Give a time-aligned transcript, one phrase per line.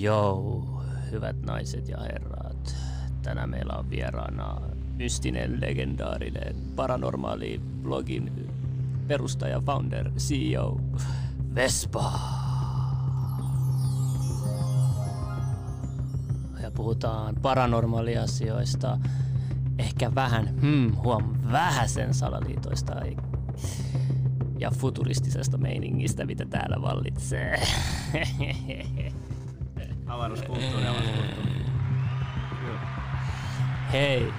[0.00, 2.76] Joo, hyvät naiset ja herrat.
[3.22, 4.60] Tänään meillä on vieraana
[4.96, 8.48] mystinen, legendaarinen, paranormaali blogin
[9.06, 10.80] perustaja, founder, CEO,
[11.54, 12.12] Vespa.
[16.62, 18.98] Ja puhutaan paranormaaliasioista,
[19.78, 22.92] ehkä vähän, hmm, huom, vähäsen salaliitoista
[24.58, 27.62] ja futuristisesta meiningistä, mitä täällä vallitsee.
[30.20, 31.50] Avaruuskulttuuri, avaruuskulttuuri.
[33.92, 34.32] Hei,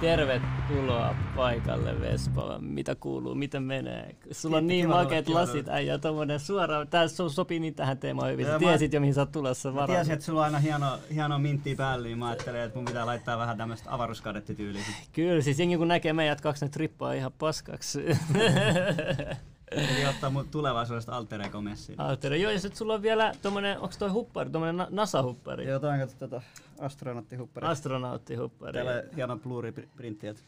[0.00, 2.58] tervetuloa paikalle Vespa.
[2.60, 4.16] Mitä kuuluu, miten menee?
[4.32, 5.04] Sulla on niin kiva
[5.34, 6.86] lasit, äijä, tommonen suora.
[6.86, 8.46] Tää so- sopii niin tähän teemaan hyvin.
[8.46, 9.96] Sä tiesit jo, mihin sä oot tulossa Mä varaan.
[9.96, 13.06] tiesin, että sulla on aina hieno, hieno mintti päällä, niin mä ajattelin, että mun pitää
[13.06, 14.82] laittaa vähän tämmöistä avaruuskadettityyliä.
[15.12, 18.04] Kyllä, siis jengi kun näkee meidät kaksi, ne trippaa ihan paskaksi.
[19.74, 22.00] Eli ottaa mun tulevaisuudesta alter ego messiin.
[22.00, 25.68] Aattele, joo, ja sit sulla on vielä tommonen, onks toi huppari, tommonen na- NASA-huppari?
[25.68, 26.42] Joo, toi on kato tota
[26.80, 27.66] astronauttihuppari.
[27.66, 28.72] Astronauttihuppari.
[28.72, 30.26] Täällä on hieno pluriprintti.
[30.26, 30.42] että-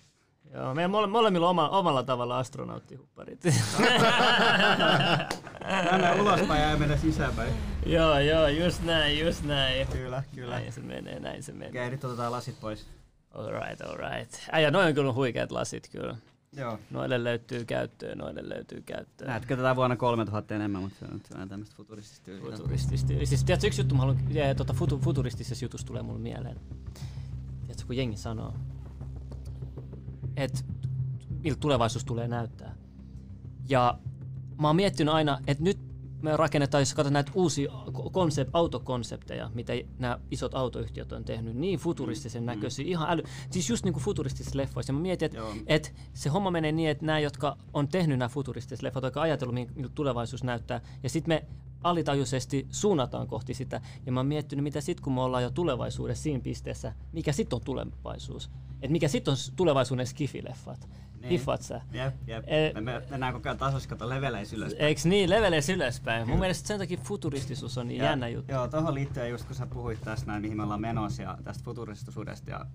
[0.55, 3.45] Joo, meidän mole- molemmilla on oma, omalla tavalla astronauttihupparit.
[5.93, 7.53] Mennään ulospäin ja mennä sisäänpäin.
[7.87, 9.87] joo, joo, just näin, just näin.
[9.87, 10.55] Kyllä, kyllä.
[10.59, 11.69] Näin se menee, näin se menee.
[11.69, 12.87] Okei, nyt otetaan lasit pois.
[13.35, 14.35] Alright, alright.
[14.53, 16.17] Äijä, noin on kyllä huikeat lasit kyllä.
[16.57, 16.79] Joo.
[16.91, 19.29] Noille löytyy käyttöön, noille löytyy käyttöön.
[19.29, 22.57] Näetkö tätä vuonna 3000 enemmän, mutta se on vähän tämmöistä futuristista tyyliä.
[22.57, 23.13] Futuristista.
[23.25, 26.61] Siis tiedätkö, yksi juttu, mä haluan, ja, tota, futu, futuristisessa jutussa tulee mulle mieleen.
[27.61, 28.55] Tiedätkö, kun jengi sanoo,
[30.37, 30.61] että
[31.45, 32.75] miltä tulevaisuus tulee näyttää.
[33.69, 33.99] Ja
[34.61, 35.86] mä oon miettinyt aina, että nyt
[36.23, 37.73] me rakennetaan, jos katsotaan näitä uusia
[38.13, 42.47] konsept, autokonsepteja, mitä nämä isot autoyhtiöt on tehnyt, niin futuristisen Mm.
[42.47, 44.91] näköisiä, ihan äly, siis just niin kuin futuristisissa leffoissa.
[44.91, 48.29] Ja mä mietin, että et se homma menee niin, että nämä, jotka on tehnyt nämä
[48.29, 51.47] futuristiset leffat, on ajatellut, miltä miltä tulevaisuus näyttää, ja sitten me
[51.83, 53.81] alitajuisesti suunnataan kohti sitä.
[54.07, 57.57] Ja mä oon miettinyt, mitä sitten, kun me ollaan jo tulevaisuudessa siinä pisteessä, mikä sitten
[57.57, 58.51] on tulevaisuus.
[58.83, 60.89] Että mikä sitten on tulevaisuuden skifileffat.
[61.29, 61.31] Niin.
[61.31, 61.81] Hiffaat sä?
[61.93, 62.45] Jep, jep.
[62.47, 64.75] Eh, Me, me mennään koko ajan tasossa, kato leveleissä ylös.
[64.79, 66.29] Eiks niin, leveleis ylöspäin.
[66.29, 68.53] Mun mielestä sen takia futuristisuus on niin Ja- jännä juttu.
[68.53, 71.65] Joo, tuohon liittyen just kun sä puhuit tästä näin, mihin me ollaan menossa ja tästä
[71.65, 72.67] futuristisuudesta ja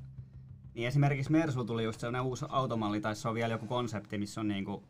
[0.74, 4.42] niin esimerkiksi Mersu tuli just sellainen uusi automalli, tai se on vielä joku konsepti, missä
[4.42, 4.84] on niinku,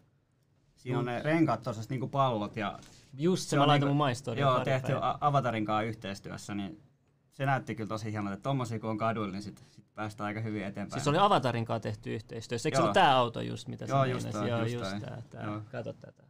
[0.76, 2.80] siinä on ne renkaat tosiaan niinku pallot ja
[3.14, 4.42] Just se, on mä laitan niinku- mun maistoria.
[4.42, 5.10] Joo, tehty päivää.
[5.10, 6.82] A- Avatarin kanssa yhteistyössä, niin
[7.42, 10.40] se näytti kyllä tosi hienolta, että tommosia kun on kaduilla, niin sit, sit päästään aika
[10.40, 11.02] hyvin eteenpäin.
[11.02, 12.68] Siis oli Avatarin kanssa tehty yhteistyössä.
[12.68, 15.00] Eikö se ollut tää auto just, mitä Joo, just toi, Joo, just just toi.
[15.00, 15.22] tää.
[15.30, 15.44] tää.
[15.44, 15.62] Joo.
[15.72, 16.24] Kato tätä.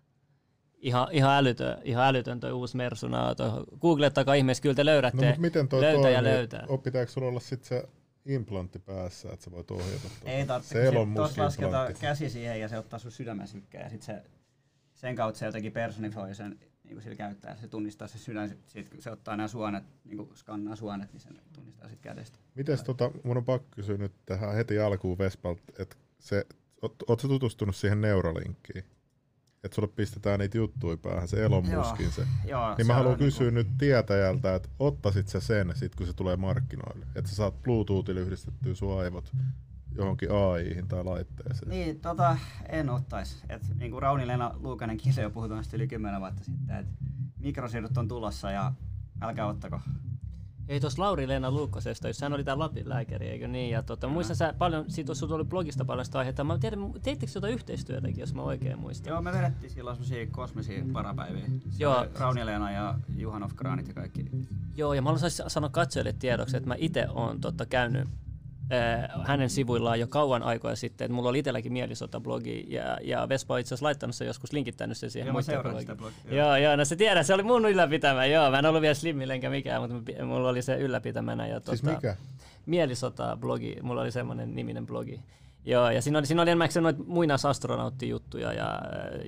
[0.78, 3.36] Ihan, ihan, älytön, ihan älytön toi uusi Mersuna.
[3.36, 3.50] Toi
[3.82, 5.22] Googlettakaa ihmeessä, kyllä te löydätte.
[5.22, 6.14] No mutta miten toi löytää toimii?
[6.16, 6.66] ja löytää.
[6.70, 7.90] O, pitääkö sulla olla sit se
[8.26, 10.32] implantti päässä, että sä voit ohjata tuota?
[10.32, 13.90] Ei tarvitse, Se kun tuossa lasketaan käsi siihen ja se ottaa sun sydämen sykkeen ja
[13.90, 14.24] sit se,
[14.94, 16.60] sen kautta se jotenkin personifoi sen
[16.92, 17.56] niin kuin sillä käyttää.
[17.56, 21.14] Se tunnistaa se sydän, sit, sit, kun se ottaa nämä suonet, niin kuin skannaa suonet,
[21.14, 22.40] niin se tunnistaa sit kädestä.
[22.56, 26.46] Mites tota, mun on pakko kysyä nyt tähän heti alkuun Vespalta, että se,
[26.82, 28.86] oot, oot tutustunut siihen Neuralinkkiin?
[29.64, 31.66] Että sulle pistetään niitä juttuja päähän, se Elon.
[31.66, 32.28] Muskin se.
[32.46, 36.14] Joo, Niin mä haluan on kysyä nyt tietäjältä, että ottaisit sä sen, sit kun se
[36.14, 37.06] tulee markkinoille?
[37.16, 39.32] Että sä saat Bluetoothilla yhdistettyä sun aivot
[39.96, 41.70] johonkin AIhin tai laitteeseen.
[41.70, 42.38] Niin, tota,
[42.70, 43.44] en ottais.
[43.50, 46.92] Et, niin kuin Rauni-Leena Luukanen kisa jo puhui tuosta yli 10 vuotta sitten, että
[47.40, 48.74] mikrosiirrot on tulossa ja
[49.22, 49.80] älkää ottako.
[50.68, 53.72] Ei tuossa Lauri-Leena Luukkosesta, jos hän oli tää Lapin lääkäri, eikö niin?
[53.72, 56.44] Ja tota, muistan sä paljon, siitä sulla oli blogista paljon sitä aihetta.
[56.44, 59.12] Mä tiedän, teittekö jotain yhteistyötäkin, jos mä oikein muistan?
[59.12, 61.46] Joo, me vedettiin silloin semmosia kosmisia parapäiviä.
[61.80, 62.06] Joo.
[62.20, 64.26] Rauni-Leena ja Juhanov Kranit ja kaikki.
[64.76, 68.08] Joo, ja mä haluaisin sanoa katsojille tiedoksi, että mä itse oon tota, käynyt
[68.74, 73.54] äh, hänen sivuillaan jo kauan aikoja sitten, että mulla oli itselläkin mielisota-blogi, ja, ja Vespa
[73.54, 75.82] on itse asiassa laittanut sen joskus linkittänyt sen siihen Joo, mä seuraan blogiin.
[75.82, 76.44] sitä blogia.
[76.44, 79.34] Joo, joo, no se tiedät, se oli mun ylläpitämä, joo, mä en ollut vielä slimmillä
[79.34, 81.48] enkä mikään, mutta mulla oli se ylläpitämänä.
[81.48, 82.16] Ja, Siis tota, mikä?
[82.66, 85.22] Mielisota-blogi, mulla oli semmoinen niminen blogi.
[85.66, 88.82] Joo, ja siinä oli, siinä oli enemmän noita muinaisastronauttijuttuja ja,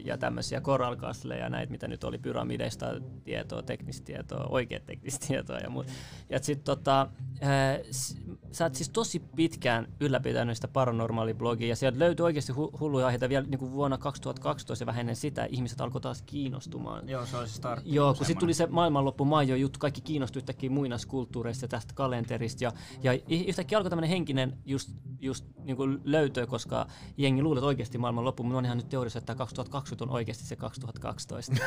[0.06, 2.86] ja tämmöisiä Coral Castle ja näitä, mitä nyt oli pyramideista
[3.24, 5.88] tietoa, teknistä tietoa, oikeat teknistä tietoa ja muut.
[6.30, 7.08] Ja sit tota,
[7.42, 8.18] ää, s-
[8.52, 13.30] sä oot siis tosi pitkään ylläpitänyt sitä paranormaaliblogia ja sieltä löytyi oikeasti hu- hulluja aiheita
[13.30, 17.10] vielä niin kuin vuonna 2012 ja vähän ennen sitä ihmiset alkoi taas kiinnostumaan.
[17.10, 17.62] Joo, se oli se.
[17.86, 22.64] Joo, kun sitten tuli se maailmanloppu Maijo juttu, kaikki kiinnostui yhtäkkiä muinaiskulttuureista ja tästä kalenterista.
[22.64, 22.72] Ja,
[23.04, 24.90] ja yhtäkkiä alkoi tämmöinen henkinen just,
[25.20, 26.88] just niin kuin löytö, koska
[27.18, 28.44] jengi luulee, että oikeasti maailman loppu.
[28.44, 31.54] Mulla on ihan nyt teoriassa, että 2020 on oikeasti se 2012.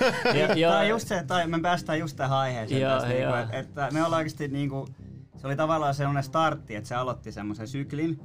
[0.57, 2.81] ja, Tämä on just se, tai me päästään just tähän aiheeseen.
[2.81, 3.37] Joo, tästä, joo.
[3.37, 4.89] Niinku, että, että me ollaan oikeasti niinku,
[5.37, 8.21] se oli tavallaan sellainen startti, että se aloitti semmoisen syklin.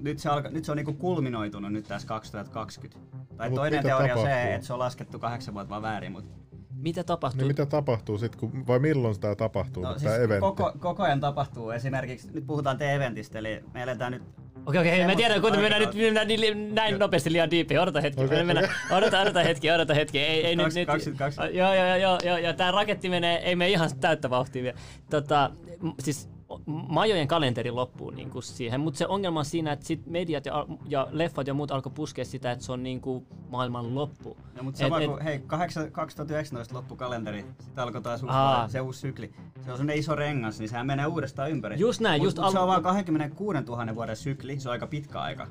[0.00, 2.98] Nyt se, alka, nyt se on niinku kulminoitunut nyt tässä 2020.
[3.36, 6.30] Tai Mut toinen teoria on se, että se on laskettu kahdeksan vuotta vaan väärin, mutta
[6.74, 7.38] Mitä tapahtuu?
[7.38, 10.40] Niin mitä tapahtuu sitten, kun, vai milloin tämä tapahtuu, No, no, siis tämä eventti?
[10.40, 11.70] koko, koko ajan tapahtuu.
[11.70, 14.22] Esimerkiksi nyt puhutaan te-eventistä, eli me eletään nyt
[14.66, 17.80] Okei, okei, mä Semmosta tiedän, kun me mennään nyt mennään niin- näin nopeasti liian diipiin.
[17.80, 20.18] Odota hetki, okay, mennään, odota, odota hetki, odota hetki.
[20.18, 21.40] Ei, ei nyt, Kaksi- nyt, 22.
[21.58, 24.78] Joo, joo, joo, joo, ja tää raketti menee, ei mene ihan täyttä vauhtia vielä.
[25.10, 25.50] Tota,
[25.98, 26.28] siis
[26.66, 30.66] majojen kalenteri loppuu niin kuin siihen, mutta se ongelma on siinä, että sit mediat ja,
[30.88, 34.36] ja leffat ja muut alkoi puskea sitä, että se on niin kuin maailman loppu.
[34.56, 38.34] No, mutta Et- sama et- kuin, hei, 8, 2019 loppu kalenteri, sitten alkoi taas uusi,
[38.34, 38.68] Aa.
[38.68, 39.32] se uusi sykli.
[39.64, 41.78] Se on semmonen iso rengas, niin sehän menee uudestaan ympäri.
[41.78, 44.72] Just näin, Mut, just mut se al- on vaan 26 000 vuoden sykli, se on
[44.72, 45.46] aika pitkä aika.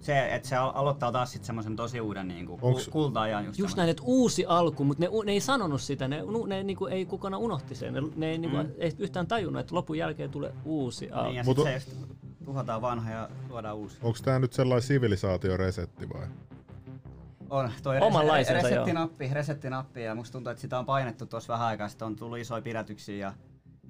[0.00, 3.44] Se, että se al- aloittaa taas sitten semmoisen tosi uuden niin Onks- ku, kulta-ajan.
[3.44, 6.62] Just, Just näin, että uusi alku, mutta ne, ne ei sanonut sitä, ne, ne, ne
[6.62, 8.70] niinku, ei kukaan unohti sen, ne, ne ei, niinku, Mm.
[8.78, 11.24] ei yhtään tajunnut, että lopun jälkeen tulee uusi alku.
[11.24, 11.96] Niin, ja Mut se just
[12.44, 13.98] tuhotaan vanha ja luodaan uusi.
[14.02, 16.26] Onko tämä nyt sellainen sivilisaatioresetti vai?
[17.50, 18.10] On, toi joo.
[18.62, 22.38] resettinappi, resettinappi, ja musta tuntuu, että sitä on painettu tuossa vähän aikaa, sitten on tullut
[22.38, 23.32] isoja pidätyksiä ja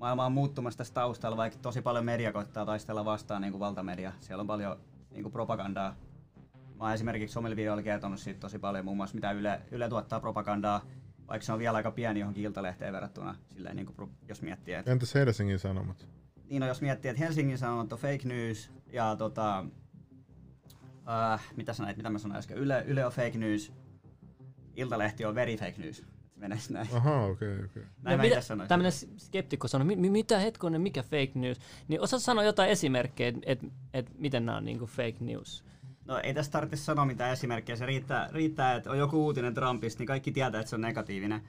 [0.01, 4.13] maailma on muuttumassa tässä taustalla, vaikka tosi paljon media koittaa taistella vastaan niin kuin valtamedia.
[4.21, 4.77] Siellä on paljon
[5.19, 5.97] niin kuin propagandaa.
[6.76, 10.20] Mä oon esimerkiksi omilla videoilla kertonut siitä tosi paljon, muun muassa mitä Yle, Yle tuottaa
[10.20, 10.87] propagandaa,
[11.29, 14.75] vaikka se on vielä aika pieni johonkin iltalehteen verrattuna, silleen, niin kuin, jos miettii.
[14.75, 16.09] Että, Entäs Helsingin Sanomat?
[16.50, 19.65] niin no, jos miettii, että Helsingin Sanomat on fake news ja tota,
[21.35, 23.73] äh, mitä sanoit, mitä mä sanoin äsken, Yle, Yle on fake news,
[24.76, 26.05] Iltalehti on very fake news.
[26.58, 26.88] Sit näin.
[26.93, 27.82] Ahaa, okei, okay, okei.
[27.82, 27.93] Okay.
[28.02, 28.69] Näin mä itse sanoisin.
[28.69, 31.58] Tämmöinen skeptikko sanoi, mi, mi- mitä hetkonen, mikä fake news?
[31.88, 35.64] Niin osaat sanoa jotain esimerkkejä, että et, et miten nämä on niinku fake news?
[36.05, 37.76] No ei tästä tarvitse sanoa mitään esimerkkejä.
[37.76, 41.43] Se riittää, riittää, että on joku uutinen Trumpista, niin kaikki tietää, että se on negatiivinen.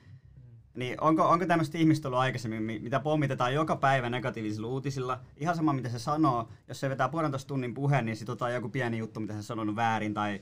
[0.76, 5.20] Niin onko, onko tämmöistä ihmistä ollut aikaisemmin, mi- mitä pommitetaan joka päivä negatiivisilla uutisilla?
[5.38, 6.50] Ihan sama, mitä se sanoo.
[6.68, 9.44] Jos se vetää puolentoista tunnin puheen, niin sitten otetaan joku pieni juttu, mitä se on
[9.44, 10.42] sanonut väärin tai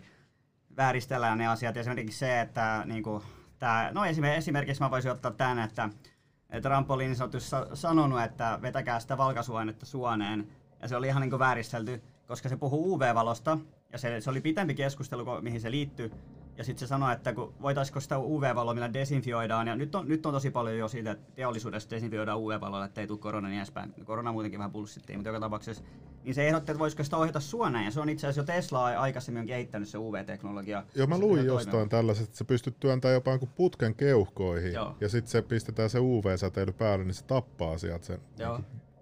[0.78, 1.78] vääristellään ne asiat.
[1.78, 3.24] Esimerkiksi se, että niin kuin,
[3.60, 5.90] tää, no esimer- esimerkiksi mä voisin ottaa tämän, että
[6.50, 10.48] että Trump oli niin sanotusti sa- sanonut, että vetäkää sitä valkaisuainetta suoneen.
[10.82, 13.58] Ja se oli ihan niin kuin vääristelty, koska se puhuu UV-valosta.
[13.92, 16.12] Ja se, se oli pitempi keskustelu, mihin se liittyy.
[16.58, 19.68] Ja sitten se sanoi, että kun voitaisiko sitä UV-valoa, millä desinfioidaan.
[19.68, 23.08] Ja nyt on, nyt on tosi paljon jo siitä, että teollisuudessa desinfioidaan UV-valolla, että ei
[23.08, 23.94] tule korona niin edespäin.
[24.06, 25.84] Korona muutenkin vähän pulssittiin, mutta joka tapauksessa.
[26.24, 27.86] Niin se ehdotti, että voisiko sitä ohjata suoneen.
[27.86, 30.84] Ja se on itse asiassa jo Tesla aikaisemmin on kehittänyt se UV-teknologia.
[30.96, 31.90] Joo, mä luin jostain toimimaan.
[31.90, 34.74] tällaiset, että se pystyt työntämään jopa jonkun putken keuhkoihin.
[34.74, 34.96] Joo.
[35.02, 38.20] Ja sitten se pistetään se UV-säteily päälle, niin se tappaa sieltä sen.
[38.38, 38.60] Joo.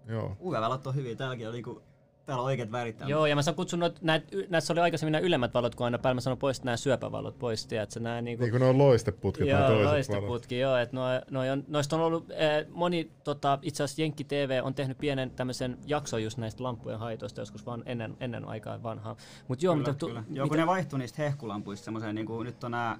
[0.08, 0.38] Joo.
[0.42, 1.16] UV-valot on hyviä.
[1.16, 1.82] Täälläkin on, niinku,
[2.26, 2.98] täällä on oikeat värit.
[2.98, 3.12] täällä.
[3.12, 6.16] Joo, ja mä saan kutsunut, näitä, näissä oli aikaisemmin nämä ylemmät valot, kun aina päällä
[6.16, 9.58] mä sanoin pois nämä syöpävalot pois, tiedätkö, nämä niinku, Niin kuin ne on loisteputket, Joo,
[9.60, 9.92] toiset valot.
[9.92, 10.78] loistoputki, joo.
[10.78, 14.74] Et noi, noi on, noista on ollut, eh, moni, tota, itse asiassa Jenkki TV on
[14.76, 19.16] tehnyt pienen tämmöisen jakson just näistä lampujen haitoista joskus vaan ennen, ennen aikaa vanhaa.
[19.48, 20.22] Mut joo, Kyllä, mitä, tu, kyllä.
[20.22, 22.98] mitä, Joo, kun ne vaihtui niistä hehkulampuista semmoiseen, niin kuin nyt on nämä,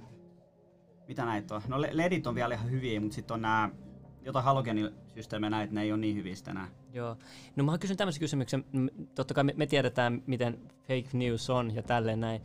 [1.08, 1.62] mitä näitä on?
[1.68, 3.70] No le- ledit on vielä ihan hyviä, mutta sitten on nämä,
[4.26, 6.68] jotain halogenisysteemejä näitä, ne ei ole niin hyviä sitten enää.
[6.94, 7.18] Joo.
[7.56, 8.66] No mä kysyn tämmöisen kysymyksen.
[9.16, 12.42] Totta kai me, me tiedetään, miten fake news on ja tälleen näin.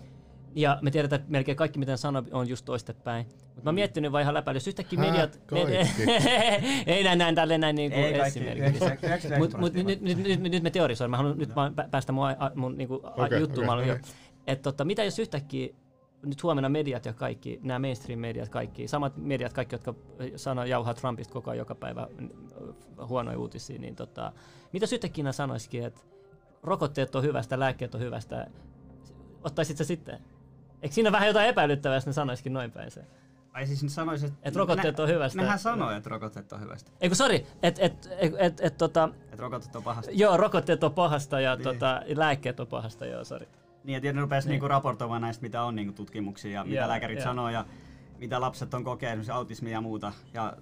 [0.54, 3.26] Ja me tiedetään, että melkein kaikki, mitä sanoo, on just toistepäin.
[3.26, 5.08] Mutta mä oon miettinyt vaan ihan läpäin, jos yhtäkkiä Häh?
[5.10, 5.36] mediat...
[5.46, 5.72] Kaikki?
[6.86, 8.60] ei näin, näin tälleen näin niin kuin Ei esimerkiksi.
[8.60, 11.10] 99 Mutta mut, nyt, nyt, nyt, nyt, nyt me teorisoimme.
[11.12, 12.24] Mä haluan nyt vaan pä- päästä mun,
[12.54, 13.50] mun niinku, a- Okei, juttuun.
[13.58, 13.94] okei, Mä haluan okei.
[13.96, 14.14] jo-
[14.46, 15.68] Et tota, mitä jos yhtäkkiä
[16.22, 19.94] nyt huomenna mediat ja kaikki, nämä mainstream-mediat kaikki, samat mediat kaikki, jotka
[20.36, 22.28] sanoo jauhaa Trumpista koko ajan joka päivä mm,
[23.08, 24.32] huonoja uutisia, niin tota,
[24.72, 26.00] mitä yhtäkkiä ne sanoisikin, että
[26.62, 28.46] rokotteet on hyvästä, lääkkeet on hyvästä,
[29.44, 30.18] ottaisit sä sitten?
[30.82, 33.04] Eikö siinä vähän jotain epäilyttävää, jos ne sanoisikin noin päin se?
[33.52, 34.40] Ai siis nyt sanoisin, että...
[34.42, 35.42] Et rokotteet on hyvästä.
[35.42, 36.90] Nehän sanoo, että rokotteet on hyvästä.
[37.00, 40.10] Eikö sori, että et, et, et, et, tota, Että rokotteet on pahasta.
[40.14, 41.64] joo, rokotteet on pahasta ja Niin.
[41.64, 43.48] tota, lääkkeet on pahasta, joo, sori.
[43.84, 47.18] Niin, että ne rupesi niinku raportoimaan näistä, mitä on niinku tutkimuksia ja mitä Joo, lääkärit
[47.18, 47.24] joo.
[47.24, 47.64] sanoo ja
[48.18, 50.12] mitä lapset on kokenut, esimerkiksi autismia ja muuta.
[50.34, 50.56] Ja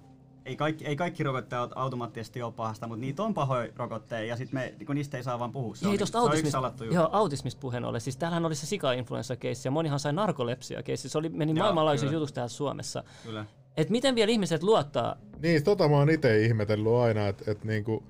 [0.45, 4.51] ei kaikki, ei kaikki rokotteet automaattisesti ole pahasta, mutta niitä on pahoja rokotteita ja sit
[4.51, 5.75] me, niin niistä ei saa vaan puhua.
[5.75, 8.01] Se, Hei, on, tosta se on yksi joo, autismista puheen ollen.
[8.01, 11.09] Siis täällähän oli se sika-influenssa-keissi ja monihan sai narkolepsia-keissi.
[11.09, 12.11] Se oli, meni kyllä.
[12.11, 13.03] jutuksi täällä Suomessa.
[13.23, 13.45] Kyllä.
[13.77, 15.15] Et miten vielä ihmiset luottaa?
[15.41, 18.03] Niin, tota mä oon itse ihmetellyt aina, että et niinku,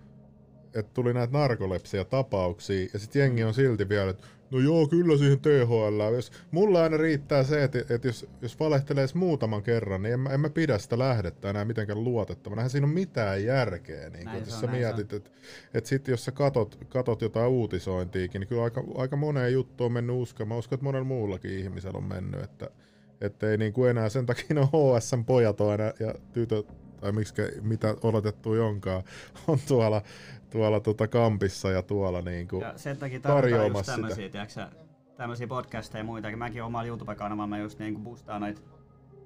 [0.74, 5.40] et tuli näitä narkolepsia-tapauksia, ja sitten jengi on silti vielä, että no joo, kyllä siihen
[5.40, 6.14] THL.
[6.14, 10.20] Jos, mulla aina riittää se, että et jos, jos valehtelee edes muutaman kerran, niin en
[10.20, 12.62] mä, en mä pidä sitä lähdettä enää mitenkään luotettavana.
[12.62, 14.10] Eihän siinä ole mitään järkeä.
[14.10, 15.30] Niin kun, jos on, sä mietit, että
[15.74, 19.92] et sitten jos sä katot, katot jotain uutisointiikin, niin kyllä aika, aika moneen juttuun on
[19.92, 20.48] mennyt uskoon.
[20.48, 22.70] Mä uskon, että monella muullakin ihmisellä on mennyt, että
[23.22, 26.68] että ei niin kuin enää sen takia ne HSN pojat on aina, ja tytöt,
[27.02, 29.04] tai miksi, mitä oletettu jonkaan,
[29.48, 30.02] on tuolla,
[30.50, 34.66] tuolla tota kampissa ja tuolla niin kuin Ja sen takia tarvitaan just tarjoamassa tämmöisiä, tiedätkö,
[35.18, 36.38] tämmöisiä podcasteja ja muita.
[36.38, 38.62] Mäkin omalla YouTube-kanavalla mä just niinku boostaan noita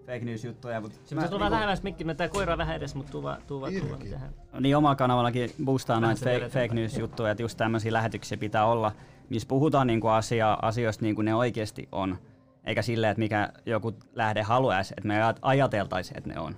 [0.06, 0.82] fake news juttuja.
[0.82, 3.62] Mutta Se tulee vähän lähemmäs mikki, mä tää koira vähän edes, mutta tuu vaan, tuu
[3.62, 4.10] vaan, tuu vaan Irki.
[4.10, 4.34] tähän.
[4.60, 8.38] Niin omalla kanavallakin boostaa Vähän näitä se fake, fake news juttuja, että just tämmöisiä lähetyksiä
[8.38, 8.92] pitää olla,
[9.30, 12.18] missä puhutaan niinku asia, asioista niin kuin ne oikeasti on.
[12.64, 16.56] Eikä silleen, että mikä joku lähde haluaisi, että me ajat- ajateltaisiin, että ne on.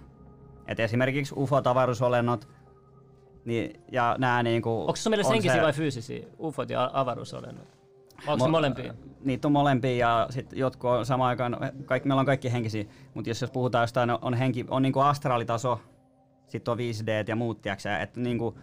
[0.67, 2.47] Et esimerkiksi UFO, avaruusolennot,
[3.45, 4.79] niin, ja nämä niinku...
[4.79, 6.25] Onko se sun mielestä on henkisiä se- vai fyysisiä?
[6.39, 7.67] UFOt ja avaruusolennot?
[8.27, 8.93] Onko se Mo- molempia?
[9.23, 13.29] Niitä on molempia ja sit jotkut on samaan aikaan, kaikki, meillä on kaikki henkisiä, mutta
[13.29, 15.81] jos, jos puhutaan jostain, on, henki, on niinku astraalitaso,
[16.47, 18.57] sitten on 5D ja muut, tiiäksä, että niinku,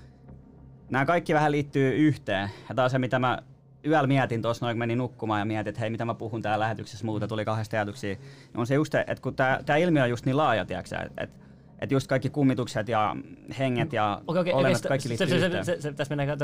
[0.90, 2.50] nämä kaikki vähän liittyy yhteen.
[2.68, 3.38] Ja tämä on se, mitä mä
[3.86, 6.62] yöllä mietin tuossa, noin kun menin nukkumaan ja mietin, että hei, mitä mä puhun täällä
[6.62, 8.14] lähetyksessä muuta, tuli kahdesta ajatuksia.
[8.14, 11.41] Niin on se just, että kun tämä ilmiö on just niin laaja, tiiäksä, että
[11.82, 13.16] et, et just kaikki kummitukset ja
[13.58, 15.64] henget ja Okei, okei, olennot, okei, kaikki se, liittyy se, se, yhteen.
[15.64, 16.38] se, se, tässä mennään,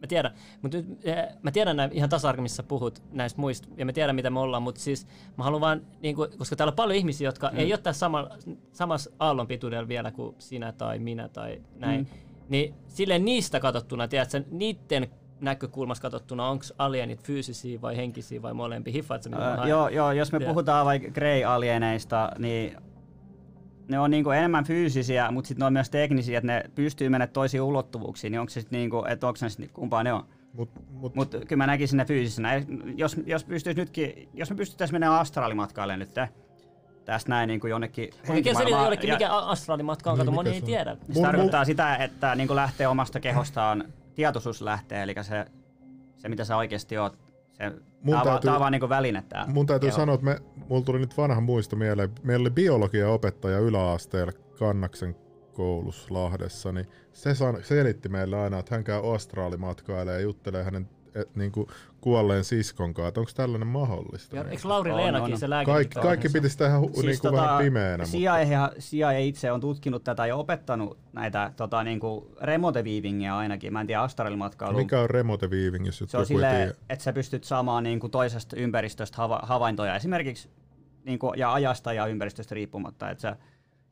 [0.00, 0.30] mä tiedän,
[0.62, 4.14] mutta nyt, eh, mä tiedän näin ihan tasa missä puhut näistä muista, ja mä tiedän
[4.14, 5.06] mitä me ollaan, mutta siis
[5.38, 7.58] mä haluan vaan, niin kuin, koska täällä on paljon ihmisiä, jotka mm.
[7.58, 8.28] ei ole tässä sama,
[8.72, 12.06] samassa aallon pituudella vielä kuin sinä tai minä tai näin, mm.
[12.48, 15.08] niin silleen niistä katsottuna, tiedätkö, niiden
[15.40, 19.68] näkökulmasta katsottuna, onko alienit fyysisiä vai henkisiä vai molempia, hiffaat sä Öö, haen?
[19.68, 20.52] joo, joo, jos me Tiedät.
[20.52, 22.76] puhutaan vaikka grey alieneista, niin
[23.90, 27.26] ne on niinku enemmän fyysisiä, mutta sitten ne on myös teknisiä, että ne pystyy mennä
[27.26, 30.24] toisiin ulottuvuuksiin, niin onko se sitten niinku, että onko ne sit, kumpaa ne on.
[30.52, 32.54] Mut, mut, Mutta kyllä mä näkisin ne fyysisenä.
[32.54, 32.66] Eh,
[32.96, 36.10] Jos, jos, pystyis nytkin, jos me pystyttäisiin menemään astraalimatkaille nyt
[37.04, 40.50] tästä näin niin kuin jonnekin Mikä selitä henkimaailmaan, jollekin, mikä astraalimatka on, kato, Niin, moni
[40.50, 40.66] ei se on?
[40.66, 40.96] tiedä.
[41.12, 45.46] se Mun- tarkoittaa sitä, että niin kuin lähtee omasta kehostaan, tietoisuus lähtee, eli se,
[46.18, 47.18] se mitä sä oikeasti oot.
[47.52, 49.46] Se, Mun on, täytyy- on vaan niin väline tää.
[49.46, 49.96] Mun täytyy keho.
[49.96, 50.38] sanoa, että me,
[50.68, 52.10] mulla tuli nyt vanha muisto mieleen.
[52.22, 55.16] Meillä oli biologia-opettaja yläasteella Kannaksen
[55.52, 60.88] koulussa Lahdessa, niin se san, selitti meille aina, että hän käy astraalimatkailemaan ja juttelee hänen
[61.14, 61.66] et, niin kuin
[62.00, 64.36] kuolleen siskon kanssa, että onko tällainen mahdollista.
[64.36, 65.74] Ja niin eikö Lauri On, Leenakin se lääkäri?
[65.74, 68.04] kaikki, kaikki pitäisi tehdä hu, siis niin kuin tota, vähän pimeänä.
[68.04, 73.38] Mutta, CIA, CIA itse on tutkinut tätä ja opettanut näitä tota, niin kuin remote weavingia
[73.38, 73.72] ainakin.
[73.72, 74.78] Mä en tiedä astraalimatkailu.
[74.78, 76.74] mikä on remote weaving, jos Se on joku ei silleen, tiedä?
[76.88, 80.50] että sä pystyt saamaan niin kuin toisesta ympäristöstä hava- havaintoja esimerkiksi
[81.04, 83.10] niin kuin, ja ajasta ja ympäristöstä riippumatta.
[83.10, 83.36] Että sä,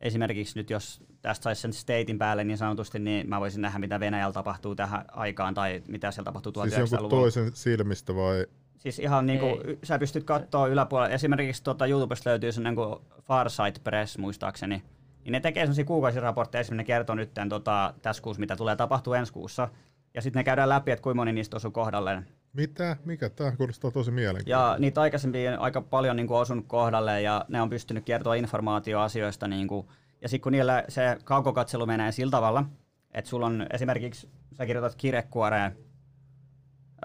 [0.00, 4.00] esimerkiksi nyt jos tästä saisi sen statein päälle niin sanotusti, niin mä voisin nähdä, mitä
[4.00, 7.20] Venäjällä tapahtuu tähän aikaan tai mitä siellä tapahtuu Siis jonkun 1900-luvulla.
[7.22, 8.46] toisen silmistä vai?
[8.78, 11.14] Siis ihan niin kuin, sä pystyt katsoa yläpuolella.
[11.14, 14.82] Esimerkiksi tuota YouTubesta löytyy sellainen kuin Farsight Press muistaakseni.
[15.24, 19.12] Niin ne tekee sellaisia kuukausiraportteja, esimerkiksi ne kertoo nyt tota, tässä kuussa, mitä tulee tapahtuu
[19.12, 19.68] ensi kuussa.
[20.14, 22.26] Ja sitten ne käydään läpi, että kuinka moni niistä osuu kohdalleen.
[22.52, 22.96] Mitä?
[23.04, 23.30] Mikä?
[23.30, 24.78] Tämä kuulostaa tosi Ja mielenkiintoista.
[24.78, 29.00] niitä aikaisempia on aika paljon niin kuin osunut kohdalle ja ne on pystynyt kertoa informaatio
[29.00, 29.48] asioista.
[29.48, 29.86] Niin kuin,
[30.20, 32.64] ja sitten kun niillä se kaukokatselu menee sillä tavalla,
[33.10, 35.76] että sulla on esimerkiksi, sä kirjoitat kirjekuoreen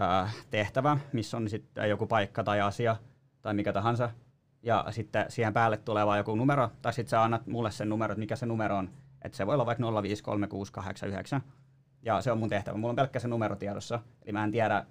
[0.02, 2.96] äh, tehtävä, missä on sitten joku paikka tai asia
[3.42, 4.10] tai mikä tahansa,
[4.64, 8.12] ja sitten siihen päälle tulee vaan joku numero, tai sitten sä annat mulle sen numero,
[8.12, 8.90] että mikä se numero on.
[9.22, 9.84] Että se voi olla vaikka
[11.38, 11.42] 0536889,
[12.02, 12.78] ja se on mun tehtävä.
[12.78, 14.86] Mulla on pelkkä se numero tiedossa, eli mä en tiedä,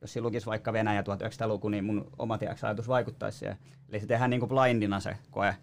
[0.00, 3.56] jos siinä lukisi vaikka Venäjä 1900-luku, niin mun oma tiedäks, ajatus vaikuttaisi siihen.
[3.88, 5.56] Eli se tehdään niinku blindina se koe.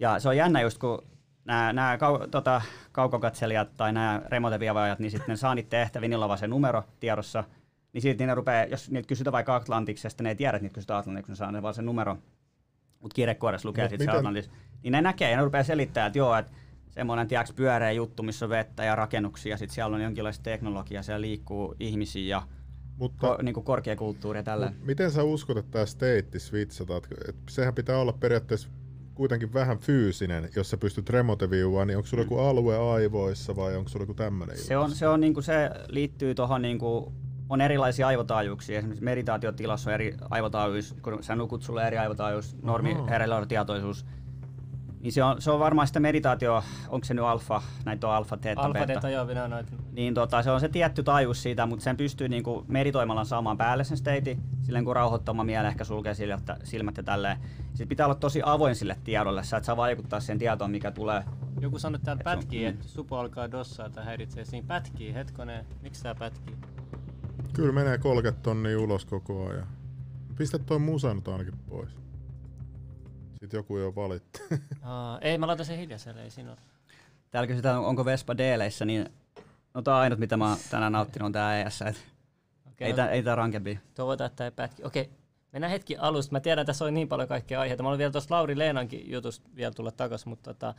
[0.00, 1.02] Ja se on jännä just, kun
[1.44, 2.62] nämä, nämä kau, tota,
[2.92, 6.82] kaukokatselijat tai nämä remoteviavaajat, niin sitten ne saa niitä tehtäviä, niillä on vaan se numero
[7.00, 7.44] tiedossa,
[7.92, 11.00] niin sitten ne rupeaa, jos niitä kysytään vaikka Atlantiksesta, ne ei tiedä, että niitä kysytään
[11.00, 12.18] Atlantiksi, ne saa ne vaan se numero.
[13.00, 14.50] Mutta kirjekuoressa lukee sitten se Atlantis.
[14.82, 16.52] Niin ne näkee ja ne rupeaa selittämään, että joo, että
[16.90, 21.02] semmoinen tiedäks, pyöreä juttu, missä on vettä ja rakennuksia, ja sitten siellä on jonkinlaista teknologiaa,
[21.02, 22.42] siellä liikkuu ihmisiä ja
[22.96, 24.66] Mutta ko, niinku korkeakulttuuria tällä.
[24.66, 26.96] Mut miten sä uskot, että tämä state switchata?
[26.96, 28.68] Et- et Sehän pitää olla periaatteessa
[29.16, 33.76] kuitenkin vähän fyysinen, jos sä pystyt remote viewaan, niin onko sulla joku alue aivoissa vai
[33.76, 34.58] onko sulla joku tämmöinen?
[34.58, 37.12] Se, on, se, on, niinku, se liittyy tuohon, niinku,
[37.48, 38.78] on erilaisia aivotaajuuksia.
[38.78, 43.06] Esimerkiksi meditaatiotilassa on eri aivotaajuus, kun sä nukut sulle eri aivotaajuus, normi, Ahaa.
[43.06, 44.06] herellä tietoisuus.
[45.06, 48.36] Niin se on, se on varmaan sitä meditaatio, onko se nyt alfa, näitä on alfa,
[48.36, 48.86] theta, Alfa, beta.
[48.86, 49.72] Theta, joo, minä noita.
[49.92, 53.84] Niin tota, se on se tietty taajuus siitä, mutta sen pystyy niinku meditoimalla saamaan päälle
[53.84, 57.36] sen state, silleen kun rauhoittama mieli ehkä sulkee silmät, silmät ja tälleen.
[57.68, 61.24] Sitten pitää olla tosi avoin sille tiedolle, sä et saa vaikuttaa siihen tietoon, mikä tulee.
[61.60, 62.68] Joku sanoi, Et on- pätkii, mm.
[62.68, 64.44] että supo alkaa dossaa tai häiritsee.
[64.44, 65.66] Siinä pätkii, hetkonen.
[65.82, 66.56] Miksi tää pätkii?
[67.52, 69.66] Kyllä menee 30 tonnia ulos koko ajan.
[70.38, 71.90] Pistä toi musa nyt ainakin pois.
[73.46, 74.40] Sitten joku jo valitti.
[74.82, 76.58] Aa, ei, mä laitan sen hiljaiselle, ei siinä ole.
[77.30, 79.08] Täällä kysytään, onko Vespa Deeleissä, niin
[79.74, 81.82] no tää on ainut, mitä mä oon tänään nauttinut, on tää ES.
[81.82, 82.06] Et
[82.68, 83.80] Okei, ei, no, tää, ei tää rankempi.
[83.94, 84.84] toivotaan, että ei pätki.
[84.84, 85.10] Okei,
[85.52, 86.32] mennään hetki alusta.
[86.32, 87.82] Mä tiedän, että tässä on niin paljon kaikkea aiheita.
[87.82, 90.74] Mä olin vielä tuossa Lauri Leenankin jutusta vielä tulla takas, mutta tota,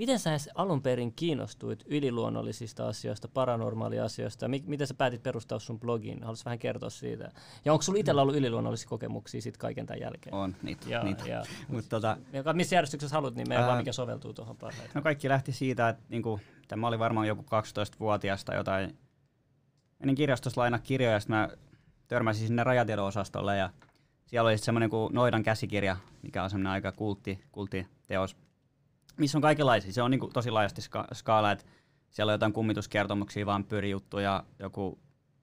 [0.00, 4.48] miten sä edes alun perin kiinnostuit yliluonnollisista asioista, paranormaaliasioista?
[4.48, 6.20] Mi- miten sä päätit perustaa sun blogiin?
[6.20, 7.30] Haluaisit vähän kertoa siitä?
[7.64, 10.34] Ja onko sulla itsellä ollut yliluonnollisia kokemuksia sit kaiken tämän jälkeen?
[10.34, 10.90] On, niitä.
[10.90, 11.28] Ja, niitä.
[11.28, 14.90] ja, Mut tota, joka, missä järjestyksessä haluat, niin meidän Ää, vaan mikä soveltuu tuohon parhaiten.
[14.94, 18.98] no kaikki lähti siitä, että niinku, tämä oli varmaan joku 12-vuotias tai jotain.
[19.98, 21.48] Menin kirjastossa lainaa kirjoja, ja sitten mä
[22.08, 23.70] törmäsin sinne rajatiedon-osastolle ja
[24.26, 28.36] siellä oli semmoinen kuin Noidan käsikirja, mikä on semmoinen aika kultti, kulttiteos,
[29.20, 29.92] missä on kaikenlaisia.
[29.92, 31.64] Se on niinku tosi laajasti ska- skaala, että
[32.10, 34.98] siellä on jotain kummituskertomuksia, vampyyrijuttuja, joku,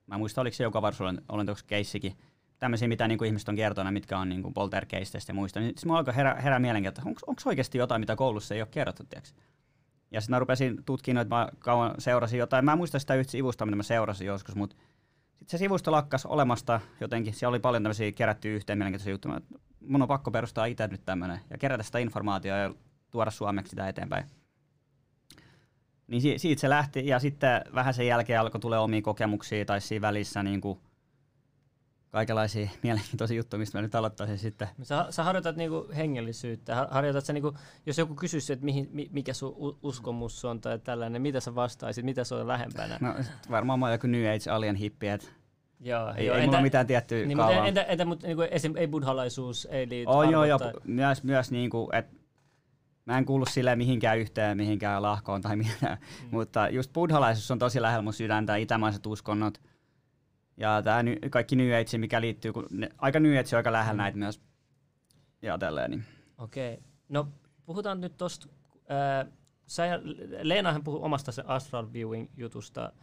[0.07, 1.21] mä en muista oliko se joka varsuuden
[1.67, 2.17] keissikin,
[2.59, 5.59] tämmöisiä, mitä niinku ihmiset on kertonut, mitkä on niinku poltergeisteistä ja muista.
[5.59, 8.67] Niin sitten mulla alkoi herää, herää mielenkiintoista, että onko oikeasti jotain, mitä koulussa ei ole
[8.71, 9.35] kerrottu, tiiäks?
[10.11, 12.65] Ja sitten mä rupesin tutkimaan, että mä kauan seurasin jotain.
[12.65, 14.75] Mä en muista sitä yhtä sivusta, mitä mä seurasin joskus, mutta
[15.39, 17.33] sitten se sivusto lakkas olemasta jotenkin.
[17.33, 19.33] Siellä oli paljon tämmöisiä kerättyä yhteen mielenkiintoisia juttuja.
[19.33, 19.57] Mä-
[19.87, 22.73] Mun on pakko perustaa itse nyt tämmöinen ja kerätä sitä informaatiota ja
[23.17, 24.25] tuoda suomeksi sitä eteenpäin.
[26.07, 29.81] Niin si- siitä se lähti ja sitten vähän sen jälkeen alkoi tulla omia kokemuksia tai
[29.81, 30.79] siinä välissä niin kuin
[32.09, 34.67] kaikenlaisia mielenkiintoisia juttuja, mistä mä nyt aloittaisin sitten.
[34.83, 36.75] Sä, sä harjoitat niinku hengellisyyttä.
[36.75, 37.53] Har- Harjoitat sä niinku,
[37.85, 42.05] jos joku kysyisi, että mihin, mi, mikä sun uskomus on tai tällainen, mitä sä vastaisit,
[42.05, 42.97] mitä se on lähempänä?
[43.01, 43.13] No
[43.51, 45.27] varmaan mä oon joku New Age alien hippi, että
[45.79, 47.53] Joo, ei, joo, ei mulla ole mitään tiettyä niin, kaavaa.
[47.55, 51.23] mutta entä, entä mutta niinku esim, ei buddhalaisuus, ei liity On joo, joo, tai- myös,
[51.23, 52.16] myös niinku, että
[53.07, 56.27] mä en kuulu silleen mihinkään yhteen, mihinkään lahkoon tai mitään, mm.
[56.31, 59.61] mutta just buddhalaisuus on tosi lähellä mun sydäntä, itämaiset uskonnot
[60.57, 63.71] ja tää ny, kaikki New Age, mikä liittyy, kun ne, aika New Age on aika
[63.71, 63.97] lähellä mm.
[63.97, 64.41] näitä myös
[65.41, 65.91] ja tälleen.
[65.91, 66.03] Niin.
[66.37, 66.79] Okei.
[67.09, 67.27] No
[67.65, 68.47] puhutaan nyt tosta,
[68.89, 69.25] ää,
[69.67, 69.99] sä ja
[70.41, 72.93] Leenahan puhui omasta se astral viewing jutusta,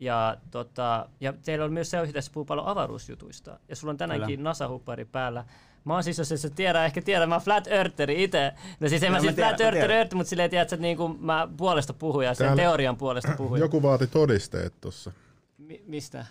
[0.00, 4.42] ja, tota, ja teillä on myös se, että puhuu paljon avaruusjutuista, ja sulla on tänäänkin
[4.42, 5.44] NASA-huppari päällä.
[5.88, 8.52] Mä oon siis, jos et sä tiedä, ehkä tiedä, mä oon flat eartheri itse.
[8.80, 9.90] No siis en mä mä siis tiedän, flat tiedän.
[9.90, 13.60] earth, mutta silleen tiedät, että niinku mä puolesta puhuja, sen teorian puolesta puhuja.
[13.60, 15.12] Joku vaati todisteet tuossa
[15.58, 16.26] Mi- mistä?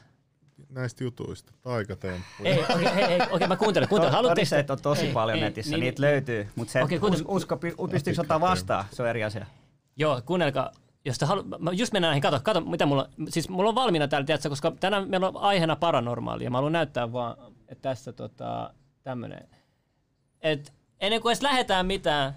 [0.70, 2.50] näistä jutuista, taikatemppuja.
[2.50, 4.14] Ei, okei, okay, hei, hei, okei, mä kuuntelen, kuuntelen.
[4.14, 6.84] Haluatteko te- Todisteet on tosi Ei, paljon ei, netissä, niin, niitä niin, löytyy, mutta se,
[6.84, 9.46] Okei, okay, kuuntele- us, usko, py- pystyykö ottaa vastaan, se on eri asia.
[9.98, 10.72] Joo, kuunnelkaa.
[11.06, 11.44] Jos te halu...
[11.60, 14.72] mä just mennään näihin, kato, kato, mitä mulla, siis mulla on valmiina täällä, tiedätkö, koska
[14.80, 18.74] tänään meillä on aiheena paranormaali, ja mä haluan näyttää vaan, että tässä tota,
[19.08, 19.48] tämmönen.
[20.42, 22.34] Et ennen kuin edes lähdetään mitään,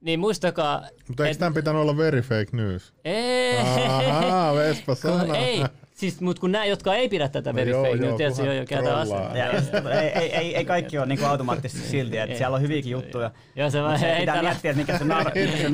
[0.00, 2.94] niin muistakaa, Mutta eikö et- tämän pitänyt olla very fake news?
[3.04, 3.56] ei,
[3.88, 5.36] Ahaa, Vespa kun, sana.
[5.36, 8.16] ei, siis, mutta kun nämä, jotka ei pidä tätä No very joo, fake, niin joo,
[8.16, 9.30] tiedätkö, kunhan jo, jo käytetään trollaa.
[9.30, 9.92] asiaa.
[10.02, 12.38] Ei, ei, ei, ei, kaikki ole niinku automaattisesti silti, että Ei.
[12.38, 13.30] siellä on hyviäkin juttuja.
[13.56, 15.64] Joo, se vaan ei pitää miettiä, että mikä se, narratiivi.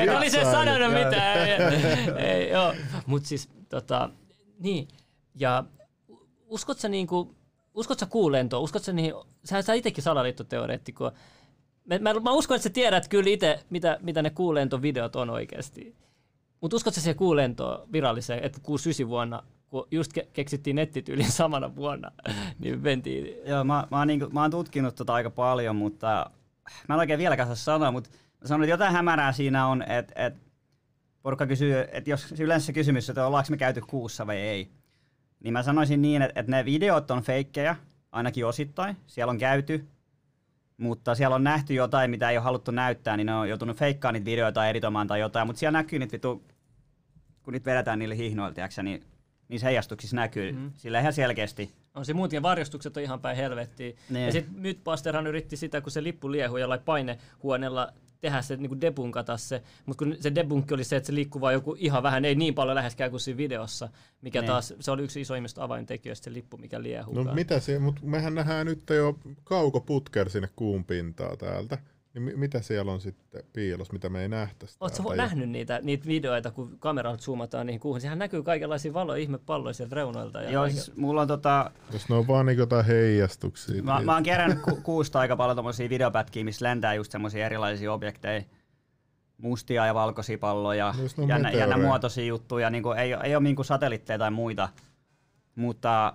[0.00, 1.04] En olisi sanonut Joo.
[1.04, 1.48] mitään.
[1.48, 2.74] ei, ei, joo.
[3.06, 4.10] Mut siis, tota,
[4.58, 4.88] niin,
[5.34, 5.64] ja
[6.46, 7.34] uskot sä niinku,
[7.74, 11.10] uskot sä kuulentoon, uskot sä niihin, sä, sä itekin salaliittoteoreettikko.
[11.84, 15.94] Mä, mä, mä, uskon, että sä tiedät kyllä itse, mitä, mitä ne kuulentovideot on oikeasti.
[16.60, 21.76] Mutta uskot sä siihen kuulentoon viralliseen, että 69 vuonna, kun just ke- keksittiin nettityylin samana
[21.76, 22.10] vuonna,
[22.58, 26.30] niin mentiin Joo, mä, mä, oon niinku, mä oon tutkinut tota aika paljon, mutta
[26.88, 30.26] mä en oikein vieläkään saa sanoa, mutta mä sanon, että jotain hämärää siinä on, että,
[30.26, 30.40] että
[31.22, 34.68] porukka kysyy, että jos yleensä kysymys, että ollaanko me käyty kuussa vai ei,
[35.44, 37.76] niin mä sanoisin niin, että, että ne videot on feikkejä,
[38.12, 39.86] ainakin osittain, siellä on käyty,
[40.76, 44.14] mutta siellä on nähty jotain, mitä ei ole haluttu näyttää, niin ne on joutunut feikkaamaan
[44.14, 46.42] niitä videoita tai editoimaan tai jotain, mutta siellä näkyy niitä vitu,
[47.42, 49.04] kun niitä vedetään niille hihnoille, tiiäksä, niin
[49.48, 50.72] niissä heijastuksissa näkyy mm.
[50.74, 51.72] sillä ihan selkeästi.
[51.94, 53.92] On se muuten varjostukset on ihan päin helvettiä.
[54.10, 54.26] Niin.
[54.26, 59.36] Ja sitten Mythbusterhan yritti sitä, kun se lippu liehuu jollain painehuoneella tehdä se, niin debunkata
[59.36, 62.34] se, mutta kun se debunkki oli se, että se liikkuu vaan joku ihan vähän, ei
[62.34, 63.88] niin paljon läheskään kuin siinä videossa,
[64.22, 64.46] mikä Niin.
[64.46, 67.14] taas, se oli yksi isoimmista avaintekijöistä, se lippu, mikä liehuu.
[67.14, 71.78] No mitä se, mutta mehän nähdään nyt jo kaukoputker sinne kuun pintaa täältä.
[72.14, 75.16] Niin mi- mitä siellä on sitten piilos, mitä me ei nähtäisi Oletko täältä?
[75.22, 78.00] nähnyt niitä, niitä videoita, kun kameralla zoomataan niihin kuuhun?
[78.00, 80.42] Sehän näkyy kaikenlaisia valoja, ihmepalloja sieltä reunoilta.
[80.42, 83.82] Ja Joo, siis mulla on tota, Jos ne on vaan niin jotain heijastuksia.
[83.82, 87.46] Mä, niin- mä oon kerännyt ku, kuusta aika paljon tommosia videopätkiä, missä lentää just semmosia
[87.46, 88.42] erilaisia objekteja.
[89.38, 92.70] Mustia ja valkoisia palloja, on jännä, jännä muotoisia juttuja.
[92.70, 94.68] Niin kuin, ei, ei ole niin satelliitteja tai muita.
[95.54, 96.14] Mutta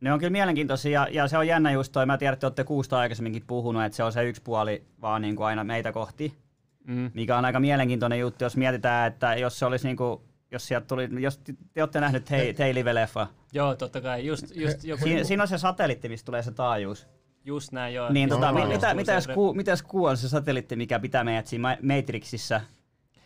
[0.00, 2.06] ne on kyllä mielenkiintoisia ja, ja se on jännä just toi.
[2.06, 5.22] Mä tiedän, että te olette kuusta aikaisemminkin puhunut, että se on se yksi puoli vaan
[5.22, 6.38] niin kuin aina meitä kohti.
[6.86, 7.10] Mm.
[7.14, 10.86] Mikä on aika mielenkiintoinen juttu, jos mietitään, että jos se olisi niin kuin, jos sieltä
[10.86, 14.26] tuli, jos te- te olette nähneet Tei, Tei Live-leffa, Joo, totta kai.
[14.26, 17.06] Just, just, joku, siinä, siinä on se satelliitti, mistä tulee se taajuus.
[17.44, 18.12] just näin, joo.
[18.12, 20.98] Niin, tota, no, mi- mitä, mitä, jos kuu, mitä jos kuu on se satelliitti, mikä
[20.98, 22.60] pitää meidät siinä Ma- Matrixissa,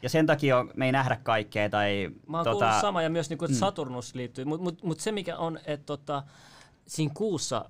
[0.03, 3.11] ja sen takia on, me ei nähdä kaikkea, tai Mä oon tota, kuullut sama ja
[3.11, 3.59] myös niinku, että mm.
[3.59, 6.23] Saturnus liittyy, mutta mut, mut se mikä on, että tota,
[6.93, 7.65] siinä kuussa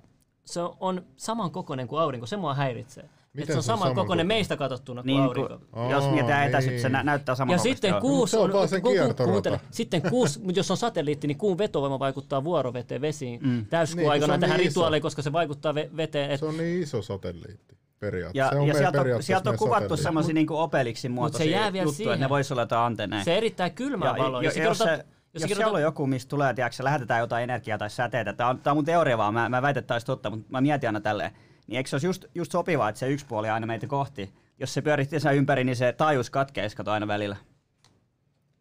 [0.45, 3.09] se on saman kokoinen kuin aurinko, se mua häiritsee.
[3.37, 5.59] Että se on saman kokoinen meistä katsottuna kuin Niin, aurinko.
[5.71, 6.93] kun, jos mietitään etäisyyttä, se niin.
[6.93, 10.39] nä- näyttää saman Ja sitten kuus Se on vaan sen ku- ku- kuuntele, sitten kuus,
[10.39, 13.49] mutta jos on satelliitti, niin kuun vetovoima vaikuttaa vuoroveteen vesiin mm.
[13.49, 16.31] Niin, täyskuun se aikana on tähän niin rituaaliin, koska se vaikuttaa ve- veteen.
[16.31, 18.47] Et, Se on niin iso satelliitti periaatteessa.
[18.47, 20.03] ja, se on ja sieltä, on, sieltä on kuvattu satelliitti.
[20.03, 22.13] semmoisia niinku Obelixin muotoisia jää vielä juttuja, siihen.
[22.13, 23.23] että ne voisi olla jotain antenneja.
[23.23, 24.43] se erittää kylmää ja, valoa.
[24.43, 26.83] ja, se ja jos, se, jos jos se siellä on joku, mistä tulee, tiedätkö, se
[26.83, 29.79] lähetetään jotain energiaa tai säteitä, tämä on, tää on mun teoria vaan, mä, mä väitän,
[29.81, 31.31] että tämä olisi totta, mutta mä mietin aina tälleen,
[31.67, 34.73] niin eikö se olisi just, just sopivaa, että se yksi puoli aina meitä kohti, jos
[34.73, 37.35] se pyöritti sen ympäri, niin se taajuus katkeisi kato aina välillä.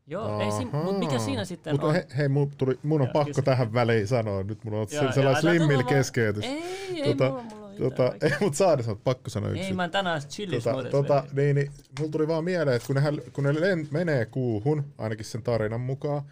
[0.07, 1.95] Joo, ei si- mut mikä siinä sitten Mutta on?
[1.95, 3.43] he, hei, mun, tuli, mun on Joo, pakko kysy.
[3.43, 4.43] tähän väliin sanoa.
[4.43, 5.85] Nyt mulla on Joo, se, sellainen vaan.
[5.87, 6.45] keskeytys.
[6.45, 6.63] Ei,
[7.03, 9.63] ei, tota, mulla- mulla on tota, ei, mutta saada sanoa, pakko sanoa yksi.
[9.65, 13.19] Ei, mä tänään chillis tota, tota, niin, niin, mulla tuli vaan mieleen, että kun, nehän,
[13.33, 16.23] kun ne len, menee kuuhun, ainakin sen tarinan mukaan,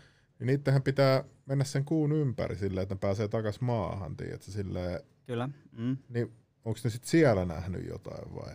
[0.41, 5.01] niin niittenhän pitää mennä sen kuun ympäri silleen, että ne pääsee takas maahan, tiedätkö, silleen,
[5.27, 5.49] Kyllä.
[5.73, 5.97] Mm.
[6.09, 6.33] niin
[6.65, 8.55] onko ne sitten siellä nähnyt jotain vai?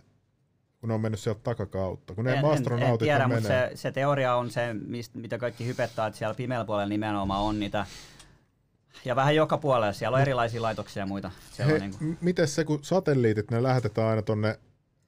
[0.80, 2.14] Kun ne on mennyt sieltä takakautta.
[2.14, 3.68] Kun ne En, en, en astronautit tiedä, mutta menee.
[3.70, 7.60] se, se, teoria on se, mistä, mitä kaikki hypettää, että siellä pimeällä puolella nimenomaan on
[7.60, 7.86] niitä.
[9.04, 11.30] Ja vähän joka puolella, siellä on erilaisia laitoksia ja muita.
[11.58, 14.58] He, on niin kuin, miten se, kun satelliitit, ne lähetetään aina tonne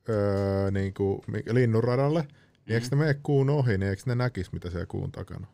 [0.08, 2.30] öö, niin kuin, linnunradalle, niin
[2.66, 2.74] Mm.
[2.74, 5.46] eikö ne mene kuun ohi, niin eikö ne näkisi, mitä siellä kuun takana?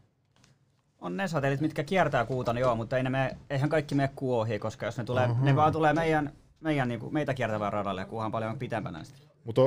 [1.04, 4.10] On ne satelliit, mitkä kiertää kuuta, niin joo, mutta ei ne mene, eihän kaikki mene
[4.16, 7.72] kuu ohi, koska jos ne, tulee, ne vaan tulee meidän, meidän niin kuin, meitä kiertävään
[7.72, 9.28] radalle ja kuuhan paljon pitempänä sitten.
[9.44, 9.62] Mutta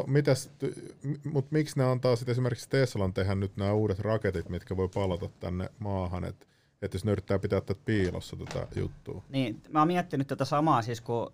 [1.23, 5.29] mut miksi ne antaa sitten esimerkiksi Teslan tehdä nyt nämä uudet raketit, mitkä voi palata
[5.39, 6.45] tänne maahan, että
[6.81, 9.23] et jos ne yrittää pitää tätä piilossa tätä juttua.
[9.29, 11.33] Niin, mä oon miettinyt tätä samaa, siis kun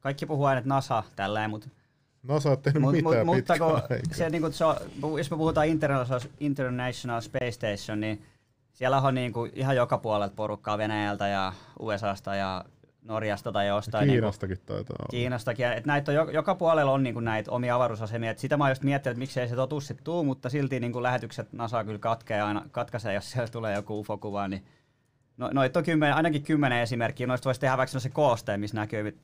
[0.00, 1.68] kaikki puhuu aina, että NASA tälleen, mutta
[2.22, 3.98] NASA ei tehnyt Mut, mitään mut, mutta kun aikaa.
[4.12, 4.76] se, niin kuin, se on,
[5.18, 8.22] jos me puhutaan International, International Space Station, niin
[8.72, 12.64] siellä on niin kuin, ihan joka puolelta porukkaa Venäjältä ja USAsta ja
[13.02, 14.06] Norjasta tai jostain.
[14.06, 15.08] Niin kuin, Kiinastakin taitaa olla.
[15.10, 15.66] Kiinastakin.
[15.66, 18.30] Et näitä on, jo- joka puolella on niin kuin, näitä omia avaruusasemia.
[18.30, 20.92] Et sitä mä oon just miettinyt, että miksei se totuus sit tuu, mutta silti niin
[20.92, 24.48] kuin, lähetykset NASA kyllä katkee aina, katkaisee, jos siellä tulee joku UFO-kuva.
[24.48, 24.64] Niin
[25.36, 27.26] no, noita on kymmenen, ainakin kymmenen esimerkkiä.
[27.26, 29.18] Noista voisi tehdä vaikka se koosteen, missä näkyy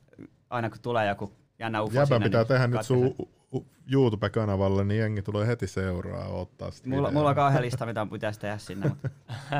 [0.49, 3.15] aina kun tulee joku jännä UFO Jäbä sinne, pitää niin tehdä nyt sun
[3.91, 8.39] YouTube-kanavalle, niin jengi tulee heti seuraa ottaa sitä Mulla, mulla on kauhean lista, mitä pitäisi
[8.39, 8.89] tehdä sinne.
[8.89, 9.09] Mutta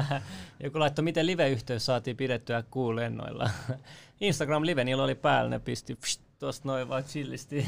[0.63, 3.49] Joku laittoi, miten live-yhteys saatiin pidettyä kuun lennoilla.
[4.21, 7.65] Instagram live, niillä oli päällä, ne pisti pst, tosta noin vaan chillisti.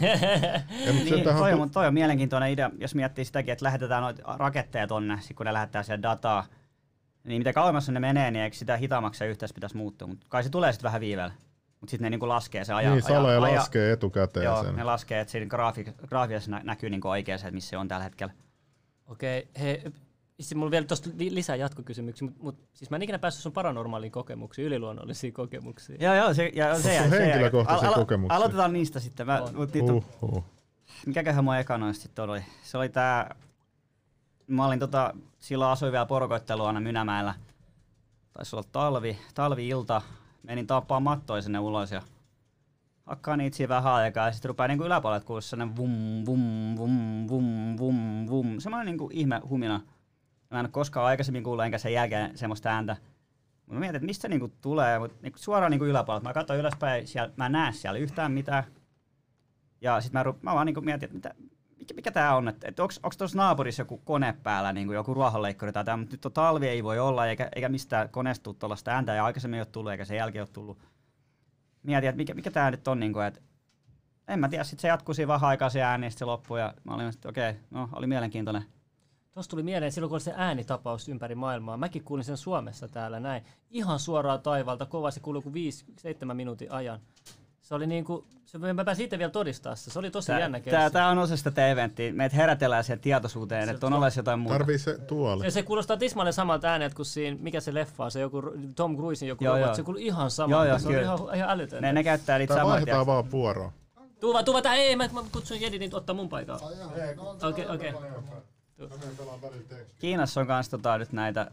[1.03, 5.17] Niin, toi, on, toi on mielenkiintoinen idea, jos miettii sitäkin, että lähetetään noita raketteja tonne,
[5.21, 6.45] sit kun ne lähettää siellä dataa.
[7.23, 10.07] Niin mitä kauemmas ne menee, niin eikö sitä hitaammaksi se yhteys pitäisi muuttua.
[10.07, 11.33] Mutta kai se tulee sitten vähän viiveellä.
[11.81, 12.93] Mutta sitten ne niinku laskee se ajan.
[12.93, 14.75] niin, Sale aja, laskee etukäteen Joo, sen.
[14.75, 17.87] ne laskee, että siinä graafi, graafiassa nä- näkyy niinku oikein se, että missä se on
[17.87, 18.33] tällä hetkellä.
[19.07, 19.83] Okei, hei,
[20.39, 23.43] sitten mulla on vielä tuosta li- lisää jatkokysymyksiä, mutta mut, siis mä en ikinä päässyt
[23.43, 25.95] sun paranormaaliin kokemuksiin, yliluonnollisia kokemuksia.
[25.99, 28.35] Joo, joo, se, ja se, se, sun henkilökohtaisia kokemuksia?
[28.37, 29.27] Aloitetaan niistä sitten.
[29.27, 29.55] Mä, On.
[29.55, 30.43] mut niitä Uhuh.
[31.05, 32.45] Mikäköhän mun eka noista sitten oli?
[32.63, 33.35] Se oli tää...
[34.47, 37.33] Mä olin tota, silloin asuin vielä porukoitteluana Mynämäellä.
[38.33, 40.01] Taisi olla talvi, talvi-ilta.
[40.43, 42.01] Menin tappaa mattoja sinne ulos ja
[43.05, 47.27] hakkaa niitä siinä vähän aikaa ja sitten rupeaa niinku yläpuolelta kuulua sellainen vum, vum, vum,
[47.27, 48.59] vum, vum, vum.
[48.59, 49.81] Semmoinen niinku ihme humina.
[50.51, 52.97] Mä en ole koskaan aikaisemmin kuullut enkä sen jälkeen semmoista ääntä.
[53.67, 56.29] Mä mietin, että mistä se niinku tulee, mutta niinku suoraan niinku yläpuolelta.
[56.29, 58.63] Mä katsoin ylöspäin, siellä, mä en näe siellä yhtään mitään.
[59.81, 61.50] Ja sitten mä, mä vaan niinku mietin, että mitä,
[61.81, 65.71] mikä, mikä tää on, että, että onko tuossa naapurissa joku kone päällä, niinku joku ruohonleikkuri
[65.71, 68.91] tai tämä, mutta nyt on talvi ei voi olla, eikä, eikä mistään koneesta tule tuollaista
[68.91, 70.77] ääntä, ja aikaisemmin ei ole tullut, eikä sen jälkeen ole tullut.
[71.83, 73.41] Mietin, että mikä, mikä tää nyt on, niinku, että
[74.27, 76.59] en mä tiedä, sitten se jatkui siinä vähän aikaa se ääni, ja sit se loppui,
[76.59, 78.63] ja mä olin, että okei, no oli mielenkiintoinen.
[79.31, 81.77] Tuossa tuli mieleen silloin, kun oli se äänitapaus ympäri maailmaa.
[81.77, 83.43] Mäkin kuulin sen Suomessa täällä näin.
[83.69, 85.11] Ihan suoraan taivalta, kova.
[85.11, 85.55] Se kuului kuin
[86.31, 86.99] 5-7 minuutin ajan.
[87.71, 89.91] Se oli niinku, se, mä pääsin itse vielä todistaa se.
[89.91, 93.65] Se oli tosi jännä Tää, tää, tää on osa sitä eventtiä, meitä herätellään siihen tietoisuuteen,
[93.67, 94.57] Se- että on olemassa jotain muuta.
[94.57, 95.45] Tarvii se tuoli.
[95.45, 98.43] Ja se kuulostaa tismalleen samalta äänet kuin siinä, mikä se leffa on, se joku
[98.75, 99.67] Tom Cruisein joku Joo, robot.
[99.67, 99.75] joo.
[99.75, 100.51] Se kuului ihan sama.
[100.55, 101.13] Joo, joo, se oli kyllä.
[101.15, 101.81] ihan, ihan älytöntä.
[101.87, 102.73] Ne, ne käyttää niitä Tää samoja.
[102.73, 103.71] vaihdetaan vaan vuoroa.
[104.19, 106.59] Tuu vaan, tuu vaan, tää, ei, mä, mä kutsun Jedi niin ottaa mun paikan.
[107.49, 107.93] Okei, okei.
[109.99, 111.51] Kiinassa on kans tota, nyt näitä,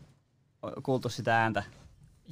[0.83, 1.63] kuultu sitä ääntä.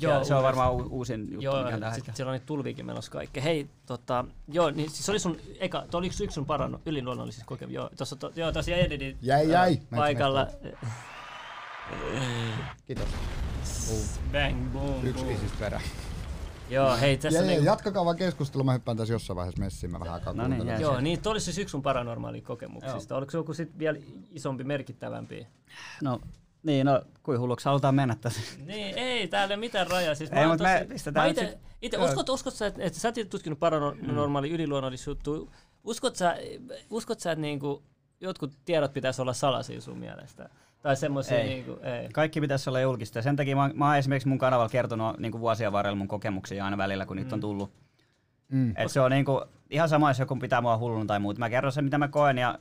[0.00, 2.46] Joo, Joo, se on varmaan u- uusin juttu, Joo, mikä tällä sit siellä on niitä
[2.46, 3.42] tulviikin menossa kaikkea.
[3.42, 7.46] Hei, tota, joo, niin siis se oli sun eka, toi oli yksi, sun parano, yliluonnollisista
[7.46, 7.80] kokemuksia.
[7.80, 9.70] Joo, tossa, to, joo, tossa jäi Edinin Jäi, jäi.
[9.70, 10.46] Meitä paikalla.
[12.87, 13.09] Kiitos.
[14.32, 15.37] Bang, boom, Yksi boom.
[15.37, 15.80] isis perä.
[16.70, 20.00] Joo, hei, tässä ja, niinku, jatkakaa vaan keskustelua, mä hyppään tässä jossain vaiheessa messiin, mä
[20.00, 20.80] vähän aikaa No niin, jää.
[20.80, 23.16] Joo, niin toi oli siis yksi sun paranormaalia kokemuksista.
[23.16, 23.98] Oliko se joku sit vielä
[24.30, 25.46] isompi, merkittävämpi?
[26.02, 26.20] No,
[26.66, 28.40] niin, no, kuin hulluksi halutaan mennä tässä.
[28.66, 30.14] Niin, ei täällä ole mitään rajaa.
[30.14, 32.98] Siis Ei, oon mut me pistetään nyt ite, sit- ite, uskot, uskot sä, että, että
[32.98, 34.55] sä et tutkinut paranormaali mm.
[34.55, 35.50] yliluonnollisia juttuja.
[35.85, 36.37] uskot sä,
[36.90, 37.83] uskot sä että niinku,
[38.20, 40.48] jotkut tiedot pitäisi olla salaisia sun mielestä?
[40.83, 41.48] Tai semmoisia Ei.
[41.48, 42.09] niinku, ei.
[42.09, 43.22] Kaikki pitäisi olla julkista.
[43.22, 46.64] Sen takia mä, mä oon esimerkiksi mun kanavalla kertonut niin kuin vuosien varrella mun kokemuksia
[46.64, 47.72] aina välillä, kun niitä on tullut.
[48.48, 48.74] Mm.
[48.76, 51.38] Et se on niin kuin, ihan sama, jos joku pitää mua hulluna tai muuta.
[51.38, 52.59] Mä kerron sen, mitä mä koen ja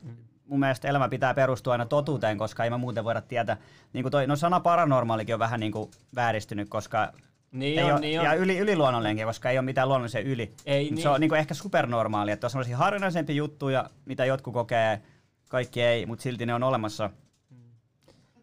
[0.47, 3.58] mun mielestä elämä pitää perustua aina totuuteen, koska ei mä muuten voida tietää.
[3.93, 7.13] Niin kuin toi, no sana paranormaalikin on vähän niin kuin vääristynyt, koska
[7.51, 8.25] Niin ei on, ole, niin on.
[8.25, 10.53] ja yli, yliluonnollinenkin, koska ei ole mitään luonnollisen yli.
[10.65, 11.03] Ei Mut niin.
[11.03, 15.01] Se on niin kuin ehkä supernormaali, että on sellaisia harvinaisempia juttuja, mitä jotkut kokee,
[15.49, 17.10] kaikki ei, mutta silti ne on olemassa.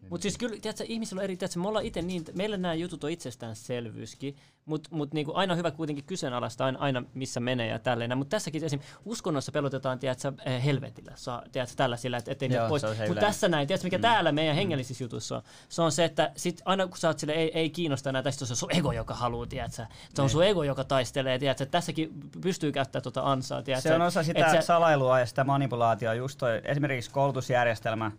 [0.09, 3.03] Mutta siis kyllä, tiedätkö, ihmisillä on eri, tiedätkö, me ollaan itse niin, meillä nämä jutut
[3.03, 4.35] on itsestäänselvyyskin,
[4.65, 8.17] mutta mut niinku aina on hyvä kuitenkin kyseenalaistaa aina, aina missä menee ja tälleen.
[8.17, 8.79] Mutta tässäkin esim.
[9.05, 12.83] uskonnossa pelotetaan, tiedätkö, eh, helvetillä, saa, tiedätkö, tällaisilla, että ettei Joo, ne pois.
[13.07, 14.01] Mutta tässä näin, tiedätkö, mikä mm.
[14.01, 17.33] täällä meidän hengellisissä jutuissa on, se on se, että sit aina kun sä oot sille,
[17.33, 20.23] ei, ei kiinnosta näitä, se on sun ego, joka haluaa, tiedätkö, se Niin.
[20.23, 24.19] on sun ego, joka taistelee, tiedätkö, tässäkin pystyy käyttämään tuota ansaa, tiedätkö, Se on osa
[24.19, 28.11] et sitä sä- salailua ja sitä manipulaatiota, just toi, esimerkiksi koulutusjärjestelmä.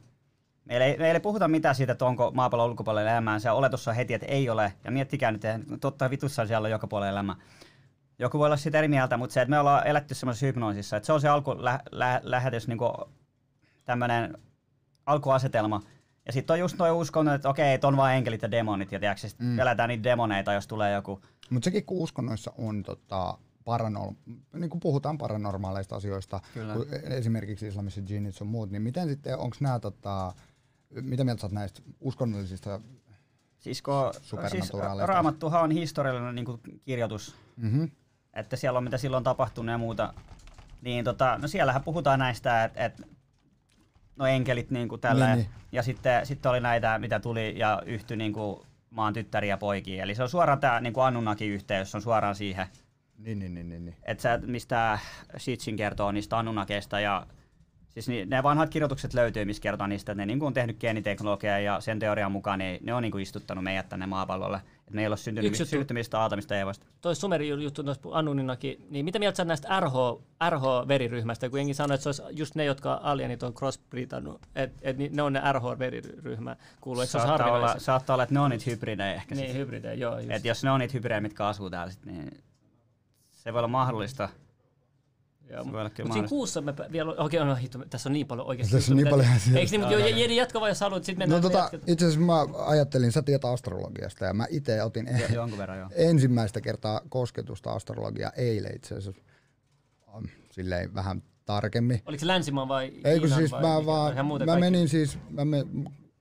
[0.64, 3.38] Meillä ei, meillä ei puhuta mitään siitä, että onko maapallon ulkopuolella elämää.
[3.38, 4.72] Se oletus on heti, että ei ole.
[4.84, 7.36] Ja miettikää nyt, että totta vitussa siellä on joka puolella elämää.
[8.18, 11.06] Joku voi olla siitä eri mieltä, mutta se, että me ollaan eletty semmoisessa hypnoosissa, että
[11.06, 12.78] se on se alku lä, lä, lähetys, niin
[13.84, 14.38] tämmöinen
[15.06, 15.80] alkuasetelma.
[16.26, 19.00] Ja sitten on just toi uskonnon, että okei, että on vain enkelit ja demonit, ja
[19.00, 19.56] tiedätkö, sit mm.
[19.56, 21.20] pelätään niitä demoneita, jos tulee joku.
[21.50, 24.10] Mutta sekin kun uskonnoissa on tota, paranol,
[24.52, 26.74] niin kuin puhutaan paranormaaleista asioista, Kyllä.
[26.74, 30.34] kun esimerkiksi islamissa djinnit sun muut, niin miten sitten, onko nämä, tota,
[31.00, 32.80] mitä mieltä sä oot näistä uskonnollisista,
[33.64, 33.94] Siis, kun,
[34.50, 34.72] siis
[35.04, 37.90] raamattuhan on historiallinen niin kirjoitus, mm-hmm.
[38.34, 40.14] että siellä on mitä silloin tapahtunut ja muuta.
[40.80, 43.02] Niin tota, no siellähän puhutaan näistä, että et,
[44.16, 45.26] no enkelit niin kuin tällä.
[45.26, 45.50] Niin, Niin.
[45.72, 50.02] Ja sitten, sitten oli näitä, mitä tuli ja yhtyi niin kuin maan tyttäriä ja poikia.
[50.02, 52.66] Eli se on suoraan tämä niin Anunnaki-yhteys, on suoraan siihen.
[53.18, 53.96] Niin, niin, niin, niin, niin.
[54.02, 54.98] Että sä, mistä
[55.36, 57.26] Sitchin kertoo niistä Anunnakeista ja
[57.94, 61.58] Siis ni- ne vanhat kirjoitukset löytyy, missä kertoo niistä, että ne niin on tehnyt geeniteknologiaa
[61.58, 64.56] ja sen teorian mukaan niin ne on niin istuttanut meidät tänne maapallolle.
[64.56, 65.70] Että me ei ole syntynyt Yksi juttu.
[65.70, 66.86] syntymistä Aatamista Eevasta.
[67.00, 69.92] toi Sumerin juttu tuossa Anuninakin, niin mitä mieltä sä näistä RH,
[70.50, 74.96] RH-veriryhmästä, kun jengi sanoo, että se olisi just ne, jotka alienit on crossbreedannut, että et
[75.12, 78.64] ne on ne RH-veriryhmä, kuuluu, se olisi Saattaa olla, saattaa olla, että ne on niitä
[78.70, 79.34] hybridejä ehkä.
[79.34, 79.56] Niin, Niin.
[79.56, 80.18] hybridejä, joo.
[80.18, 80.30] Just.
[80.30, 82.30] Et jos ne on niitä hybridejä, mitkä asuu täällä, sit, niin
[83.32, 84.28] se voi olla mahdollista.
[85.50, 88.74] Joo, Mutta siinä kuussa me vielä, okei, okay, no, hitto, tässä on niin paljon oikeasti.
[88.76, 89.58] Tässä on niin paljon asioita.
[89.60, 91.42] Eikö niin, mutta jo, Jedi, jatka vaan, jos haluat, sitten No mennään.
[91.42, 91.90] tota, jatketaan.
[91.90, 96.60] itse asiassa mä ajattelin, sä tiedät astrologiasta ja mä itse otin Jo- Jonkun verran ensimmäistä
[96.60, 99.22] kertaa kosketusta astrologiaa eilen itse asiassa
[100.50, 102.02] silleen vähän tarkemmin.
[102.06, 104.60] Oliko se länsimaan vai Ei kun siis vai mä vaan, mä kaikki.
[104.60, 105.66] menin siis, mä me,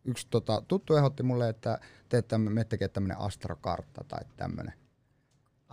[0.06, 4.74] yksi tota, tuttu ehdotti mulle, että teet tämmönen, me tekee tämmönen astrokartta tai tämmönen.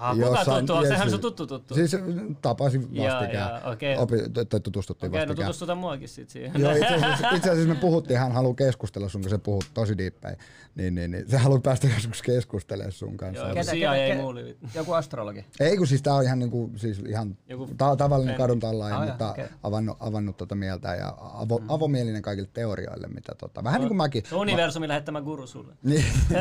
[0.01, 0.83] Ah, kuka on- tuttu?
[0.83, 1.75] ja Sehän on tuttu tuttu.
[1.75, 1.97] Siis
[2.43, 3.97] tapasin Jaa, vastikään, okei.
[3.97, 4.17] Opi,
[4.49, 5.47] tai tutustuttiin Okei, no vastikään.
[5.47, 6.61] tutustutaan muakin sit siihen.
[6.61, 9.99] Joo, itse asiassa, itse asiassa me puhuttiin, hän haluaa keskustella sun kanssa, se puhut tosi
[9.99, 10.37] diippäin.
[10.75, 13.45] Niin, niin, niin, se haluaa päästä joskus keskustelemaan sun kanssa.
[13.45, 14.57] Joo, Ketä- ketä- ei ketä- muuli.
[14.75, 15.45] Joku astrologi.
[15.61, 19.07] Ei kun siis tää on ihan, niinku, siis ihan Joku ta- tavallinen kadun tallaaja, Ah,
[19.09, 19.47] mutta joo, okei.
[19.63, 24.23] avannut, avannut tota mieltä ja avo, avomielinen kaikille teorioille, mitä tota, vähän niin kuin mäkin.
[24.29, 25.75] Se universumi lähettämä guru sulle.
[25.83, 26.05] Niin.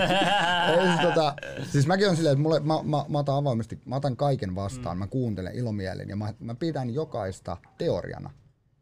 [0.69, 1.33] Ei, siis, tota,
[1.71, 4.97] siis mäkin on silleen, että mulle, mä, mä, mä, otan avoimesti, mä otan kaiken vastaan,
[4.97, 4.99] mm.
[4.99, 8.31] mä kuuntelen ilomielin ja mä, mä pidän jokaista teoriana.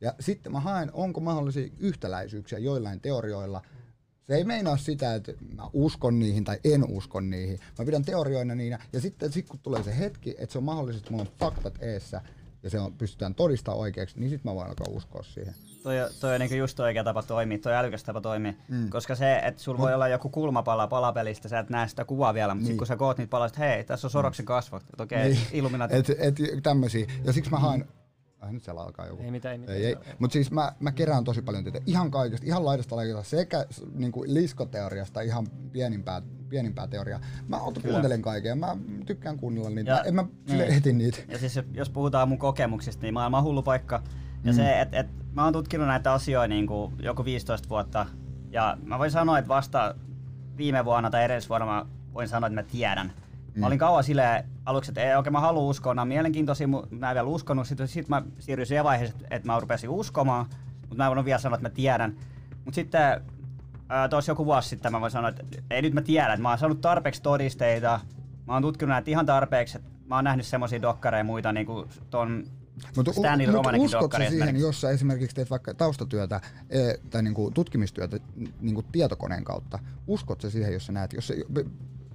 [0.01, 3.61] Ja sitten mä haen, onko mahdollisia yhtäläisyyksiä joillain teorioilla.
[4.23, 7.59] Se ei meinaa sitä, että mä uskon niihin tai en usko niihin.
[7.79, 8.79] Mä pidän teorioina niinä.
[8.93, 11.83] Ja sitten sit kun tulee se hetki, että se on mahdollisesti, että mulla on faktat
[11.83, 12.21] eessä
[12.63, 15.55] ja se on, pystytään todistamaan oikeaksi, niin sitten mä voin alkaa uskoa siihen.
[15.83, 18.53] Toi, on- toi on niinku just oikea tapa toimia, toi älykäs tapa toimia.
[18.67, 18.89] Mm.
[18.89, 22.53] Koska se, että sulla voi olla joku kulmapala palapelistä, sä et näe sitä kuvaa vielä,
[22.53, 22.73] mutta niin.
[22.73, 24.83] sit kun sä koot niitä palaista, hei, tässä on Soroksen kasvot.
[24.83, 25.41] Että okei, okay, Niin.
[25.51, 25.95] Illuminati.
[25.95, 27.07] Et, et tämmösiä.
[27.23, 27.85] Ja siksi mä haen...
[28.39, 29.23] Ai nyt siellä alkaa joku.
[29.23, 29.77] Ei mitään, ei mitään.
[29.77, 29.95] Ei, ei.
[30.19, 33.83] Mutta siis mä, mä kerään tosi paljon tätä ihan kaikesta, ihan laidasta laidasta, sekä s-
[33.93, 37.19] niinku liskoteoriasta ihan pienimpää, pienimpää teoriaa.
[37.47, 39.91] Mä ot, kuuntelen kaiken ja mä tykkään kuunnella niitä.
[39.91, 40.77] Ja- Mä, en mä sille niin.
[40.77, 41.17] etin niitä.
[41.27, 44.03] Ja siis jos- jos puhutaan mun kokemuksista, niin maailma on hullu paikka.
[44.47, 44.57] Ja mm.
[44.57, 48.05] se, että et, mä oon tutkinut näitä asioita niin kuin joku 15 vuotta.
[48.51, 49.95] Ja mä voin sanoa, että vasta
[50.57, 53.07] viime vuonna tai edellisvuonna mä voin sanoa, että mä tiedän.
[53.07, 53.59] Mm.
[53.59, 57.09] Mä olin kauan silleen aluksi, että ei, okei mä haluan uskoa, nämä on mielenkiintoisia, mä
[57.09, 57.67] en vielä uskonut.
[57.67, 60.45] Sitten sit mä siirryin siihen vaiheeseen, että mä rupesin uskomaan,
[60.81, 62.15] mutta mä en voinut vielä sanoa, että mä tiedän.
[62.65, 63.21] Mutta sitten
[64.09, 66.57] tuossa joku vuosi sitten mä voin sanoa, että ei nyt mä tiedän, että mä oon
[66.57, 67.99] saanut tarpeeksi todisteita,
[68.47, 71.87] mä oon tutkinut näitä ihan tarpeeksi, että mä oon nähnyt semmosia dokkareja ja muita niinku
[72.09, 72.43] ton
[72.95, 74.61] Mutta Stanley Romanekin uskotko siihen, esimerkiksi.
[74.61, 78.17] jos sä esimerkiksi teet vaikka taustatyötä e, tai niinku tutkimistyötä
[78.61, 81.35] niinku tietokoneen kautta, uskot sä siihen, jos sä näet, jos se,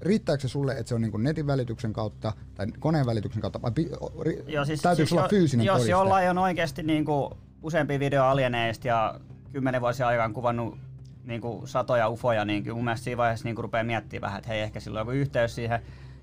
[0.00, 3.70] riittääkö se sulle, että se on niinku netin välityksen kautta tai koneen välityksen kautta, vai
[3.70, 3.90] pi,
[4.22, 5.90] ri, Joo, siis, täytyykö siis olla jo- fyysinen Jos todiste?
[5.90, 9.20] jollain on oikeasti niinku useampi video alieneista ja
[9.52, 10.78] kymmenen vuosia aikaan kuvannut
[11.24, 14.60] niinku satoja ufoja, niin kyllä mun mielestä siinä vaiheessa niinku rupeaa miettimään vähän, että hei
[14.60, 15.80] ehkä sillä on joku yhteys siihen.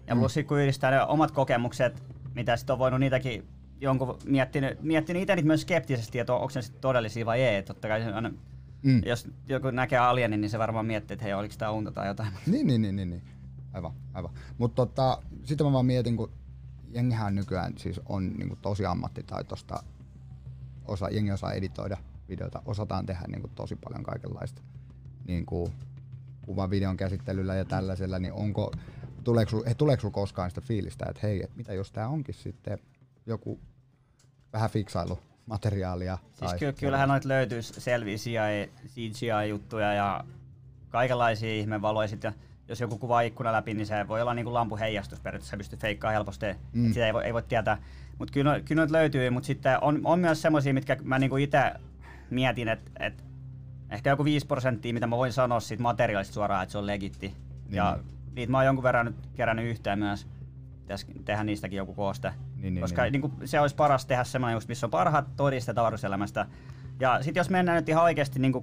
[0.08, 2.04] Ja plus sit kun yhdistää ne omat kokemukset,
[2.36, 3.48] mitä sitten on voinut niitäkin
[3.82, 7.64] jonkun miettinyt, miettinyt itse myös skeptisesti, että onko ne sitten todellisia vai ei.
[7.64, 8.32] Totta kai se aina,
[8.84, 9.02] Mm.
[9.06, 12.32] jos joku näkee alienin, niin se varmaan miettii, että hei, oliko tämä unta tai jotain.
[12.48, 13.22] Niin, niin, niin, niin, niin.
[13.74, 14.32] Aivan, aivan.
[14.58, 16.32] Mutta tota, sitten mä vaan mietin, kun
[16.92, 19.84] jengihän nykyään siis on niinku tosi ammattitaitoista.
[20.86, 21.98] Osa, jengi osaa editoida
[22.30, 24.62] videota, osataan tehdä niinku tosi paljon kaikenlaista
[25.28, 25.72] niinku
[26.42, 28.72] kuvan videon käsittelyllä ja tällaisella, niin onko,
[29.24, 32.80] tuleeko, tuleeko koskaan sitä fiilistä, että hei, et mitä jos tämä onkin sitten
[33.30, 33.60] joku
[34.54, 36.18] vähän fiksailu materiaalia?
[36.34, 40.24] Siis ky- kyllähän noita löytyy selviä CGI, CGI-juttuja ja
[40.90, 42.10] kaikenlaisia ihmevaloja.
[42.24, 42.34] Ja
[42.68, 46.14] jos joku kuvaa ikkuna läpi, niin se voi olla niinku lampun heijastus periaatteessa, pystyy feikkaamaan
[46.14, 46.46] helposti.
[46.74, 46.82] Mm.
[46.82, 46.94] Mm.
[46.94, 47.78] Sitä ei voi, ei voi tietää.
[48.20, 51.38] Mutta kyllä, no- kyllä noita löytyy, mutta sitten on, on myös semmoisia, mitkä mä niinku
[51.38, 51.72] itse
[52.30, 53.24] mietin, että et
[53.90, 57.28] ehkä joku 5 prosenttia, mitä mä voin sanoa siitä materiaalista suoraan, että se on legitti.
[57.28, 57.76] Niin.
[57.76, 58.00] Ja
[58.36, 60.28] niitä mä oon jonkun verran nyt kerännyt yhteen myös.
[60.82, 62.34] Pitäisi tehdä niistäkin joku kooste.
[62.62, 63.12] Niin, niin, Koska niin.
[63.22, 63.32] niin.
[63.40, 66.46] Niin se olisi paras tehdä semmoinen just, missä on parhaat todisteet avaruuselämästä.
[67.00, 68.54] Ja sitten jos mennään nyt ihan oikeasti niin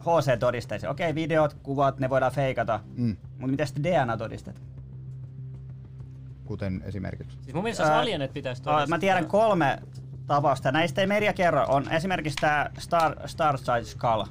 [0.00, 4.60] HC-todisteisiin, okei, videot, kuvat, ne voidaan feikata, Mm, mutta miten sitten DNA-todisteet?
[6.44, 7.38] kuten esimerkiksi.
[7.42, 8.96] Siis mun mielestä Ää, alienet pitäisi Aa, todistaa.
[8.96, 9.78] Mä tiedän kolme
[10.26, 10.72] tapausta.
[10.72, 11.64] Näistä ei media kerro.
[11.68, 14.24] On esimerkiksi tämä Star, Starside Skull.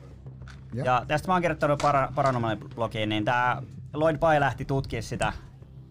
[0.74, 0.86] Ja.
[0.86, 3.62] Ja tästä mä oon kirjoittanut para, Paranormal-blogiin, niin tää
[3.94, 5.34] Lloyd Pye lähti tutkimaan sitä.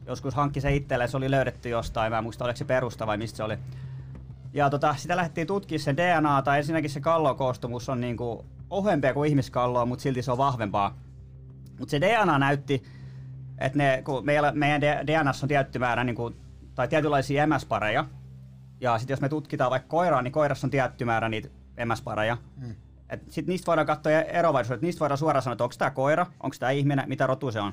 [0.06, 3.16] Joskus hankki se itselleen, se oli löydetty jostain, mä en muista oliko se perusta vai
[3.16, 3.58] mistä se oli.
[4.52, 9.86] Ja tota, sitä lähdettiin tutkimaan sen DNAta, ensinnäkin se kallokoostumus on niinku ohuempia kuin ihmiskalloa,
[9.86, 10.98] mutta silti se on vahvempaa.
[11.78, 12.82] Mutta se DNA näytti,
[13.58, 16.36] että ne, kun meillä, meidän DNAssa on tietty määrä, niin kuin,
[16.74, 18.04] tai tietynlaisia MS-pareja,
[18.80, 21.48] ja sitten jos me tutkitaan vaikka koiraa, niin koirassa on tietty määrä niitä
[21.84, 22.36] MS-pareja.
[22.56, 22.74] Mm.
[23.28, 26.70] Sitten niistä voidaan katsoa eroavaisuudet, niistä voidaan suoraan sanoa, että onko tämä koira, onko tämä
[26.70, 27.72] ihminen, mitä rotu se on.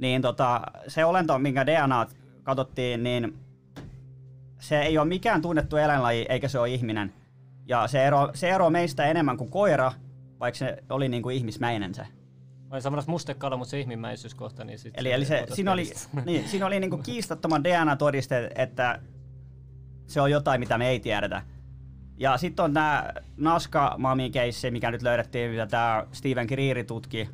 [0.00, 2.06] Niin tota, se olento, minkä DNA
[2.42, 3.38] katsottiin, niin
[4.58, 7.12] se ei ole mikään tunnettu eläinlaji, eikä se ole ihminen.
[7.66, 9.92] Ja se ero, se ero meistä enemmän kuin koira,
[10.40, 12.06] vaikka se oli niin kuin ihmismäinen se.
[12.70, 15.92] Vai samalla mustekala, mutta se ihmimäisyyskohta, niin sit Eli, eli se, siinä oli,
[16.26, 19.00] niin, siinä oli niinku kiistattoman DNA-todiste, että
[20.06, 21.42] se on jotain, mitä me ei tiedetä.
[22.16, 27.28] Ja sitten on tämä Naska Mami keissi, mikä nyt löydettiin, mitä tämä Steven Greeri tutki.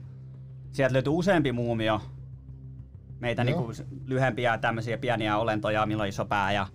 [0.72, 2.00] Sieltä löytyi useampi muumio.
[3.20, 3.58] Meitä Joo.
[3.60, 6.66] niinku lyhempiä tämmöisiä pieniä olentoja, millä on iso pää ja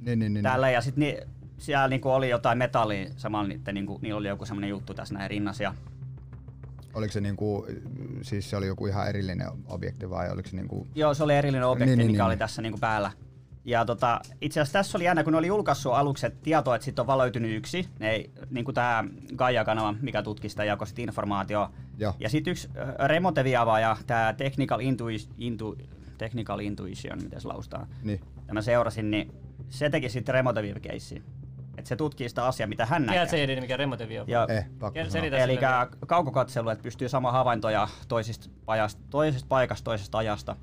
[0.00, 0.42] Niin, niin, niin.
[0.42, 0.70] tällä.
[0.70, 1.18] Ja sitten ni,
[1.58, 5.30] siellä niinku oli jotain metallia, samalla niitten, niinku, niillä oli joku semmoinen juttu tässä näin
[5.30, 5.62] rinnassa.
[5.62, 5.74] Ja
[6.94, 7.66] Oliko se niinku,
[8.22, 10.86] siis se oli joku ihan erillinen objekti vai oliko se niinku...
[10.94, 12.26] Joo, se oli erillinen objekti, Niin, niin, niin, mikä niin.
[12.26, 13.10] oli tässä niinku päällä.
[13.68, 16.84] Ja tota, itse asiassa tässä oli jännä, kun ne oli julkaissut aluksi että tietoa, että
[16.84, 17.88] sitten on vaan löytynyt yksi.
[17.98, 19.04] Ne ei, niin kuin tämä
[19.36, 21.70] Gaia-kanava, mikä tutki sitä, jakoi sit informaatiota.
[21.98, 22.14] Joo.
[22.18, 22.68] Ja sitten yksi
[23.06, 25.76] remote-viavaaja, tämä Technical, Intui, Intu,
[26.18, 27.86] Technical Intuition, miten se laustaa.
[28.02, 28.20] Niin.
[28.48, 29.32] Ja mä seurasin, niin
[29.68, 31.22] se teki sitten remote keissi
[31.78, 33.44] Että se tutkii sitä asiaa, mitä hän Tiedätkö näkee.
[33.52, 34.28] Edi, mikä remote on?
[34.28, 34.66] Ja, Eh,
[35.42, 35.58] Eli
[36.06, 40.56] kaukokatselu, että pystyy sama havaintoja toisista, pajasta, toisesta paikasta, toisesta ajasta.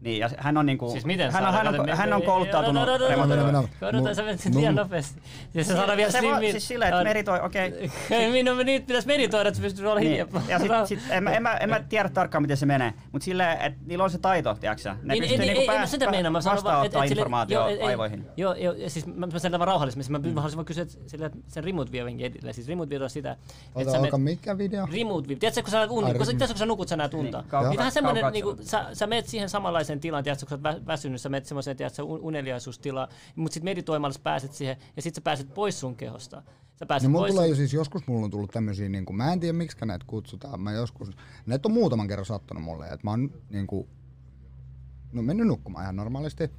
[0.00, 2.98] Niin, ja hän on niinku, Siis miten hän, on, hän, on, hän on kouluttautunut No,
[2.98, 3.88] no, no, no, no, no, no.
[3.88, 5.20] Odotan, sä menet liian nopeasti.
[5.54, 6.50] Ja se saadaan vielä slimmin.
[6.50, 7.90] siis silleen, että meritoi, okei.
[8.10, 10.10] Ei minun niitä pitäisi meditoida, että pystyy olla Niin.
[10.10, 10.42] hiljaa.
[10.48, 13.24] Ja sit, sit, en, mä, en, mä, en mä tiedä tarkkaan miten se menee, mutta
[13.24, 16.10] silleen, että niillä on se taito, tiedätkö Ne pystyy niinku ei, ei, mä pääs- sitä
[16.10, 18.26] meinaan, mä sanon vaan, vastaanottaa informaatio aivoihin.
[18.36, 20.34] Joo, joo, ja siis mä, sanon vaan rauhallisemmin, mä, mm.
[20.34, 23.36] haluaisin vaan kysyä että sille, että sen remote viewingin edelle, siis remote view on sitä,
[23.74, 24.88] Ota, mikä video?
[24.92, 25.38] Remote view.
[25.38, 25.70] Tiedätkö, kun
[26.58, 27.44] sä, nukut, sä näet unta.
[27.52, 30.76] Niin, Niin vähän semmoinen, niin sä, sä menet siihen samanlaiseen tilaan, tiedätkö, kun sä oot
[30.76, 35.02] vä- väsynyt, sä menet semmoiseen, tiedätkö, un- uneliaisuustilaan, mutta sitten meditoimalla sä pääset siihen, ja
[35.02, 36.42] sitten sä pääset pois sun kehosta.
[36.76, 39.16] Sä pääset No mulla pois tulee jo siis joskus mulla on tullut tämmösiä, niin kuin,
[39.16, 41.10] mä en tiedä miksi näitä kutsutaan, mä joskus,
[41.46, 43.88] näitä on muutaman kerran sattunut mulle, että mä oon niin kuin,
[45.12, 46.50] no mennyt nukkumaan ihan normaalisti.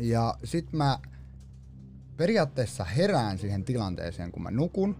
[0.00, 0.98] Ja sit mä
[2.16, 4.96] periaatteessa herään siihen tilanteeseen, kun mä nukun.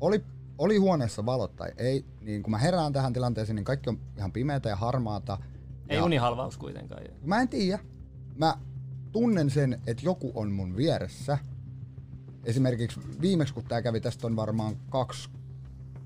[0.00, 0.24] Oli,
[0.58, 4.32] oli huoneessa valot tai ei, niin kun mä herään tähän tilanteeseen, niin kaikki on ihan
[4.32, 5.38] pimeätä ja harmaata.
[5.92, 7.02] Ei ja unihalvaus kuitenkaan.
[7.24, 7.78] Mä en tiedä.
[8.36, 8.54] Mä
[9.12, 11.38] tunnen sen, että joku on mun vieressä.
[12.44, 15.28] Esimerkiksi viimeksi, kun tää kävi, tästä on varmaan kaksi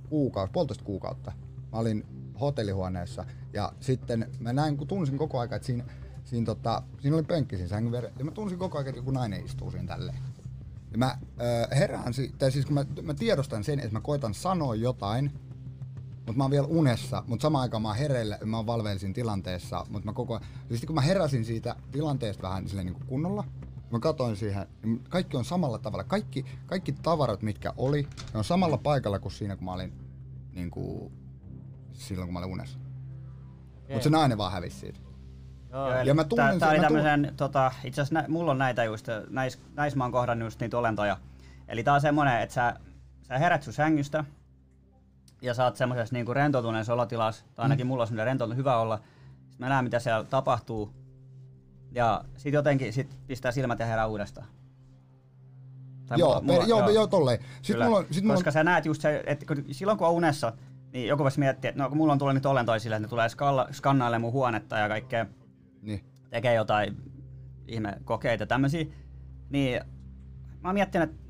[0.09, 1.33] kuukautta, puolitoista kuukautta.
[1.73, 2.05] Mä olin
[2.41, 5.85] hotellihuoneessa ja sitten mä näin, kun tunsin koko ajan, että siinä,
[6.25, 9.11] siinä, tota, siinä oli penkki siinä sängyn vieressä, ja mä tunsin koko ajan, että joku
[9.11, 10.19] nainen istuu siinä tälleen.
[10.93, 14.75] Ja mä ö, herään, tai siis kun mä, mä tiedostan sen, että mä koitan sanoa
[14.75, 15.33] jotain,
[16.27, 19.87] mutta mä oon vielä unessa, mutta samaan aikaan mä oon hereillä, mä oon valveellisin tilanteessa,
[19.89, 23.07] mutta mä koko ajan, ja sitten kun mä heräsin siitä tilanteesta vähän silleen niin kuin
[23.07, 23.45] kunnolla,
[23.91, 28.03] mä katsoin siihen, niin kaikki on samalla tavalla, kaikki, kaikki tavarat, mitkä oli,
[28.33, 29.93] ne on samalla paikalla kuin siinä, kun mä olin
[30.53, 31.13] niin kuin,
[31.93, 32.79] silloin, kun mä olin unessa.
[33.89, 35.01] Mutta se nainen vaan hävisi siitä.
[35.71, 36.03] Joo.
[36.03, 38.51] Ja mä tunnen tää, tää sen- oli mä tunnen- tämmösen, tota, itse asiassa nä, mulla
[38.51, 41.19] on näitä just, näis, näis mä oon kohdannut just niitä olentoja.
[41.69, 42.77] Eli tää on semmonen, että sä,
[43.23, 44.25] sä herät sun sängystä,
[45.43, 48.97] ja sä oot semmosessa niinku rentoutuneessa olotilassa, tai ainakin mulla on semmoinen rentoutunut hyvä olla.
[48.97, 50.95] Sitten mä näen mitä siellä tapahtuu,
[51.93, 54.47] ja sit jotenkin sit pistää silmät ja herää uudestaan.
[56.07, 57.39] Tai Joo, per, joo, joo, tolleen.
[57.39, 57.85] Sitten Kyllä.
[57.85, 60.53] mulla on, sit mulla Koska sä näet just se, että kun, silloin kun on unessa,
[60.93, 63.11] niin joku voisi miettiä, että no kun mulla on tullut nyt olentoja sille, että ne
[63.11, 65.27] tulee skalla, skannailemaan mun huonetta ja kaikkea,
[65.83, 66.05] niin.
[66.31, 66.97] tekee jotain
[67.69, 68.87] ihme kokeita tämmöisiä,
[69.51, 69.81] niin
[70.61, 71.23] mä oon miettinyt, että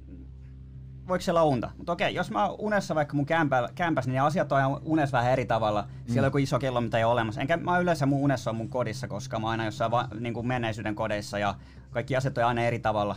[1.08, 1.70] voiko siellä unta.
[1.76, 5.32] Mutta okei, jos mä oon unessa vaikka mun kämpä, kämpässä, niin asiat on unessa vähän
[5.32, 5.82] eri tavalla.
[5.82, 6.12] Mm.
[6.12, 7.40] Siellä on joku iso kello, mitä ei ole olemassa.
[7.40, 10.34] Enkä mä yleensä mun unessa on mun kodissa, koska mä oon aina jossain va, niin
[10.34, 11.54] kuin menneisyyden kodeissa ja
[11.90, 13.16] kaikki asiat on aina eri tavalla.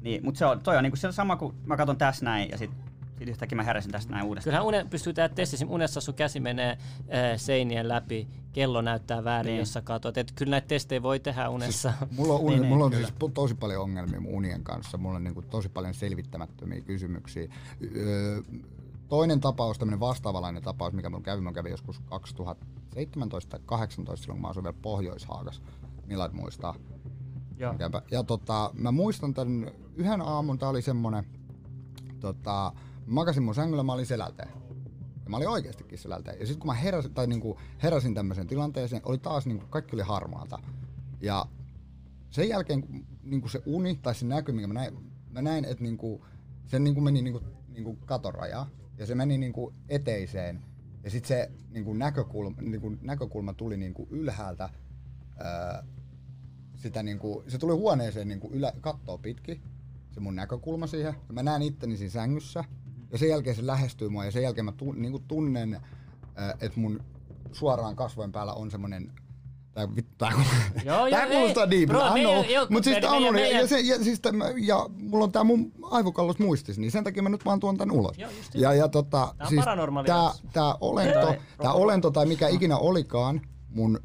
[0.00, 2.50] Niin, mutta se on, toi on niin kuin se sama kuin mä katson tässä näin
[2.50, 2.70] ja sit,
[3.18, 4.44] sit yhtäkkiä mä heräsin tästä näin uudestaan.
[4.44, 6.78] Kyllähän une, pystyy tehdä testi, unessa sun käsi menee äh,
[7.36, 9.52] seinien läpi, kello näyttää väärin, Niin.
[9.54, 9.58] niin.
[9.60, 10.18] jos sä katsot.
[10.18, 11.92] Et kyllä näitä testejä voi tehdä unessa.
[12.16, 13.06] Mulla on, uni, Niin, niin, mulla on kyllä.
[13.06, 14.98] siis tosi paljon ongelmia mun unien kanssa.
[14.98, 17.52] Mulla on niinku tosi paljon selvittämättömiä kysymyksiä.
[17.96, 18.42] Öö,
[19.08, 24.36] toinen tapaus, tämmöinen vastaavalainen tapaus, mikä mulla kävi, mä kävin joskus 2017 tai 2018 silloin,
[24.36, 25.62] kun mä asuin vielä Pohjois-Haagas.
[26.06, 26.74] Millard muistaa.
[27.78, 28.02] Käypä.
[28.10, 31.24] Ja tota, mä muistan tän yhden aamun, tää oli semmonen,
[32.20, 32.72] tota,
[33.06, 34.48] makasin mun sängyllä, mä olin selälteen.
[35.24, 36.40] Ja mä olin oikeastikin selälteen.
[36.40, 40.02] Ja sitten kun mä heräsin, tai niinku heräsin tämmöiseen tilanteeseen, oli taas niinku, kaikki oli
[40.02, 40.58] harmaata.
[41.20, 41.46] Ja
[42.30, 45.84] sen jälkeen kun niinku se uni tai se näky, minkä mä näin, mä näin että
[45.84, 46.24] niinku,
[46.66, 48.68] se niinku meni niinku, niinku katorajaa.
[48.98, 50.62] Ja se meni niinku eteiseen.
[51.04, 54.70] Ja sitten se niinku näkökulma, niinku näkökulma tuli niinku ylhäältä
[55.40, 55.82] öö,
[56.74, 59.62] sitä niinku, se tuli huoneeseen niinku ylä, kattoo pitkin,
[60.10, 61.14] se mun näkökulma siihen.
[61.28, 62.64] Ja mä näen itteni siinä sängyssä.
[63.16, 66.80] Ja sen jälkeen se lähestyy mua ja sen jälkeen mä tun, niinku tunnen, äh, että
[66.80, 67.00] mun
[67.52, 69.12] suoraan kasvojen päällä on semmonen
[69.74, 69.88] Tää,
[70.18, 70.30] tää,
[70.84, 71.70] Joo, tää joo, kuulostaa ei.
[71.70, 72.50] deep, Bro, I meidän- know.
[72.50, 75.32] joo, Mut siis tää on meidän- ja, meidän- se, ja, siis tämä, ja mulla on
[75.32, 78.18] tää mun aivokallos muistis, niin sen takia mä nyt vaan tuon tän ulos.
[78.18, 82.10] Joo, just ja, ja tota, Tää on siis paranormaali tää, tää olento, Tai- tää olento
[82.10, 84.00] tai mikä ikinä olikaan, mun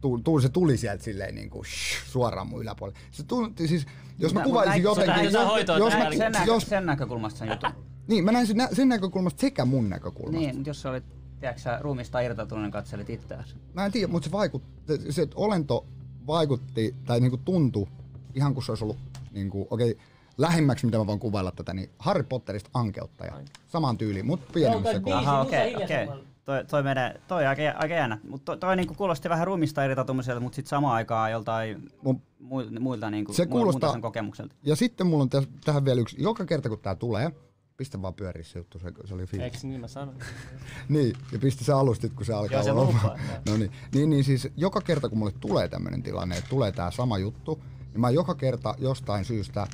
[0.00, 2.98] tu, tu, se tuli sieltä silleen niin kuin shh, suoraan mun yläpuolelle.
[3.10, 3.86] Se tunti, siis,
[4.18, 6.86] jos mä Nä- kuvailisin jotenkin, näin saa hoitoon jos, tähän mä, sen, nä- jos, sen
[6.86, 7.70] näkökulmasta sen jutun.
[8.06, 10.40] Niin, mä näin sen, nä- sen näkökulmasta sekä mun näkökulmasta.
[10.40, 11.04] Niin, mutta jos sä olit,
[11.40, 13.54] tiedätkö sä, ruumista irtautunut, niin katselit itseäsi.
[13.74, 15.86] Mä en tiedä, mutta se vaikutti, se, se että olento
[16.26, 17.86] vaikutti tai niinku tuntui
[18.34, 18.96] ihan kuin se olisi ollut
[19.32, 20.04] niinku, okei, okay,
[20.38, 23.32] lähimmäksi mitä mä voin kuvailla tätä, niin Harry Potterista ankeuttaja.
[23.68, 25.30] Samaan tyyliin, mutta pienemmässä kohdassa.
[25.30, 26.08] Aha, musa okei, okei.
[26.44, 28.18] Toi, toi, menee, toi aika, aika jännä.
[28.28, 32.80] Mutta toi, toi niinku kuulosti vähän ruumista irtautumiselta, mutta sitten samaan aikaan joltain Mun- mu-
[32.80, 34.54] muilta niinku, Se kuulostaa- tason kokemukselta.
[34.62, 37.32] Ja sitten mulla on täs, tähän vielä yksi, joka kerta kun tää tulee,
[37.76, 39.44] pistä vaan pyöriä se juttu, se, se oli fiilis.
[39.44, 40.18] Eikö niin mä sanoin?
[40.88, 43.18] Niin, ja pisti se alustit, kun se alkaa Joo, se olla- lupaa,
[43.48, 46.90] No niin, niin, niin siis joka kerta kun mulle tulee tämmönen tilanne, että tulee tää
[46.90, 47.62] sama juttu,
[47.92, 49.66] niin mä joka kerta jostain syystä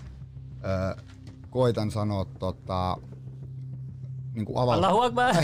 [0.65, 1.03] ö,
[1.51, 2.97] koitan sanoa tota,
[4.35, 4.81] niin kuin avaus,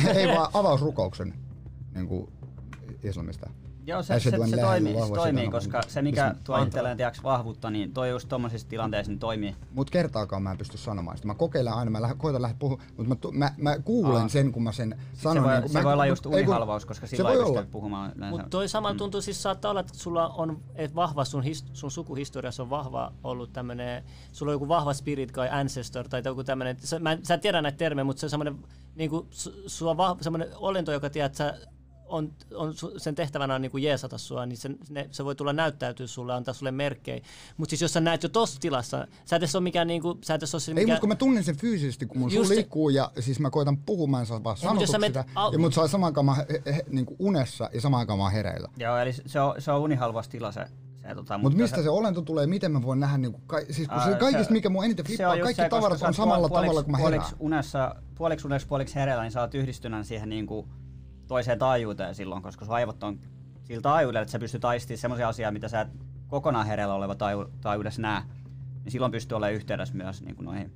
[0.17, 1.35] ei vaan avausrukouksen
[1.95, 2.33] niin kuin
[3.03, 3.51] islamista.
[3.87, 7.93] Joo, se, se, se, toimii, se toimii koska se mikä tuo itselleen tiiäks, vahvuutta, niin
[7.93, 9.57] toi just tommosissa tilanteissa niin toimii.
[9.75, 11.27] Mut kertaakaan mä en pysty sanomaan sitä.
[11.27, 14.29] Mä kokeilen aina, mä lähden, koitan lähteä puhumaan, mutta mä, mä, mä kuulen Aa.
[14.29, 15.45] sen, kun mä sen Se sanon.
[15.45, 17.71] voi, niin kun se mä, voi olla mut- just unihalvaus, koska se voi ei pysty
[17.71, 18.13] puhumaan.
[18.31, 21.91] Mutta toi sama tuntuu siis saattaa olla, että sulla on et vahva sun, his, sun
[21.91, 26.77] sukuhistoriassa on vahva ollut tämmönen, sulla on joku vahva spirit guy ancestor tai joku tämmönen,
[26.81, 28.59] sä, mä, en- sä en tiedä näitä termejä, mutta se on semmoinen
[28.95, 31.69] niinku, su, sulla on vahva, semmoinen olento, joka tiedät, että sä
[32.09, 36.07] on, on, sen tehtävänä on niinku jeesata sua, niin sen, ne, se voi tulla näyttäytyä
[36.07, 37.21] sulle, antaa sulle merkkejä.
[37.57, 40.35] Mutta siis jos sä näet jo tossa tilassa, sä et edes ole mikään niinku, sä
[40.35, 42.55] et edes ole se Ei, mutta kun mä tunnen sen fyysisesti, kun mun suu se-
[42.55, 45.25] liikkuu ja siis mä koitan puhumaan, mä en saa vaan mut sanotuksi sitä.
[45.37, 48.19] au- Ja mut saa samaan aikaan mä he, he, niin kuin unessa ja samaan aikaan
[48.19, 48.69] mä oon hereillä.
[48.79, 50.65] Joo, eli se on, se on unihalvaus tila se.
[51.03, 53.89] se tota, Mutta mistä se olento tulee, miten mä voin nähdä, niin kuin, ka, siis
[53.89, 56.61] kun se se- kaikista mikä mun eniten se flippaa, kaikki se, tavarat on samalla puoliksi-
[56.67, 57.13] tavalla kuin mä herään.
[57.13, 60.69] puoliksi unessa, puoliksi unessa, puoliksi hereillä, niin sä oot yhdistyneen siihen niinku
[61.29, 63.19] toiseen taajuuteen silloin, koska sun aivot on
[63.65, 65.89] sillä taajuudella, että sä pystyt aistimaan semmoisia asioita, mitä sä et
[66.29, 68.23] kokonaan hereillä oleva taaju, taajuudessa näe.
[68.85, 70.73] Niin silloin pystyy olemaan yhteydessä myös niin kuin noihin.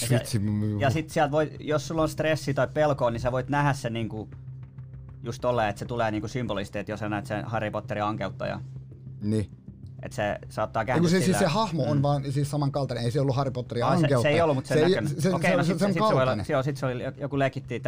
[0.00, 0.40] Ja, se- Vitsi,
[0.78, 3.92] ja sit sieltä voi, jos sulla on stressi tai pelkoa, niin sä voit nähdä sen
[3.92, 4.28] niinku
[5.22, 8.60] just tolleen, että se tulee niinku symbolisti, että jos sä näet sen Harry Potterin ankeuttaja,
[9.22, 9.50] Niin.
[10.02, 13.36] että se saattaa kääntyä se, siis se hahmo on vaan siis samankaltainen, ei se ollut
[13.36, 15.08] Harry Potterin Aa, se, se ei ollut, mutta se, se, näköinen.
[15.08, 16.46] se, se, Okei, se, no se, sit, se, on sit, se voi olla, kaltainen.
[16.48, 17.80] joo, sit se oli joku lekitti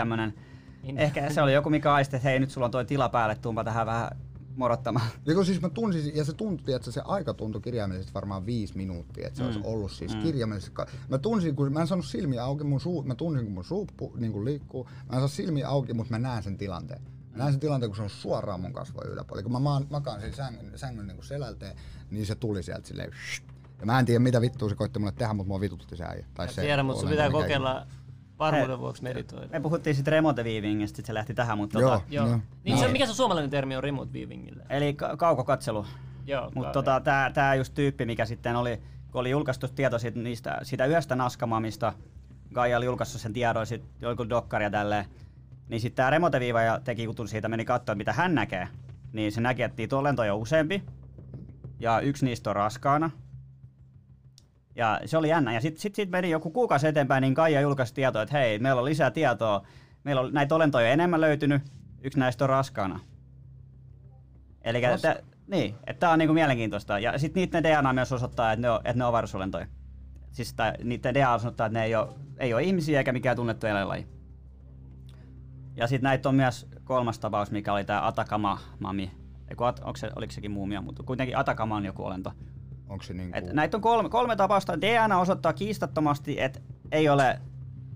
[0.87, 3.35] tämmönen Ehkä se oli joku, mikä aisti, että hei nyt sulla on toi tila päälle,
[3.35, 4.11] tuumpa tähän vähän
[4.57, 5.07] morottamaan.
[5.27, 8.77] Ja kun siis mä tunsin, ja se tuntui, että se aika tuntui kirjaimellisesti varmaan viisi
[8.77, 9.47] minuuttia, että se mm.
[9.47, 10.23] olisi ollut siis mm.
[10.23, 10.77] kirjaimellisesti.
[11.09, 13.89] Mä tunsin, kun mä en saanut silmiä auki, mun suu, mä tunsin, kun mun suu
[14.17, 14.89] niin kuin liikkuu.
[15.09, 17.03] Mä en saa silmiä auki, mutta mä näen sen tilanteen.
[17.31, 19.43] Mä näen sen tilanteen, kun se on suoraan mun kasvojen yläpuolella.
[19.43, 21.77] Kun mä maan, makaan siinä sängyn, sängyn niin selälteen,
[22.11, 23.11] niin se tuli sieltä silleen.
[23.81, 26.27] Ja mä en tiedä mitä vittua se koitti mulle tehdä, mutta mua vitutti se äijä.
[26.35, 27.87] Tai se tiedän, mutta sun pitää kokeilla
[28.39, 29.49] varmuuden vuoksi meditoida.
[29.51, 32.27] Me puhuttiin sitten remote weavingista, sit se lähti tähän, mutta Joo, tota, Joo.
[32.27, 32.39] joo.
[32.65, 34.65] Niin se, mikä se suomalainen termi on remote weavingille?
[34.71, 35.87] eli ka- kaukokatselu.
[36.27, 38.77] Joo, Mutta tota, tää, tää just tyyppi, mikä sitten oli,
[39.13, 41.93] kun oli julkaistu tieto siitä, niistä, siitä yhdestä naskamamista,
[42.55, 45.05] Gaia oli julkaissut sen tiedon, sit joku dokkari ja tälleen,
[45.69, 48.69] niin sitten tämä remoteviiva ja teki jutun siitä, meni katsoa, mitä hän näkee.
[49.13, 50.83] Niin se näki, että niitä olentoja on useampi,
[51.81, 53.11] ja yksi niistä on raskaana.
[54.77, 55.55] Ja se oli jännä.
[55.55, 58.79] Ja sitten sit, sit meni joku kuukausi eteenpäin, niin Kaija julkaisi tietoa, että hei, meillä
[58.79, 59.67] on lisää tietoa.
[60.05, 61.63] Meillä on näitä olentoja enemmän löytynyt,
[62.03, 63.01] yksi näistä on raskaana.
[64.63, 66.99] Eli Ras- niin, että tämä on niinku mielenkiintoista.
[66.99, 69.67] Ja sitten niiden DNA myös osoittaa, että ne on, että ne on avaruusolentoja.
[70.31, 72.09] Siis tai, niiden DNA osoittaa, että ne ei ole,
[72.39, 74.07] ei ole ihmisiä eikä mikään tunnettu eläinlaji.
[75.77, 79.11] Ja sitten näitä on myös kolmas tapaus, mikä oli tämä Atakama-mami.
[79.49, 82.33] Eiku, onko se, oliko sekin muumia, mutta kuitenkin Atakama on joku olento.
[82.89, 83.39] Onko se niinku...
[83.39, 84.81] Et näitä on kolme, kolme tapausta.
[84.81, 86.61] DNA osoittaa kiistattomasti, että
[86.93, 87.41] ei ole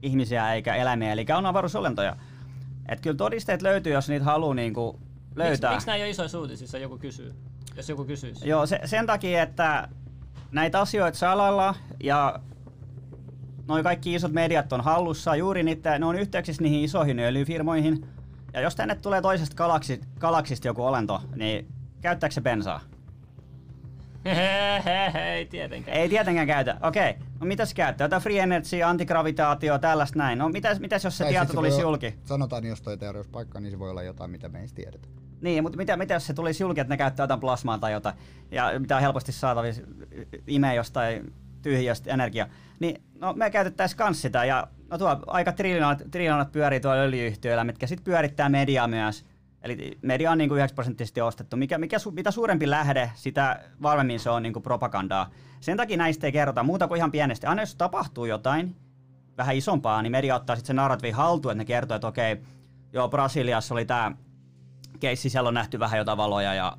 [0.03, 2.17] ihmisiä eikä eläimiä, eli on avaruusolentoja.
[2.89, 5.01] Et kyllä todisteet löytyy, jos niitä haluaa niinku
[5.37, 5.71] löytää.
[5.71, 7.35] Miksi, miksi nämä ei ole isoissa uutisissa, joku kysyy?
[7.77, 8.49] Jos joku kysyisi.
[8.49, 9.89] Joo, se, sen takia, että
[10.53, 12.41] näitä asioita salalla ja
[13.69, 18.07] noin kaikki isot mediat on hallussa, juuri niitä, ne on yhteyksissä niihin isoihin öljyfirmoihin.
[18.53, 21.69] Ja jos tänne tulee toisesta galaksi, galaksista joku olento, niin
[22.01, 22.81] käyttääkö se bensaa?
[24.25, 25.97] Ei tietenkään.
[25.97, 26.77] Ei tietenkään käytä.
[26.83, 28.05] Okei, no mitä se käyttää?
[28.05, 30.39] Jotain free energy, antigravitaatio, tällaista näin.
[30.39, 32.15] No mitäs, mitäs jos se Tai tieto tulisi voi olla- julki?
[32.25, 35.09] Sanotaan, jos toi teoria olisi paikka, niin se voi olla jotain, mitä me ei tiedetä.
[35.41, 38.17] Niin, mutta mitä, mitä jos se tulisi julki, että ne käyttää jotain plasmaa tai jotain,
[38.51, 39.83] ja mitä on helposti saatavissa
[40.47, 42.47] imee jostain tyhjiöstä energiaa,
[42.81, 47.65] niin no me käytettäisiin kans sitä, ja no tuo aika triljoonat, triljoonat pyörii tuolla öljyyhtiöillä,
[47.65, 49.25] mitkä sitten pyörittää mediaa myös.
[49.63, 51.57] Eli media on niin kuin 9 prosenttisesti ostettu.
[51.57, 55.31] Mikä, mikä su, mitä suurempi lähde, sitä varmemmin se on niin kuin propagandaa.
[55.61, 57.47] Sen takia näistä ei kerrota muuta kuin ihan pienesti.
[57.47, 58.77] Aina jos tapahtuu jotain
[59.37, 62.37] vähän isompaa, niin media ottaa sitten sen narratiivin haltuun, että ne kertoo, että okei,
[62.93, 64.13] joo, Brasiliassa oli tämä
[65.01, 66.77] keissi, siellä on nähty vähän jotain valoja ja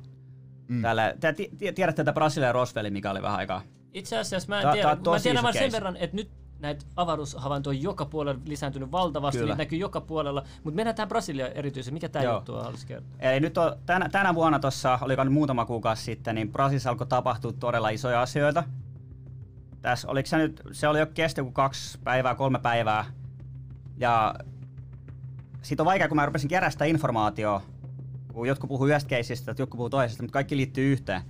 [0.68, 0.82] mm.
[0.82, 3.62] täällä, te ti- ti- tiedätte tätä Brasilian Roswellin, mikä oli vähän aikaa.
[3.92, 7.78] Itse asiassa mä en tiedä, tää mä tiedän vaan sen verran, että nyt näitä avaruushavaintoja
[7.78, 9.52] on joka puolella lisääntynyt valtavasti, Kyllä.
[9.52, 11.92] niitä näkyy joka puolella, mutta mennään tähän Brasiliaan erityisesti.
[11.92, 13.10] Mikä tämä juttu on, haluaisin kertoa?
[13.18, 17.06] Eli nyt on, tänä, tänä vuonna tuossa, oliko nyt muutama kuukausi sitten, niin Brasiliassa alkoi
[17.06, 18.64] tapahtua todella isoja asioita.
[19.82, 23.04] Tässä, oliko se nyt, se oli jo kesti joku kaksi päivää, kolme päivää.
[23.96, 24.34] Ja
[25.62, 27.66] siitä on vaikea, kun mä rupesin kerää sitä informaatiota,
[28.32, 31.22] kun jotkut puhuu yhdestä keisistä, jotkut puhuu toisesta, mutta kaikki liittyy yhteen.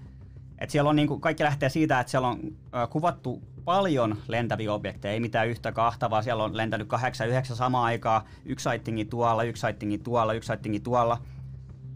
[0.59, 5.12] Et siellä on niinku, kaikki lähtee siitä, että siellä on ö, kuvattu paljon lentäviä objekteja,
[5.12, 9.43] ei mitään yhtä kahta, vaan siellä on lentänyt kahdeksan, yhdeksän samaan aikaan, yksi sightingi tuolla,
[9.43, 11.18] yksi sightingi tuolla, yksi sightingi tuolla.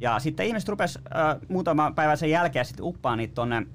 [0.01, 3.67] Ja sitten ihmiset rupes äh, muutaman päivän sen jälkeen sitten uppaa niitä tonne,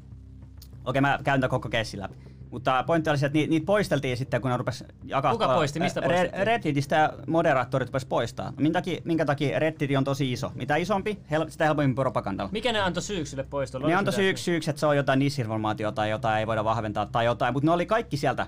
[0.86, 2.29] okei mä käyn tämän koko keissin läpi.
[2.52, 5.32] Mutta pointti oli se, että niitä, niitä poisteltiin sitten, kun ne rupes jakaa...
[5.32, 5.80] Kuka poisti?
[5.80, 6.48] Mistä poistettiin?
[6.48, 8.54] Redditistä moderaattorit rupes poistaa.
[8.58, 10.52] Minkä takia, minkä takia Reddit on tosi iso?
[10.56, 12.52] Mitä isompi, hel- sitä helpommin propagandalla.
[12.52, 13.88] Mikä ne antoi syyksi sille poistolle?
[13.88, 17.26] Ne antoi syyksi, syyksi, että se on jotain disinformaatiota tai jotain ei voida vahventaa tai
[17.26, 18.48] jotain, mutta ne oli kaikki sieltä.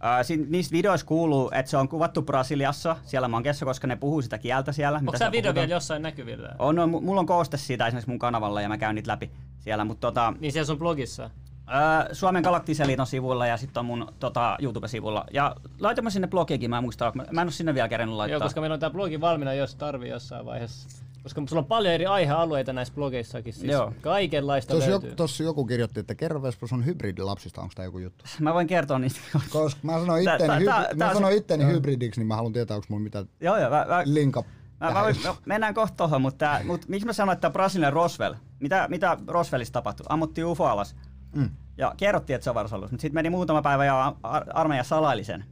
[0.00, 4.22] Ää, si- niistä videoissa kuuluu, että se on kuvattu Brasiliassa, siellä Mankessa, koska ne puhuu
[4.22, 4.98] sitä kieltä siellä.
[4.98, 6.54] Onko tämä siellä video vielä jossain näkyvillä?
[6.58, 9.30] On, on, mulla on kooste siitä esimerkiksi mun kanavalla ja mä käyn niitä läpi
[9.60, 11.30] siellä, mutta tota, Niin siellä sun blogissa.
[12.12, 15.24] Suomen Galaktisen liiton sivuilla ja sitten on mun tota, YouTube-sivulla.
[15.32, 18.16] Ja laitoin mä sinne blogiinkin, mä en muista, mä, mä en ole sinne vielä kerännyt
[18.16, 18.34] laittaa.
[18.34, 21.04] Joo, koska meillä on tämä blogi valmiina, jos tarvii jossain vaiheessa.
[21.22, 23.52] Koska sulla on paljon eri aihealueita näissä blogeissakin.
[23.52, 23.92] Siis Joo.
[24.00, 25.08] Kaikenlaista Tuossa löytyy.
[25.08, 28.24] joku, tossa joku kirjoitti, että kerro Vespa sun hybridilapsista, onko tämä joku juttu?
[28.40, 29.20] Mä voin kertoa niistä.
[29.50, 32.52] Koska mä sanoin Tää- itteni, tää- mä on sanoin se- itteni hybridiksi, niin mä haluan
[32.52, 34.44] tietää, onko mulla mitään joo, joo, mä, mä, linka.
[34.80, 37.92] Mä, mä, voin- no, mennään kohta tuohon, mutta, tää, mut miksi mä sanoin, että Brasilian
[37.92, 40.06] Roswell, mitä, mitä Roswellissa tapahtui?
[40.08, 40.96] Ammuttiin UFO alas
[41.34, 41.50] Mm.
[41.78, 45.24] ja kerrottiin, että se on avaruusalus, mutta sitten meni muutama päivä ja ar- armeija salaili
[45.24, 45.44] sen.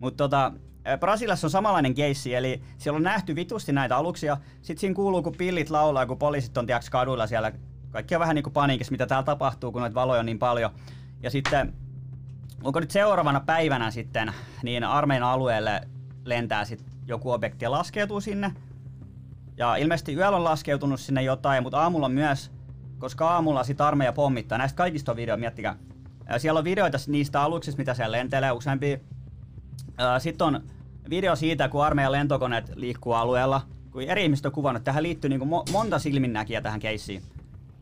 [0.00, 0.52] Mutta tota,
[0.88, 4.36] ä, Brasiliassa on samanlainen keissi, eli siellä on nähty vitusti näitä aluksia.
[4.62, 7.52] Sitten siinä kuuluu, kun pillit laulaa, kun poliisit on tiiäks, kaduilla siellä.
[7.90, 10.70] Kaikki on vähän niin kuin paniikissa, mitä täällä tapahtuu, kun noita valoja on niin paljon.
[11.22, 11.74] Ja sitten,
[12.62, 15.80] onko nyt seuraavana päivänä sitten, niin armeijan alueelle
[16.24, 18.52] lentää sitten joku objekti ja laskeutuu sinne.
[19.56, 22.50] Ja ilmeisesti yöllä on laskeutunut sinne jotain, mutta aamulla myös,
[22.98, 24.58] koska aamulla sit armeija pommittaa.
[24.58, 25.76] Näistä kaikista on video, miettikää.
[26.26, 28.98] Ää, Siellä on videoita niistä aluksista, mitä siellä lentelee useampia.
[30.18, 30.60] Sitten on
[31.10, 35.40] video siitä, kun armeijan lentokoneet liikkuu alueella, kun eri ihmiset on kuvannut, tähän liittyy niin
[35.40, 37.22] mo- monta silminnäkijää tähän keissiin.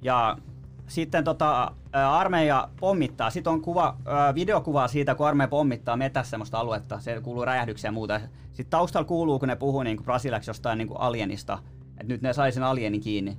[0.02, 0.38] Ja
[0.86, 3.30] sitten tota, armeija pommittaa.
[3.30, 7.00] Sitten on kuva, ä, videokuva siitä, kun armeija pommittaa metässä semmoista aluetta.
[7.00, 8.20] Se kuuluu räjähdyksiä ja muuta.
[8.46, 11.58] Sitten taustalla kuuluu, kun ne puhuu niin kuin brasilaksi jostain niin kuin alienista.
[11.88, 13.38] Että nyt ne sai sen alienin kiinni.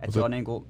[0.00, 0.66] Että se on niin kuin,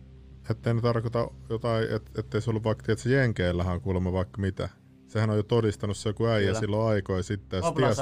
[0.51, 4.41] Ettei ne tarkoita jotain, et, ettei se ollut vaikka, että se Jenkeillähän on kuulemma vaikka
[4.41, 4.69] mitä.
[5.09, 6.61] Sehän on jo todistanut se joku äijä Kyllä.
[6.61, 7.63] silloin aikoja sitten.
[7.77, 7.99] ties,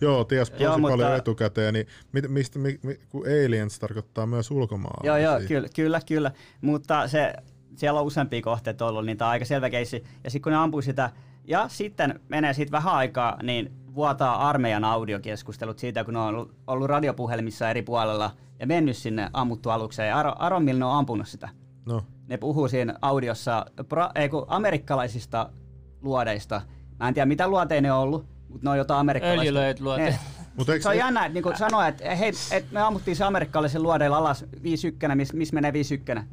[0.00, 1.74] joo, ties tosi Joo, paljon mutta- etukäteen.
[1.74, 5.18] Niin mit, mistä, mi, mi, kun aliens tarkoittaa myös ulkomaalaisia.
[5.18, 6.32] Joo, joo, kyllä, kyllä, kyllä.
[6.60, 7.32] Mutta se,
[7.76, 10.04] siellä on useampia kohteita ollut, niin tämä on aika selvä keissi.
[10.24, 11.10] Ja sitten kun ne ampuu sitä,
[11.44, 16.54] ja sitten menee siitä vähän aikaa, niin vuotaa armeijan audiokeskustelut siitä, kun ne on ollut,
[16.66, 18.30] ollut radiopuhelimissa eri puolella
[18.60, 20.08] ja mennyt sinne ammuttu alukseen.
[20.08, 21.48] Ja Aro, Aron ne on ampunut sitä.
[21.88, 25.50] No, Ne puhuu siinä audiossa pra, ei, kun amerikkalaisista
[26.02, 26.60] luodeista.
[27.00, 29.40] Mä en tiedä, mitä luoteja ne on ollut, mutta ne on jotain amerikkalaista.
[29.40, 30.10] Öljylöit luoteet.
[30.12, 30.18] Ne-
[30.56, 33.24] Mutta eikö se on ne- jännä, että niinku sanoa, että hei, et me ammuttiin se
[33.24, 35.74] amerikkalaisen luodeilla alas 5-1, missä mis menee 5-1,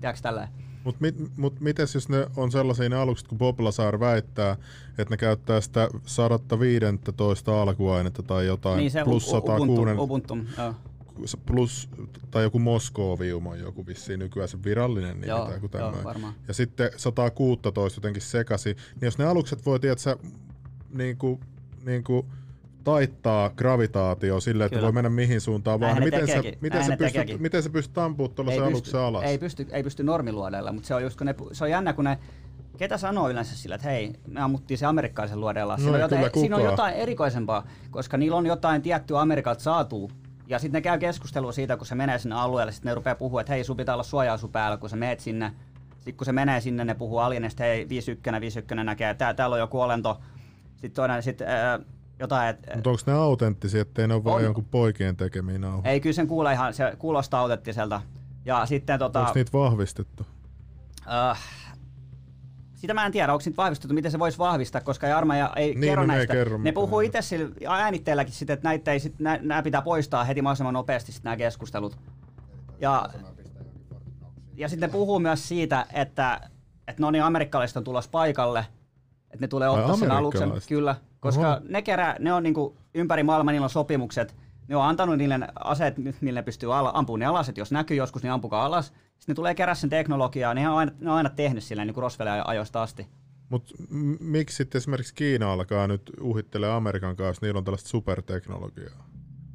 [0.01, 0.47] tiedätkö tällä?
[0.84, 4.58] Mutta mit, mut mites jos ne on sellaisia ne alukset, kun Bob Lazar väittää,
[4.89, 10.38] että ne käyttää sitä 115 alkuainetta tai jotain Niin se plus U- Ubuntu, 106, Ubuntu,
[10.58, 10.74] joo.
[11.45, 11.89] Plus,
[12.32, 16.03] tai joku Moskovium on joku vissiin nykyään se virallinen nimi Joo, tai joku joo, tämmöinen.
[16.03, 16.34] varmaan.
[16.47, 18.70] Ja sitten 116 jotenkin sekasi.
[18.70, 20.18] Niin jos ne alukset voi, tiedätkö,
[20.89, 21.39] niin kuin,
[21.86, 22.26] niin kuin
[22.84, 24.86] taittaa gravitaatio silleen, että Kyllä.
[24.86, 26.03] voi mennä mihin suuntaan vaan.
[26.03, 26.59] Miten, sä, tekeekin.
[26.61, 29.24] miten, sä ne pystyt, miten sä pystyt ampumaan tuollaisen Ei aluksen alas?
[29.24, 32.05] Ei pysty, ei pysty normiluodeilla, mutta se on just kun ne, se on jännä, kun
[32.05, 32.18] ne
[32.78, 35.74] ketä sanoo yleensä sillä, että hei, me ammuttiin se amerikkalaisen luodeella.
[35.74, 39.63] No Siinä, on ei jotain, siinä on jotain erikoisempaa, koska niillä on jotain tiettyä Amerikalta
[39.63, 40.09] saatua.
[40.47, 43.41] Ja sitten ne käy keskustelua siitä, kun se menee sinne alueelle, sitten ne rupeaa puhua,
[43.41, 45.51] että hei, sun pitää olla suojausu päällä, kun sä meet sinne.
[45.95, 49.59] Sitten kun se menee sinne, ne puhuu alienista, hei, 51, 51 näkee, tää, täällä on
[49.59, 50.21] joku olento.
[50.71, 51.79] Sitten toinen, sitten ää,
[52.19, 54.43] jotain, että Mutta onko ne autenttisia, ettei ne ole vaan On.
[54.43, 55.91] jonkun poikien tekemiä nauhoja?
[55.91, 58.01] ei, kyllä sen kuulee ihan, se kuulostaa autenttiselta.
[58.45, 59.19] Ja sitten tota...
[59.19, 60.25] Onko niitä vahvistettu?
[61.07, 61.39] Äh,
[62.86, 65.67] sitä mä en tiedä, onko nyt vahvistettu, miten se voisi vahvistaa, koska ei armeija ei
[65.67, 66.33] Niin, kerro no ne ei näistä.
[66.33, 70.23] kerro ne puhuu itse sillä äänitteelläkin sitten, että näitä ei sit, nä, nää pitää poistaa
[70.23, 71.97] heti mahdollisimman nopeasti sit nämä keskustelut.
[72.79, 73.09] Ja,
[74.55, 76.41] ja sitten ne puhuu myös siitä, että,
[76.88, 78.59] että no niin, amerikkalaiset on tulossa paikalle,
[79.31, 80.51] että ne tulee ottaa sen aluksen.
[80.67, 81.59] Kyllä, koska Oho.
[81.69, 84.36] ne, kerää, ne on niinku ympäri maailmaa, niillä on sopimukset.
[84.68, 87.97] Ne on antanut niille aseet, millä ne pystyy ala, ampumaan ne alas, että jos näkyy
[87.97, 88.86] joskus, niin ampukaa alas.
[88.86, 91.88] Sitten ne tulee kerää sen teknologiaa, niin ne on aina, ne on aina tehnyt silleen
[91.88, 92.05] niin kuin
[92.45, 93.07] ajoista asti.
[93.49, 93.74] Mutta
[94.20, 99.07] miksi sitten esimerkiksi Kiina alkaa nyt uhittelee Amerikan kanssa, niillä on tällaista superteknologiaa?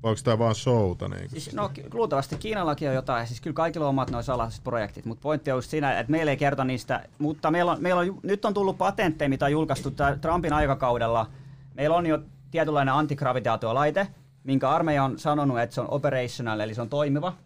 [0.02, 1.08] Vai onko tämä vaan showta?
[1.08, 4.64] Niin Siis, no ki- luultavasti Kiinallakin on jotain, siis kyllä kaikilla on omat noin salaiset
[4.64, 8.00] projektit, mutta pointti on just siinä, että meillä ei kerta niistä, mutta meillä on, meillä
[8.00, 11.26] on, nyt on tullut patentteja, mitä on julkaistu Trumpin aikakaudella.
[11.74, 12.18] Meillä on jo
[12.50, 14.06] tietynlainen antigravitaatiolaite,
[14.44, 17.36] minkä armeija on sanonut, että se on operational, eli se on toimiva.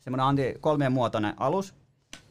[0.00, 1.74] Semmoinen anti kolmien muotoinen alus.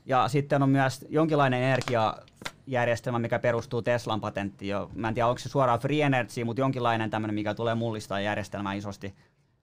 [0.06, 4.70] Ja sitten on myös jonkinlainen energiajärjestelmä, mikä perustuu Teslan patenttiin.
[4.70, 4.90] Jo.
[4.96, 8.74] Mä en tiedä, onko se suoraan free energy, mutta jonkinlainen tämmöinen, mikä tulee mullistaa järjestelmää
[8.74, 9.16] isosti.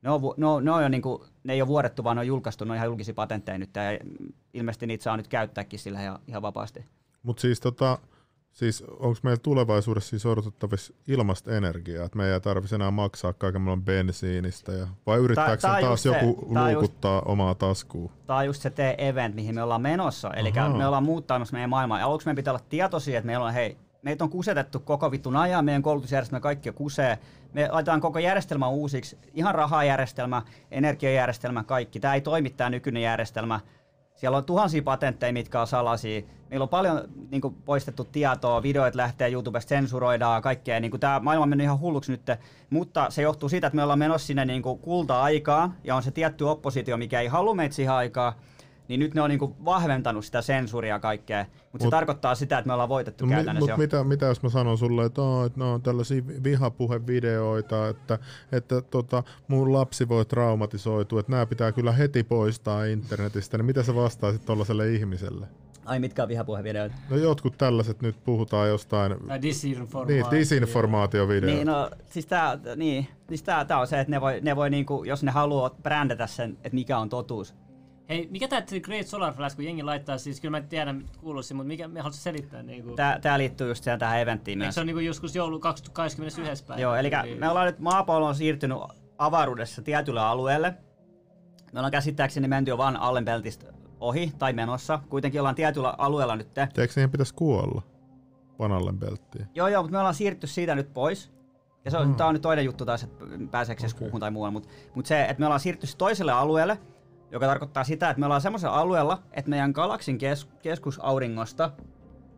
[0.02, 2.26] Ne, on, ne, on, ne, on jo niinku, ne ei ole vuodettu, vaan ne on
[2.26, 3.82] julkaistu, ne on ihan julkisia patentteja nyt, ja
[4.54, 6.84] ilmeisesti niitä saa nyt käyttääkin sillä ihan, ihan vapaasti.
[7.22, 7.98] Mutta siis, tota,
[8.53, 13.61] siis onko meillä tulevaisuudessa siis odotettavissa ilmasta energiaa, että me ei tarvitsisi enää maksaa kaiken
[13.61, 18.11] maailman bensiinistä, ja, vai yrittääkö tää taas se- joku tää on just- luukuttaa omaa taskuun?
[18.26, 20.30] Tämä on just se T-event, mihin me ollaan menossa.
[20.34, 20.76] Eli Ahaa.
[20.76, 21.98] me ollaan muuttamassa meidän maailmaa.
[21.98, 25.36] Ja aluksi meidän pitää olla tietoisia, että meillä on, hei, meitä on kusetettu koko vittun
[25.36, 27.18] ajan, meidän koulutusjärjestelmä kaikki on kusee.
[27.53, 32.01] Me laitetaan koko järjestelmä uusiksi, ihan rahajärjestelmä, energiajärjestelmä, kaikki.
[32.01, 33.61] Tämä ei toimi tämä nykyinen järjestelmä.
[34.20, 36.22] Siellä on tuhansia patentteja, mitkä on salaisia.
[36.50, 37.00] Meillä on paljon
[37.30, 40.80] niin kuin, poistettu tietoa, videoit lähtee YouTubesta, sensuroidaan kaikkea.
[40.80, 42.22] Niin kuin, tämä maailma on mennyt ihan hulluksi nyt,
[42.70, 46.10] mutta se johtuu siitä, että me ollaan menossa sinne niin kuin, kulta-aikaan ja on se
[46.10, 48.32] tietty oppositio, mikä ei halua meitä siihen aikaan.
[48.91, 51.47] Niin nyt ne on niin kuin, vahventanut sitä sensuuria kaikkea.
[51.72, 53.76] Mutta se Mut- tarkoittaa sitä, että me ollaan voitettu No, mi- käytännössä mut jo.
[53.76, 58.18] mitä, mitä jos mä sanon sulle, että, oo, että ne on tällaisia vi- vihapuhevideoita, että,
[58.53, 63.82] että tota, mun lapsi voi traumatisoitua, että nämä pitää kyllä heti poistaa internetistä, niin mitä
[63.82, 65.47] sä vastaisit tollaiselle ihmiselle?
[65.84, 66.95] Ai mitkä on vihapuhevideoita?
[67.11, 70.16] No jotkut tällaiset nyt puhutaan jostain Tai disinformaatio.
[70.30, 71.47] niin, disinformaatiovideoita.
[71.57, 74.70] Niin, no, siis tää, niin, siis tää, tää on se, että ne voi, ne voi
[74.70, 77.55] niinku, jos ne haluaa brändätä sen, että mikä on totuus.
[78.11, 81.56] Hei, mikä tää The Great Solar Flash, kun jengi laittaa, siis kyllä mä tiedän kuuluisin,
[81.56, 82.94] mutta mikä, me haluaisin selittää niinku.
[82.94, 84.74] Tää, tää liittyy just siihen tähän eventtiin Eikö myös.
[84.74, 86.64] se on niinku joskus joulu 21.
[86.66, 86.82] päivä?
[86.82, 88.78] Joo, eli me ollaan nyt maapallo on siirtynyt
[89.18, 90.74] avaruudessa tietylle alueelle.
[91.72, 93.66] Me ollaan käsittääkseni menty jo vaan Allenbeltistä
[94.00, 95.00] ohi tai menossa.
[95.08, 96.58] Kuitenkin ollaan tietyllä alueella nyt.
[96.58, 97.82] Eikö niihin pitäisi kuolla?
[98.58, 99.46] Vanallen pelttiin.
[99.54, 101.30] Joo, joo, mutta me ollaan siirtynyt siitä nyt pois.
[101.84, 102.14] Ja se on, mm.
[102.14, 103.98] tää on nyt toinen juttu taas, että pääseekö se okay.
[103.98, 106.78] kuuhun tai muualle, mutta mut se, että me ollaan siirtynyt toiselle alueelle,
[107.30, 111.70] joka tarkoittaa sitä, että me ollaan semmoisella alueella, että meidän galaksin kes- keskusauringosta,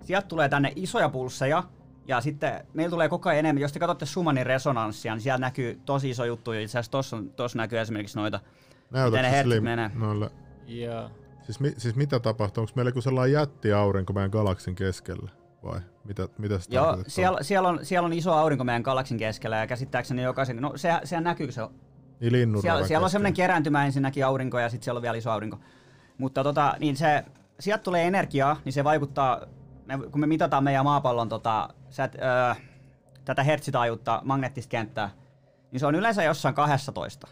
[0.01, 1.63] sieltä tulee tänne isoja pulsseja,
[2.09, 5.81] ja sitten meillä tulee koko ajan enemmän, jos te katsotte Schumannin resonanssia, niin siellä näkyy
[5.85, 8.41] tosi iso juttu, itse asiassa tossa, tossa näkyy esimerkiksi noita,
[8.91, 9.91] Näytätkö miten ne slim menee.
[9.95, 10.31] noille?
[10.67, 11.11] Joo.
[11.43, 12.61] Siis, mi, siis mitä tapahtuu?
[12.63, 15.31] Onko meillä joku sellainen jättiaurinko meidän galaksin keskellä?
[15.65, 19.57] Vai mitä, mitä se Joo, siellä, siellä, on, siellä on iso aurinko meidän galaksin keskellä
[19.57, 21.75] ja käsittääkseni jokaisen, no se, sehän näkyy, se on
[22.23, 25.31] Niin linnun siellä, siellä on semmoinen kerääntymä ensinnäkin aurinko ja sitten siellä on vielä iso
[25.31, 25.59] aurinko.
[26.19, 27.25] Mutta tota, niin se,
[27.61, 29.41] sieltä tulee energiaa, niin se vaikuttaa,
[29.87, 32.55] me, kun me mitataan meidän maapallon tota, sät, öö,
[33.25, 35.11] tätä hertsitaajuutta, magneettista kenttää,
[35.73, 37.29] niin se on yleensä jossain 12.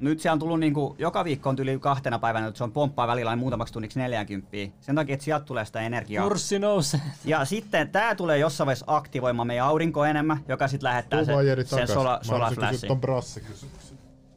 [0.00, 3.06] Nyt siellä on tullut niinku, joka viikko on yli kahtena päivänä, että se on pomppaa
[3.06, 4.50] välillä aina muutamaksi tunniksi 40.
[4.80, 6.28] Sen takia, että sieltä tulee sitä energiaa.
[6.28, 7.00] Kurssi nousee.
[7.24, 11.66] Ja sitten tämä tulee jossain vaiheessa aktivoimaan meidän aurinko enemmän, joka sitten lähettää Tuu sen,
[11.66, 12.88] sen sola, solar kysyä flashin.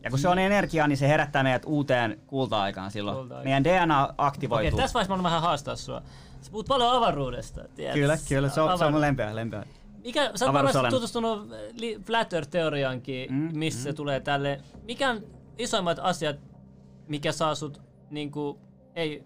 [0.06, 3.18] Ja kun se on energiaa, niin se herättää meidät uuteen kulta-aikaan silloin.
[3.18, 3.44] Kulta-aikaan.
[3.44, 4.80] Meidän DNA Okei, aktivoituu.
[4.80, 6.02] tässä vaiheessa mä vähän haastaa sua.
[6.42, 7.62] Sä puhut paljon avaruudesta.
[7.76, 7.94] Tiedät?
[7.94, 9.64] Kyllä, kyllä, se on, se on mun lempeä, lempeä.
[10.04, 13.96] Mikä, sä oot tutustunut li- Flat Earth-teoriaankin, Mm, mm, missä mm.
[13.96, 14.62] tulee tälle.
[14.84, 15.22] Mikä on
[15.58, 16.36] isoimmat asiat,
[17.08, 18.60] mikä saa sut niinku,
[18.96, 19.24] ei,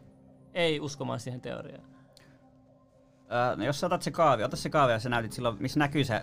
[0.53, 1.83] ei uskomaan siihen teoriaan?
[3.31, 5.79] Öö, no jos sä otat se kaavi, ota se kaavi ja sä näytit silloin, missä
[5.79, 6.21] näkyy se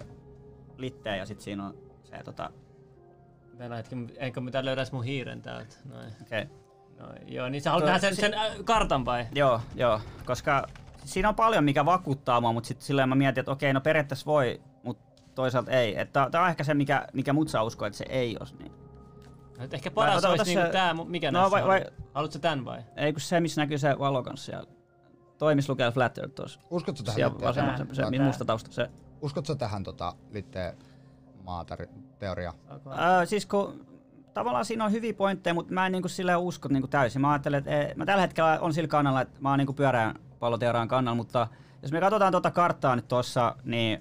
[0.76, 2.50] litteä ja sit siinä on se tota,
[3.59, 5.76] Mennään hetki, enkö mitä löydäis mun hiiren täältä.
[5.84, 6.12] Noin.
[6.22, 6.42] okei.
[6.42, 6.57] Okay.
[6.98, 7.34] Noin.
[7.34, 9.26] Joo, niin sä haluat nähdä sen, sen äh, kartan vai?
[9.34, 10.66] Joo, joo, koska
[11.04, 14.26] siinä on paljon mikä vakuuttaa mua, mutta sitten silleen mä mietin, että okei, no periaatteessa
[14.26, 16.00] voi, mutta toisaalta ei.
[16.00, 18.72] Että tää on ehkä se, mikä, mikä mut saa uskoa, että se ei os niin.
[19.59, 21.68] Et ehkä paras ota olisi niinku se- tää, mikä No, näissä vai- on.
[21.68, 21.84] vai-
[22.14, 22.82] Haluatko tän vai?
[22.96, 24.70] Ei kun se, missä näkyy se valo kanssa siellä.
[25.38, 26.61] Toi, missä lukee Flat Earth tuossa.
[26.70, 27.14] Uskotko tähän?
[27.14, 28.72] Siellä vasemmalla, se, se, musta tausta.
[28.72, 28.90] Se.
[29.20, 30.76] Uskotko tähän tota, litteen
[31.47, 32.55] maatari-teoriaan?
[32.70, 33.86] Öö, siis kun
[34.34, 37.20] tavallaan siinä on hyviä pointteja, mutta mä en niinku silleen usko niinku täysin.
[37.20, 40.14] Mä ajattelen, että ei, mä tällä hetkellä on sillä kannalla, että mä oon niinku pyöreän
[40.38, 41.49] palloteorian kannalla, mutta
[41.82, 43.99] jos me katsotaan tuota karttaa nyt tuossa, niin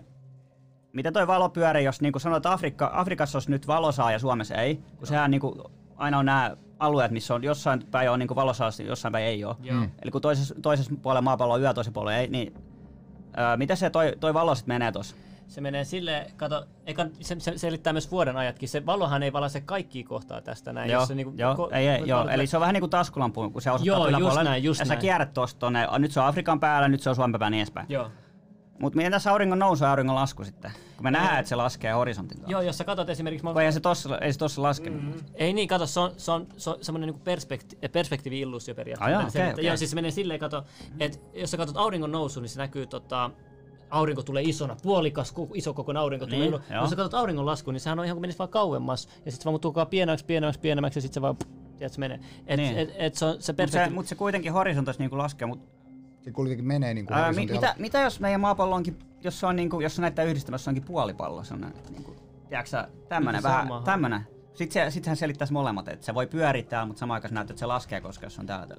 [0.93, 4.55] miten toi valo pyörii, jos niinku sanotaan, että Afrikka, Afrikassa olisi nyt valosaa ja Suomessa
[4.55, 8.69] ei, kun sehän niinku aina on nämä alueet, missä on jossain päin on niinku valosaa,
[8.85, 9.55] jossain päin ei ole.
[9.63, 9.85] Joo.
[10.01, 12.53] Eli kun toisessa, toisessa puolella maapalloa on yö, toisessa puolella ei, niin
[13.37, 15.15] öö, miten se toi, toi valo sitten menee tuossa?
[15.47, 18.69] Se menee sille, kato, eikä, se, se, selittää myös vuoden ajatkin.
[18.69, 20.91] Se valohan ei valaise kaikkia kohtaa tästä näin.
[20.91, 22.23] Joo, jos se niinku, joo, ko- ei, ei, ko- joo.
[22.23, 24.79] ko- eli se on vähän niin kuin taskulampu, kun se osoittaa Joo, just näin, just
[24.79, 25.01] ja sä näin.
[25.01, 27.85] kierrät tosta tonne, nyt se on Afrikan päällä, nyt se on Suomen päällä niin edespäin.
[27.89, 28.11] Joo.
[28.79, 30.71] Mutta miten tässä auringon nousu ja auringon lasku sitten?
[30.95, 32.51] Kun me nähdään, että se laskee horisontin kanssa.
[32.51, 33.45] Joo, jos sä katsot esimerkiksi...
[33.45, 33.61] Mä...
[33.61, 34.89] Ei se tossa, ei se tossa laske?
[34.89, 35.13] Mm.
[35.35, 39.05] Ei niin, kato, se on, se on, se on semmoinen niinku perspekti- perspektiivi-illuusio periaatteessa.
[39.05, 39.65] Ah, joo, Miten se- okei.
[39.65, 40.63] Joo, siis se menee silleen, kato,
[40.99, 43.31] että jos sä katsot auringon nousu, niin se näkyy tota,
[43.89, 46.39] aurinko tulee isona, puolikas, iso kokoinen aurinko tulee.
[46.39, 46.81] Niin, Niin, joo.
[46.81, 49.31] jos sä katsot auringon lasku, niin sehän on ihan kuin menisi vaan kauemmas, ja sitten
[49.33, 51.35] se vaan muuttuu koko pienemmäksi, pienemmäksi, pienemmäksi, ja sitten se vaan,
[51.77, 52.19] tiedät, se menee.
[52.47, 52.77] Et, Niin.
[52.77, 55.45] et, et, se, on, se Mutta se, mut se kuitenkin horisontissa niinku laskee.
[55.45, 55.59] Mut,
[56.21, 59.45] Se kuitenkin menee niin kuin ää, mi, mitä, mitä, jos meidän maapallo onkin, jos se
[59.45, 62.15] on niinku, jos se näyttää yhdistelmässä onkin puolipallo, se on niinku,
[62.49, 64.21] tiedätkö sä, tämmönen Niin, vähän, tämmönen.
[64.53, 67.59] Sitten se, sit hän selittäisi molemmat, että se voi pyörittää, mutta samaan aikaan näyttää, että
[67.59, 68.75] se laskee, koska jos se on täällä.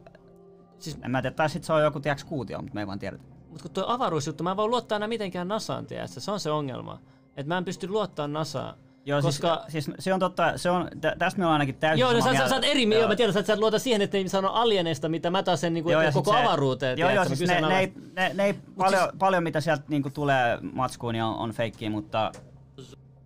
[0.78, 2.98] Siis, En mä tiedä, tai sitten se on joku tiedätkö, kuutio, mutta me ei vaan
[2.98, 3.24] tiedetä.
[3.56, 6.20] Mutta kun tuo avaruusjuttu, mä en voi luottaa enää mitenkään Nasaan, tiedätkö?
[6.20, 7.00] Se on se ongelma.
[7.36, 8.74] Että mä en pysty luottaa Nasaan.
[9.04, 9.64] Joo, koska...
[9.68, 12.20] siis, siis, se on totta, se on, tä, tästä me ollaan ainakin täysin Joo, no
[12.20, 14.28] sä, sä, sä oot eri mieltä, mä tiedän, että sä et luota siihen, että ei
[14.28, 16.98] sano alieneista, mitä mä taas sen niin kuin, Joo, koko se- avaruuteen.
[16.98, 18.14] Joo, joo, siis ne, ne, ei, kyseenalaistan.
[18.14, 21.90] ne, ne ei paljon, siis- paljon mitä sieltä niinku tulee matskuun, niin on, on feikkiä,
[21.90, 22.32] mutta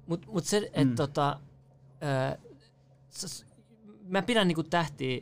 [0.07, 0.95] Mut, mut se, että Mm.
[0.97, 1.37] tota,
[3.11, 3.47] s-
[4.09, 5.20] mä pidän niinku tähtiä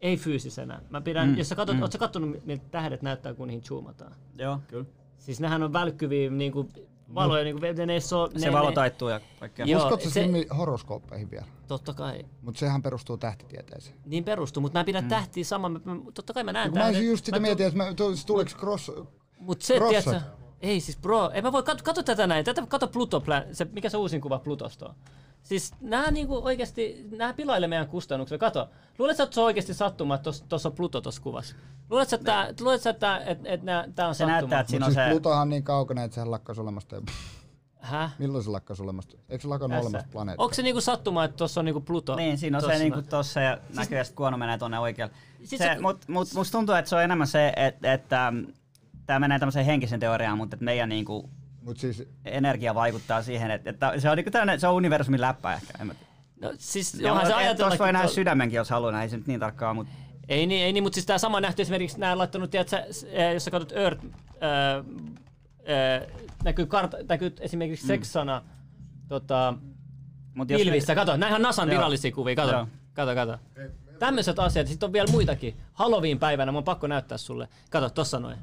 [0.00, 0.80] ei fyysisenä.
[0.90, 1.82] Mä pidän, Mm, jos sä katsot, mm.
[1.82, 4.12] oot sä kattonut, miltä tähdet näyttää, kun niihin zoomataan?
[4.38, 4.84] joo, kyllä.
[5.18, 6.68] Siis nehän on välkkyviä niinku,
[7.14, 9.66] valoja, niinku, ne ei so, ne, Se valo ne, taittuu ja kaikkea.
[9.66, 10.28] Joo, Uskotko se-
[10.58, 11.46] horoskooppeihin vielä?
[11.68, 12.24] Totta kai.
[12.42, 13.96] Mutta sehän perustuu tähtitieteeseen.
[14.06, 15.08] Niin perustuu, mutta mä pidän mm.
[15.08, 15.68] tähtiä sama.
[15.68, 18.12] Mä, mä, totta kai mä näen Kun mä olisin just sitä mietin, että mä, tu-
[18.26, 18.90] tuleeko cross...
[19.38, 20.20] Mut se, tiedätkö,
[20.60, 23.64] ei siis bro, ei mä voi, katso, katso tätä näin, tätä, katso Pluto, Plan- se,
[23.72, 24.94] mikä se uusin kuva Plutosta on.
[25.42, 28.38] Siis nää niinku oikeesti, nää pilailee meidän kustannuksia.
[28.38, 28.68] Kato,
[28.98, 31.56] luuletko, että se on oikeesti sattuma, että tossa on Pluto tossa kuvassa?
[31.90, 34.32] Luuletko, että, tää, luuletko, että, että, että tää on Se sattuma?
[34.32, 35.10] näyttää, että siinä on siis se...
[35.10, 37.02] Plutohan on niin kaukana, että sehän lakkaisi olemasta.
[37.80, 38.14] Häh?
[38.18, 39.16] Milloin se lakkaisi olemasta?
[39.28, 40.42] Eikö se lakannut olemasta planeetta?
[40.42, 42.16] Onko se niinku sattuma, että tossa on niinku Pluto?
[42.16, 45.14] Niin, siinä on tossa se niinku tossa ja näkyy, että kuono menee tonne oikealle.
[45.38, 48.32] Siis Se, se- mut, mut, musta tuntuu, että se on enemmän se, että, että
[49.06, 51.30] tämä menee tämmöiseen henkisen teoriaan, mutta että meidän niinku
[51.68, 55.54] Mut siis energia vaikuttaa siihen, että, että se on niinku tämmönen, se on universumin läppä
[55.54, 55.72] ehkä.
[55.80, 56.12] En mä tiedä.
[56.40, 57.78] No siis onhan se Tuossa ajatellakin...
[57.78, 59.92] voi nähdä sydämenkin, jos haluaa, ei se nyt niin tarkkaa, mutta
[60.28, 62.76] Ei niin, ei niin mutta siis tämä sama nähty esimerkiksi, nämä laittanut, tiedätkö,
[63.10, 64.04] eh, jos sä katsot Earth,
[64.40, 64.82] ää, ää,
[66.44, 67.88] näkyy, karta, näkyy esimerkiksi Mm.
[67.88, 68.42] sex-sana
[69.08, 69.54] tota,
[70.34, 70.94] Mut jos pilvissä.
[70.94, 71.76] Kato, näinhän on NASAn Joo.
[71.76, 72.36] virallisia kuvia.
[72.36, 72.68] Kato, Joo.
[72.92, 73.38] kato, kato.
[73.98, 74.66] Tämmöiset asiat.
[74.66, 75.56] Sitten on vielä muitakin.
[75.72, 77.48] Halloween-päivänä, mun on pakko näyttää sulle.
[77.70, 78.38] Kato, tossa noin.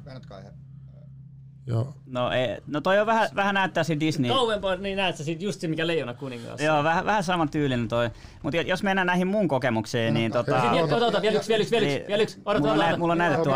[1.66, 1.94] Joo.
[2.06, 4.30] No, ei, no toi on vähän, vähän näyttää siinä Disney.
[4.30, 6.60] Kauempaa, niin näet sä siitä just se, mikä leijona kuningas.
[6.60, 8.10] Joo, vähän, vähän saman tyylinen toi.
[8.42, 10.60] Mutta jos mennään näihin mun kokemuksiin, niin tota...
[10.60, 12.40] Sitten, ota, ota, vielä yksi, vielä yksi, vielä yksi, Niin, vielä yksi.
[12.44, 13.48] Odota, mulla, on odota, mulla on näytetty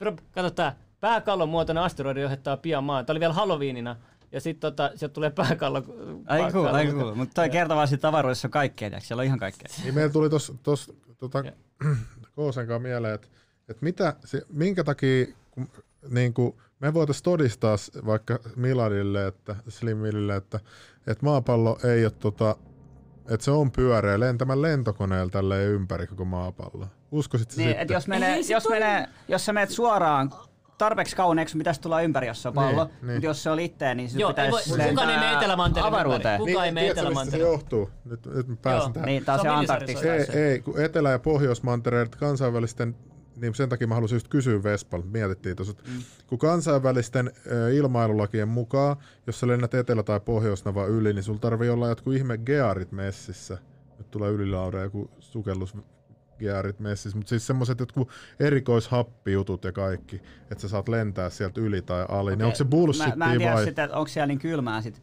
[0.00, 0.50] ota, Kato.
[0.50, 0.76] tää.
[1.00, 3.06] Pääkallon muotoinen asteroidi ohjattaa pian maan.
[3.06, 3.96] Tää oli vielä Halloweenina.
[4.32, 5.82] Ja sit tota, sieltä tulee pääkallo.
[6.26, 7.14] Aika cool, aika cool.
[7.14, 9.08] Mutta toi kertoo vaan siitä avaruudessa on kaikkea, tiiäks?
[9.08, 9.68] siellä on ihan kaikkea.
[9.82, 11.44] Niin meillä tuli tuossa tos, tota,
[12.34, 13.28] Koosen kanssa mieleen, että,
[13.68, 15.68] että mitä, se, minkä takia kun,
[16.08, 17.76] niin kuin, me voitaisiin todistaa
[18.06, 20.60] vaikka Miladille, että Slimille, että,
[21.06, 22.56] että maapallo ei ole tota,
[23.30, 26.86] että se on pyöreä lentämään lentokoneella tälleen ympäri koko maapallo.
[27.10, 27.94] Uskoisit Niin, sitten?
[27.94, 30.30] jos, menee, Ei se jos, menee, jos sä menet suoraan
[30.78, 32.84] tarpeeksi kauneeksi, mitä tulla ympäri, jos se on pallo.
[32.84, 33.14] Niin, Niin, niin.
[33.16, 35.88] Mutta jos se on itteen, niin se Joo, ei pitäisi voi- kukaan ei mene Etelämantereen
[35.94, 36.38] avaruuteen.
[36.40, 37.90] Kukaan ei mene tiedätkö, mistä se johtuu?
[38.04, 38.92] Nyt, nyt mä pääsen Joo.
[38.92, 39.06] tähän.
[39.06, 39.48] Niin, taas Se
[40.00, 40.16] se on.
[40.18, 42.96] Ei, ei, kun Etelä- ja Pohjoismantereet kansainvälisten,
[43.40, 46.02] niin sen takia mä halusin just kysyä Vespal, mietittiin tuossa, mm.
[46.26, 47.30] kun kansainvälisten
[47.74, 52.38] ilmailulakien mukaan, jos sä lennät Etelä- tai Pohjoisnava yli, niin sulla tarvii olla jotkut ihme
[52.38, 53.58] gearit messissä.
[53.98, 55.76] Nyt tulee ylilaure joku sukellus
[56.38, 58.08] gearit messissä, mutta siis semmoiset jotkut
[58.40, 62.70] erikoishappijutut ja kaikki, että sä saat lentää sieltä yli tai ali, niin onko se Mä,
[62.70, 63.64] bullshittia mä en tiedä vai?
[63.64, 65.02] sitä, että onko siellä niin kylmää sit.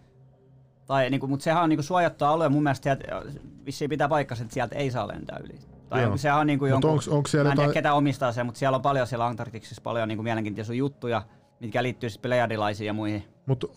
[0.87, 2.49] Tai, niinku, mutta sehän on niinku suojattu alue.
[2.49, 3.31] Mun mielestä sieltä,
[3.65, 5.59] vissiin pitää paikkansa, että sieltä ei saa lentää yli.
[5.89, 6.05] Tai Joo.
[6.05, 8.45] onko sehän on niinku Mut jonkun, onks- onks siellä mä en tiedä ketä omistaa sen,
[8.45, 11.21] mutta siellä on paljon siellä Antarktiksessa paljon niinku mielenkiintoisia juttuja,
[11.59, 13.23] mitkä liittyy sitten plejadilaisiin ja muihin.
[13.45, 13.67] Mutta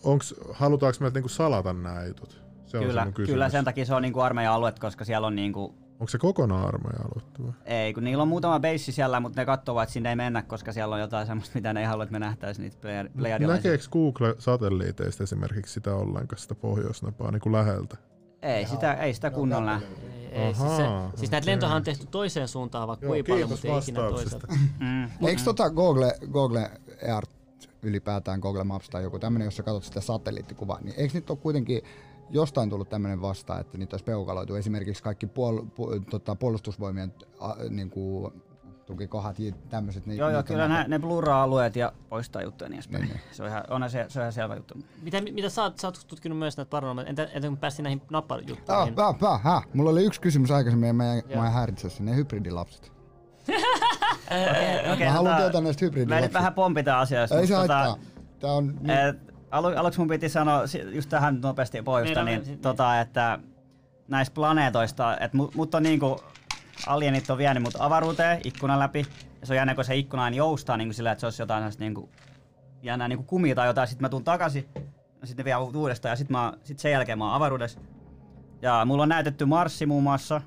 [0.53, 2.41] halutaanko me niinku salata nämä jutut?
[2.65, 3.33] Se on se Kyllä, mun kysymys.
[3.33, 6.67] kyllä sen takia se on niinku armeijan aluet, koska siellä on niinku, Onko se kokonaan
[6.67, 7.51] armeijan aluetta vai?
[7.65, 10.71] ei, kun niillä on muutama beissi siellä, mutta ne katsovat, että sinne ei mennä, koska
[10.73, 13.71] siellä on jotain semmoista, mitä ne ei halua, että me nähtäisiin niitä pleja- plejadilaisia.
[13.71, 17.97] Näkeekö Google-satelliiteista esimerkiksi sitä ollenkaan, sitä pohjoisnapaa niin kuin läheltä?
[18.41, 19.81] Ei sitä, ei sitä kunnolla näe.
[20.31, 20.83] Ei, siis, se,
[21.15, 24.47] siis näitä lentohan on tehty toiseen suuntaan vaikka kuinka paljon, mutta ei ikinä toisaalta.
[24.79, 25.27] Mm.
[25.27, 26.71] Eikö tota Google, Google
[27.01, 27.31] Earth
[27.83, 31.37] ylipäätään Google Maps tai joku tämmöinen, jos sä katsot sitä satelliittikuvaa, niin eikö nyt ole
[31.37, 31.81] kuitenkin
[32.29, 34.55] jostain tullut tämmöinen vasta, että niitä olisi peukaloitu?
[34.55, 38.33] Esimerkiksi kaikki puol, pu, tota, puolustusvoimien a, niin kuin,
[38.91, 40.05] tukikohat ja tämmöiset.
[40.05, 43.03] Niin, Joo, joo, kyllä ne, ne blurraa alueet ja poistaa juttuja niin edespäin.
[43.03, 44.73] Niin, Se on ihan, on se, se on ihan selvä juttu.
[45.01, 48.01] Mitä, mitä sä, oot, sä oot tutkinut myös näitä paranormaaleja, entä, entä kun päästiin näihin
[48.03, 48.63] Ah, nappajuttuihin?
[48.95, 49.61] pää, pää, hä?
[49.73, 51.03] Mulla oli yksi kysymys aikaisemmin ja mä,
[51.35, 52.91] mä en häiritse sen, ne hybridilapset.
[53.47, 56.33] Okei, okay, Mä haluan tietää näistä Mä hybridilapsista.
[56.39, 57.39] vähän pompitaan asiasta.
[57.39, 57.97] Ei se haittaa.
[58.39, 60.61] Tää on, niin, et, alu, aluksi mun piti sanoa
[60.93, 62.59] just tähän nopeasti pohjusta, Meidän- niin, niin.
[62.59, 63.39] tota, että
[64.07, 66.19] näistä planeetoista, että mut, mut on niinku,
[66.87, 69.05] alienit on vienyt mut avaruuteen ikkunan läpi.
[69.41, 71.61] Ja se on jännä, kun se ikkuna aina joustaa niin sillä, että se olisi jotain
[71.61, 72.09] sellaista niinku,
[72.81, 73.87] jännää niinku kumia tai jotain.
[73.87, 74.69] Sitten mä tuun takaisin,
[75.21, 77.79] ja sitten vielä uudestaan, ja sitten sit sen jälkeen mä oon avaruudessa.
[78.61, 80.41] Ja mulla on näytetty Marssi muun muassa,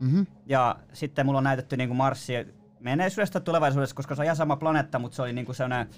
[0.00, 0.22] mhm.
[0.46, 2.32] ja sitten mulla on näytetty niinku Marssi
[2.80, 5.88] menneisyydestä tulevaisuudessa, koska se on ihan sama planeetta, mutta se oli niinku sellainen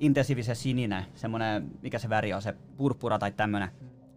[0.00, 3.68] intensiivisen sininen, semmoinen, mikä se väri on, se purppura tai tämmönen.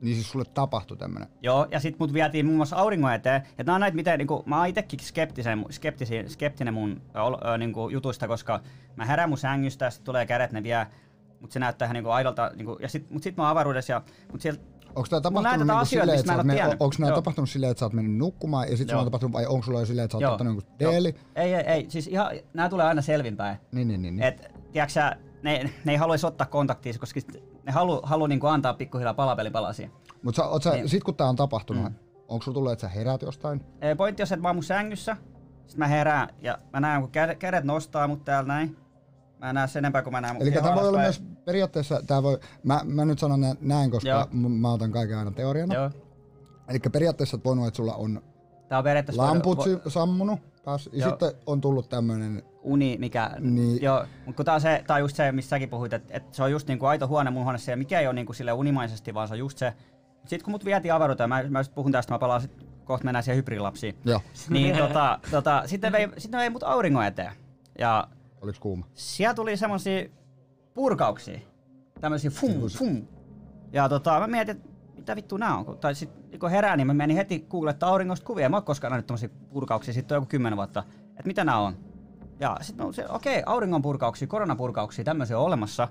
[0.01, 1.27] Niin siis sulle tapahtui tämmönen.
[1.41, 3.41] Joo, ja sitten mut vietiin muun muassa auringon eteen.
[3.57, 7.57] Ja nää on näitä, miten niinku, mä oon itekin skeptisen, skeptisi, skeptinen mun ol, ö,
[7.57, 8.59] niinku, jutuista, koska
[8.95, 10.87] mä herään mun sängystä ja sit tulee kädet, ne vie.
[11.41, 14.01] Mut se näyttää ihan niinku aidolta, niinku, ja sit, mut sit mä oon avaruudessa ja
[14.31, 14.61] mut sieltä
[14.95, 17.93] Onko tämä tapahtunut niinku asioita, silleen, että men- onko nämä tapahtunut silleen, että sä oot
[17.93, 20.21] mennyt nukkumaan ja sitten se on tapahtunut, vai onko sulla jo silleen, että sä oot
[20.21, 20.31] Joo.
[20.31, 20.91] ottanut jonkun Joo.
[20.91, 21.15] teeli?
[21.35, 23.57] Ei, ei, ei, siis ihan, nää tulee aina selvinpäin.
[23.71, 24.15] Niin, niin, niin.
[24.15, 24.23] niin.
[24.23, 27.19] Et, tiedätkö sä, ne, ne ei haluaisi ottaa kontaktia, koska
[27.69, 29.89] ne halu, halu niinku antaa pikkuhiljaa palapelipalasia.
[30.23, 30.41] Mutta
[30.73, 30.89] Niin.
[30.89, 31.95] sit kun tää on tapahtunut, mm.
[32.27, 33.61] onko sulla tullut, että sä heräät jostain?
[33.81, 35.17] Ee, Pointti on se, että mä oon mun sängyssä,
[35.67, 38.77] sit mä herään ja mä näen, kun kädet, kädet nostaa mut täällä näin.
[39.39, 42.01] Mä en näe sen enempää, kun mä näen mun Eli tämä voi olla myös periaatteessa,
[42.07, 44.25] tää voi, mä, mä nyt sanon nä- näin, koska Joo.
[44.31, 45.75] m- mä otan kaiken aina teoriana.
[45.75, 45.91] Joo.
[46.67, 48.21] Eli periaatteessa oot voinut, että sulla on
[48.67, 53.31] Tää on periaatteessa lamput sammunut taas, ja sitten on tullut tämmönen, uni, mikä...
[53.39, 53.81] Niin.
[53.81, 56.33] Joo, mutta kun tää on, se, tää on just se, missä säkin puhuit, että et
[56.33, 59.13] se on just niinku aito huone mun huoneessa, ja mikä ei ole niinku sille unimaisesti,
[59.13, 59.73] vaan se on just se.
[60.25, 63.23] Sitten kun mut vietiin avaruuteen, mä, mä just puhun tästä, mä palaan sit, kohta mennään
[63.23, 63.95] siihen hybridilapsiin.
[64.05, 67.31] joo, niin tota, tota, sitten, vei, sitten vei mut auringon eteen.
[67.79, 68.07] Ja
[68.41, 68.85] oliks kuuma?
[68.93, 70.09] siellä tuli semmosia
[70.73, 71.39] purkauksia.
[72.01, 73.07] Tämmösiä fum, fum.
[73.71, 75.77] Ja tota, mä mietin, että mitä vittu nää on.
[75.77, 78.49] Tai sit kun herää, niin mä menin heti googlettaa auringosta kuvia.
[78.49, 80.83] Mä oon koskaan nähnyt tämmösiä purkauksia, sitten on joku kymmenen vuotta.
[81.09, 81.88] Että mitä nää on.
[82.39, 85.87] Ja sitten mä se, okei, auringon purkauksia, koronapurkauksia, tämmöisiä on olemassa.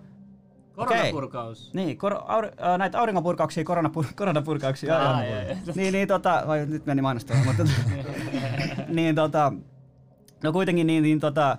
[0.79, 1.75] Koronapurkaus.
[1.75, 4.97] Niin, kor, auri, äh, näitä auringonpurkauksia, koronapur, koronapurkauksia.
[4.97, 5.57] Aa, joo, joo.
[5.75, 7.65] niin, niin tota, vai nyt meni mainostamaan, mutta
[8.89, 9.53] niin tota,
[10.45, 11.59] no kuitenkin niin, niin tota,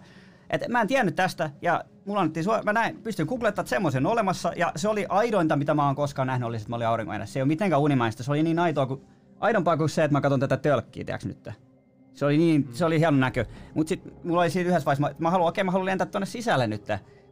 [0.49, 4.05] et mä en tiennyt tästä ja mulla annettiin, sua- mä näin, pystyn googlettaa, että semmoisen
[4.05, 6.87] olemassa, ja se oli aidointa, mitä mä oon koskaan nähnyt, oli se, että mä olin
[6.87, 7.33] auringon edessä.
[7.33, 9.01] Se ei ole mitenkään unimaista, se oli niin aitoa kuin,
[9.39, 11.49] aidompaa kuin se, että mä katson tätä tölkkiä, tiedätkö nyt?
[12.13, 13.45] Se oli niin, se oli hieno näkö.
[13.73, 16.25] Mut sit mulla oli siinä yhdessä vaiheessa, mä, mä haluan, okei, mä haluan lentää tonne
[16.25, 16.81] sisälle nyt.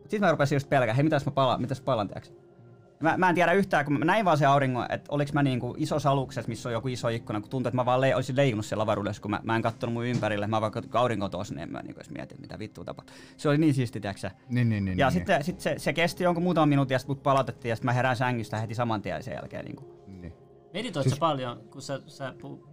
[0.01, 2.29] Mut sit mä rupesin just pelkää, hei mitäs mä palaan, mitäs palaan, tiedätkö?
[2.99, 5.75] Mä, mä, en tiedä yhtään, kun mä näin vaan se auringon, että oliks mä niinku
[5.77, 8.65] isossa aluksessa, missä on joku iso ikkuna, kun tuntuu, että mä vaan le- olisin leijunut
[8.65, 11.71] siellä avaruudessa, kun mä, mä en katsonut mun ympärille, mä vaan aurinko tuossa, niin en
[11.71, 13.15] mä niinku edes mietin, mitä vittua tapahtuu.
[13.37, 14.01] Se oli niin siisti,
[14.49, 14.97] Niin, niin, niin.
[14.97, 17.75] Ja niin, sitten sit se, se, kesti jonkun muutaman minuutin ja sitten mut palautettiin ja
[17.75, 19.65] sitten mä herään sängystä heti saman tien sen jälkeen.
[19.65, 20.03] Niinku.
[20.07, 20.33] Niin.
[20.73, 22.69] Meditoit Siis- sä paljon, kun sä, sä puh,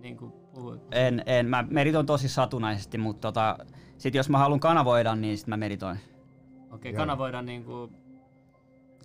[0.00, 0.45] niin kuin puhuit?
[0.90, 3.58] En, en, mä meditoin tosi satunnaisesti, mutta tota,
[3.98, 5.98] sit jos mä haluan kanavoida, niin sit mä meditoin.
[6.72, 6.96] Okei, Joo.
[6.96, 7.92] kanavoidaan niinku...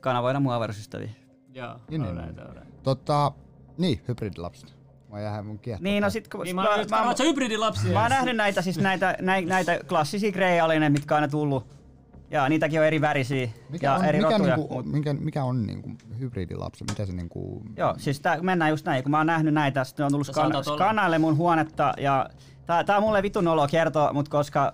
[0.01, 1.09] Kanavoida mun avaruusystäviä.
[1.53, 2.47] Joo, Niin, niin, alright, niin.
[2.47, 2.83] alright.
[2.83, 3.31] Tota,
[3.77, 4.75] niin, hybridilapset.
[5.11, 5.83] Mä jähän mun kiehtoa.
[5.83, 7.93] Niin, no sit kun Niin mä, mä, mä, mä, hybridilapsia.
[7.93, 11.80] Mä oon nähnyt näitä, siis näitä, näitä, näitä klassisia grey alienit, mitkä on aina tullut.
[12.31, 14.55] Ja niitäkin on eri värisiä mikä ja on, eri mikä, rotuja.
[14.55, 16.83] niinku, mikä, mikä on niinku hybridilapsi?
[16.89, 17.63] Mitä se niinku...
[17.77, 20.73] Joo, siis tää, mennään just näin, kun mä oon nähnyt näitä, sitten on tullut skan-
[20.73, 22.29] skanaille mun huonetta ja
[22.65, 24.73] tää, tää on mulle vitun olo kertoa, mut koska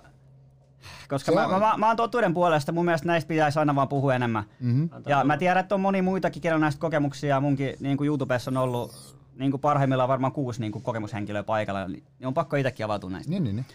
[1.08, 3.88] koska mä, on- mä, mä, mä, oon totuuden puolesta, mun mielestä näistä pitäisi aina vaan
[3.88, 4.44] puhua enemmän.
[4.60, 4.90] Mm-hmm.
[5.06, 8.50] Ja mä tiedän, että on moni muitakin, kenellä näistä kokemuksia ja munkin niin kuin YouTubessa
[8.50, 12.86] on ollut niin kuin parhaimmillaan varmaan kuusi niin kuin kokemushenkilöä paikalla, niin on pakko itsekin
[12.86, 13.30] avautua näistä.
[13.30, 13.66] Niin, niin, niin.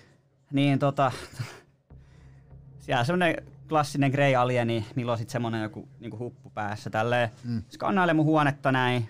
[0.51, 1.11] Niin tota,
[2.79, 3.35] siellä on semmonen
[3.73, 7.29] klassinen grey alieni, millä on sit semmonen joku niinku huppu päässä tälleen.
[7.43, 7.63] Mm.
[7.69, 9.09] Skannailee mun huonetta näin.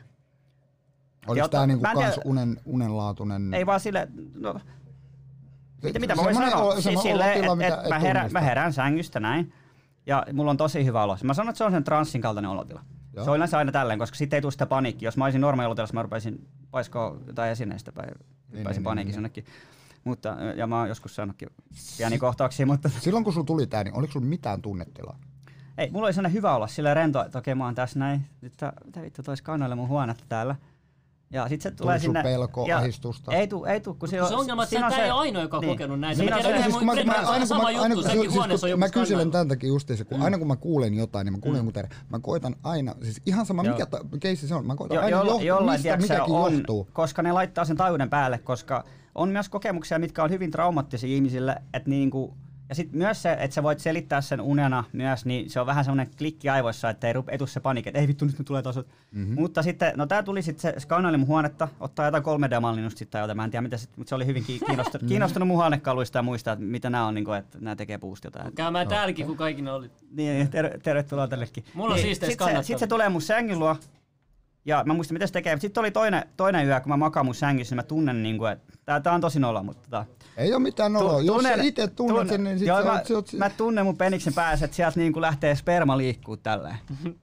[1.28, 3.54] Oliko ota- niinku kans unen, unenlaatuinen...
[3.54, 4.60] Ei vaan sille, no,
[5.84, 6.74] mitä, mitä mä voin semmonen sanoa?
[6.74, 9.54] olo- Siis olotila, että mitä et et mä, herään, mä herään sängystä näin.
[10.06, 11.18] Ja mulla on tosi hyvä olo.
[11.24, 12.82] Mä sanon, että se on sen transsin kaltainen olotila.
[13.14, 13.26] Joo.
[13.26, 15.08] Se on yleensä aina tälleen, koska sitten ei tule sitä paniikkia.
[15.08, 18.06] Jos mä olisin normaali olotilassa, mä rupaisin paiskoa jotain esineistä tai
[18.52, 19.24] hyppäisin niin, paniikissa niin.
[19.24, 19.46] jonnekin.
[20.04, 21.50] Mutta, ja mä oon joskus saanutkin
[21.98, 25.20] pieniä kohtauksia, mutta Silloin kun sulla tuli tää, niin oliko sulla mitään tunnetilaa?
[25.78, 28.22] ei, mulla oli sellainen hyvä olla sillä rento, että okei mä oon tässä näin.
[28.42, 30.56] Nyt tää- mitä vittu tois kannoille mun huonetta täällä.
[31.32, 32.24] Ja sit se tulee Tuli sun sinne.
[32.24, 33.32] pelko, ja ahistusta?
[33.32, 35.62] Ei tuu, ei tuu, kun se, Se ongelma, että on ei ole ainoa, joka on
[35.62, 35.72] niin.
[35.74, 36.18] kokenut näitä.
[36.18, 37.96] Siinä Mä on se- Siis kun mun mä, mä, aina, kun sama mä, juttu, aina,
[37.96, 40.94] kun- siis huoneessa on kun mä kyselen tämän takia justiinsa, kun aina kun mä kuulen
[40.94, 41.72] jotain, niin mä kuulen Mm.
[41.74, 41.96] terve.
[42.10, 43.88] Mä koitan aina, siis ihan sama mikä
[44.20, 46.88] keissi se on, mä koitan aina jo, jollain mistä mikäkin on, johtuu.
[46.94, 48.84] koska ne laittaa sen taajuuden päälle, koska
[49.16, 52.34] on myös kokemuksia, mitkä on hyvin traumaattisia ihmisille, että niinku,
[52.70, 55.86] ja sitten myös se, että sä voit selittää sen unena myös, niin se on vähän
[55.86, 58.62] semmoinen klikki aivoissa, että ei, rup- ei se paniikki, että ei vittu, nyt ne tulee
[58.62, 58.76] taas.
[59.12, 59.36] Mm-hmm.
[59.40, 63.22] Mutta sitten, no tää tuli sitten, se skanaili mun huonetta, ottaa jotain 3D-mallinnusta sitten tai
[63.22, 66.18] jotain, mä en tiedä mitä sit, mutta se oli hyvin ki- kiinnostunut, kiinnostunut mun huonekaluista
[66.18, 68.56] ja muista, että mitä nämä on, niin kuin, että nämä tekee puusta jotain.
[68.56, 69.92] Käymään täälläkin, kun kaikki ne oli.
[70.12, 71.66] Niin, ter- tervetuloa tällekin.
[71.74, 73.76] Mulla on niin, siisteissä sit se, sit se tulee mun sängyn luo.
[74.66, 75.60] Ja mä muistan, mitä se tekee.
[75.60, 78.52] Sitten oli toinen, toinen yö, kun mä makaan mun sängyssä, niin mä tunnen, niin kuin,
[78.52, 80.06] että tää, tää on tosi nolla, mutta tota,
[80.38, 81.22] Ei oo mitään noloa.
[81.22, 83.86] Jos sä itse tunnet sen, niin sit joo, sä mä, oot, sä oot, mä tunnen
[83.86, 86.78] mun peniksen päässä, että sieltä niinku lähtee sperma liikkuu tälleen.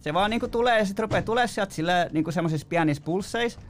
[0.00, 3.60] Se vaan niinku tulee ja sit rupeaa tulee sieltä silleen niinku semmosissa pienissä pulsseissa.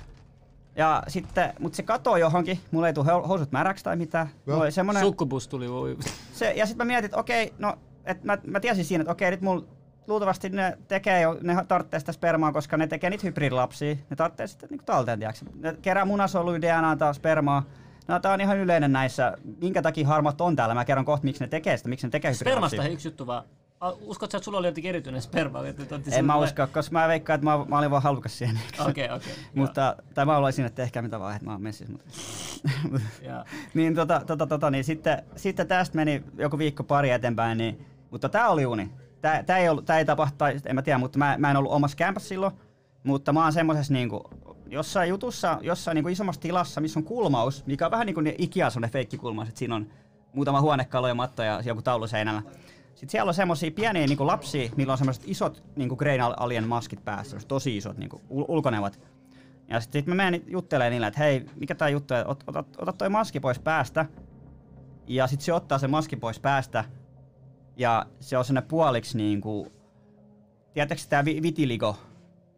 [0.77, 4.29] Ja sitten, mut se katoo johonkin, mulla ei hou- housut märäksi tai mitään.
[4.47, 5.97] Mulla semmonen, Sukkubus tuli voi.
[6.33, 9.31] se, ja sitten mä mietin, että okei, no, et mä, mä tiesin siinä, että okei,
[9.31, 9.65] nyt mulla
[10.07, 13.95] luultavasti ne tekee jo, ne tarvitsee sitä spermaa, koska ne tekee niitä hybridilapsia.
[14.11, 15.45] Ne tarvitsee sitten niinku talteen, tiiäks.
[15.55, 17.63] Ne kerää munasoluja, DNAta, spermaa.
[18.09, 19.37] No, tää on ihan yleinen näissä.
[19.61, 20.75] Minkä takia harmat on täällä?
[20.75, 22.35] Mä kerron kohta, miksi ne tekee sitä, miksi ne tekee.
[22.35, 23.45] Spermasta yksi juttu vaan.
[23.81, 25.67] A, Uskot sä, että sulla oli jotenkin erityinen sperma?
[25.67, 28.61] Että En mä usko, koska mä veikkaan, että mä, mä olin vaan halukas siihen.
[28.89, 29.33] Okei, okei.
[29.55, 31.93] mutta, tai mä olisin, että ehkä mitä vaan, että mä oon messissä.
[31.93, 32.11] Mutta.
[33.75, 38.29] Niin, tota, tota, tota, niin sitten, sitten tästä meni joku viikko pari eteenpäin, niin, mutta
[38.29, 38.91] tää oli uni.
[39.47, 41.97] Tää ei, ollut, tää ei tapahtu, en mä tiedä, mutta mä, mä en ollut omassa
[41.97, 42.53] kämpässä silloin,
[43.05, 44.31] mutta mä oon semmosessa niinku,
[44.67, 48.71] jossain jutussa, jossain niinku isommassa tilassa, missä on kulmaus, mikä on vähän niin kuin Ikea
[48.71, 49.87] semmonen feikkikulmaus, että siinä on
[50.35, 52.43] muutama huonekalu ja matto ja joku taulu seinällä.
[52.95, 57.05] Sitten siellä on semmosia pieniä niinku lapsia, millä on semmoiset isot niinku Grain Alien maskit
[57.05, 59.01] päässä, tosi isot niinku ul- ulkonevat.
[59.69, 62.65] Ja sitten sit mä menen juttelemaan niille, että hei, mikä tää juttu, on, ot, ota,
[62.79, 64.07] ota toi maski pois päästä.
[65.07, 66.85] Ja sitten se ottaa sen maski pois päästä.
[67.77, 69.73] Ja se on sinne puoliksi niinku,
[70.73, 71.97] tiedättekö tää vi- vitiligo?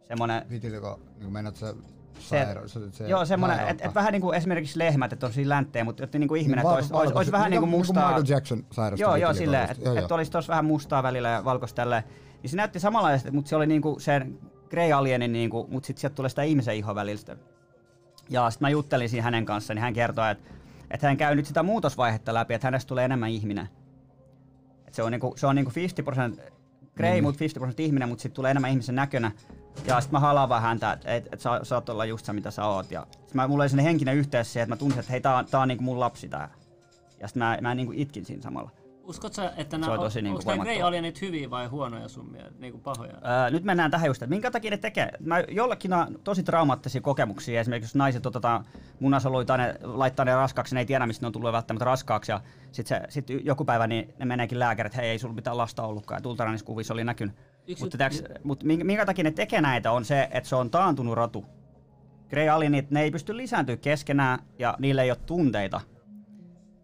[0.07, 1.73] Semmonen, Vitiliko, niin meinaat sä
[2.19, 3.67] se, saira, se, se joo, sairautta?
[3.67, 6.69] että et vähän niinku esimerkiksi lehmät, että on siinä länttejä, mutta jotta niinku ihminen, Niin,
[6.71, 8.07] että olisi, olisi, olisi vähän niinku mustaa.
[8.07, 10.07] Michael Jackson sairasti Joo, joo, silleen, että et joo.
[10.11, 12.03] olisi tuossa vähän mustaa välillä ja valkoista tälleen.
[12.41, 14.39] Niin se näytti samanlaista, mutta se oli niinku sen
[14.69, 17.37] Grey Alienin, niinku, mutta sitten sieltä tulee sitä ihmisen iho välistä.
[18.29, 20.49] Ja sitten mä juttelin siinä hänen kanssaan, niin hän kertoi, että,
[20.91, 23.69] että hän käy nyt sitä muutosvaihetta läpi, että hänestä tulee enemmän ihminen.
[24.97, 25.71] Se on niinku, se on niinku
[26.39, 26.41] 50%
[26.95, 27.23] Grey, Mm.
[27.23, 29.31] mutta 50% ihminen, mutta sitten tulee enemmän ihmisen näkönä.
[29.85, 32.51] Ja sitten mä halaan vaan häntä, että et, et sä, saat olla just se, mitä
[32.51, 32.91] sä oot.
[32.91, 35.37] Ja sit mä, mulla oli sellainen henkinen yhteys siihen, että mä tunsin, että hei, tää
[35.37, 36.49] on, tää on niinku mun lapsi tää.
[37.19, 38.71] Ja sitten mä, mä niinku itkin siinä samalla.
[39.07, 40.81] Uskotko sä, että Se nämä, on tosi niinku onko nämä Grey.
[40.81, 43.13] Alienit hyviä vai huonoja sun mielestä, niinku pahoja?
[43.13, 45.11] Öö, nyt mennään tähän just, että minkä takia ne tekee.
[45.19, 48.65] Mä jollakin on tosi traumaattisia kokemuksia, esimerkiksi jos naiset otetaan
[48.99, 52.41] munasoluita, ne laittaa ne raskaaksi, ne ei tiedä, mistä ne on tullut välttämättä raskaaksi, ja
[52.71, 56.21] sitten sit joku päivä niin ne meneekin lääkärit, että hei, ei sulla mitään lasta ollutkaan,
[56.23, 57.35] ja ultraäänissä kuvissa oli näkynyt.
[57.67, 60.55] Yksi Mutta, jut- tiiäks, mut minkä, minkä takia ne tekee näitä on se, että se
[60.55, 61.45] on taantunut rotu.
[62.29, 65.81] Grey Alienit, ne ei pysty lisääntyä keskenään, ja niillä ei ole tunteita.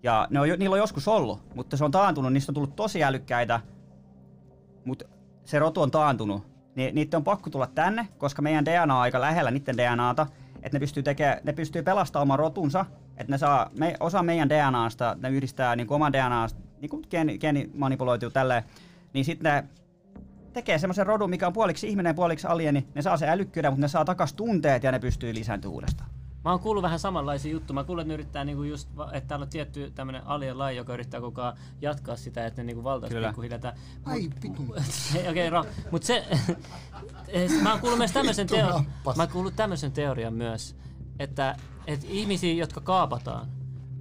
[0.04, 3.04] Ja ne on, niillä on joskus ollut, mutta se on taantunut, niistä on tullut tosi
[3.04, 3.60] älykkäitä,
[4.86, 5.06] mutta
[5.46, 6.44] se rotu on taantunut.
[6.76, 10.76] Ni, niiden on pakko tulla tänne, koska meidän DNA on aika lähellä niiden DNAta, että
[10.76, 12.86] ne pystyy, tekee, ne pystyy pelastamaan oman rotunsa,
[13.18, 17.38] että ne saa me, osa meidän DNAsta, ne yhdistää niin oman DNAsta, niin kuin geeni,
[17.38, 18.64] geeni manipuloituu tälleen,
[19.14, 19.64] niin sitten ne
[20.54, 23.88] tekee semmoisen rodun, mikä on puoliksi ihminen puoliksi alieni, ne saa sen älykkyyden, mutta ne
[23.88, 26.10] saa takas tunteet ja ne pystyy lisääntymään uudestaan.
[26.46, 27.76] Mä oon kuullut vähän samanlaisia juttuja.
[27.76, 30.94] Mä kuulin, että ne yrittää niinku just, että täällä on tietty tämmönen alien laji, joka
[30.94, 33.74] yrittää koko ajan jatkaa sitä, että ne niinku valtaisi pikkuhiljaa.
[34.06, 34.70] Ai vitun.
[35.30, 36.26] Okei, okay, ra- mut se,
[37.64, 39.18] mä oon kuullut myös tämmöisen Vittu teo- nappas.
[39.18, 40.76] mä oon kuullut tämmöisen teorian myös,
[41.20, 41.56] että,
[41.88, 43.48] että ihmisiä, jotka kaapataan,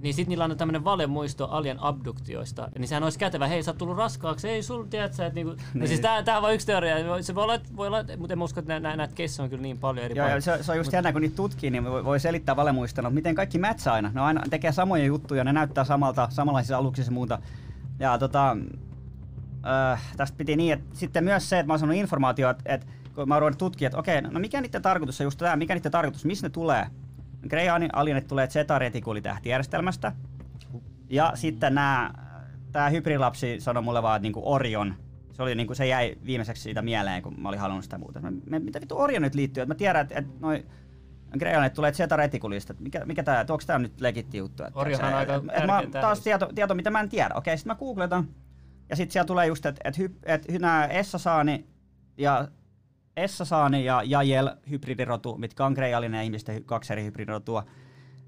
[0.03, 2.67] niin sit niillä on tämmönen valemuisto alien abduktioista.
[2.77, 5.51] Niin sehän olisi kätevä, hei sä oot tullut raskaaksi, ei sul tiedät sä, että niinku,
[5.51, 5.87] no Niin.
[5.87, 8.43] siis tää, tää on vain yksi teoria, se voi olla, voi olla, mutta en mä
[8.43, 10.37] usko, että nä, näitä keissejä on kyllä niin paljon eri Joo, paljon.
[10.37, 13.15] ja se, se on just jännä, kun niitä tutkii, niin voi, voi selittää valemuistona, että
[13.15, 14.11] miten kaikki mätsää aina.
[14.13, 17.39] Ne aina tekee samoja juttuja, ne näyttää samalta, samanlaisissa aluksissa ja muuta.
[17.99, 18.57] Ja tota,
[19.91, 22.87] äh, tästä piti niin, että sitten myös se, että mä oon saanut informaatiota, että, että
[23.15, 25.75] kun mä oon ruvennut tutkia, että okei, no mikä niiden tarkoitus on just tämä, mikä
[25.75, 26.87] niiden tarkoitus, missä ne tulee.
[27.49, 30.11] Grey Alienit tulee Zeta-retikulitähtijärjestelmästä.
[31.09, 32.13] Ja sitten nämä,
[32.71, 34.95] tämä hybridilapsi sanoi mulle vaan, että niinku Orion,
[35.31, 38.21] se, oli niinku, se jäi viimeiseksi siitä mieleen, kun mä olin halunnut sitä muuta.
[38.21, 39.63] Mä, mä, mitä vittu Orion nyt liittyy?
[39.63, 40.65] Et mä tiedän, että, että noi
[41.39, 42.73] Grey Alienit tulee Zeta-retikulista.
[42.79, 44.63] Mikä, mikä tää, onko tää nyt legitti juttu?
[44.63, 47.33] Että, Orionhan on se- aika et- et mä, taas tieto, tieto, mitä mä en tiedä.
[47.35, 48.27] Okei, sitten mä googletan.
[48.89, 51.65] Ja sitten siellä tulee just, että et, hy, et, hy, nämä Essasaani
[52.17, 52.47] ja
[53.17, 57.63] Essasaani ja Jajel hybridirotu, mitkä on Grey Alien ja ihmisten kaksi eri hybridirotua,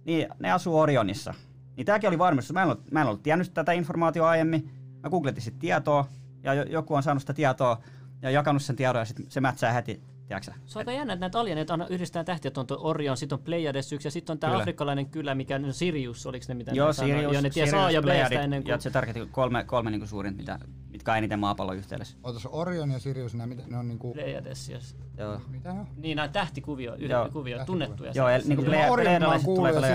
[0.06, 1.34] niin ne asuu Orionissa.
[1.78, 2.54] Niin tämäkin oli varmistus.
[2.54, 4.72] Mä en ollut, mä en ollut tiennyt tätä informaatiota aiemmin.
[5.04, 6.08] Mä googletin sitten tietoa
[6.44, 7.82] ja jo- joku on saanut sitä tietoa
[8.22, 10.52] ja jakanut sen tiedon ja sitten se mätsää heti, tiedätkö?
[10.66, 13.44] Se on aika jännä, että näitä alieneita aina yhdistää tähtiä, on tuo Orion, sitten on
[13.44, 16.88] Pleiades yksi ja sitten on tämä afrikkalainen kylä, mikä no Sirius, oliko ne mitä Joo,
[16.88, 17.12] ne sanoi?
[17.12, 18.72] Sirius, Joo, ne tiesi A ja Pleiadit, ennen kuin...
[18.72, 20.60] Ja se tarkoitti kolme, kolme niinku suurinta, mitä,
[20.96, 22.18] mitkä on eniten maapallon yhteydessä.
[22.24, 24.14] Ootas Orion ja Sirius, nämä, mitä, ne on niinku...
[24.14, 24.96] Pleiades, yes.
[25.18, 25.42] Joo.
[25.52, 25.88] Mitä ne on?
[25.98, 27.22] Niin, nämä tähtikuvio, Joo.
[27.22, 28.12] yhden kuvio, tunnettuja.
[28.16, 28.72] Joo, eli niinku Joo.
[28.74, 29.92] Plea- Orion mä oon Pleiadalaiset kuullut tulee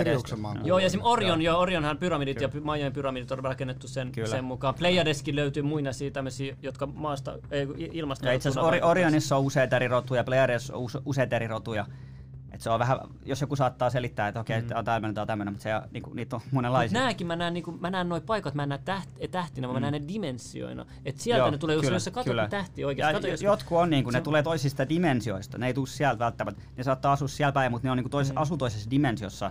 [0.47, 0.67] oon Joo.
[0.67, 4.29] Joo, ja esimerkiksi Orion, joo, Orionhan pyramidit ja Majojen pyramidit on rakennettu sen, Kyllä.
[4.29, 4.75] sen mukaan.
[4.75, 8.27] Pleiadeskin löytyy muinaisia tämmöisiä, jotka maasta, ei, ilmasta...
[8.27, 11.87] Ja itse asiassa Ori- Orionissa on useita eri rotuja, Pleiades on use- useita eri rotuja.
[12.61, 14.69] Et se on vähän, jos joku saattaa selittää, että okei, mm.
[14.69, 17.01] tämä on tämmöinen, tämä on tämmöinen, mutta se, niinku, niitä on monenlaisia.
[17.01, 19.91] Nääkin mä näen, niinku, mä näen noi paikat, mä en näe täht, tähtinä, vaan mä
[19.91, 20.87] näen ne dimensioina.
[21.05, 21.45] Et sieltä Mm.
[21.45, 22.49] Joo, ne tulee, jos, kyllä, jos sä katsot kyllä.
[22.49, 23.27] tähti Ja oikeasti.
[23.27, 26.63] Jo- jos, jotkut on niinku, ne on- tulee toisista dimensioista, ne ei tule sieltä välttämättä.
[26.77, 28.37] Ne saattaa asua siellä päin, mutta ne on niinku tois, mm.
[28.37, 29.51] asu toisessa dimensiossa.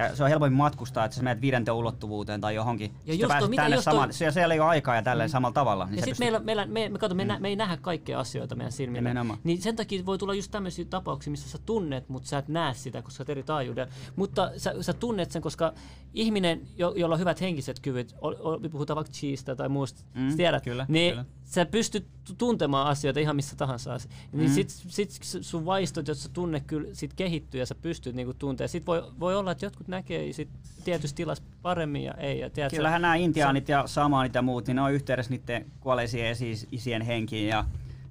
[0.00, 2.94] Ja se on helpommin matkustaa, että sä menet viidenteen ulottuvuuteen tai johonkin.
[3.06, 5.52] Ja just pääset mitä tänne just saman, siellä, siellä ei ole aikaa ja tälleen samalla
[5.54, 5.84] tavalla.
[5.84, 8.20] Niin ja sitten pystyt- meillä, meillä, me, me, kato, me, nä, me ei nähdä kaikkea
[8.20, 9.00] asioita meidän silmillä.
[9.00, 9.38] Nimenomaan.
[9.44, 12.74] Niin sen takia voi tulla just tämmöisiä tapauksia, missä sä tunnet, mutta sä et näe
[12.74, 13.92] sitä, koska sä eri taajuudella.
[14.16, 15.72] Mutta sä, sä tunnet sen, koska
[16.14, 19.12] ihminen, jo, jolla on hyvät henkiset kyvyt, o, o, me puhutaan vaikka
[19.56, 21.24] tai muusta, Mm, mm, tiedät, kyllä, niin kyllä.
[21.50, 22.06] Sä pystyt
[22.38, 23.98] tuntemaan asioita ihan missä tahansa.
[24.32, 24.54] Niin Mm.
[24.54, 28.68] sit, sit sun vaistot, jos sä tunne kyllä sit kehittyy ja sä pystyt niinku tuntea.
[28.68, 30.48] Sit voi, voi olla, että jotkut näkee sit
[30.84, 32.38] tietyssä tilassa paremmin ja ei.
[32.38, 35.66] Ja tiedät, sä- Kyllähän nämä intiaanit ja samaanit ja muut, niin ne on yhteydessä niiden
[35.80, 37.64] kuolleisiin esi- isien henkiin ja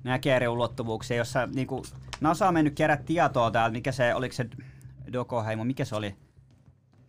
[0.03, 1.83] näkee eri ulottuvuuksia, jossa niinku,
[2.21, 4.45] NASA on mennyt kerää tietoa täältä, mikä se, oliko se
[5.13, 6.15] Doko-heimo, mikä se oli?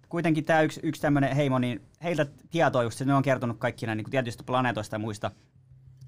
[0.09, 3.95] Kuitenkin tämä yksi, yksi tämmöinen heimo, niin heiltä tietoa just, ne on kertonut kaikki nämä
[3.95, 5.31] niin tietystä planeetoista ja muista.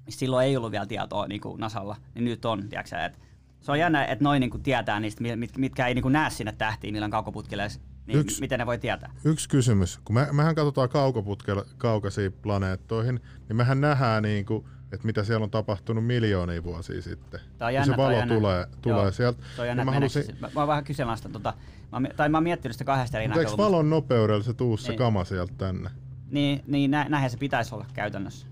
[0.09, 3.19] Silloin ei ollut vielä tietoa niin kuin NASAlla, niin nyt on, tiedätkö, et
[3.61, 6.93] se on jännä, että noin niin tietää niistä, mit, mitkä ei niin näe sinne tähtiin,
[6.93, 7.67] millä on kaukoputkelle,
[8.07, 9.11] niin Yksi- miten ne voi tietää.
[9.25, 9.99] Yksi kysymys.
[10.05, 13.19] Kun me, mehän katsotaan kaukoputkella kaukaisiin planeettoihin,
[13.49, 17.39] niin mehän nähdään, niin kuin, että mitä siellä on tapahtunut miljoonia vuosia sitten.
[17.57, 18.35] Tää on Kun jännä, se on valo jännä.
[18.35, 19.43] tulee, tulee Joo, sieltä.
[19.55, 21.53] Se on niin jännä, mä, mä, halusin, mä, mä oon vähän kyseenalaista, tota,
[21.99, 23.71] mä, tai mä oon miettinyt sitä kahdesta eri mutta eikö näkökulmasta.
[23.71, 24.97] valon nopeudella se tuu se Niin.
[24.97, 25.89] kama sieltä tänne?
[26.31, 28.47] Niin, niin nä, näinhän se pitäisi olla käytännössä.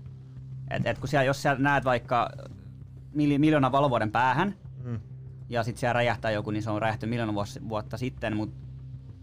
[0.72, 2.30] Et, et kun siellä, jos siellä näet vaikka
[3.14, 4.54] mili, miljoona valovuoden päähän,
[4.84, 5.00] Mm.
[5.48, 8.56] ja sitten siellä räjähtää joku, niin se on räjähty miljoona vuos, vuotta sitten, mutta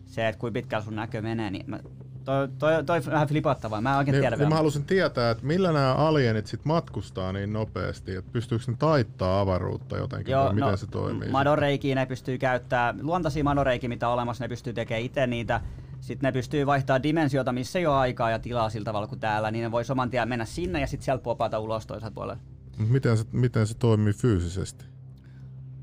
[0.05, 1.79] se, että kuinka pitkällä sun näkö menee, niin mä,
[2.25, 3.81] toi, toi, toi vähän flipattavaa.
[3.81, 7.33] Mä en oikein Niin, tiedä niin mä halusin tietää, että millä nämä alienit sit matkustaa
[7.33, 11.29] niin nopeasti, että pystyykö ne taittaa avaruutta jotenkin, vai miten se toimii?
[11.29, 15.61] Madoreikiä ne pystyy käyttämään, luontaisia madoreikiä mitä on olemassa, ne pystyy tekemään itse niitä.
[16.01, 19.51] Sitten ne pystyy vaihtamaan dimensiota, missä ei ole aikaa ja tilaa sillä tavalla kuin täällä,
[19.51, 22.41] niin ne voi saman tien mennä sinne ja sitten sieltä popata ulos toiselta puolelle.
[22.77, 24.85] Mut Miten se, miten se toimii fyysisesti?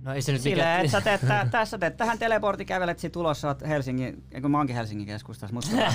[0.02, 3.16] No ei se nyt Silleen, että sä teet, tä, tässä teet tähän teleportti, kävelet sit
[3.16, 5.70] ulos, sä oot Helsingin, eikö mä oonkin Helsingin keskustassa, mutta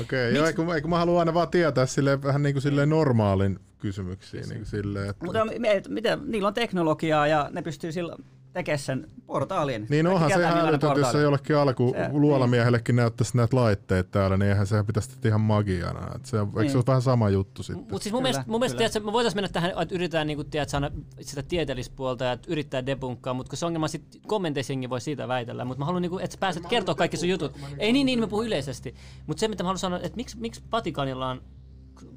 [0.00, 3.58] okay, joo, eikö, eikö mä haluan aina vaan tietää silleen, vähän niin kuin silleen normaalin
[3.78, 4.40] kysymyksiä.
[4.40, 5.24] Niin kuin silleen, että...
[5.24, 9.86] Mutta me- miten, niillä on teknologiaa ja ne pystyy silloin tekemään sen portaalin.
[9.90, 14.36] Niin onhan se ihan älytöntä, jos se jollekin alku Se- luolamiehellekin näyttäisi näitä laitteita täällä,
[14.36, 16.14] niin eihän sehän pitäisi tehdä ihan magiana.
[16.16, 16.76] Et se, on- eikö se Niin.
[16.76, 17.86] ole vähän sama juttu sitten?
[17.90, 20.44] Mutta siis mun Kyllä, mielestä, mun mielestä tiedätkö, me voitaisiin mennä tähän, että yritetään niinku,
[20.44, 25.00] tiedätkö, saada sitä tieteellistä puolta ja yrittää debunkkaa, mutta kun se ongelma sitten kommenteissa voi
[25.00, 27.52] siitä väitellä, mutta mä haluan, niinku, että sä pääset kertoa kaikki sun jutut.
[27.78, 28.94] Ei niin, niin mä puhun yleisesti.
[29.26, 31.42] Mutta se, mitä mä haluan sanoa, että miksi, miksi Vatikanilla on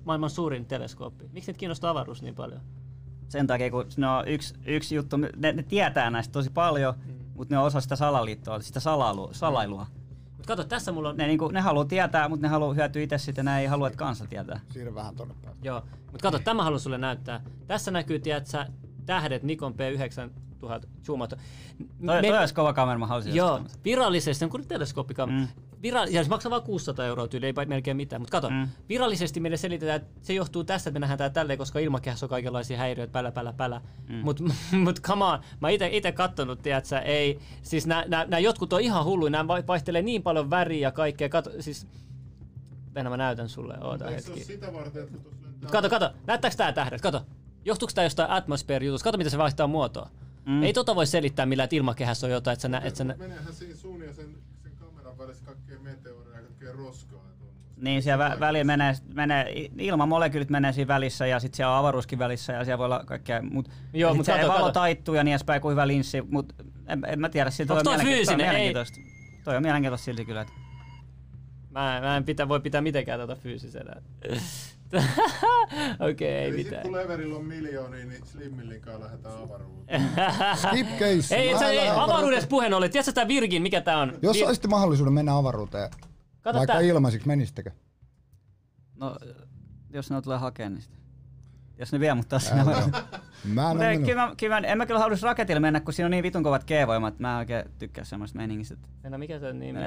[0.05, 1.25] maailman suurin teleskooppi?
[1.33, 2.61] Miksi niitä kiinnostaa avaruus niin paljon?
[3.29, 7.13] Sen takia, kun ne on yksi, yksi juttu, ne, ne tietää näistä tosi paljon, Mm.
[7.35, 9.87] mutta ne on osa sitä salaliittoa, sitä salailu, salailua.
[10.31, 11.17] Mutta kato, tässä mulla on...
[11.17, 13.97] Ne, niinku, ne haluaa tietää, mutta ne haluaa hyötyä itse sitten, ne ei halua, että
[13.97, 14.59] kansa tietää.
[14.69, 15.55] Siirry vähän tonne päin.
[15.63, 15.81] Joo,
[16.11, 17.41] mutta kato, tämä haluan sulle näyttää.
[17.67, 18.65] Tässä näkyy, tiedätkö,
[19.05, 21.35] tähdet Nikon P9000 zoomattu.
[22.05, 25.39] Toi, Me- toi olisi kova kamera, mä haluaisin Joo, virallisesti, on kuin teleskooppikamera.
[25.39, 25.47] Mm.
[25.91, 28.21] Vira- ja se maksaa vain 600 euroa tyyli, ei melkein mitään.
[28.21, 28.67] Mutta kato, Mm.
[28.89, 32.29] virallisesti meille selitetään, että se johtuu tästä, että me nähdään tää tälleen, koska ilmakehässä on
[32.29, 33.81] kaikenlaisia häiriöitä, pälä, pälä, pälä.
[34.09, 34.15] Mm.
[34.15, 34.43] Mutta
[34.83, 39.29] mut come on, mä ite, ite kattonut, tiedätkö, ei, siis nämä jotkut on ihan hulluja,
[39.29, 41.87] nämä vaihtelee niin paljon väriä ja kaikkea, kato, siis,
[42.95, 44.43] Venä mä näytän sulle, oota hetki.
[44.43, 45.69] sitä varten, että tuossa lentää...
[45.69, 47.21] Kato, kato, näyttääkö tää tähdet, kato.
[47.65, 49.03] Johtuuko tää jostain atmosphere-jutusta?
[49.03, 50.09] Kato, miten se vaihtaa muotoa.
[50.45, 50.63] Mm.
[50.63, 53.15] Ei tota voi selittää millään, että ilmakehässä on jotain, että sä, nä, et sä nä...
[53.17, 54.25] Meneehän siinä sun ja sen,
[55.17, 57.25] kameran välissä kaikkea meteoria ja kaikkea roskaa.
[57.77, 62.19] Niin, siellä vä- väliin menee, menee, ilmamolekyylit menee siinä välissä ja sitten siellä on avaruuskin
[62.19, 63.41] välissä ja siellä voi olla kaikkea.
[63.41, 66.55] Mut, Joo, ja mut sit se valo taittuu ja niin edespäin, kuin hyvä linssi, mutta
[66.87, 68.37] en, en, mä tiedä, siitä Onks toi mielenki- fyysinen?
[68.39, 68.61] Toi on Ei.
[68.73, 68.99] mielenkiintoista.
[69.43, 70.41] Toi on mielenkiintoista silti kyllä.
[70.41, 70.53] Että
[71.69, 74.01] Mä, mä en pitä, voi pitää mitenkään tota fyysisenä.
[76.09, 76.81] Okei, okay, ei Eli sit mitään.
[76.83, 80.01] kun leverillä on miljoonia, niin Slimmillin kanssa lähdetään avaruuteen.
[80.67, 81.35] Skip case.
[81.35, 82.91] Ei, ei, avaruudessa puheen ollen.
[82.91, 84.13] Tiedätkö tää Virgin, mikä tää on?
[84.21, 85.89] Jos Vir- saisitte mahdollisuuden mennä avaruuteen,
[86.41, 86.81] Kato vaikka tää.
[86.81, 87.71] ilmaisiksi, menisittekö?
[88.95, 89.17] no,
[89.89, 90.95] jos ne tulee hakemaan niin sitä.
[91.77, 92.63] Jos ne vie mut taas sinne.
[93.53, 96.05] Mä en Mutta kyllä, mä- kyllä, mä- en mä kyllä haluaisi raketille mennä, kun siinä
[96.07, 98.73] on niin vitun kovat G-voimat, että mä en oikein tykkää semmoista meiningistä.
[98.73, 99.79] että- Venä, mikä se on nimi?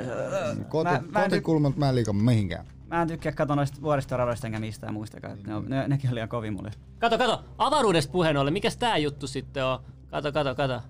[0.69, 2.67] Koti, Mä- mä en ty- kotikulmalta mä en liikaa mihinkään.
[2.87, 5.35] Mä en tykkää katsoa noista vuoristoradoista enkä mistään muistakaan.
[5.35, 6.71] että Ne, on, ne, nekin on liian kovin mulle.
[6.99, 7.45] Kato, kato.
[7.59, 8.53] Avaruudesta puheen ollen.
[8.53, 9.79] Mikäs tää juttu sitten on?
[10.11, 10.81] Kato, kato, kato.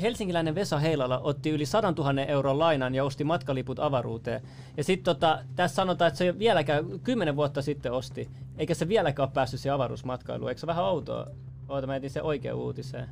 [0.00, 4.40] Helsinkiläinen Vesa Heilala otti yli 100 000 euron lainan ja osti matkaliput avaruuteen.
[4.76, 8.28] Ja sitten tota, tässä sanotaan, että se ei ole vieläkään, 10 vuotta sitten osti,
[8.58, 10.48] eikä se vieläkään ole päässyt siihen avaruusmatkailuun.
[10.50, 11.26] Eikö se vähän outoa?
[11.70, 13.08] Oota, mä etin sen oikean uutiseen.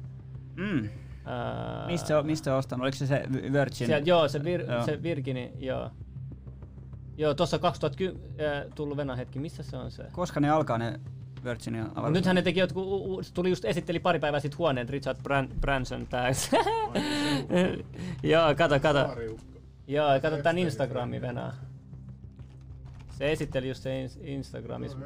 [0.56, 0.88] Mm.
[1.24, 2.82] Ää, Mistä mistä ostanut?
[2.82, 3.22] Oliko se se
[3.52, 3.86] Virgin?
[3.86, 4.84] Sieltä, joo, se, vir, Joo.
[4.84, 5.90] se Virgini, joo.
[7.16, 8.22] Joo, tuossa 2010
[8.56, 9.38] äh, tullut Venä hetki.
[9.38, 10.04] Missä se on se?
[10.12, 11.00] Koska ne alkaa ne
[11.44, 12.12] Virginin Mut avaruus?
[12.14, 15.48] nythän ne teki jotkut, u- u- tuli just esitteli pari päivää sitten huoneen Richard Bran,
[15.60, 16.28] Branson tää.
[18.22, 19.16] Joo, kato, kato.
[19.86, 21.52] Joo, kato tän Instagramin Venä.
[23.10, 24.98] Se esitteli just se ins- Instagramissa.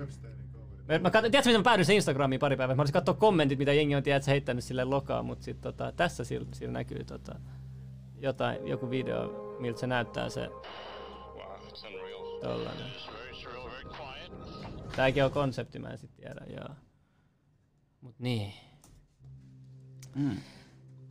[0.89, 2.77] Mä, katso, tiedätkö, miten mä päädyin sen Instagramiin pari päivää?
[2.77, 6.25] Mä olisin katsoa kommentit, mitä jengi on tiedätkö, heittänyt sille lokaa, mutta sit, tota, tässä
[6.25, 7.41] sillä, sillä näkyy tota,
[8.19, 10.49] jotain, joku video, miltä se näyttää se
[12.41, 12.93] tollanen.
[14.97, 16.75] Tääkin on konsepti, mä en sit tiedä, joo.
[18.01, 18.53] Mut niin.
[20.15, 20.37] Mm.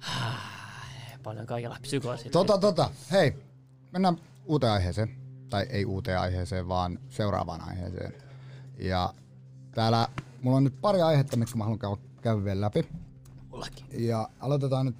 [1.24, 2.32] Paljon kaikella psykoosilla.
[2.32, 3.34] Tota, tota, hei,
[3.92, 5.16] mennään uuteen aiheeseen.
[5.50, 8.14] Tai ei uuteen aiheeseen, vaan seuraavaan aiheeseen.
[8.80, 9.14] Ja
[9.72, 10.08] täällä
[10.42, 12.88] mulla on nyt pari aihetta, mitkä mä haluan käydä, vielä läpi.
[13.50, 13.86] Mullakin.
[14.08, 14.96] Ja aloitetaan nyt,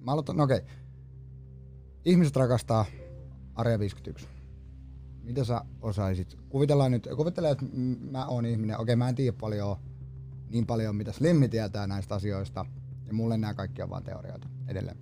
[0.00, 0.60] mä aloitan, no okei.
[2.04, 2.84] Ihmiset rakastaa
[3.54, 4.28] Area 51.
[5.22, 6.38] Mitä sä osaisit?
[6.48, 7.64] Kuvitellaan nyt, kuvitellaan, että
[8.10, 9.76] mä oon ihminen, okei mä en tiedä paljon,
[10.50, 12.66] niin paljon mitä Slimmi tietää näistä asioista.
[13.06, 14.96] Ja mulle nämä kaikki on vaan teorioita edelleen.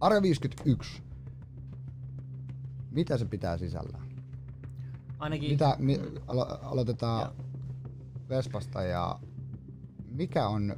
[0.00, 1.02] Area 51.
[2.90, 4.06] Mitä se pitää sisällään?
[5.18, 7.32] Ainakin Mitä, mi, alo, aloitetaan
[8.28, 9.18] Vespasta ja
[10.10, 10.76] mikä on...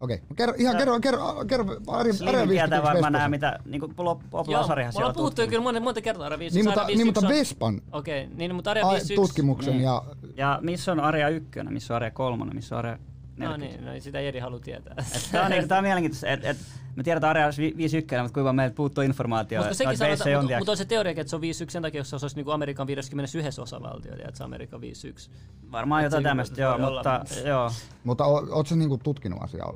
[0.00, 3.88] Okei, kerro, ihan kerro, kerro, kerro, Slim Area 51 tietää varmaan nää, mitä niinku
[4.30, 6.58] Pop Joo, Lasarihan me siellä on puhuttu kyllä monta, monta kertaa Area 51.
[6.58, 9.14] Niin, mutta, niin, mutta 51 on- Vespan Okei, niin mutta Area ai, 51...
[9.28, 9.82] tutkimuksen Niin.
[9.84, 10.02] ja
[10.36, 12.98] Ja missä on Area 1, missä on Area 3, missä on Area
[13.36, 13.76] No 40.
[13.82, 14.94] niin, no sitä Jeri haluaa tietää.
[15.32, 16.56] Tämä on, niinku, tää on mielenkiintoista, että et,
[16.98, 19.66] me tiedetään Area 51, mutta kuinka meiltä puuttuu informaatiota.
[19.68, 22.00] Mutta sekin sanotaan, on, mutta, mutta on se teoria, että se on 51 sen takia,
[22.00, 25.30] jos se olisi niin Amerikan 51 osavaltio, että se on Amerikan 51.
[25.72, 26.88] Varmaan jotain tämmöistä, joo, olla.
[26.88, 27.70] mutta joo.
[28.04, 29.74] mutta o, oot sä niinku tutkinut asiaa?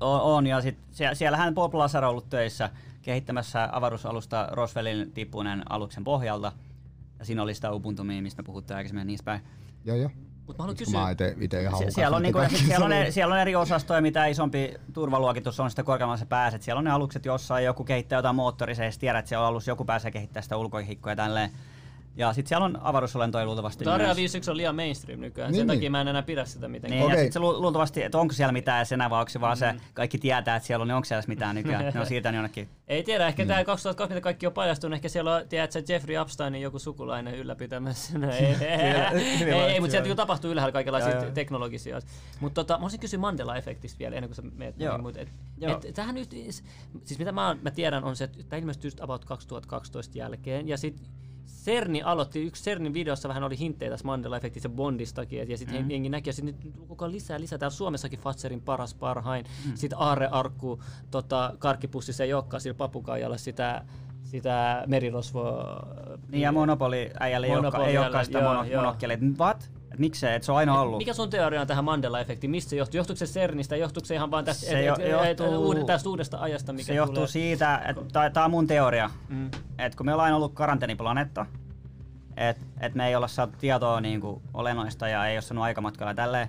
[0.00, 2.70] On, on ja sit, sie, siellähän Bob Lazar on ollut töissä
[3.02, 6.52] kehittämässä avaruusalusta Roswellin tippuinen aluksen pohjalta.
[7.18, 9.40] Ja siinä oli sitä ubuntu mistä me puhuttiin aikaisemmin ja niin päin.
[9.84, 10.10] Joo, joo.
[10.46, 13.34] Mut mä haluan kysyä, mä ite, ite ihan Sie- siellä, on niinku, siellä, on, siellä
[13.34, 16.62] on eri osastoja, mitä isompi turvaluokitus on, sitä korkeammalle sä pääset.
[16.62, 18.36] Siellä on ne alukset, jossa joku kehittää jotain
[18.78, 21.50] edes tiedät, että siellä on alus, joku pääsee kehittämään sitä ulkohikkoja ja tälleen.
[22.16, 24.16] Ja sitten siellä on avaruusolentoja luultavasti mutta Area myös.
[24.16, 25.78] 51 on liian mainstream nykyään, Niin, sen niin.
[25.78, 26.98] takia mä en enää pidä sitä mitenkään.
[26.98, 27.16] Niin, okay.
[27.16, 29.58] Ja sitten se lu- luultavasti, että onko siellä mitään senä vai onko se vaan Mm.
[29.58, 31.94] se, kaikki tietää, että siellä on, niin onko siellä mitään nykyään.
[31.94, 32.68] ne on siirtänyt jonnekin.
[32.88, 33.48] Ei tiedä, ehkä Mm.
[33.48, 38.18] tämä 2020 mitä kaikki on paljastunut, ehkä siellä on, tiedätkö, Jeffrey Epsteinin joku sukulainen ylläpitämässä.
[38.18, 42.16] No, ei, ei, ei, ei, ei mutta sieltä tapahtuu ylhäällä kaikenlaisia teknologisia asioita.
[42.40, 44.98] Mutta tota, mä olisin kysyä Mandela-efektistä vielä ennen kuin sä meet Joo.
[44.98, 45.28] mut et,
[45.58, 45.80] Joo.
[45.84, 46.30] et, tähän nyt,
[47.04, 50.76] siis mitä mä, mä tiedän on se, että tämä ilmestyi just about 2012 jälkeen, ja
[50.78, 51.06] sitten
[51.46, 55.90] CERNi aloitti, yksi CERNin videossa vähän oli hinttejä tässä Mandela-efektistä Bondistakin, ja sitten mm.
[55.90, 59.72] jengi näki, ja sitten nyt ajan lisää, lisää, täällä Suomessakin Fatserin paras parhain, mm.
[59.74, 63.84] sitten Aarre Arkku, tota, karkkipussissa ei olekaan sillä papukaijalla sitä,
[64.22, 65.86] sitä merirosvoa.
[66.28, 68.94] Niin ja Monopoli äijälle ei olekaan- sitä joo, mono, joo.
[69.38, 69.70] What?
[69.92, 70.34] Et miksei?
[70.34, 70.98] Et se on aina ollut.
[70.98, 72.50] Mikä sun teoria on tähän Mandela-efektiin?
[72.50, 72.96] Mistä se johtuu?
[72.98, 73.76] Johtuuko se CERNistä?
[73.76, 76.84] Johtuuko se ihan vaan tästä, Se et, et, et, johtuu- uud- tästä uudesta ajasta, mikä
[76.86, 77.26] Se johtuu tulee?
[77.28, 79.50] siitä, että tämä on mun teoria, Mm.
[79.78, 81.46] että kun me ollaan ollut karanteeniplaneetta,
[82.36, 86.48] että et me ei olla saatu tietoa niinku olennoista ja ei ole saanut aikamatkalla tälleen,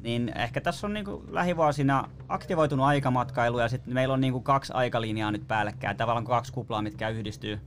[0.00, 5.30] niin ehkä tässä on niinku lähivuosina aktivoitunut aikamatkailu ja sitten meillä on niinku kaksi aikalinjaa
[5.32, 7.60] nyt päällekkäin, tavallaan kaksi kuplaa, mitkä yhdistyy.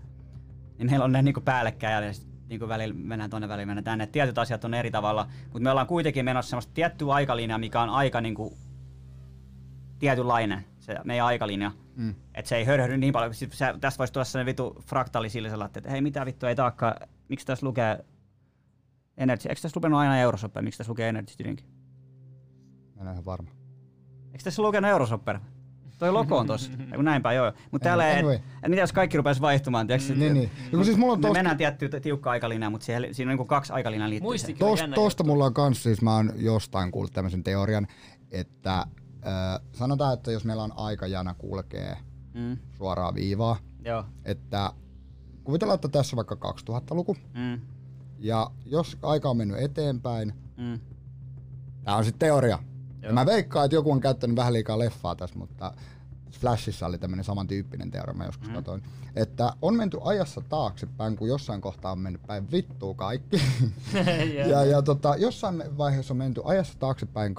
[0.78, 4.08] Niin meillä on ne niinku päällekkäin ja sit niinku välillä mennään tonne välillä mennään tänne.
[4.08, 7.90] Tietyt asiat on eri tavalla, mutta me ollaan kuitenkin menossa semmoista tiettyä aikalinjaa, mikä on
[7.90, 8.58] aika niinku
[10.00, 11.72] tietynlainen, se meidän aikalinja.
[11.96, 12.16] Mm.
[12.36, 13.34] Että se ei hörhödy niin paljon.
[13.34, 16.96] Sit se, tässä voisi tulla sellainen vitu fraktaali sillä että hei mitä vittu ei taakka,
[17.30, 18.06] miksi tässä lukee
[19.18, 21.62] Energy, eikö tässä lukenut aina Eurosoppe, miksi tässä lukee Energy Drink?
[22.96, 23.50] Mä en ole ihan varma.
[24.26, 25.40] Eikö tässä lukenut Eurosopper?
[26.00, 26.72] Toi logo on tossa.
[26.96, 27.54] Kun näinpä joo.
[27.72, 28.36] Mutta täällä ei, Anyway.
[28.64, 30.52] et mitä jos kaikki rupeaisi vaihtumaan, tiiäks, Niin, niin.
[30.66, 33.34] Ja kun siis mulla on me tosta, mennään tietty tiukka aikalinja, mutta siellä, siinä on
[33.34, 34.26] niinku kaksi aikalinjaa liittyy.
[34.28, 34.60] Muisti- siihen.
[34.60, 35.32] tosta, jännä tosta juttu.
[35.34, 37.88] mulla on kans, siis mä oon jostain kuullut tämmöisen teorian,
[38.32, 38.86] että äh,
[39.74, 41.98] sanotaan, että jos meillä on aikajana kulkee
[42.34, 44.06] Mm, suoraa viivaa, joo.
[44.26, 44.72] että
[45.44, 47.60] kuvitellaan, että tässä on vaikka 2000-luku, Mm,
[48.20, 50.80] ja jos aika on mennyt eteenpäin, mm.
[51.84, 52.60] Tämä on sitten teoria.
[53.10, 53.14] Joo.
[53.14, 55.74] mä veikkaan, että joku on käyttänyt vähän liikaa leffaa tässä, mutta
[56.32, 58.54] Flashissa oli tämmöinen samantyyppinen teoria, mä joskus mm.
[58.54, 58.84] katoin.
[59.16, 63.42] Että on menty ajassa taaksepäin, kun jossain kohtaa on mennyt päin vittua kaikki.
[64.50, 67.36] ja, ja tota, jossain vaiheessa on menty ajassa taaksepäin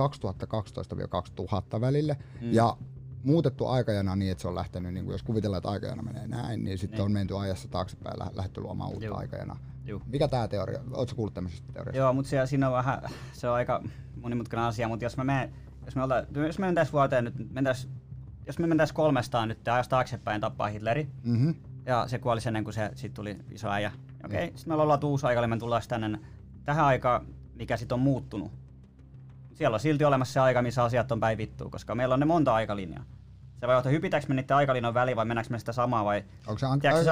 [1.77, 2.17] 2012-2000 välille.
[2.41, 2.53] Mm.
[2.53, 2.77] Ja
[3.25, 6.65] muutettu aikajana niin, että se on lähtenyt, niin kuin jos kuvitellaan, että aikajana menee näin,
[6.65, 7.05] niin sitten Niin.
[7.05, 9.17] on menty ajassa taaksepäin ja lä- lähdetty luomaan uutta Juu.
[9.17, 9.57] aikajana.
[9.85, 10.03] Juu.
[10.07, 10.81] Mikä tämä teoria?
[10.91, 11.99] Oletko kuullut tämmöisestä teoriasta?
[11.99, 13.03] Joo, mutta siellä, siinä on vähän,
[13.33, 13.83] se on aika
[14.21, 15.55] monimutkainen asia, mutta jos me menen,
[15.85, 17.89] jos me, olta, jos me mentäis vuoteen nyt, mentäis,
[18.47, 21.55] jos me mentäis kolmestaan nyt ajasta taaksepäin tappaa Hitleri, Mm-hmm.
[21.87, 23.93] ja se kuoli ennen kuin se sit tuli iso äijä.
[24.25, 24.59] Okei, okay.
[24.59, 26.19] sitten me ollaan uusi aika, me tullaan tänne
[26.65, 28.53] tähän aikaan, mikä sitten on muuttunut.
[29.55, 32.27] Siellä on silti olemassa se aika, missä asiat on päin vittua, koska meillä on ne
[32.27, 33.05] monta aikalinjaa.
[33.61, 36.25] Se voi johtaa, hypitäänkö me niiden aikalinjan väliin vai mennäänkö me sitä samaa vai...
[36.47, 37.11] Onko se an- Tiedätkö, se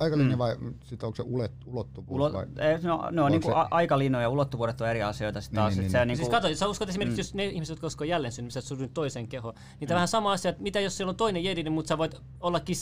[0.00, 0.38] aikalinja, on- Mm.
[0.38, 2.46] vai sit onko se ulet, ulottuvuus Ulo, vai?
[2.58, 5.70] ei, no, no niinku se- a- aikalinjoja ja ulottuvuudet on eri asioita sitten Niin, taas.
[5.74, 6.08] niin, Niin, niin, se niin.
[6.08, 7.20] niinku, Siis kato, sä uskot esimerkiksi, Mm.
[7.20, 10.32] jos ne ihmiset, jotka uskoo jälleen syntymiseen, että sun toisen keho, niin tämä vähän sama
[10.32, 12.76] asia, että mitä jos siellä on toinen jedidi, mutta sä voit ollakin,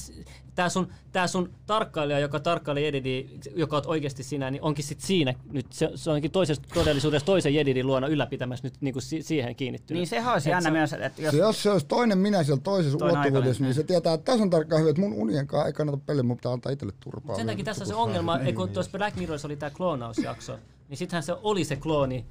[0.54, 5.00] tää sun, tää sun tarkkailija, joka tarkkailee jedidi, joka on oikeasti sinä, niin onkin sit
[5.00, 9.22] siinä nyt, se, se onkin toisessa todellisuudessa toisen jedidin luona ylläpitämässä nyt niin kuin si,
[9.22, 9.98] siihen kiinnittynyt.
[10.00, 11.30] niin sehän olisi jännä se- myös, että jos...
[11.30, 14.51] Se, jos se olisi toinen minä siellä toisessa ulottuvuudessa, niin se tietää, että tässä on
[14.51, 17.36] tarkkaan hyvä, että mun unien kanssa ei kannata peliä, mun pitää antaa itselle turpaa.
[17.36, 20.59] Sen takia tässä on se ongelma, ei, kun tuossa Black Mirrorissa oli tämä kloonausjakso,
[20.89, 22.26] niin sittenhän se oli se klooni.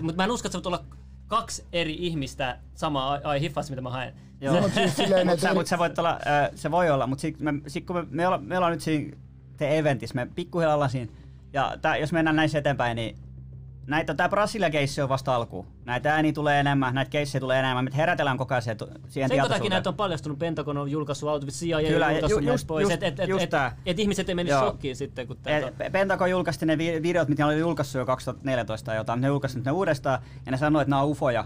[0.00, 0.84] Mutta mä en usko, että se voi olla
[1.26, 4.14] kaksi eri ihmistä samaa, ai, hiffas, mitä mä haen.
[4.40, 4.68] Joo.
[4.74, 7.40] Siis silleen, Mutta että sä, mut sä voit olla, äh, se voi olla, mutta sit,
[7.40, 9.16] me, sit kun me, me, olla, me ollaan nyt siinä
[9.56, 11.12] te eventissä, me pikkuhiljaa ollaan siinä,
[11.52, 13.16] ja tää, jos mennään näissä eteenpäin, niin
[13.88, 15.66] näitä, tää Brasilia-keissi on vasta alku.
[15.84, 18.78] Näitä ääniä tulee enemmän, näitä keissejä tulee enemmän, me herätellään koko ajan siihen,
[19.08, 22.66] Sen takia näitä on paljastunut, Pentagon on julkaissut auto, CIA Kyllä, ja julkaissut ju- just-
[22.66, 23.76] pois, just- että et, et, just et, tää.
[23.86, 24.60] et ihmiset ei mennyt Joo.
[24.60, 25.72] shokkiin sitten, kun tätä...
[25.84, 29.28] Et Pentagon julkaisti ne vi- videot, mitä ne oli julkaissut jo 2014 tai jotain, ne
[29.28, 31.44] julkaisi nyt ne uudestaan, ja ne sanoi, että nämä on ufoja.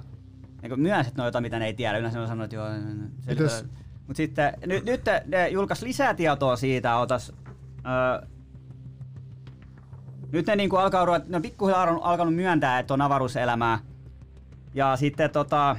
[0.62, 1.98] Niin myös, että ne on jotain, mitä ne ei tiedä.
[1.98, 2.66] Yleensä ne sanoo, että joo,
[3.26, 3.64] Mites-
[4.06, 7.32] Mutta sitten nyt, nyt ne julkaisi lisää tietoa siitä, otas,
[8.20, 8.28] öö,
[10.32, 13.78] nyt ne niinku alkaa ruveta, ne on pikkuhiljaa alkanut- alkanut myöntää, että on avaruuselämää.
[14.74, 15.76] Ja sitten tota,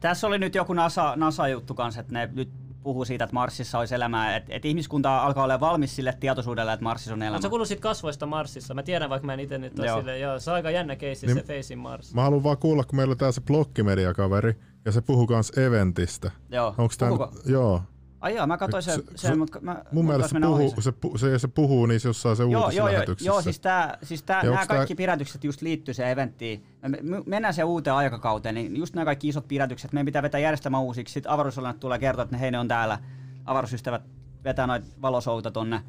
[0.00, 2.50] tässä oli nyt joku NASA, NASA-juttu kanssa, että ne nyt
[2.82, 6.84] puhuu siitä, että Marsissa olisi elämää, että et ihmiskunta alkaa olla valmis sille tietoisuudelle, että
[6.84, 7.36] Marsissa on elämää.
[7.36, 8.74] Oletko kuullut siitä kasvoista Marsissa?
[8.74, 9.98] Mä tiedän, vaikka mä en itse nyt ole Joo.
[9.98, 12.14] silleen, joo, se on aika jännä keissi, Niin- se Face in Mars.
[12.14, 14.54] Mä haluan vaan kuulla, kun meillä on tää se blokkimedia-kaveri,
[14.84, 16.30] ja se puhuu kans eventistä.
[16.50, 17.32] Joo, Onks tää, puhuuko?
[17.46, 17.82] joo.
[18.20, 19.84] Ai joo, mä katsoin sen, Se- sen se- mutta mä...
[19.92, 23.02] Mun mielestä se puhuu, se, pu, se, se puhuu niissä jossain se Joo, joo, joo,
[23.20, 26.64] joo, siis, tää, siis tää, nämä onks tää- kaikki pidätykset just liittyy se eventtiin.
[26.88, 30.40] Me- me- Mennään se uuteen aikakauteen, niin just nämä kaikki isot pidätykset, meidän pitää vetää
[30.40, 31.12] järjestelmä uusiksi.
[31.14, 32.98] Sitten avaruusolennot tulee kertoa, että ne, hei ne on täällä.
[33.44, 34.02] Avaruusystävät
[34.44, 35.80] vetää noita valosouta tonne.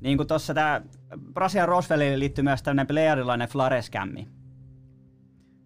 [0.00, 0.80] Niin kuin tossa tää
[1.34, 4.28] Brasian Roswellille liittyy myös tämmönen pleiadilainen Flare-skämmi.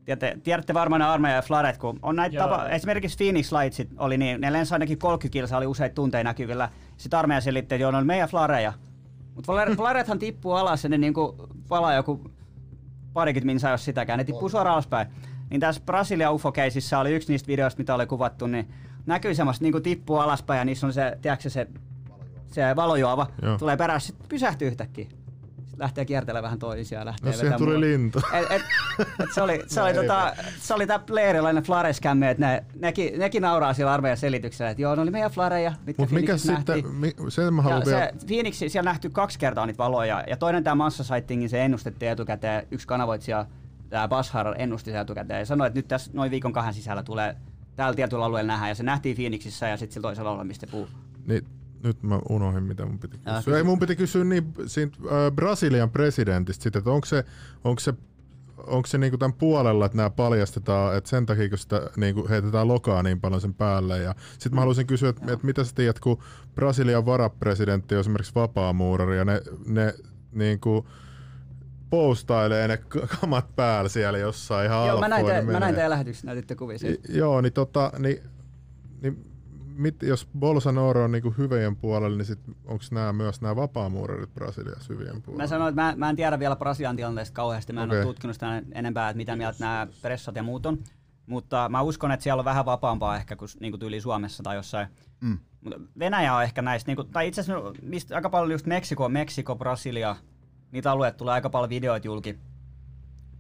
[0.05, 2.49] Tiedätte, tiedätte varmaan ne armeijan ja Flaret, kun on näitä Joo.
[2.49, 6.69] tapa, esimerkiksi Phoenix Lightsit oli niin, ne lensi ainakin 30 kilsaa, oli useita tunteja näkyvillä.
[6.97, 8.73] Sitten armeija selitti, että joo, ne on meidän Flareja.
[9.35, 12.31] Mutta Flarethan tippuu alas ja ne niinku palaa joku
[13.13, 14.19] parikymmentä minsaa, jos sitäkään.
[14.19, 15.09] Ne tippuu suoraan alaspäin.
[15.51, 16.53] Niin tässä Brasilia ufo
[17.01, 18.69] oli yksi niistä videoista, mitä oli kuvattu, niin
[19.07, 21.67] näkyy semmoista niinku tippuu alaspäin ja niissä on se, tiedätkö se,
[22.47, 23.59] se valojuova, Joo.
[23.59, 25.07] tulee perässä, sitten pysähtyy yhtäkkiä.
[25.77, 28.19] Lähtee kiertelemään vähän toisia ja lähtee No siihen vetämään tuli lintu.
[28.33, 28.63] Et, et,
[29.21, 33.19] et se oli, se oli, No tota, se oli tää playerilainen Flareskämme, että ne, nekin,
[33.19, 36.87] nekin nauraa siellä armeijan selityksellä, että joo, ne oli meidän Flareja, mitkä Mutta mikä sitten,
[36.87, 38.11] mi, sen mä haluan vielä...
[38.27, 42.67] Phoenix, siellä nähty kaksi kertaa niitä valoja, ja toinen tämä Massa Sightingin se ennustettiin etukäteen,
[42.71, 43.47] yksi kanavoitsija,
[43.91, 47.37] tämä Bashar ennusti sen etukäteen, ja sanoi, että nyt tässä noin viikon kahden sisällä tulee
[47.77, 50.89] täällä tietyllä alueella nähdä, ja se nähtiin Phoenixissä ja sitten sillä toisella alueella, mistä puu.
[51.27, 51.47] Niin,
[51.83, 53.57] nyt mä unohdin, mitä mun piti kysyä.
[53.57, 57.25] Ei, mun piti kysyä niin, siitä, äh, Brasilian presidentistä, sit, että onko se,
[57.65, 57.95] onko se,
[58.67, 62.69] onko se niinku tämän puolella, että nämä paljastetaan, että sen takia, kun sitä niinku heitetään
[62.69, 63.99] lokaa niin paljon sen päälle.
[63.99, 66.23] Ja sitten mä haluaisin kysyä, että, että mitä sä tiedät, kun
[66.55, 69.95] Brasilian varapresidentti on esimerkiksi vapaamuurari ja ne, ne
[70.33, 70.87] niinku
[71.91, 72.79] postailee ne
[73.21, 76.79] kamat päällä siellä jossain ihan Joo, mä näin, te, mä näin teidän lähetyksessä, näytitte kuvia
[76.79, 77.13] siitä.
[77.13, 78.23] Joo, niin, tota, niin,
[79.03, 79.32] niin
[79.77, 84.93] mit, jos Bolsonaro on niinku hyvien puolella, niin sit onko nämä myös nämä vapaamuurarit Brasiliassa
[84.93, 85.43] hyvien puolella?
[85.43, 87.99] Mä sanoin, että mä, mä en tiedä vielä Brasilian tilanteesta kauheasti, mä en Okei.
[87.99, 90.79] ole tutkinut sitä enempää, että mitä mieltä nämä pressat ja muut on.
[91.27, 94.57] Mutta mä uskon, että siellä on vähän vapaampaa ehkä kuin, niin kuin tyyli Suomessa tai
[94.57, 94.87] jossain.
[95.21, 95.39] Mm.
[95.61, 99.09] Mutta Venäjä on ehkä näistä, niin kuin, tai itse asiassa mistä aika paljon just Meksiko,
[99.09, 100.17] Meksiko, Brasilia,
[100.73, 102.39] niitä alueet tulee aika paljon videoita julki.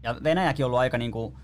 [0.03, 1.39] Ja Venäjäkin on ollut aika niin kuin,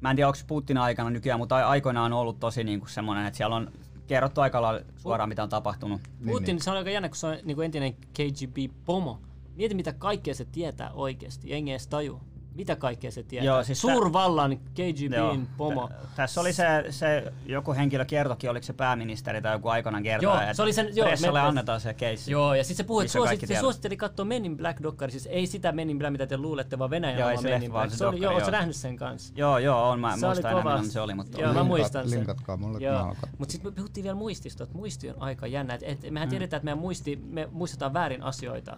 [0.00, 3.26] mä en tiedä onko Putin aikana nykyään, mutta aikoinaan on ollut tosi niin kuin semmoinen,
[3.26, 3.72] että siellä on
[4.06, 6.00] kerrottu aika lailla suoraan, mitä on tapahtunut.
[6.26, 9.20] Putin, se on aika jännä, kun se on niin kuin entinen KGB-pomo.
[9.56, 11.50] Mieti, mitä kaikkea se tietää oikeasti.
[11.50, 12.20] Jengi ei edes taju.
[12.56, 13.46] Mitä kaikkea se tietää.
[13.46, 15.90] Joo, siis Suurvallan KGBin pomo.
[16.16, 20.40] Tässä oli se, se, joku henkilö kertokin, oliko se pääministeri tai joku aikoinaan kertoo, Joo,
[20.40, 22.30] että se oli sen- joo, pressalle me- annetaan se keissi.
[22.32, 25.26] Joo, ja sitten se puhui, että suositteli, se suositteli katsoa Men in Black dokkari, siis
[25.26, 27.90] ei sitä Men in Black, mitä te luulette, vaan Venäjän Joo, oma Men in Black.
[27.90, 28.34] se Se oli, joo, joo.
[28.34, 29.32] ootko nähnyt sen kanssa?
[29.36, 30.00] Joo, joo, on.
[30.00, 32.18] Mä Se muistan enää, millainen se oli, mutta Joo, mä muistan sen.
[32.18, 33.16] linkatkaa mulle, että Joo.
[33.38, 35.74] Mutta sitten me puhuttiin vielä muistista, että muisti on aika jännä.
[35.74, 36.30] Et, et, mehän Mm.
[36.30, 38.76] tiedetään, että meidän muisti, me muistetaan väärin asioita.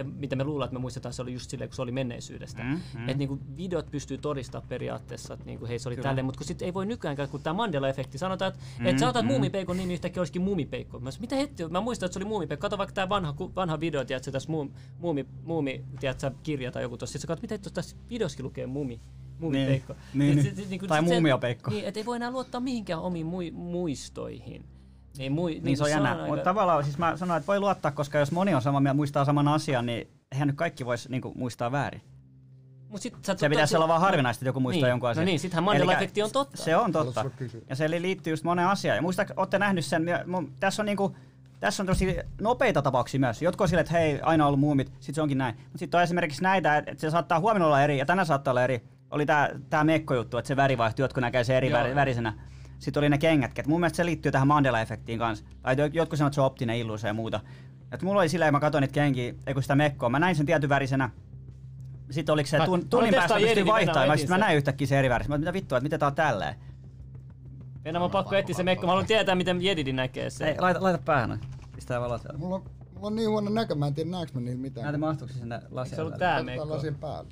[0.00, 2.62] Ja mitä me luullaan, että me muistetaan, se oli just silleen, kun se oli menneisyydestä.
[2.62, 3.08] Mm, mm.
[3.08, 6.08] Että niinku videot pystyy todistamaan periaatteessa, että niinku, hei se oli Kyllä.
[6.08, 9.22] tälleen, mutta kun sitten ei voi nykyäänkään, kun tämä Mandela-efekti, sanotaan, että Mm, et sanotaan,
[9.24, 9.34] että mm.
[9.34, 11.00] muumipeikon nimi yhtäkkiä olisikin muumipeikko.
[11.00, 12.62] Mä mitä hetti, mä muistan, että se oli muumipeikko.
[12.62, 16.96] Kato vaikka tämä vanha, vanha video, tiedätkö, tässä muumi, muumi, muumi tiedätkö, kirja tai joku
[16.96, 17.12] tuossa.
[17.12, 19.00] Sitten sä katsot, mitä hitto tässä videossakin lukee muumi.
[19.38, 19.94] Muumipeikko.
[20.14, 20.56] Niin, niin.
[20.56, 21.70] sit- niinku- Tai muumiopeikko.
[21.70, 24.64] Niin, et ei voi enää luottaa mihinkään omiin mui, muistoihin.
[25.18, 26.10] Niin, mui, Niin se on jännä.
[26.12, 28.96] aika- Mutta tavallaan siis mä sanoin, että voi luottaa, koska jos moni on sama mieltä,
[28.96, 32.02] muistaa saman asian, niin eihän nyt kaikki voisi niinku, muistaa väärin.
[32.88, 34.90] Mut sit, sä, Se pitäisi olla vaan harvinaista, että joku muistaa niin.
[34.90, 35.24] jonkun asian.
[35.24, 36.56] No niin, sittenhän Mandela-efekti on totta.
[36.56, 37.24] Se on totta.
[37.68, 38.96] Ja se liittyy just moneen asiaan.
[38.96, 41.16] Ja muista, olette nähnyt sen, mun- tässä on niinku,
[41.60, 43.42] tässä on tosi nopeita tapauksia myös.
[43.42, 45.54] Jotkut on silleen, että hei, aina ollut muumit, sitten se onkin näin.
[45.56, 48.64] Mutta sitten on esimerkiksi näitä, että se saattaa huomenna olla eri, ja tänään saattaa olla
[48.64, 48.82] eri.
[49.10, 51.78] Oli tää, tää Mekko-juttu, että se väri vaihtui, jotkut näkee se eri Joo.
[51.80, 52.32] väri, värisenä.
[52.80, 55.44] Sitten oli ne kengät, että mun mielestä se liittyy tähän Mandela-efektiin kanssa.
[55.62, 57.40] Tai jo- jotkut sanoo, että se on optinen illuusio ja muuta.
[57.92, 60.46] Et mulla oli silleen, mä katsoin niitä kenkiä, ei kun sitä Mekkoa, mä näin sen
[60.46, 61.10] tietyn värisenä.
[62.10, 64.98] Sitten oliko se Mä- tun, mä tunnin päästä pystyi vaihtamaan, mä, mä näin yhtäkkiä se
[64.98, 65.28] eri värissä.
[65.32, 66.54] Mä, mitä vittua, että mitä tää on tälleen?
[67.84, 68.86] Enää mä on pakko etsiä se mekko.
[68.86, 70.48] Mä haluan tietää, miten Jedidi näkee sen.
[70.48, 71.40] Ei, laita, laita päähän.
[71.74, 72.38] Pistää valot siellä.
[72.38, 72.62] Mulla on,
[72.94, 74.84] mulla on niin huono näkö, mä en tiedä näekö mä niitä mitään.
[74.84, 76.68] Näytä mahtuuko se sinne Eikö se ollut tää Laitetaan mekko?
[76.76, 77.30] lasin päälle.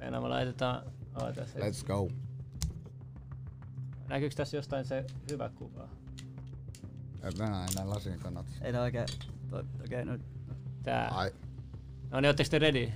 [0.00, 0.82] Enää me laitetaan...
[1.14, 1.22] Oh.
[1.22, 2.08] Let's go.
[4.08, 5.88] Näkyykö tässä jostain se hyvä kuva?
[7.38, 8.46] Mä enää lasin kannat.
[8.62, 9.06] Ei tää oikein...
[9.50, 10.20] toi- Okei, nyt.
[10.82, 11.08] Tää.
[11.08, 11.32] Ai.
[12.10, 12.88] No niin, ootteko te ready?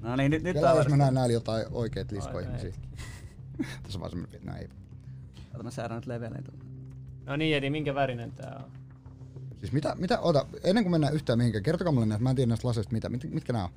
[0.00, 2.70] No niin, nyt, nyt Kela, tää jos mä on näen näillä jotain oikeet liskoihmisiä.
[2.70, 2.88] hetki.
[3.82, 4.68] Tässä on vaan semmonen, no ei.
[5.54, 6.52] Ota mä säädän nyt leveleitä.
[7.26, 8.70] No niin, Jedi, minkä värinen tää on?
[9.60, 12.48] Siis mitä, mitä, ota, ennen kuin mennään yhtään mihinkään, kertokaa mulle näistä, mä en tiedä
[12.48, 13.70] näistä laseista mitä, mit, mitkä nää on?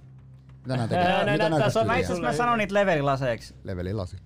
[0.63, 1.25] Mitä nää tekee?
[1.25, 2.01] Ne mitä nää samaa- Mä pystyy itse tekemään?
[2.03, 4.17] asiassa mä sanon niitä levelilaseiksi, Leveli lasi.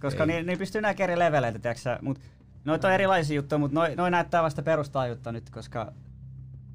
[0.00, 0.26] Koska Ei.
[0.26, 1.98] niin, niin pystyy näkemään eri leveleitä, tiiäksä.
[2.02, 2.20] Mut
[2.64, 5.92] noita on erilaisia juttuja, mutta noi, noi näyttää vasta perustaajuutta nyt, koska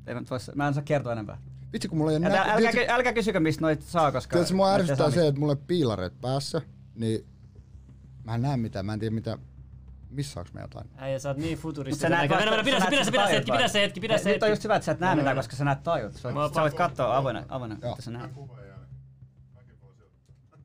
[0.07, 1.37] ei mä, nyt vois, mä en saa kertoa enempää.
[1.73, 2.35] Vitsi kun mulla ei näkö...
[2.37, 4.33] älkää, ky- älkää kysykö mistä noita saa, koska...
[4.33, 6.61] Tiedätkö, mua ärsyttää se, että mulla on piilareet päässä,
[6.95, 7.25] niin
[8.23, 9.37] mä en näe mitään, mä en tiedä mitä...
[10.09, 10.89] missaaks me jotain?
[10.97, 12.11] Äijä, sä oot niin Mut sä futuristinen.
[12.11, 14.45] näet Pidä, se, pidä, se, pidä, se hetki, pidä se hetki, pidä se Nyt hetki.
[14.45, 16.13] on just hyvä, että sä et näe mitään, koska sä näet tajut.
[16.13, 18.31] Sä Mä voit, katsoa avoinna, avoinna että sä näet.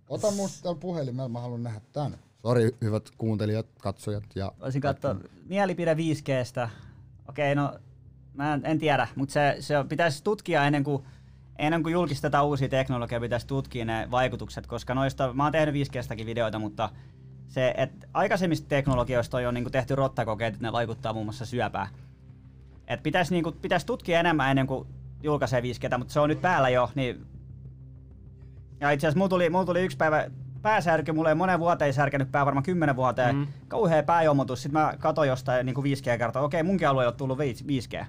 [0.09, 2.19] Ota musta täällä puhelimella, mä haluan nähdä tän.
[2.47, 4.53] Sori hyvät kuuntelijat, katsojat ja...
[4.61, 5.17] Voisin katsoa
[5.47, 6.69] mielipide 5Gstä.
[7.29, 7.79] Okei, no
[8.35, 11.03] mä en, en tiedä, mutta se, se pitäisi tutkia ennen kuin,
[11.59, 16.27] ennen kuin julkistetaan uusia teknologioita, pitäisi tutkia ne vaikutukset, koska noista, mä oon tehnyt 5Gstäkin
[16.27, 16.89] videoita, mutta
[17.47, 21.89] se, että aikaisemmista teknologioista on jo niin tehty rottakokeet, että ne vaikuttaa muun muassa syöpään.
[22.87, 24.89] Et pitäisi, niin kuin, pitäisi tutkia enemmän ennen kuin
[25.23, 27.27] julkaisee 5G, mutta se on nyt päällä jo, niin
[28.81, 30.31] ja itse asiassa mulla tuli, mulla tuli yksi päivä
[30.67, 33.37] pääsärky, mulla ei monen vuoteen särkenyt pää, varmaan kymmenen vuoteen.
[33.37, 33.47] Mm.
[33.69, 38.07] Kauhea pääjomotus, sit mä katsoin jostain niin 5G kertaa, okei munkin alueella on tullut 5G.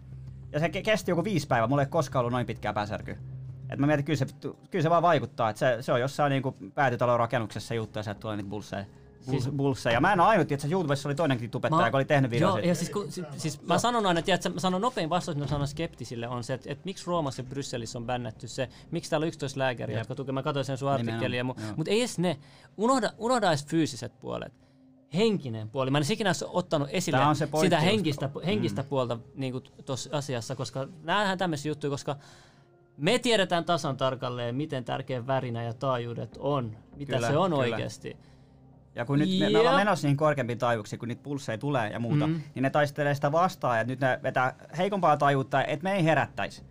[0.52, 3.18] Ja se ke- kesti joku viisi päivää, mulla ei koskaan ollut noin pitkää pääsärkyä.
[3.70, 4.26] Et mä mietin, kyllä se,
[4.72, 8.20] kyllä se vaan vaikuttaa, että se, se on jossain niinku päätytalon rakennuksessa juttu ja sieltä
[8.20, 8.86] tulee niitä bulsseja.
[9.30, 10.02] Siis, bulsseja.
[10.02, 12.68] Mä en ole ainut, että YouTubessa oli toinenkin tubettaja, joka oli tehnyt Joo, videoita.
[12.68, 15.50] ja siis, kun, siis, siis mä sanon aina, että mä sanon nopein vastaus, mitä mä
[15.50, 19.24] sanon skeptisille, on se, että, että miksi Roomassa ja Brysselissä on bännätty se, miksi täällä
[19.24, 20.90] on 11 lääkäriä, jotka tukevat, mä katsoin sen sun
[21.36, 21.56] joo.
[21.76, 22.38] mutta ei edes ne,
[22.78, 24.54] unohda, unohda edes fyysiset puolet.
[25.14, 25.92] Henkinen puoli.
[25.92, 27.20] Mä en ikinä olisi ottanut esille
[27.62, 28.88] sitä henkistä, henkistä mm.
[28.88, 29.54] puolta niin
[29.86, 32.16] tuossa asiassa, koska näähän tämmöisiä juttuja, koska
[32.98, 37.62] me tiedetään tasan tarkalleen, miten tärkeä värinä ja taajuudet on, mitä Kyllä, se on kyllä.
[37.62, 38.18] oikeasti.
[38.98, 42.00] Ja kun nyt me, me ollaan menossa niihin korkeampiin taajuuksiin, kun niitä pulsseja tulee ja
[42.00, 42.42] muuta, mm.
[42.56, 46.64] niin ne taistelee sitä vastaan, ja nyt ne vetää heikompaa taajuutta, että me ei herättäisi.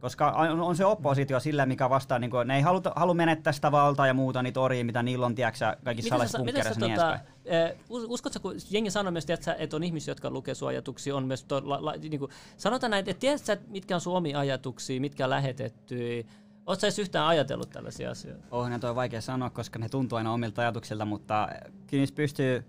[0.00, 2.62] Koska on, on se oppositio sillä, mikä vastaa, niin kuin, ne ei
[2.96, 6.38] halua menettää sitä valtaa ja muuta, niitä oria, mitä niillä on, tiedätkö kaikissa salaisissa
[6.78, 10.54] niin tota, eh, us- uskotko, kun jengi sanoo myös, että, että on ihmisiä, jotka lukee
[10.54, 13.94] sun ajatuksia, on myös, to, la, la, niin kuin, sanotaan näin, että tiedät sä, mitkä
[13.94, 16.24] on sun omia ajatuksia, mitkä on lähetettyjä,
[16.66, 18.46] Oletko edes yhtään ajatellut tällaisia asioita?
[18.50, 21.48] Onhan ne toi vaikea sanoa, koska ne tuntuu aina omilta ajatuksilta, mutta
[21.86, 22.64] kyllä niissä pystyy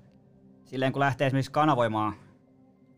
[0.66, 2.14] silleen, kun lähtee esimerkiksi kanavoimaan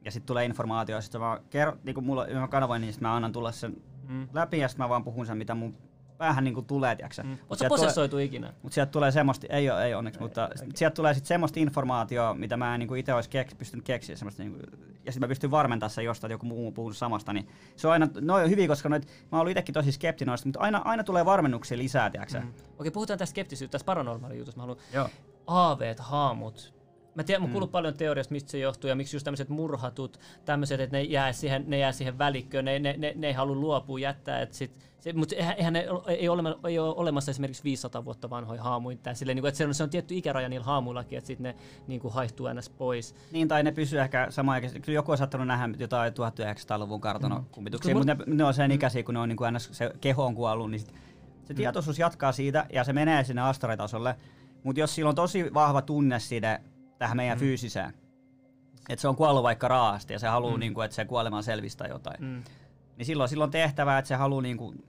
[0.05, 3.15] ja sitten tulee informaatio, sitten mä, kerro, niin kun mulla, mä kanavoin, niin sit mä
[3.15, 3.75] annan tulla sen
[4.07, 4.27] Mm.
[4.33, 5.77] läpi ja sitten mä vaan puhun sen, mitä mun
[6.17, 7.23] päähän niin tulee, tiiäksä.
[7.23, 7.29] Mm.
[7.29, 8.53] Mut Oletko sieltä tulee- posessoitu ikinä?
[8.61, 12.33] Mutta sieltä tulee semmoista, ei ole, ei onneksi, mutta sit sieltä tulee sitten semmoista informaatiota,
[12.33, 14.15] mitä mä en niinku itse olisi keks, pystynyt keksiä.
[14.15, 14.59] Semmoista niinku,
[15.05, 17.33] ja sitten mä pystyn varmentamaan sen jostain, että joku muu puhuu samasta.
[17.33, 20.47] Niin se on aina, no on hyviä, koska noit, mä oon itsekin tosi skeptinen noista,
[20.47, 22.39] mutta aina, aina tulee varmennuksia lisää, tiiäksä.
[22.39, 22.53] Mm.
[22.79, 24.57] Okei, puhutaan tästä skeptisyyttä, tästä paranormaali jutusta.
[24.57, 25.09] Mä haluan Joo.
[25.47, 26.73] aaveet, haamut.
[27.15, 30.79] Mä tiedän, mä kuullut paljon teoriasta, mistä se johtuu ja miksi just tämmöiset murhatut, tämmöiset,
[30.79, 33.99] että ne jää siihen, ne jää siihen välikköön, ne, ne, ne, ne ei halua luopua
[33.99, 38.05] jättää, että sit, se, mutta eihän, eihän ne, ei, ole, ei ole olemassa esimerkiksi 500
[38.05, 41.17] vuotta vanhoja haamuja, silleen, niin kuin, että se on, se on tietty ikäraja niillä haamuillakin,
[41.17, 41.55] että sitten ne
[41.87, 42.69] niin kuin haihtuu ns.
[42.69, 43.15] pois.
[43.31, 44.81] Niin, tai ne pysyy ehkä samaan aikaan.
[44.81, 49.03] Kyllä joku on saattanut nähdä jotain 1900-luvun kartanokummituksia, Kun mutta ne, ne, on sen ikäisiä,
[49.03, 50.93] kun ne on niin kuin se keho on kuollut, niin sit,
[51.45, 54.15] se tietoisuus jatkaa siitä ja se menee sinne astralitasolle.
[54.63, 56.59] Mutta jos sillä on tosi vahva tunne siitä
[57.03, 57.39] tähän meidän mm.
[57.39, 57.93] fyysiseen,
[58.89, 60.59] että se on kuollut vaikka raasti ja se haluaa, mm.
[60.59, 62.43] niin kuin, että se kuolema selvistä jotain, Mm.
[62.97, 64.83] niin silloin, silloin tehtävää, että se haluaa niin kuin,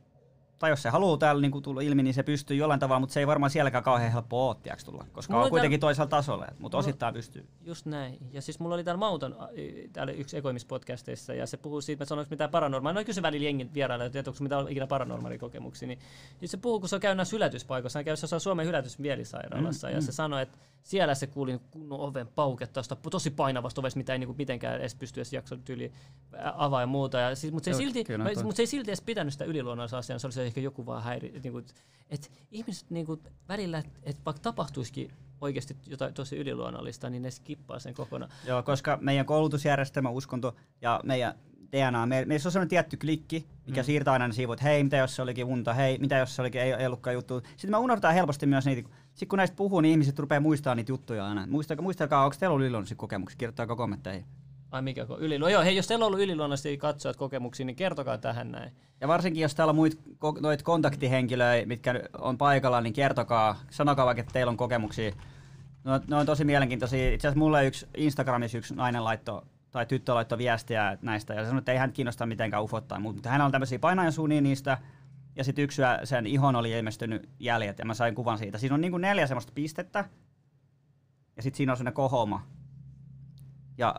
[0.59, 3.21] tai jos se haluaa täällä niin tulla ilmi, niin se pystyy jollain tavalla, mutta se
[3.21, 6.77] ei varmaan sielläkään kauhean helppoa ole, tiiäks, tulla, koska Mulla on kuitenkin toisella tasolla, mutta
[6.77, 7.47] Mulla- osittain pystyy.
[7.65, 8.19] Just näin.
[8.33, 9.37] Ja siis mulla oli täällä Mauton,
[9.93, 13.01] täällä yksi ekoimispodcasteissa, ja se puhuu siitä, että sanoiko mitään paranormaalia.
[13.01, 15.89] No kysy välillä jengin vieraille, että onko mitä ikinä paranormaalia kokemuksia.
[15.89, 15.99] Niin,
[16.41, 17.99] niin se puhuu, kun se on käynyt näissä hylätyspaikoissa.
[17.99, 22.29] Hän käy jossain Suomen hylätysmielisairaalassa, mm, ja se sanoi, että siellä se kuuli kunnon oven
[22.29, 25.93] pauketta, tosi painavasta ovesta, mitä ei niinku mitenkään edes pysty edes jaksanut yli
[26.55, 27.19] avaa ja muuta.
[27.19, 29.99] Ja siis, mutta, se ei silti, mä, mutta se ei silti edes pitänyt sitä yliluonnollista
[29.99, 31.29] asiaa, se oli se ehkä joku vaan häiri.
[31.29, 31.63] Että niinku,
[32.11, 33.19] et ihmiset niinku,
[33.49, 35.11] välillä, että et vaikka tapahtuisikin
[35.41, 38.33] oikeasti jotain tosi yliluonnollista, niin ne skippaa sen kokonaan.
[38.47, 41.35] Joo, koska meidän koulutusjärjestelmä, uskonto ja meidän
[41.73, 43.85] DNA, me, meissä on sellainen tietty klikki, mikä mm.
[43.85, 46.61] siirtää aina ne sivut, hei, mitä jos se olikin unta, hei, mitä jos se olikin,
[46.61, 47.41] ei, ei ollutkaan juttu.
[47.41, 50.93] Sitten me unohdetaan helposti myös niitä, sitten kun näistä puhuu, niin ihmiset rupeaa muistamaan niitä
[50.93, 51.47] juttuja aina.
[51.47, 54.25] Muistakaa, muistakaa onko teillä ollut yliluonnollisia kokemuksia, kirjoittakaa kommentteihin.
[54.75, 58.19] Ai mikä ko- ylilu- Joo, hei, jos teillä on ollut yliluonnollisia katsojat kokemuksia, niin kertokaa
[58.19, 58.73] tähän näin.
[59.01, 60.01] Ja varsinkin jos täällä on muit,
[60.41, 65.13] noit kontaktihenkilöitä, mitkä on paikalla, niin kertokaa, sanokaa vaikka, että teillä on kokemuksia.
[65.85, 67.15] No, ne on tosi mielenkiintoisia.
[67.15, 71.59] Itse asiassa mulle yksi Instagramissa yksi nainen laittoi tai tyttö laittoi viestiä näistä ja sanoi,
[71.59, 74.79] että ei hän kiinnosta mitenkään ufot tai muuta, mutta hänellä on tämmöisiä painajansuunia niistä
[75.37, 78.59] ja sitten yksi yö sen ihon oli ilmestynyt jäljet ja mä sain kuvan siitä.
[78.59, 80.05] Siinä on niinku neljä semmoista pistettä
[81.37, 82.47] ja sitten siinä on semmoinen kohoma
[83.79, 83.95] ja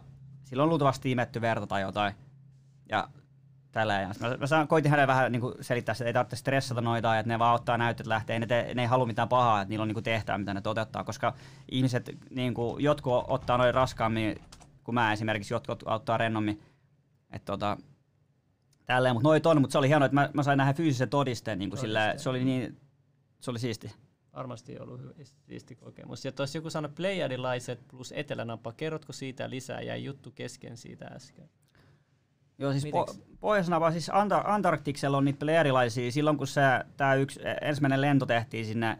[0.45, 2.13] sillä on luultavasti imetty verta tai jotain.
[2.89, 3.07] Ja
[3.71, 7.19] tällä ja mä, mä saan, koitin hänelle vähän niinku selittää, että ei tarvitse stressata noita,
[7.19, 9.83] että ne vaan ottaa näyttöt lähtee, ne, te, ne ei halua mitään pahaa, että niillä
[9.83, 11.33] on niinku tehtävä, mitä ne toteuttaa, koska
[11.71, 14.35] ihmiset, niinku, jotkut ottaa noin raskaammin
[14.83, 16.61] kuin mä esimerkiksi, jotkut ottaa rennommin.
[17.31, 17.77] Että tota,
[18.85, 21.59] tälleen, mutta noit on, mutta se oli hienoa, että mä, mä sain nähdä fyysisen todisteen,
[21.59, 22.77] niin kuin sillä, se oli niin,
[23.39, 23.91] se oli siisti.
[24.35, 25.11] Varmasti ollut hyvä,
[25.47, 26.25] siisti kokemus.
[26.25, 28.71] Ja tuossa joku sanoi Pleiadilaiset plus Etelänapa.
[28.71, 29.81] Kerrotko siitä lisää?
[29.81, 31.49] Jäi juttu kesken siitä äsken.
[32.57, 36.11] Joo, siis po- pohjoisnapa, siis Anta- Antarktiksella on niitä pleiadilaisia.
[36.11, 36.47] Silloin kun
[36.97, 38.97] tää yksi ensimmäinen lento tehtiin sinne,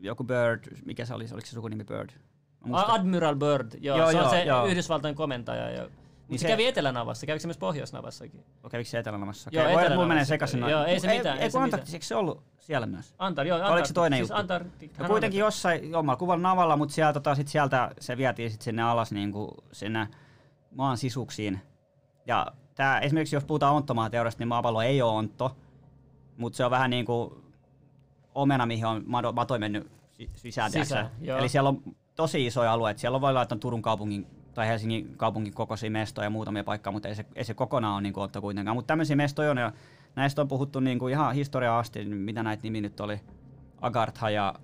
[0.00, 2.10] joku Bird, mikä se oli, oliko se sukunimi Bird?
[2.10, 2.94] Mä muistan.
[3.00, 4.66] Admiral Bird, joo, Joo, se on joo, se joo.
[4.66, 5.70] Yhdysvaltain komentaja.
[5.70, 5.90] Jo.
[6.28, 8.44] Niin se, se- kävi Etelänavassa, kävikö se myös Pohjoisnavassa?kin?
[8.70, 9.50] Kävikö se Etelänavassa?
[9.52, 9.94] Joo, voi, Etelänavassa.
[9.94, 10.60] mulla menee sekaisin.
[10.60, 10.70] noin.
[10.72, 11.62] Joo, ei se mitään, Ei, ei kun.
[11.62, 13.14] Antarktis, se ollut siellä myös?
[13.18, 14.40] Antar, joo, Oliko se toinen siis juttu?
[14.40, 18.50] Antarktik, No kuitenkin jossain, joo, mä kuvan navalla, mutta sieltä, tota, sit sieltä se vietiin
[18.50, 20.08] sit sinne alas niin kuin sinne
[20.74, 21.60] maan sisuksiin.
[22.26, 25.56] Ja tää, esimerkiksi jos puhutaan onttomaateoriasta, niin maapallo ei ole ontto,
[26.36, 27.30] mutta se on vähän niin kuin
[28.34, 30.70] omena, mihin on mado- matoi mennyt si- sisään.
[30.72, 31.10] Sisään.
[31.38, 31.82] Eli siellä on
[32.14, 33.00] tosi isoja alueita.
[33.00, 34.26] Siellä on voi laittaa Turun kaupungin
[34.58, 38.02] tai Helsingin kaupungin kokoisia mestoja ja muutamia paikkaa, mutta ei se, ei se kokonaan ole
[38.02, 38.76] niin kuin ontto kuitenkaan.
[38.76, 39.72] Mutta tämmöisiä mestoja on ja
[40.16, 43.20] näistä on puhuttu niin kuin ihan historiaa asti, niin mitä näitä nimi nyt oli.
[43.80, 44.54] Agartha ja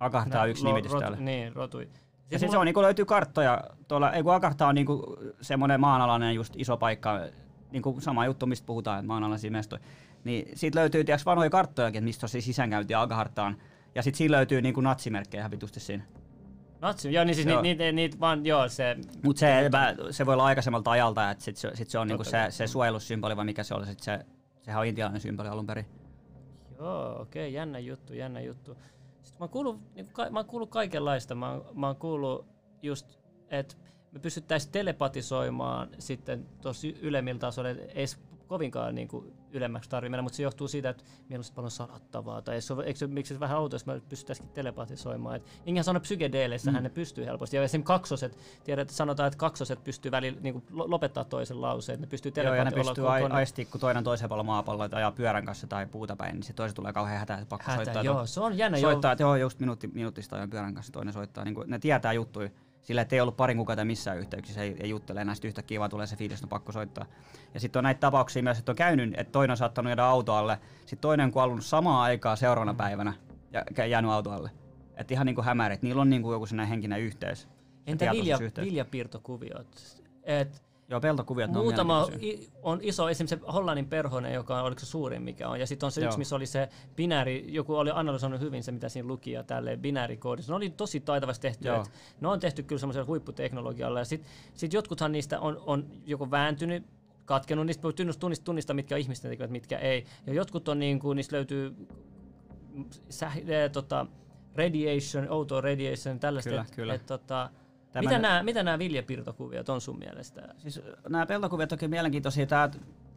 [0.00, 1.16] Agartha on yksi nimitys täällä.
[1.16, 1.82] Niin, rotui.
[1.82, 3.64] Ja Siis sitten se on, niin löytyy karttoja.
[3.88, 4.86] Tuolla, ei kun Agartha on niin
[5.40, 7.20] semmoinen maanalainen just iso paikka,
[7.70, 9.82] niin kuin sama juttu, mistä puhutaan, että maanalaisia mestoja.
[10.24, 13.56] Niin siitä löytyy tiiäks, vanhoja karttojakin, että mistä on se sisäänkäynti Agarthaan.
[13.94, 16.04] Ja sitten siinä löytyy niin kuin natsimerkkejä ihan vitusti siinä.
[16.80, 17.62] Natsi, joo, niin siis Joo.
[17.62, 18.96] niitä, niitä vaan, joo, se...
[19.24, 19.70] Mutta se,
[20.10, 23.36] se voi olla aikaisemmalta ajalta, että sit se, sit se on niinku se, se suojelussymboli,
[23.36, 24.26] vai mikä se oli, sit se,
[24.62, 25.86] sehän on intialainen symboli alun perin.
[26.78, 28.74] Joo, okei, okay, jännä juttu, jännä juttu.
[29.22, 31.34] Sitten mä oon kuullut, niin ka, mä oon kuullut kaikenlaista.
[31.34, 32.46] Mä, oon- mä oon kuullut
[32.82, 33.76] just, että
[34.12, 40.10] me pystyttäisiin telepatisoimaan sitten tuossa ylemmillä tasoilla, et ei edes kovinkaan niin kuin ylemmäksi tarvitse
[40.10, 42.42] mennä, mutta se johtuu siitä, että meillä on paljon sanottavaa.
[42.42, 45.36] Tai se, on- eikö miksi se vähän outoa, jos me pystyttäisiin telepatisoimaan.
[45.36, 46.84] Et Ingehän sanoi, psykedeeleissähän mm.
[46.84, 47.56] ne pystyy helposti.
[47.56, 51.94] Ja esimerkiksi kaksoset, tiedät, että sanotaan, että kaksoset pystyy välillä niin kuin lopettaa toisen lauseen.
[51.94, 54.98] että Ne pystyy Joo, ja ne pystyy ai, aistii, kun toinen toisella puolella maapalloa tai
[55.00, 57.84] ajaa pyörän kanssa tai puuta päin, niin se toinen tulee kauhean hätä, että pakko Hätä,
[57.84, 58.02] soittaa.
[58.02, 58.78] joo, se on jännä.
[58.78, 58.90] joo.
[58.90, 61.44] soittaa, että joo, just minuutti, minuutista ajan pyörän kanssa toinen soittaa.
[61.44, 62.50] Niin ne tietää juttuja
[62.82, 65.90] sillä, että ei ollut parin kuukautta missään yhteyksissä, ei, ei juttele enää, sitten yhtäkkiä vaan
[65.90, 67.06] tulee se fiilis, että on pakko soittaa.
[67.54, 70.34] Ja sitten on näitä tapauksia myös, että on käynyt, että toinen on saattanut jäädä auto
[70.34, 73.12] alle, sitten toinen on kuollut samaan aikaan seuraavana päivänä
[73.76, 74.50] ja jäänyt auto alle.
[74.96, 77.48] Että ihan niinku hämärä, että niillä on niinku joku sellainen henkinen yhteys.
[77.86, 80.00] Entä vilja, viljapiirtokuviot?
[80.22, 82.48] Et Joo, peltokuviot, on muutama mielenkiintoisia.
[82.48, 85.66] i, on iso, esimerkiksi se Hollannin perhonen, joka on, oliko se suurin mikä on, ja
[85.66, 86.08] sitten on se Joo.
[86.08, 89.80] yksi, missä oli se binääri, joku oli analysoinut hyvin se, mitä siinä luki, ja tälleen
[89.80, 90.52] binäärikoodissa.
[90.52, 91.80] Ne oli tosi taitavasti tehty, Joo.
[91.80, 91.90] et
[92.20, 96.86] ne on tehty kyllä semmoisella huipputeknologialla, ja sitten sit jotkuthan niistä on, on joko vääntynyt,
[97.24, 100.04] katkenut, niistä voi tunnist- tunnistaa, tunnistaa, mitkä on ihmisten tekemät, mitkä ei.
[100.26, 101.76] Ja jotkut on niin kuin, niistä löytyy
[103.10, 104.06] säh, eh, tota,
[104.54, 106.50] radiation, outo radiation, tällaista.
[106.50, 106.94] Kyllä, et, kyllä.
[106.94, 107.50] Et, tota,
[107.92, 110.54] Tämä mitä nämä, mitä nämä viljapiirtokuviot on sun mielestä?
[110.58, 112.46] Siis nämä peltokuviot onkin mielenkiintoisia.
[112.46, 112.70] Tää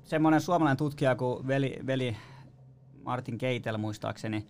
[0.03, 2.17] semmoinen suomalainen tutkija kuin veli, veli
[3.03, 4.47] Martin Keitel muistaakseni,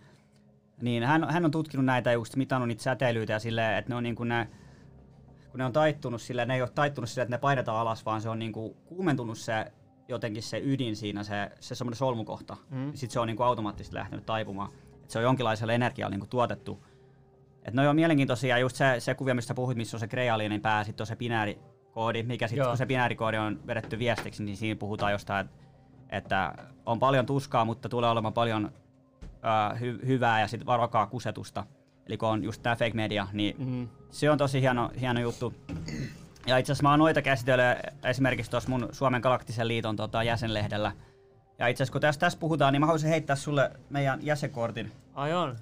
[0.82, 4.04] niin hän, hän on tutkinut näitä just mitannut niitä säteilyitä ja silleen, että ne on
[4.04, 4.48] niin kuin ne,
[5.52, 8.22] kun ne on taittunut silleen, ne ei ole taittunut silleen, että ne painetaan alas, vaan
[8.22, 9.72] se on niin kuin kuumentunut se
[10.08, 12.58] jotenkin se ydin siinä, se, se semmoinen solmukohta.
[12.70, 12.94] Mm.
[12.94, 14.70] Sitten se on niin kuin automaattisesti lähtenyt taipumaan.
[15.04, 16.86] Et se on jonkinlaisella energialla niin kuin tuotettu.
[17.66, 20.84] Et ne on mielenkiintoisia, just se, se kuvio, mistä puhuit, missä on se krealiinin pää,
[20.84, 25.12] sitten on se binäärikoodi, mikä sitten kun se binäärikoodi on vedetty viestiksi, niin siinä puhutaan
[25.12, 25.50] jostain,
[26.10, 26.54] että
[26.86, 28.72] on paljon tuskaa, mutta tulee olemaan paljon
[29.26, 31.66] äh, hy- hyvää ja sitten varokaa kusetusta.
[32.08, 33.88] Eli kun on just tämä fake media, niin Mm.
[34.12, 35.54] se on tosi hieno, hieno juttu.
[36.48, 40.92] Ja itse asiassa mä oon noita käsitellyt esimerkiksi tuossa mun Suomen Galaktisen liiton tota, jäsenlehdellä.
[41.60, 44.92] Ja itse asiassa kun tässä, tässä puhutaan, niin mä haluaisin heittää sulle meidän jäsenkortin.
[45.14, 45.56] Ai on.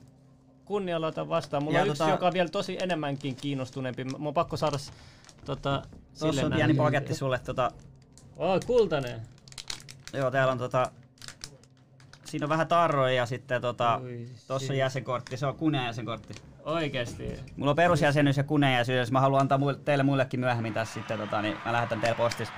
[0.71, 1.63] Kunnialla otan vastaan.
[1.63, 4.03] Mulla Ja on yksi, tota- joka on vielä tosi enemmänkin kiinnostuneempi.
[4.03, 4.77] Mun on pakko saada
[5.45, 5.81] tota,
[6.19, 7.39] Tuossa sille on pieni paketti sulle.
[7.39, 7.71] Tota,
[8.37, 9.21] Oh, kultainen.
[10.13, 10.91] joo, täällä on tota,
[12.25, 16.33] siinä on vähän tarroja ja sitten tota, Oi, tuossa on jäsenkortti, se on kunnianjäsenkortti.
[16.63, 17.23] Oikeesti.
[17.23, 17.53] Oikeesti.
[17.57, 21.41] Mulla on perusjäsenyys ja kunnianjäsenyys, mä haluan antaa muille, teille muillekin myöhemmin tässä sitten, tota,
[21.41, 22.53] niin mä lähetän teille postissa.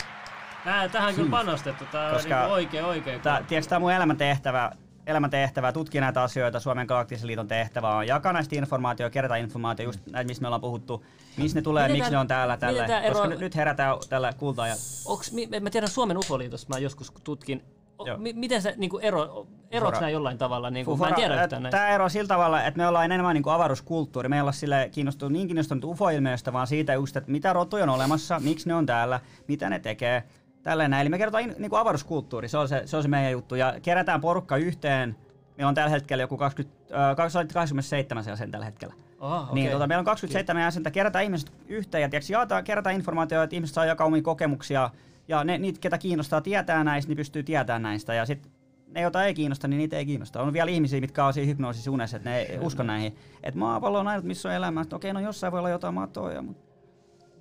[0.66, 1.84] Nää, tähän on kyllä panostettu.
[1.92, 3.22] Tää on Koska- niinku oikein oikein.
[3.22, 4.72] Tää, tiedätkö, tää on mun elämäntehtävä,
[5.08, 10.00] elämäntehtävä, tutkia näitä asioita, Suomen Galaktisen liiton tehtävä on jakaa näistä informaatiota, kerätä informaatiota, just
[10.12, 11.06] näitä, mistä me ollaan puhuttu,
[11.38, 13.98] missä ne tulee, Miten miksi ne on täällä, tällä, tää ero- koska nyt, nyt herätään
[14.10, 14.76] tällä kultaa ja
[15.06, 17.64] Onks, mi- mä tiedän Suomen ufoliitosta, mä joskus tutkin.
[18.00, 20.70] O, miten se niinku ero, eroks Fora- nää jollain tavalla?
[20.70, 21.78] Niinku, mä en tiedä yhtään näistä.
[21.78, 24.30] Tämä ero on sillä tavalla, että me ollaan enemmän niin kuin avaruuskulttuuri.
[24.30, 27.90] Me ei olla sille kiinnostunut, niin kiinnostunut UFO-ilmiöistä, vaan siitä just, että mitä rotuja on
[27.90, 30.24] olemassa, miksi ne on täällä, mitä ne tekee.
[30.64, 31.02] Tällä näin.
[31.02, 33.56] Eli me kerrotaan in- niin kuin avaruuskulttuuri, se on se, se on se meidän juttu.
[33.56, 35.16] Ja kerätään porukka yhteen.
[35.58, 37.16] Meillä on tällä hetkellä joku 20, äh,
[37.54, 38.94] 27 jäsen tällä hetkellä.
[39.20, 39.54] Oh, okay.
[39.56, 43.56] Niin, tota, meillä on 27 jäsentä, kerätään ihmiset yhteen ja tiiäks, jaetaan, kerätään informaatiota, että
[43.56, 44.90] ihmiset saa jakaa omia kokemuksia
[45.28, 48.14] ja ne, niitä, ketä kiinnostaa tietää näistä, niin pystyy tietämään näistä.
[48.14, 48.52] Ja sitten
[48.88, 50.42] ne, joita ei kiinnosta, niin niitä ei kiinnosta.
[50.42, 53.16] On vielä ihmisiä, mitkä on siinä hypnoosissa unessa, että ne ei usko näihin.
[53.44, 54.82] Että maapallo on ainut, missä on elämä.
[54.82, 56.64] Että okei, no jossain voi olla jotain matoja, mutta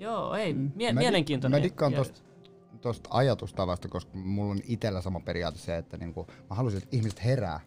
[0.00, 1.60] Joo, ei, mie- Mä di- mielenkiintoinen.
[1.60, 2.20] Mä dikkaan tosta,
[2.82, 7.24] tosta ajatustavasta, koska mulla on itellä sama periaate se, että niinku, mä haluaisin, että ihmiset
[7.24, 7.60] herää.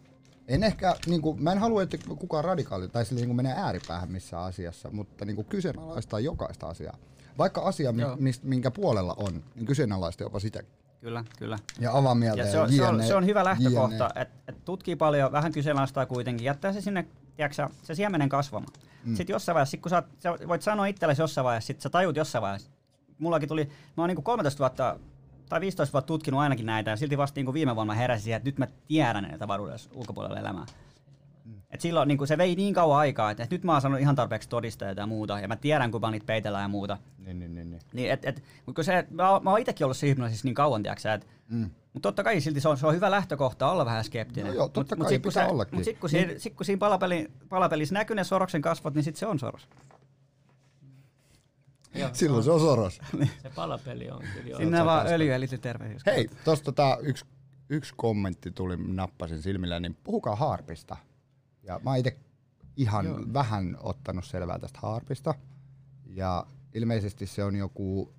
[0.48, 4.44] En ehkä, niinku, mä en halua, että kukaan radikaali tai sille niinku menee ääripäähän missään
[4.44, 6.96] asiassa, mutta niinku kyseenalaistaa jokaista asiaa.
[7.38, 8.16] Vaikka asia, Joo.
[8.16, 10.62] mist, minkä puolella on, niin kyseenalaista jopa sitä.
[11.00, 11.58] kyllä, kyllä.
[11.80, 12.42] Ja avaa mieltä.
[12.42, 16.06] Ja se on, se on, se on hyvä lähtökohta, että et tutkii paljon, vähän kyseenalaistaa
[16.06, 17.06] kuitenkin, jättää se sinne,
[17.36, 18.72] tiedätkö, se siemenen kasvamaan.
[19.04, 19.14] Mm.
[19.16, 22.16] Sitten jossain vaiheessa, sit kun sä, sä voit sanoa itsellesi jossain vaiheessa, sit sä tajut
[22.16, 22.70] jossain vaiheessa.
[23.18, 23.64] Mullakin tuli,
[23.96, 24.98] mä oon niinku 13 vuotta
[25.48, 28.48] tai 15 vuotta tutkinut ainakin näitä ja silti vasta niinku viime vuonna heräsin siihen, että
[28.48, 30.66] nyt mä tiedän näitä varuudessa ulkopuolella elämää.
[31.70, 34.16] Et silloin niin se vei niin kauan aikaa, että, että nyt mä oon saanut ihan
[34.16, 36.98] tarpeeksi todisteita ja muuta, ja mä tiedän, kuinka niitä peitellään ja muuta.
[37.18, 37.80] Niin, niin, niin, niin.
[37.92, 40.54] Niin, et, et, mut kun se, mä, oon- mä oon itsekin ollut se hypnoosissa niin
[40.54, 41.70] kauan, tiiäksä, että Mm.
[41.92, 44.46] mutta totta kai silti se on, se on hyvä lähtökohta olla vähän skeptinen.
[44.46, 45.74] No joo, totta mut, kai sit, kun pitää sä- ollakin.
[45.74, 49.16] Mut sit kun, siinä, sit, kun siinä palapeli, palapelissä näkyy ne Soroksen kasvot, niin sit
[49.16, 49.68] se on Soros.
[51.96, 53.00] Joo, Silloin se on soros.
[53.42, 54.58] Se palapeli on kyllä joo.
[54.58, 56.02] Sinne vaan öljy eli terveys.
[56.06, 57.24] Hei, tosta tota, yksi,
[57.68, 60.96] yksi kommentti tuli, nappasin silmillä, niin puhukaa harpista.
[61.62, 62.16] Ja mä oon itse
[62.76, 63.20] ihan Joo.
[63.32, 65.34] vähän ottanut selvää tästä harpista.
[66.06, 68.14] Ja ilmeisesti se on joku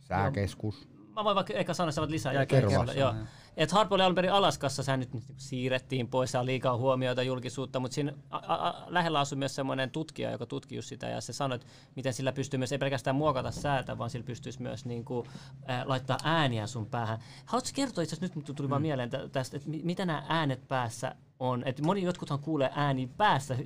[0.00, 0.88] sääkeskus.
[1.14, 2.46] Mä voin vaikka ehkä sanoa lisää.
[2.46, 3.14] Kerro Joo.
[3.56, 7.94] Et Harp oli alun perin Alaskassa, sehän nyt siirrettiin pois, saa liikaa huomiota julkisuutta, mutta
[7.94, 8.36] siinä a-
[8.68, 11.66] a- lähellä asui myös semmoinen tutkija, joka tutki sitä, ja se sanoi, että
[11.96, 15.26] miten sillä pystyy myös ei pelkästään muokata säätä, vaan sillä pystyisi myös niinku,
[15.70, 17.18] äh, laittaa ääniä sun päähän.
[17.46, 20.68] Haluatko kertoa itse asiassa, nyt tuli vaan mieleen tä- tästä, että mi- mitä nämä äänet
[20.68, 21.62] päässä on.
[21.66, 23.56] Et moni jotkuthan kuulee ääni päässä,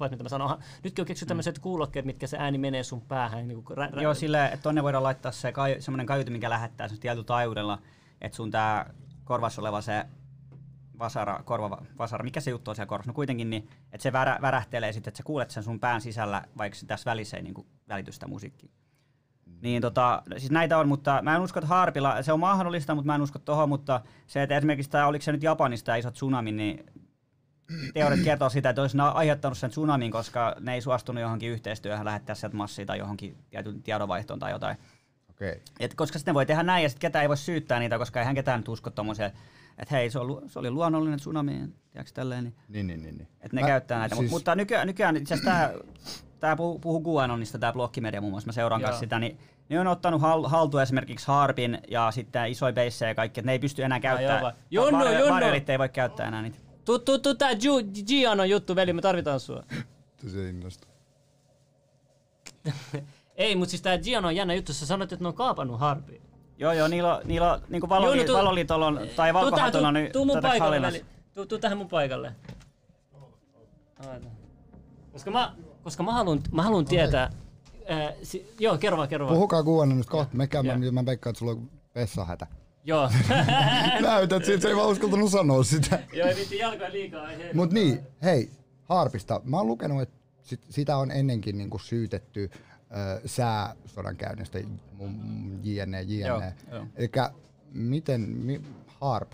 [0.00, 0.58] vai mitä mä sanon.
[0.84, 3.48] Nytkin on keksitty tämmöiset kuulokkeet, mitkä se ääni menee sun päähän.
[3.48, 6.50] Niin kuin rä- rä- Joo, silleen, että tonne voidaan laittaa se kai, semmoinen kaiutin, mikä
[6.50, 7.78] lähettää sen tietyllä taajuudella,
[8.20, 8.94] että sun tää
[9.26, 10.06] korvassa oleva se
[10.98, 14.38] vasara, korva, vasara, mikä se juttu on siellä korvassa, no kuitenkin, niin, että se värä,
[14.42, 17.66] värähtelee sitten, että sä kuulet sen sun pään sisällä, vaikka se tässä välissä ei niin
[17.88, 18.70] välity sitä musiikkia.
[19.60, 23.06] Niin tota, siis näitä on, mutta mä en usko, että harpilla, se on mahdollista, mutta
[23.06, 26.10] mä en usko tohon, mutta se, että esimerkiksi tämä, oliko se nyt Japanista tämä iso
[26.10, 26.84] tsunami, niin
[27.94, 32.34] teoriat kertoo sitä, että olisi aiheuttanut sen tsunamin, koska ne ei suostunut johonkin yhteistyöhön lähettää
[32.34, 34.76] sieltä massia tai johonkin tietyn tiedonvaihtoon tai jotain.
[35.36, 35.54] Okay.
[35.80, 38.34] Et koska sitten voi tehdä näin ja sitten ketään ei voi syyttää niitä, koska eihän
[38.34, 39.32] ketään nyt usko tommoseen,
[39.78, 41.52] että hei, se, on, se oli luonnollinen tsunami,
[41.92, 43.18] tiedätkö tälleen, niin, Niin, niin, niin.
[43.18, 43.28] niin.
[43.40, 44.14] että ne Mä- käyttää näitä.
[44.14, 44.20] Siis...
[44.20, 45.70] siis- Mutta nykyään, nykyään itse asiassa tämä
[46.40, 48.86] tää puhuu, puhuu QAnonista, tämä blokkimedia muun muassa, mä seuraan Joo.
[48.88, 49.38] kanssa sitä, niin
[49.68, 53.52] ne on ottanut hal- haltuun esimerkiksi Harpin ja sitten isoja beissejä ja kaikki, että ne
[53.52, 54.40] ei pysty enää käyttämään.
[54.40, 55.34] joo, va- Junnu, Junnu!
[55.34, 56.58] Varjorit ei voi käyttää enää niitä.
[56.84, 59.62] Tuu, tuu, tuu tää Ju- Gianon juttu, veli, me tarvitaan sua.
[60.26, 60.90] Se innostuu.
[63.36, 64.72] Ei, mutta siis tää Giano on jännä juttu.
[64.72, 66.20] Sä sanoit, että ne on kaapannut harpia.
[66.58, 69.34] Joo, joo, niillä on, niillä on niin kuin valoli, Junnu, tuu- valoliitolla on, tai tähän,
[69.34, 71.04] valkohatolla tuu, niin tuu paikalle.
[71.34, 72.32] Tuu, tuu tähän mun paikalle.
[74.08, 74.30] Aina.
[75.12, 75.52] Koska mä,
[75.82, 77.30] koska mä haluan, mä haluan tietää...
[77.88, 79.34] Ää, si, joo, kerro vaan, kerro vaan.
[79.34, 80.36] Puhukaa kuunnella nyt kohta.
[80.36, 80.78] Mekään Joo.
[80.78, 82.46] mä, mä veikkaan, että sulla on vessahätä.
[82.84, 83.10] Joo.
[84.00, 85.98] Näytät siltä, se ei vaan uskaltanut sanoa sitä.
[86.12, 87.30] joo, ei viitti jalkoja liikaa.
[87.30, 88.50] Ei, Mut niin, hei,
[88.84, 89.40] harpista.
[89.44, 92.50] Mä oon lukenut, että sit, sitä on ennenkin niinku syytetty
[92.90, 94.58] ö, sääsodan käynnistä,
[94.98, 96.54] mm, jne, jne.
[96.96, 97.30] Elikkä
[97.72, 98.60] miten, mi,
[99.00, 99.32] harp,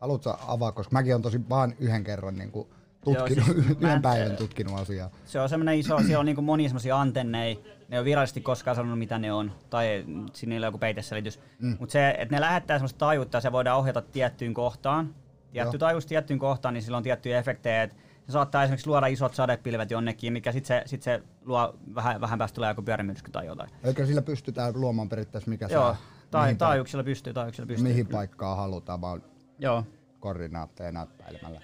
[0.00, 2.68] haluatko avaa, koska mäkin on tosi vaan yhden kerran niinku
[3.04, 5.10] tutkinut, Joo, siis yhden en- päivän tutkinut asiaa.
[5.24, 7.56] Se on semmoinen iso, siellä on niin monia semmoisia antenneja,
[7.88, 11.40] ne ei ole virallisesti koskaan sanonut mitä ne on, tai siinä niillä on joku peiteselitys.
[11.58, 11.76] Mm.
[11.80, 15.14] Mutta se, että ne lähettää semmoista taajuutta ja se voidaan ohjata tiettyyn kohtaan,
[15.52, 15.78] tietty Joo.
[15.78, 17.96] taajuus tiettyyn kohtaan, niin sillä on tiettyjä efektejä, että
[18.26, 22.38] se saattaa esimerkiksi luoda isot sadepilvet jonnekin, mikä sitten se, sit se luo vähän, vähän
[22.38, 23.70] päästä tulee joku pyörimyrsky tai jotain.
[23.84, 25.96] Eikö sillä pystytään luomaan periaatteessa mikä Joo, saa,
[26.30, 27.88] tai, mihin, taajuuksilla pystyy, taajuuksilla paik- pystyy.
[27.88, 29.22] mihin paikkaan halutaan, vaan
[29.58, 29.84] Joo,
[30.20, 31.60] koordinaatteja näppäilemällä.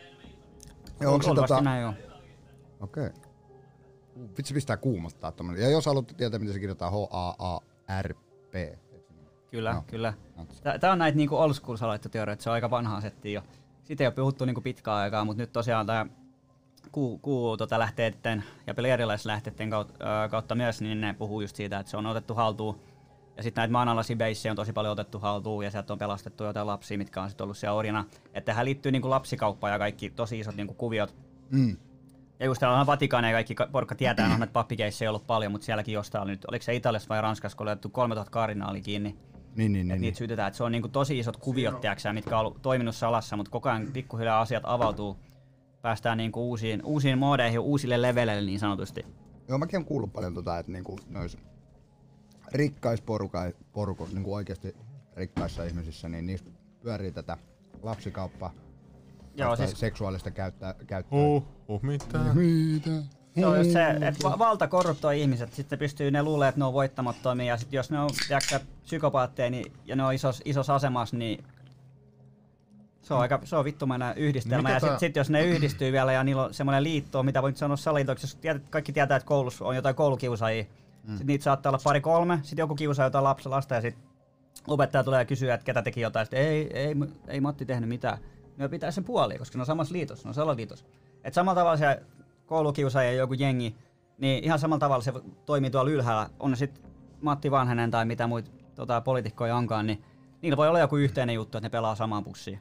[1.01, 1.95] Ja onko se tota, näin joo.
[2.81, 3.11] Okei.
[4.39, 5.63] Vitsi pistää kuumottaa tommonen.
[5.63, 8.55] Ja jos haluatte tietää, miten se kirjoitetaan H-A-A-R-P.
[9.51, 9.85] Kyllä, Joo.
[9.87, 10.15] kyllä.
[10.81, 13.43] Tämä on näitä niinku old school salaliittoteorioita, se on aika vanhaa settiä jo.
[13.85, 16.07] Siitä ei ole puhuttu niinku pitkään aikaa, mutta nyt tosiaan tämä
[16.93, 21.91] kuu, kuu tota lähteiden ja erilaislähteiden kautta, kautta myös, niin ne puhuu just siitä, että
[21.91, 22.81] se on otettu haltuun.
[23.37, 26.67] Ja sitten näitä maanalaisia beissejä on tosi paljon otettu haltuun ja sieltä on pelastettu jotain
[26.67, 28.05] lapsia, mitkä on sitten ollut siellä orjana.
[28.25, 31.15] Että tähän liittyy niinku lapsikauppa ja kaikki tosi isot niinku kuviot.
[31.51, 31.77] Mm.
[32.41, 35.53] Ja just täällä on Vatikaania ja kaikki ka- porukka tietää, että pappikeissejä ei ollut paljon,
[35.53, 38.81] mutta sielläkin jostain oli nyt, oliko se Italiassa vai Ranskassa, kun oli otettu 3000 kardinaali
[38.81, 39.17] kiinni.
[39.57, 40.01] Niin, niin, Et niin.
[40.01, 43.37] niitä syytetään, että se on niinku tosi isot kuviot, tiiäksä, mitkä on ollut toiminut salassa,
[43.37, 45.17] mutta koko ajan pikkuhiljaa asiat avautuu.
[45.83, 49.07] Päästään niinku uusiin, uusiin moodeihin, uusille leveleille niin sanotusti.
[49.49, 51.39] Joo, mäkin olen kuullut paljon tota, että niinku nois
[52.53, 54.77] rikkaisporukoissa, niinku oikeasti
[55.17, 56.51] rikkaissa ihmisissä, niin niissä
[56.81, 57.37] pyörii tätä
[57.83, 58.51] lapsikauppaa.
[59.35, 60.75] Joo, siis- seksuaalista käyttöä.
[60.87, 61.19] käyttöä.
[61.19, 62.19] Uh, uh, mitä?
[62.19, 62.91] Mitä?
[63.35, 66.65] Se on just se, että va- valta korruptoi ihmiset, sitten pystyy, ne luulee, että ne
[66.65, 70.75] on voittamattomia, ja sitten jos ne on tiedätkö, psykopaatteja niin, ja ne on isos, isossa
[70.75, 71.45] asemassa, niin
[73.03, 74.63] se on aika se on vittumainen yhdistelmä.
[74.63, 77.57] Mikä ja sitten sit, jos ne yhdistyy vielä ja niillä on semmoinen liitto, mitä voit
[77.57, 81.09] sanoa salaliitoksi, jos tiedät, kaikki tietää, että koulussa on jotain koulukiusaajia, mm.
[81.09, 84.05] sitten niitä saattaa olla pari kolme, sitten joku kiusaa jotain lapsa, lasta ja sitten
[84.67, 86.95] opettaja tulee ja kysyä, että ketä teki jotain, sitten ei, ei,
[87.29, 88.19] ei Matti tehnyt mitään.
[88.57, 90.85] Ne pitää sen puolia, koska ne on samassa liitossa, ne on salaliitossa.
[91.25, 92.03] Et samalla tavalla se
[92.47, 93.77] koulukiusaaja ja joku jengi,
[94.19, 95.13] niin ihan samalla tavalla se
[95.47, 96.31] toimii tuolla ylhäällä.
[96.41, 96.85] On ne sitten
[97.21, 100.05] Matti Vanhanen tai mitä muita tota, poliitikkoja onkaan, niin
[100.43, 102.61] niillä voi olla joku yhteinen juttu, että ne pelaa samaan pussiin.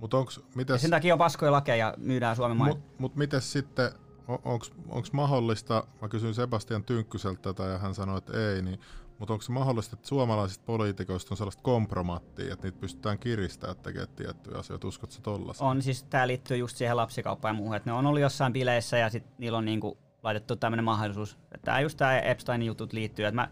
[0.00, 2.76] Mut onks, mites, sen takia on paskoja lakeja ja myydään Suomen maita.
[2.76, 3.92] mut, mut mites sitten,
[4.28, 8.80] on- onks mahdollista, mä kysyin Sebastian Tynkkyseltä tätä ja hän sanoi, että ei, niin,
[9.18, 14.08] mutta onko se mahdollista, että suomalaisista poliitikoista on sellaista kompromattia, että niitä pystytään kiristämään tekemään
[14.16, 15.66] tiettyjä asioita, uskotko sä tollasen?
[15.66, 18.98] On siis, tää liittyy just siihen lapsikauppaan ja muuhun, että ne on ollut jossain bileissä
[18.98, 21.32] ja sit niillä on niinku laitettu tämmönen mahdollisuus.
[21.34, 23.24] Että tää just tää Epsteinin jutut liittyy.
[23.24, 23.48] Et mä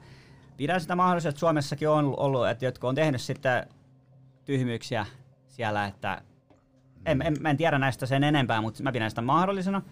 [0.57, 3.67] pidän sitä mahdollisuutta, että Suomessakin on ollut, että jotka on tehnyt sitten
[4.45, 5.07] tyhmyyksiä
[5.49, 6.23] siellä, että
[7.07, 9.83] en, en, mä en tiedä näistä sen enempää, mutta mä pidän sitä mahdollisena.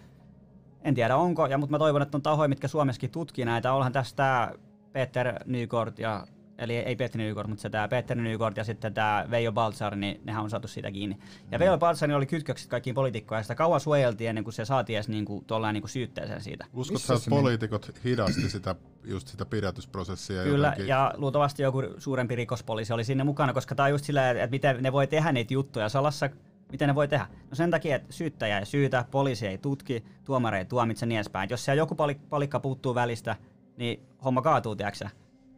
[0.83, 3.73] En tiedä onko, ja, mutta mä toivon, että on tahoja, mitkä Suomessakin tutkii näitä.
[3.73, 4.53] Onhan tässä tää
[4.93, 6.27] Peter Nykort ja
[6.59, 10.21] Eli ei Peter Nykort, mutta se tää Peter Nykort ja sitten tää Veijo Baltzar, niin
[10.25, 11.19] nehän on saatu siitä kiinni.
[11.51, 14.97] Ja Veijo Baltzar oli kytkökset kaikkiin poliitikkoihin ja sitä kauan suojeltiin ennen kuin se saatiin
[14.97, 16.67] edes niinku, tuollain niinku syytteeseen siitä.
[16.73, 18.75] Uskot että poliitikot hidasti sitä,
[19.05, 20.89] just sitä pidätysprosessia Kyllä, jotenkin?
[20.89, 24.83] ja luultavasti joku suurempi rikospoliisi oli sinne mukana, koska tämä on just silleen, että miten
[24.83, 26.31] ne voi tehdä niitä juttuja salassa,
[26.73, 27.27] miten ne voi tehdä.
[27.51, 31.45] No sen takia, että syyttäjä ei syytä, poliisi ei tutki, tuomari ei tuomitse niin edespäin.
[31.45, 33.37] Et Jos siellä joku pali- palikka puuttuu välistä,
[33.77, 35.09] niin homma kaatuu, tiedätkö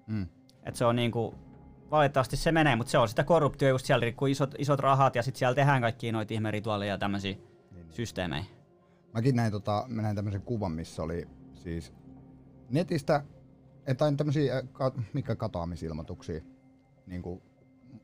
[0.06, 0.26] Mm.
[0.62, 1.34] että se on niinku,
[1.90, 5.22] valitettavasti se menee, mutta se on sitä korruptio just siellä, kun isot, isot rahat ja
[5.22, 7.36] sitten siellä tehdään kaikkia noita ihmerituaaleja ja tämmöisiä
[7.90, 8.44] systeemejä.
[9.14, 11.92] Mäkin näin, tota, mä näin tämmöisen kuvan, missä oli siis
[12.70, 13.24] netistä
[13.88, 16.40] jotain tämmöisiä, ka, mikä katoamisilmoituksia,
[17.06, 17.42] niin kuin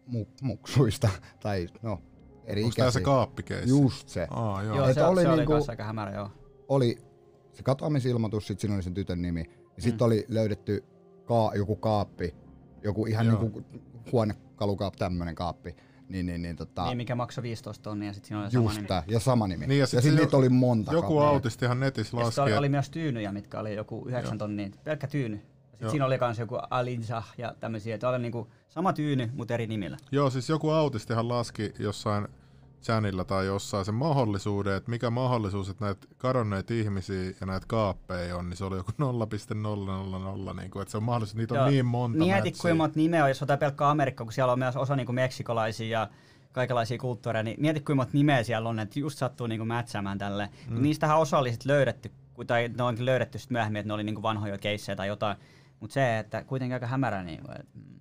[0.06, 1.08] mu, muksuista,
[1.40, 2.02] tai no,
[2.46, 3.68] eri Onko tää se kaappikeissi?
[3.70, 4.26] Just se.
[4.30, 4.76] Aa, joo.
[4.76, 6.30] Joo, Et se, oli se oli niinku- kanssa aika hämärä, joo.
[6.68, 6.98] Oli
[7.52, 9.40] se katoamisilmoitus, sitten siinä oli sen tytön nimi,
[9.76, 10.06] ja sitten Mm.
[10.06, 10.84] oli löydetty
[11.24, 12.34] ka, joku kaappi,
[12.82, 13.40] joku ihan Joo.
[13.42, 13.62] niinku
[14.12, 15.76] huonekalukaappi, tämmönen kaappi,
[16.08, 18.76] niin, niin, niin, tota, Niin, mikä maksoi 15 tonnia ja sitten siinä oli sama just
[18.76, 18.88] nimi.
[18.88, 19.66] tää, ja sama nimi.
[19.66, 21.28] Niin, ja ja sit sitten se niitä oli monta Joku kappaletta.
[21.34, 25.06] autistihan netissä Ja laski, sitten oli, oli myös tyynyjä, mitkä oli joku 9 tonnia, pelkkä
[25.06, 25.40] tyyny.
[25.74, 29.66] Sitten siinä oli myös joku Alinsa ja tämmöisiä, että oli niinku sama tyyny, mutta eri
[29.66, 29.96] nimillä.
[30.12, 32.28] Joo, siis joku autistihan laski jossain
[32.82, 38.36] chanilla tai jossain sen mahdollisuuden, että mikä mahdollisuus, että näitä kadonneita ihmisiä ja näitä kaappeja
[38.36, 41.70] on, niin se oli joku 0,000, niin kuin, että se on mahdollisuus, niitä on Joo.
[41.70, 42.62] niin monta Mieti, mätsiä.
[42.62, 46.00] kuinka monta nimeä on, jos otetaan pelkkä Amerikka, kun siellä on myös osa niinku meksikolaisia
[46.00, 46.08] ja
[46.52, 50.48] kaikenlaisia kulttuureja, niin mieti kuinka monta nimeä siellä on, että just sattuu niinku mätsäämään tälle.
[50.68, 50.82] Mm.
[50.82, 52.10] Niistähän osa oli sit löydetty,
[52.46, 55.36] tai ne onkin löydetty sit myöhemmin, että ne oli niinku vanhoja keissejä tai jotain.
[55.84, 57.40] Mutta se, että kuitenkin aika hämärä, niin
[57.74, 58.00] mm.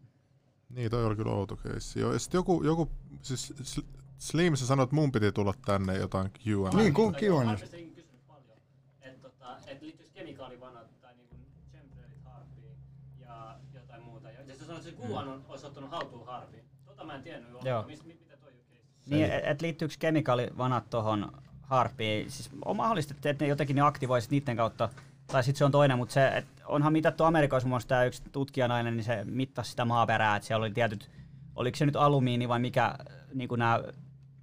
[0.69, 1.99] Niin, toi oli kyllä outo keissi.
[1.99, 2.89] Joo, ja sit joku, joku
[3.21, 6.77] siis Sl- Slim, sä sanoit, että mun piti tulla tänne jotain Q&A.
[6.77, 7.49] Niin, kun Q&A.
[7.49, 8.57] Aikaisemmin kysynyt paljon,
[9.01, 11.35] että tota, et liittyisi kemikaalivanat tai niinku
[11.71, 12.77] chemtrailit harpiin
[13.19, 14.29] ja jotain muuta.
[14.29, 16.63] Ja ja sä sanoit, että se kuvan on, olisi ottanut haltuun harpiin.
[16.85, 17.83] Tota mä en tiennyt Joo.
[17.83, 19.09] Mis, mit, mitä toi on keissi?
[19.09, 21.31] Niin, et, et liittyykö kemikaalivanat tuohon
[21.61, 22.31] harppiin?
[22.31, 24.89] Siis on mahdollista, että ne jotenkin ne aktivoisit niiden kautta,
[25.33, 28.23] tai sitten se on toinen, mutta se, et onhan mitattu Amerikassa muun muassa tämä yksi
[28.31, 31.09] tutkijanainen, niin se mittasi sitä maaperää, että siellä oli tietyt,
[31.55, 32.95] oliko se nyt alumiini vai mikä,
[33.33, 33.83] niin kuin nämä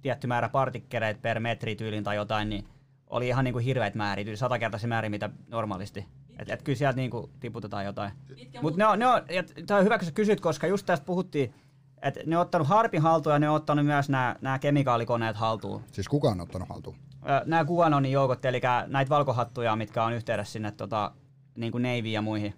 [0.01, 2.67] tietty määrä partikkeleita per metri tyylin tai jotain, niin
[3.07, 6.05] oli ihan niin kuin hirveät määriä, yli satakertaisia määriä mitä normaalisti.
[6.39, 8.11] Et, et kyllä sieltä niin kuin tiputetaan jotain.
[8.61, 11.05] Mutta ne on, ne on, ja tää on hyvä, kun sä kysyt, koska just tästä
[11.05, 11.53] puhuttiin,
[12.01, 15.83] että ne on ottanut harpin haltuun ja ne on ottanut myös nämä kemikaalikoneet haltuun.
[15.91, 16.95] Siis kuka on ottanut haltuun?
[17.45, 21.11] Nämä Kuvanonin joukot, eli näitä valkohattuja, mitkä on yhteydessä sinne tota,
[21.55, 22.53] niin kuin Navy ja muihin.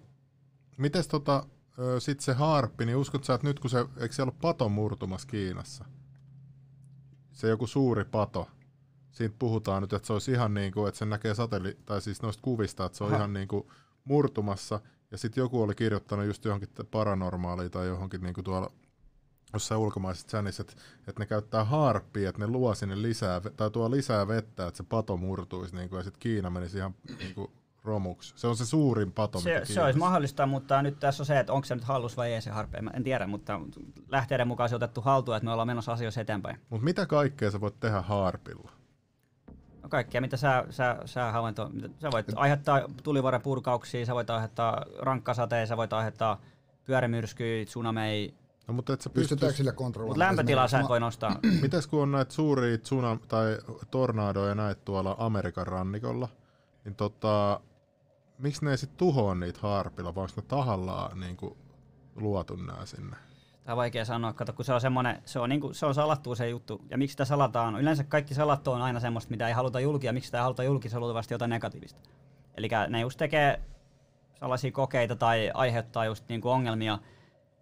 [0.76, 1.46] Mites tota,
[1.78, 4.68] ö, sit se harppi, niin uskot sä, että nyt kun se, eikö siellä ole pato
[4.68, 5.84] murtumassa Kiinassa?
[7.32, 8.48] Se joku suuri pato.
[9.10, 12.22] Siitä puhutaan nyt, että se olisi ihan niin kuin, että sen näkee satelli, tai siis
[12.22, 13.16] noista kuvista, että se on Aha.
[13.16, 13.66] ihan niin kuin
[14.04, 14.80] murtumassa.
[15.10, 18.72] Ja sitten joku oli kirjoittanut just johonkin paranormaaliin tai johonkin niin kuin tuolla
[19.54, 20.72] jossain ulkomaisessa channissa, että,
[21.08, 24.82] että ne käyttää harppia, että ne luo sinne lisää, tai tuo lisää vettä, että se
[24.88, 27.50] pato murtuisi, niin kuin, ja sitten Kiina menisi ihan niin kuin
[27.84, 28.32] romuksi.
[28.36, 31.52] Se on se suurin pato, Se, se olisi mahdollista, mutta nyt tässä on se, että
[31.52, 32.76] onko se nyt hallus vai ei se harppi.
[32.78, 33.60] En- En tiedä, mutta
[34.08, 36.60] lähteiden mukaan se on otettu haltuun, että me ollaan menossa asioissa eteenpäin.
[36.70, 38.70] Mutta mitä kaikkea sä voit tehdä harpilla?
[39.82, 44.30] No kaikkea, mitä sä, sä, sä havainto, mitä- sä voit aiheuttaa tulivuoren purkauksia, sä voit
[44.30, 46.40] aiheuttaa rankkasateja, sä voit aiheuttaa
[46.84, 48.32] pyörämyrskyjä, tsunameja,
[48.66, 50.28] No, mutta et sä Pystytäänkö pystyis, sille kontrolloimaan?
[50.28, 51.38] Mutta lämpötilaa sä et voi nostaa.
[51.62, 53.58] mites kun on näitä suuria tsunam tai
[53.90, 56.28] tornadoja näitä tuolla Amerikan rannikolla,
[56.84, 57.60] niin tota,
[58.38, 61.56] miksi ne ei sit tuhoa niitä harpilla, vaan onko ne tahallaan niin kuin,
[62.16, 63.16] luotu nää sinne?
[63.64, 66.34] Tämä on vaikea sanoa, kato, kun se on semmoinen, se on, niinku, se on salattu
[66.34, 66.80] se juttu.
[66.90, 67.80] Ja miksi sitä salataan?
[67.80, 70.12] Yleensä kaikki salattu on aina semmoista, mitä ei haluta julkia.
[70.12, 72.00] Miksi sitä ei haluta julkia, se on luultavasti jotain negatiivista.
[72.56, 73.60] Eli ne just tekee
[74.38, 76.98] sellaisia kokeita tai aiheuttaa just niinku ongelmia,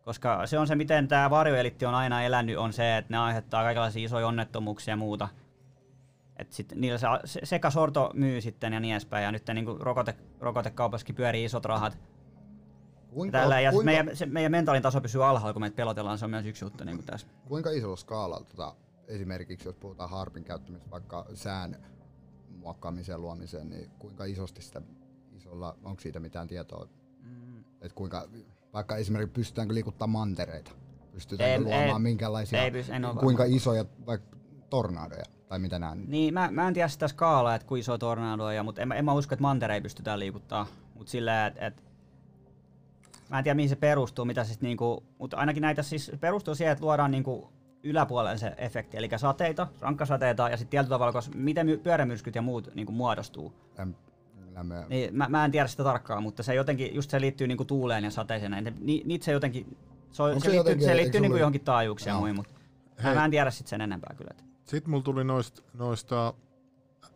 [0.05, 3.63] koska se on se, miten tämä varjoelitti on aina elänyt, on se, että ne aiheuttaa
[3.63, 5.29] kaikenlaisia isoja onnettomuuksia ja muuta.
[6.37, 9.25] Et sit niillä se, se sekasorto myy sitten ja niin edespäin.
[9.25, 11.99] Ja nyt niinku rokote, rokotekaupassakin pyörii isot rahat.
[13.11, 16.25] Kuinka, Tällä, ja kuinka, meidän, se, meidän mentaalin taso pysyy alhaalla, kun meitä pelotellaan, se
[16.25, 17.27] on myös yksi juttu niin kuin tässä.
[17.49, 18.75] kuinka isolla skaalalla tota,
[19.09, 21.77] esimerkiksi, jos puhutaan harpin käyttämistä vaikka sään
[22.57, 24.83] muokkaamiseen, luomiseen, niin kuinka isosti sitä
[25.37, 26.89] isolla, onko siitä mitään tietoa?
[27.23, 27.59] Mm.
[27.61, 28.29] Että kuinka,
[28.73, 30.71] vaikka esimerkiksi pystytäänkö liikuttamaan mantereita?
[31.13, 33.57] Pystytäänkö Ei- luomaan ei- minkälaisia, ei pysty- en kuinka varma.
[33.57, 34.37] isoja vaikka
[34.71, 38.45] tornadoja, tai mitä nämä Niin, mä, mä en tiedä sitä skaalaa, että kuinka iso tornado
[38.45, 40.67] on, ja, mutta en, en mä usko, että mantereita pystytään liikuttaa.
[40.95, 41.83] Mutta sillä, että et,
[43.31, 46.73] mä en tiedä mihin se perustuu, mitä siis niinku, mutta ainakin näitä siis perustuu siihen,
[46.73, 51.67] että luodaan niinku yläpuolelle se efekti, eli sateita, rankkasateita ja sitten tietyllä tavalla, koska miten
[51.67, 53.53] my- pyörämyrskyt ja muut niinku muodostuu.
[54.55, 57.47] Läm, lämmö, Niin, mä, mä, en tiedä sitä tarkkaan, mutta se jotenkin, just se liittyy
[57.47, 58.51] niinku tuuleen ja sateeseen.
[58.51, 58.75] Näin.
[58.81, 59.77] Ni, niitä se jotenkin,
[60.11, 62.55] se, on, Onko se, se liittyy, jotenkin- se liittyy niinku johonkin taajuuksiin ja muihin, mutta
[62.99, 63.15] mä, Hei.
[63.15, 64.31] mä en tiedä sit sen enempää kyllä.
[64.31, 66.35] että- Sitten mulla tuli noista, noista,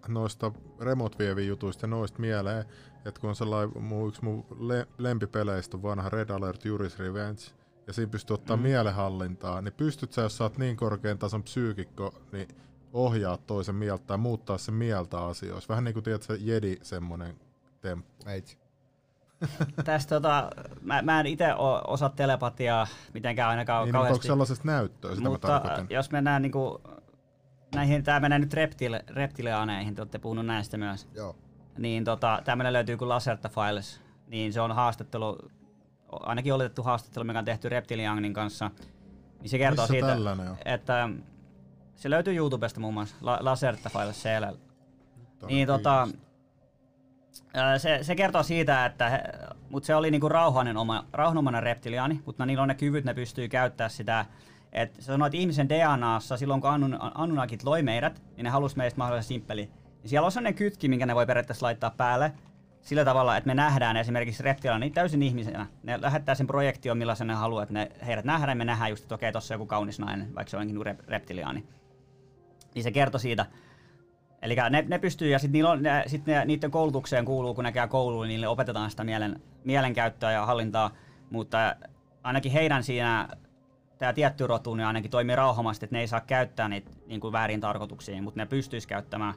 [0.09, 2.65] noista remote vievin jutuista ja noista mieleen,
[3.05, 7.43] että kun on sellainen mun, yksi mun le- lempipeleistä on vanha Red Alert Juris Revenge,
[7.87, 8.63] ja siinä pystyy ottaa mm.
[8.63, 12.49] mielenhallintaa, niin pystyt sä, jos sä oot niin korkean tason psyykikko, niin
[12.97, 15.69] ohjaa toisen mieltä tai muuttaa sen mieltä asioissa.
[15.69, 17.35] Vähän niin kuin tiedät, se Jedi semmonen
[17.81, 18.13] temppu.
[19.85, 20.51] Tästä tota,
[20.83, 21.55] mä, mä en itse
[21.87, 24.27] osaa telepatiaa mitenkään ainakaan Niin, mutta onko kauheasti.
[24.27, 25.87] sellaisesta näyttöä, sitä mutta mä tarkoitan.
[25.91, 26.81] jos mennään niinku
[27.75, 31.09] näihin, tää menee nyt reptile, reptileaneihin, te olette puhunut näistä myös.
[31.15, 31.37] Joo.
[31.79, 34.01] Niin tota, tämmönen löytyy kuin Lacerta Files.
[34.27, 35.39] Niin se on haastattelu,
[36.09, 38.71] ainakin oletettu haastattelu, mikä on tehty Reptilianin kanssa.
[39.41, 40.17] Niin se kertoo Missä siitä,
[40.65, 41.09] että
[41.97, 44.57] se löytyy YouTubesta muun muassa, La- Lacerta Files CLL.
[45.47, 46.09] Niin tota,
[47.79, 49.23] se, se kertoo siitä, että he,
[49.71, 53.49] mut se oli niinku rauhanen oma, rauhanomainen reptiliaani, mutta niillä on ne kyvyt, ne pystyy
[53.49, 54.27] käyttää sitä.
[54.73, 58.77] Et se sanoo, että ihmisen DNAssa, silloin kun Annun, Anunnakit loi meidät, niin ne halusi
[58.77, 59.71] meistä mahdollisimman simppeli.
[60.03, 62.33] Niin siellä on sellainen kytki, minkä ne voi periaatteessa laittaa päälle
[62.81, 65.67] sillä tavalla, että me nähdään esimerkiksi reptiliaani täysin ihmisenä.
[65.83, 69.15] Ne lähettää sen projektion, millaisen ne haluaa, että ne, heidät nähdään, me nähdään just, että
[69.15, 71.67] okei, tossa on joku kaunis nainen, vaikka se onkin niinku rep, reptiliaani.
[72.77, 73.47] Niin se kertoi siitä,
[74.43, 75.63] Eli ne, ne pystyy, ja sitten
[76.07, 80.47] sit ne, niiden koulutukseen kuuluu, kun käy kouluun, niin niille opetetaan sitä mielen, mielenkäyttöä ja
[80.47, 80.91] hallintaa,
[81.31, 81.77] mutta
[82.23, 83.29] ainakin heidän siinä,
[83.99, 87.33] tämä tietty rotu, niin ainakin toimii rauhamasti, että ne ei saa käyttää niitä niin kuin
[87.33, 89.35] väärin tarkoituksiin, mutta ne pystyisi käyttämään.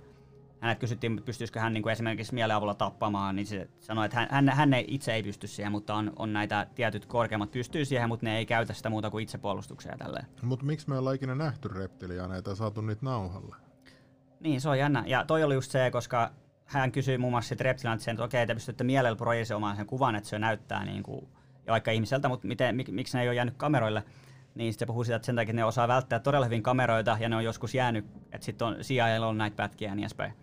[0.60, 4.18] Hänet kysyttiin, että pystyisikö hän niin kuin esimerkiksi mielen avulla tappamaan, niin se sanoi, että
[4.18, 7.86] hän, hän, hän ei, itse ei pysty siihen, mutta on, on näitä tietyt korkeammat pystyy
[7.86, 10.26] siihen, mutta ne ei käytä sitä muuta kuin itsepuolustuksia tälleen.
[10.42, 13.56] Mutta miksi me ollaan ikinä nähty reptiliaaneita ja saatu niitä nauhalle?
[14.40, 15.04] Niin, se on jännä.
[15.08, 16.32] Ja toi oli just se, koska
[16.66, 20.16] hän kysyi muun muassa sit Reptilanilta sen, että okei, te pystytte mielellä projisoimaan sen kuvan,
[20.16, 21.28] että se näyttää niin kuin,
[21.66, 24.04] ja vaikka ihmiseltä, mutta miten, mik, miksi ne ei ole jäänyt kameroille.
[24.56, 27.30] Niin sitten se puhuu siitä, että sen takia ne osaa välttää todella hyvin kameroita ja
[27.30, 28.76] ne on joskus jäänyt, että sitten on
[29.26, 30.34] on näitä pätkiä ja niin edespäin.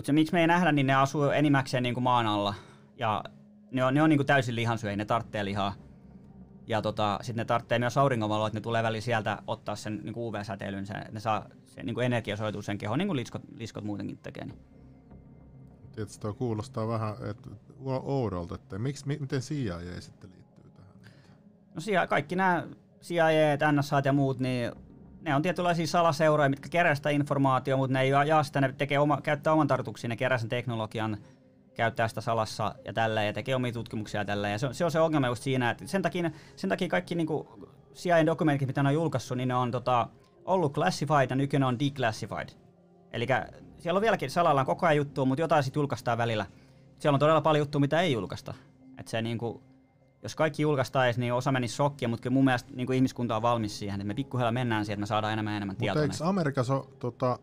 [0.00, 2.54] Mutta se miksi me ei nähdä, niin ne asuu enimmäkseen niin kuin maan alla.
[2.96, 3.24] Ja
[3.70, 5.74] ne on, ne on niin kuin täysin lihansyöjä, ne tarvitsee lihaa.
[6.66, 10.14] Ja tota, sitten ne tarvitsee myös auringonvaloa, että ne tulee väliin sieltä ottaa sen niin
[10.16, 14.18] UV-säteilyn, sen, että ne saa se niin energiasoituu sen kehoon, niin kuin liskot, liskot muutenkin
[14.18, 14.44] tekee.
[14.44, 14.58] Niin.
[15.92, 17.48] Tietysti tuo kuulostaa vähän et,
[18.02, 20.94] oudolta, että miksi, mi, miten CIA sitten liittyy tähän?
[21.74, 22.66] No siellä kaikki nämä
[23.02, 24.72] CIA, NSA ja muut, niin
[25.20, 28.98] ne on tietynlaisia salaseuroja, mitkä kerää sitä informaatiota, mutta ne ei jaa sitä, ne tekee
[28.98, 31.16] oma, käyttää oman tarkoituksiin, ne kerää sen teknologian,
[31.74, 34.48] käyttää sitä salassa ja tällä ja tekee omia tutkimuksia tällä.
[34.48, 37.14] Ja se on se, on se ongelma just siinä, että sen takia, sen takia kaikki
[37.14, 40.08] niinku CIA-dokumentit, mitä ne on julkaissut, niin ne on tota,
[40.44, 42.48] ollut classified ja nykyään on declassified.
[43.12, 43.26] Eli
[43.78, 46.46] siellä on vieläkin salalla koko ajan juttua, mutta jotain sitten julkaistaan välillä.
[46.98, 48.54] Siellä on todella paljon juttua, mitä ei julkaista.
[48.98, 49.62] Et se niinku,
[50.22, 53.78] jos kaikki julkaistaisiin, niin osa menisi shokkia, mutta kyllä mun mielestä niin ihmiskunta on valmis
[53.78, 56.02] siihen, että me pikkuhiljaa mennään siihen, että me saadaan enemmän ja enemmän Mutta tietoa.
[56.02, 56.28] eikö näistä.
[56.28, 57.38] Amerikassa tota,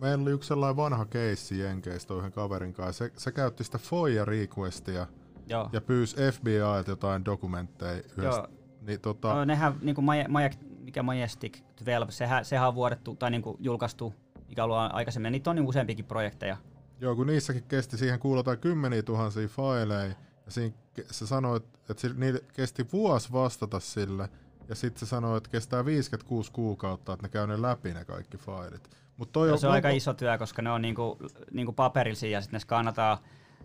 [0.00, 3.04] meillä oli yksi sellainen vanha keissi Jenkeistä yhden kaverin kanssa.
[3.04, 5.06] Se, se käytti sitä FOIA requestia
[5.48, 5.68] Joo.
[5.72, 8.22] ja pyysi FBIlta jotain dokumentteja yhdestä.
[8.22, 8.46] Joo.
[8.80, 10.50] Niin, tota, No, nehän, niin kuin Maja, Maja,
[10.80, 14.14] mikä Majestic 12, sehän, sehän on vuodettu tai niin kuin julkaistu,
[14.48, 15.32] mikä on aikaisemmin.
[15.32, 16.56] Niitä on niin useampikin projekteja.
[17.00, 20.14] Joo, kun niissäkin kesti, siihen kuulutaan kymmeniä tuhansia faileja, ja
[20.48, 20.74] siinä
[21.10, 21.60] se sanoi,
[21.90, 24.28] että niille kesti vuosi vastata sille,
[24.68, 28.36] ja sitten se sanoo, että kestää 56 kuukautta, että ne käy ne läpi ne kaikki
[28.36, 28.90] failit.
[29.16, 31.18] Mut toi Ja on, se on aika iso työ, koska ne on niinku,
[31.52, 33.18] niinku paperillisia ja sitten ne skannataan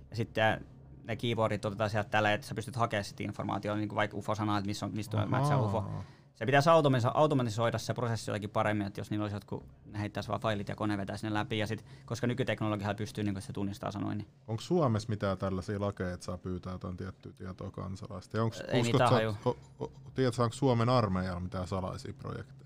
[0.09, 0.65] ja sitten
[1.03, 4.57] ne keyboardit otetaan sieltä tällä, että sä pystyt hakemaan sitä informaatiota, niin kuin vaikka UFO-sanaa,
[4.57, 6.03] että missä on, mistä on matchaa UFO.
[6.35, 10.29] Se pitäisi automatiso- automatisoida se prosessi jotenkin paremmin, että jos niillä olisi jotkut, ne heittäisi
[10.29, 13.53] vaan failit ja kone vetäisi ne läpi, ja sit, koska nykyteknologia pystyy, niin kuin se
[13.53, 18.37] tunnistaa sanoin, niin Onko Suomessa mitään tällaisia lakeja, että saa pyytää jotain tiettyä tietoa kansalaista?
[18.37, 19.35] Ja onks, Ei uskot mitään haju.
[19.45, 22.65] o, o, tiedätkö, onko Suomen armeijalla mitään salaisia projekteja?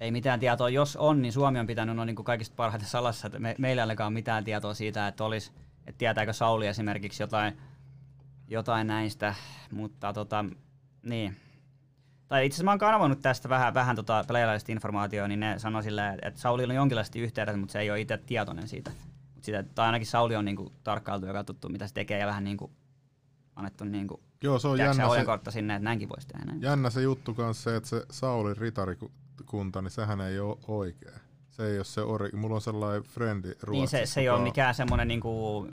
[0.00, 0.68] ei mitään tietoa.
[0.68, 3.82] Jos on, niin Suomi on pitänyt on niin kuin kaikista parhaiten salassa, että me, meillä
[3.82, 5.52] ei olekaan mitään tietoa siitä, että olisi,
[5.86, 7.58] että tietääkö Sauli esimerkiksi jotain,
[8.48, 9.34] jotain näistä,
[9.70, 10.44] mutta tota,
[11.02, 11.36] niin.
[12.28, 15.82] Tai itse asiassa mä oon kanavannut tästä vähän, vähän tota pelaajalaisesta informaatiota, niin ne sanoi
[15.82, 18.90] silleen, että Saulilla on jonkinlaisesti yhteydet, mutta se ei ole itse tietoinen siitä.
[19.34, 22.44] Mut sitä, tai ainakin Sauli on niinku tarkkailtu ja katsottu, mitä se tekee, ja vähän
[22.44, 22.70] niinku
[23.56, 25.08] annettu niinku, Joo, se on jännä
[25.44, 26.44] se, sinne, että näinkin voisi tehdä.
[26.44, 26.62] Näin.
[26.62, 31.18] jännä se juttu kanssa se, että se Saulin ritarikunta, niin sehän ei ole oikea.
[31.50, 32.30] Se ei ole se ori.
[32.32, 33.96] Mulla on sellainen frendi Ruotsissa.
[33.96, 35.68] Niin se, se ei ole mikään semmoinen niinku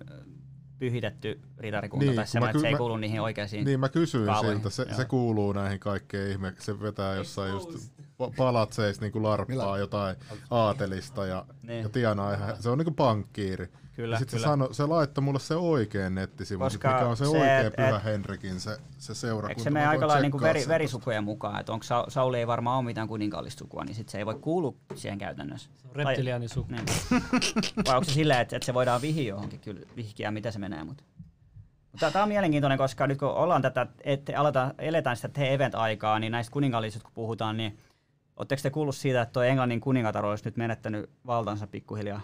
[0.79, 3.65] pyhitetty ritarikunta Niin, tai semmoinen, että se ei mä- kuulu niihin oikeisiin.
[3.65, 4.57] Niin mä kysyin kaavoihin.
[4.57, 4.93] siltä, se, Joo.
[4.97, 7.69] se kuuluu näihin kaikkeen ihme, se vetää jossain just
[7.99, 10.15] pa- palatseissa niinku larppaa Millä- jotain
[10.51, 11.83] aatelista ja, Niin.
[11.83, 13.69] ja tienaa ihan, se on niinku pankkiiri.
[13.95, 14.47] Kyllä, ja sit se, kyllä.
[14.47, 17.97] sano, se laittoi mulle se oikein nettisivu, Koska mikä on se, se, oikea et- Pyhä
[17.97, 19.51] et- Henrikin se, se seurakunta.
[19.51, 22.77] Eikö se mene aika lailla niinku veri, verisukujen mukaan, että onko Sa- Sauli ei varmaan
[22.77, 25.69] ole mitään kuninkaallissukua, niin sit se ei voi kuulua siihen käytännössä.
[25.77, 26.71] Se on reptiliaanisuku.
[26.71, 26.85] Niin.
[27.87, 30.83] Vai onko se silleen, että, että se voidaan vihiä johonkin kyllä, vihkiä, mitä se menee,
[30.83, 31.03] mutta
[31.91, 36.31] mutta tämä on mielenkiintoinen, koska nyt kun ollaan tätä, että aletaan, eletään sitä event-aikaa, niin
[36.31, 37.77] näistä kuninkaallisista kun puhutaan, niin
[38.37, 42.21] Oletteko te kuullut siitä, että tuo Englannin kuningatar olisi nyt menettänyt valtansa pikkuhiljaa?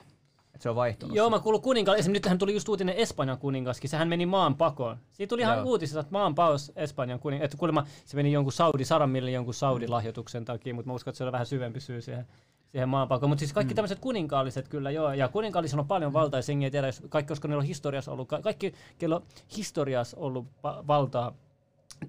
[0.60, 1.15] Että se on vaihtunut?
[1.15, 1.98] Joo, mä kuulun kuninkaan.
[1.98, 3.90] Esimerkiksi nythän tuli just uutinen Espanjan kuningaskin.
[3.90, 4.98] Sehän meni maan pakoon.
[5.11, 5.65] Siitä tuli ihan Joo.
[5.65, 7.45] uutisissa, että maan paos Espanjan kuningas.
[7.45, 11.18] Että kuulemma se meni jonkun Saudi, sadan millin jonkun Saudi-lahjoituksen takia, mutta mä uskon, että
[11.18, 12.27] se on vähän syvempi syy siihen,
[12.72, 13.30] siihen maan pakoon.
[13.30, 13.76] Mutta siis kaikki mm.
[13.76, 15.14] tämmöiset kuninkaalliset kyllä joo.
[15.14, 18.11] Ja kuninkaallisilla on paljon valtaa ja sengi ei tiedä, jos kaikki, koska niillä on historiassa
[18.11, 19.23] ollut, ka- kaikki, kello on
[19.57, 21.34] historiassa ollut valtaa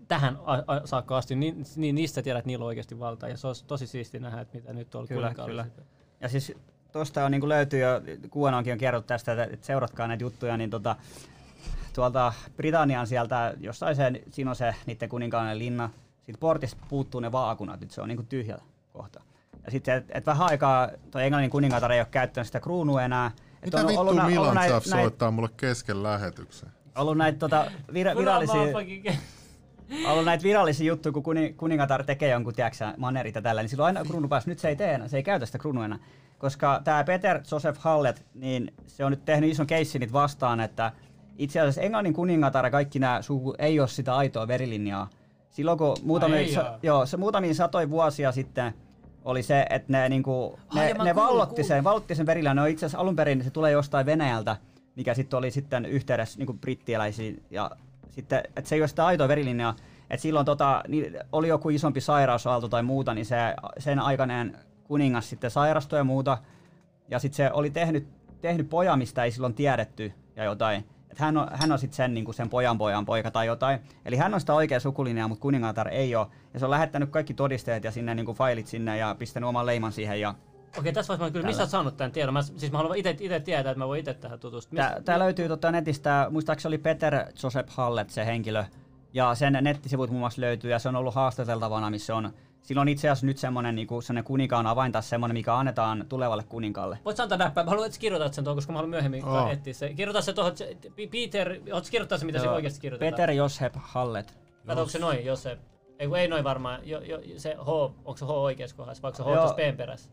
[0.08, 3.28] tähän a- a- saakka asti, niin, niin niistä tiedät, että niillä on oikeasti valtaa.
[3.28, 5.82] Ja se olisi tosi siisti nähdä, että mitä nyt on Kyllä, kuninkaalliset.
[6.20, 6.52] Ja siis
[6.92, 7.88] tuosta on, niin löytyy jo,
[8.38, 10.96] QAnonkin on kerrottu tästä, että, että seuratkaa näitä juttuja, niin tota,
[11.94, 15.90] tuolta Britannian sieltä, jossain se, siinä on se niiden kuninkaallinen linna,
[16.22, 18.58] siitä portista puuttuu ne vaakunat, nyt se on niin tyhjä
[18.92, 19.22] kohta.
[19.64, 23.30] Ja sitten, että et vähän aikaa tuo Englannin kuningatar ei ole käyttänyt sitä kruunua enää.
[23.64, 26.68] Mitä on vittu ollut ollut Milan näitä- Saf näitä- soittaa mulle kesken lähetyksen?
[26.98, 28.60] ollut näitä tota, vir- virallisia,
[30.10, 33.96] ollut näitä virallisia juttuja, kun kuni, kuningatar tekee jonkun, tiedätkö, manerit ja tällä, niin silloin
[33.96, 34.50] aina kruunu päässä.
[34.50, 35.98] Nyt se ei tee enää, se ei käytä sitä kruunua enää.
[36.40, 40.92] Koska tämä Peter Joseph Hallet, niin se on nyt tehnyt ison keissin vastaan, että
[41.38, 45.08] itse asiassa Englannin kuningatar ja kaikki nämä suku ei ole sitä aitoa verilinjaa.
[45.50, 46.78] Silloin kun muutamia, sa- oo.
[46.82, 48.74] joo, se muutamia satoja vuosia sitten
[49.24, 51.68] oli se, että ne, niinku, Ai, ne, mä ne vallotti kuulin.
[51.68, 52.56] sen, vallotti sen verilinjan.
[52.56, 54.56] Ne on itse asiassa alun perin, se tulee jostain Venäjältä,
[54.96, 57.70] mikä sitten oli sitten yhteydessä niin brittieläisiin ja
[58.10, 59.76] sitten, että se ei ole sitä aitoa verilinjaa,
[60.10, 63.36] että silloin tota, niin oli joku isompi sairausaalto tai muuta, niin se,
[63.78, 64.58] sen aikainen
[64.90, 66.38] kuningas sitten sairastui ja muuta,
[67.08, 68.08] ja sitten se oli tehnyt,
[68.40, 70.84] tehnyt pojan, mistä ei silloin tiedetty ja jotain.
[71.10, 73.78] Et hän on, hän on sitten sen, niin sen pojan pojan poika tai jotain.
[74.04, 76.26] Eli hän on sitä oikea sukulinjaa, mutta kuningatar ei ole.
[76.54, 79.92] Ja se on lähettänyt kaikki todisteet ja sinne niin failit sinne ja pistänyt oman leiman
[79.92, 80.20] siihen.
[80.20, 80.34] Ja
[80.78, 82.34] Okei, tässä vaiheessa mä kyllä, missä olet saanut tämän tiedon?
[82.34, 83.14] Mä, siis mä haluan itse
[83.44, 84.76] tietää, että mä voin itse tähän tutustua.
[84.76, 88.64] Tää, tää löytyy tota netistä, muistaakseni oli Peter Joseph Hallet se henkilö,
[89.12, 92.32] ja sen nettisivut muun muassa löytyy, ja se on ollut haastateltavana, missä on,
[92.62, 96.44] sillä on itse asiassa nyt semmoinen niinku, semmonen kuninkaan avain taas semmoinen, mikä annetaan tulevalle
[96.44, 96.98] kuninkaalle.
[97.04, 97.64] Voit sä antaa näppää?
[97.64, 99.50] Mä haluan, että sä kirjoitat sen tuohon, koska mä haluan myöhemmin oh.
[99.50, 99.94] etsiä se.
[99.94, 102.54] Kirjoita se tuohon, se- P- Peter, oot sä kirjoittaa se, mitä se Joo.
[102.54, 103.12] oikeasti kirjoitetaan?
[103.12, 104.38] Peter Joseph Hallet.
[104.66, 105.58] Kato, onko se noin, jos se...
[105.98, 106.80] Ei, ei noin varmaan.
[106.88, 109.36] Jo, jo, se H, onko se H oikeassa kohdassa, vai onko se H Joo.
[109.36, 110.10] tuossa P:n perässä?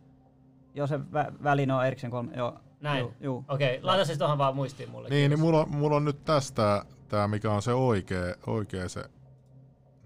[0.75, 2.53] Joo, se vä, välin on erikseen kolme, joo.
[2.81, 3.07] Näin.
[3.19, 3.45] Juu.
[3.47, 5.09] Okei, laita se tuohon vaan muistiin mulle.
[5.09, 5.39] Niin, niin kiitos.
[5.39, 9.03] mulla, on- mulla on nyt tästä tää, mikä on se oikea, oikea se,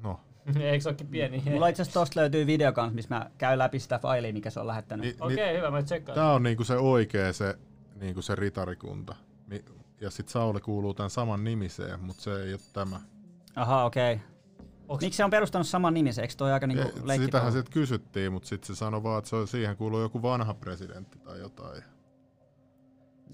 [0.04, 0.20] no,
[0.60, 1.44] Eikö se olekin pieni?
[1.46, 4.60] Mulla itse asiassa tosta löytyy video kanssa, missä mä käyn läpi sitä failia, mikä se
[4.60, 5.06] on lähettänyt.
[5.06, 6.16] ni, Okei, hyvä, mä tsekkaan.
[6.16, 7.58] Tää on niinku se oikea se,
[7.96, 9.16] niinku se ritarikunta.
[9.48, 9.66] Mi-
[10.02, 13.00] Ja sit Sauli kuuluu tämän saman nimiseen, mutta se ei ole tämä.
[13.56, 14.14] Aha, okei.
[14.14, 14.26] Okay.
[14.90, 16.22] Onks- Miksi se on perustanut saman nimisen?
[16.22, 17.26] Eikö toi aika niinku E, leikki?
[17.26, 20.54] Sitähän sit kysyttiin, mutta sitten se sanoi vaan, että se on, siihen kuuluu joku vanha
[20.54, 21.84] presidentti tai jotain.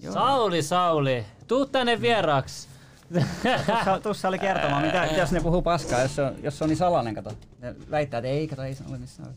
[0.02, 0.12] Joo.
[0.12, 2.68] Sauli, Sauli, tuu tänne vieraaksi.
[3.66, 6.68] Tussa, tussa oli kertomaan, mitä, jos ne puhuu paskaa, jos se on, jos se on
[6.68, 7.32] niin salainen, kato.
[7.58, 9.34] Ne väittää, että ei, kato, ei se ole missään.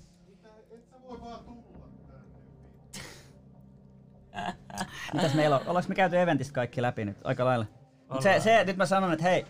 [5.13, 5.61] Mitäs meillä on?
[5.67, 7.65] Ollaanko me käyty eventistä kaikki läpi nyt aika lailla?
[8.09, 9.45] Mut se, se, nyt mä sanon, että hei,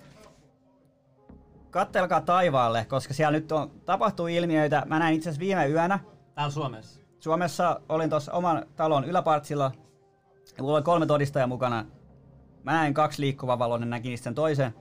[1.69, 4.83] kattelkaa taivaalle, koska siellä nyt on, tapahtuu ilmiöitä.
[4.85, 5.99] Mä näin itse asiassa viime yönä,
[6.35, 6.99] Täällä Suomessa.
[7.19, 9.71] Suomessa olin tuossa oman talon yläpartsilla.
[10.57, 11.85] Ja mulla oli kolme todistajaa mukana.
[12.63, 14.73] Mä näin kaksi liikkuvaa valoa, ne näki niistä sen toisen.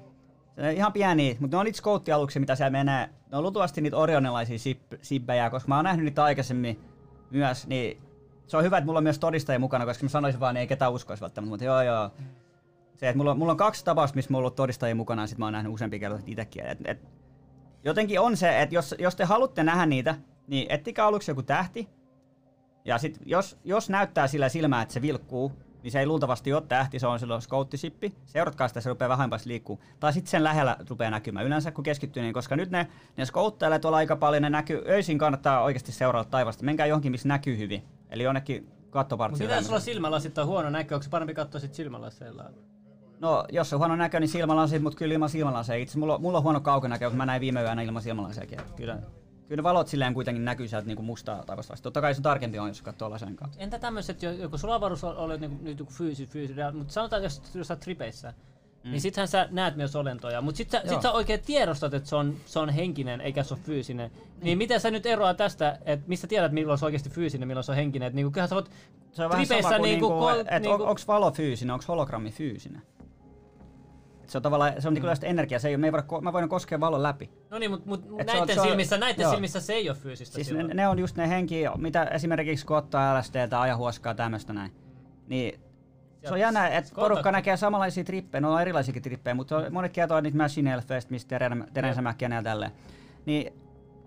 [0.54, 3.10] Se on ihan pieni, mutta ne on niitä skouttialuksia, mitä siellä menee.
[3.30, 4.58] Ne on luultavasti niitä orionilaisia
[5.02, 6.80] sibbejä, koska mä oon nähnyt niitä aikaisemmin
[7.30, 7.66] myös.
[7.66, 8.02] Niin
[8.46, 10.66] se on hyvä, että mulla on myös todistajia mukana, koska mä sanoisin vaan, niin ei
[10.66, 11.50] ketään uskoisi välttämättä.
[11.50, 12.10] Mutta joo, joo.
[12.96, 15.38] Se, että mulla, mulla on kaksi tapausta, missä mulla on ollut todistajia mukana, ja sit
[15.38, 16.66] mä oon nähnyt useampia kertoja itsekin.
[16.66, 17.08] Et, et,
[17.84, 20.14] jotenkin on se, että jos, jos te haluatte nähdä niitä,
[20.46, 21.88] niin ettikää aluksi joku tähti,
[22.84, 25.52] ja sit jos, jos näyttää sillä silmää, että se vilkkuu,
[25.82, 28.14] niin se ei luultavasti ole tähti, se on silloin skouttisippi.
[28.26, 29.82] Seuratkaa sitä, se rupeaa vähän päästä liikkuu.
[30.00, 31.46] Tai sitten sen lähellä rupeaa näkymään.
[31.46, 32.86] Yleensä kun keskittyy, niin koska nyt ne,
[33.16, 36.64] ne skouttailee tuolla aika paljon, ne näkyy, öisin kannattaa oikeasti seurata taivasta.
[36.64, 37.82] Menkää johonkin, missä näkyy hyvin.
[38.10, 39.48] Eli jonnekin Mutta kattopartsille.
[39.48, 42.44] mitä jos sulla silmälasit on huono näkö, onko se parempi katsoa sit silmälaseilla?
[43.20, 45.82] No, jos on huono näkö, niin silmälasit, mutta kyllä ilman silmälaseja.
[45.82, 48.58] Itse mulla, mulla on huono kaukonäkö, mutta mä näin viime yönä ilman silmälasejakin.
[48.76, 48.98] Kyllä,
[49.50, 51.72] kyllä ne valot silleen kuitenkin näkyy sieltä niinku mustaa taivasta.
[51.72, 51.82] vasta.
[51.82, 53.60] Totta kai se tarkempi on, jos katsoo lasen kanssa.
[53.60, 57.42] Entä tämmöiset, jo- joku sulla avaruus oli niinku, nyt joku fyysi, fyysi, mutta sanotaan, jos
[57.54, 58.34] jos sä oot tripeissä,
[58.84, 58.90] mm.
[58.90, 62.16] niin sittenhän sä näet myös olentoja, mutta sit sä, sit sä oikein tiedostat, että se
[62.16, 64.10] on, se on henkinen eikä se ole fyysinen.
[64.42, 67.64] Niin miten sä nyt eroaa tästä, että mistä tiedät, milloin se on oikeasti fyysinen, milloin
[67.64, 68.08] se on henkinen?
[68.08, 68.70] Et niinku, kyllähän sä voit
[69.12, 71.84] Se on vähän tripeissä sama kuin niinku, niinku, että niinku, on, onko valo fyysinen, onko
[71.88, 72.82] hologrammi fyysinen.
[74.30, 75.14] Se on tavallaan, se on niinku mm.
[75.22, 77.30] energiaa, se ei, me ei voida, mä voin koskea valon läpi.
[77.50, 79.30] No niin, mutta mut, on- näiden, on- silmissä, näiden joo.
[79.32, 80.76] silmissä se ei ole fyysistä Siis ne, silloin.
[80.76, 84.72] ne, on just ne henki, mitä esimerkiksi kun ottaa LSDtä, ajahuoskaa, tämmöistä näin.
[85.28, 85.60] Niin
[86.24, 87.00] se on jännä, että Kontakti.
[87.00, 91.10] porukka näkee samanlaisia trippejä, no on erilaisiakin trippejä, mutta on- monet kertoo niitä Machine Elfeistä,
[91.10, 92.70] mistä Teren- Terence McKenna ja tälleen.
[93.26, 93.52] Niin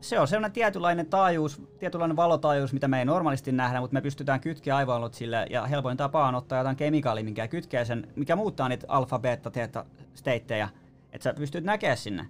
[0.04, 4.40] se on sellainen tietynlainen taajuus, tietynlainen valotaajuus, mitä me ei normaalisti nähdä, mutta me pystytään
[4.40, 8.70] kytkeä aivoalut sille, ja helpoin tapa on ottaa jotain kemikaalia, mikä kytkee sen, mikä muuttaa
[8.70, 10.70] niitä alfa, beta, theta stateja,
[11.12, 12.28] että sä pystyt näkemään sinne.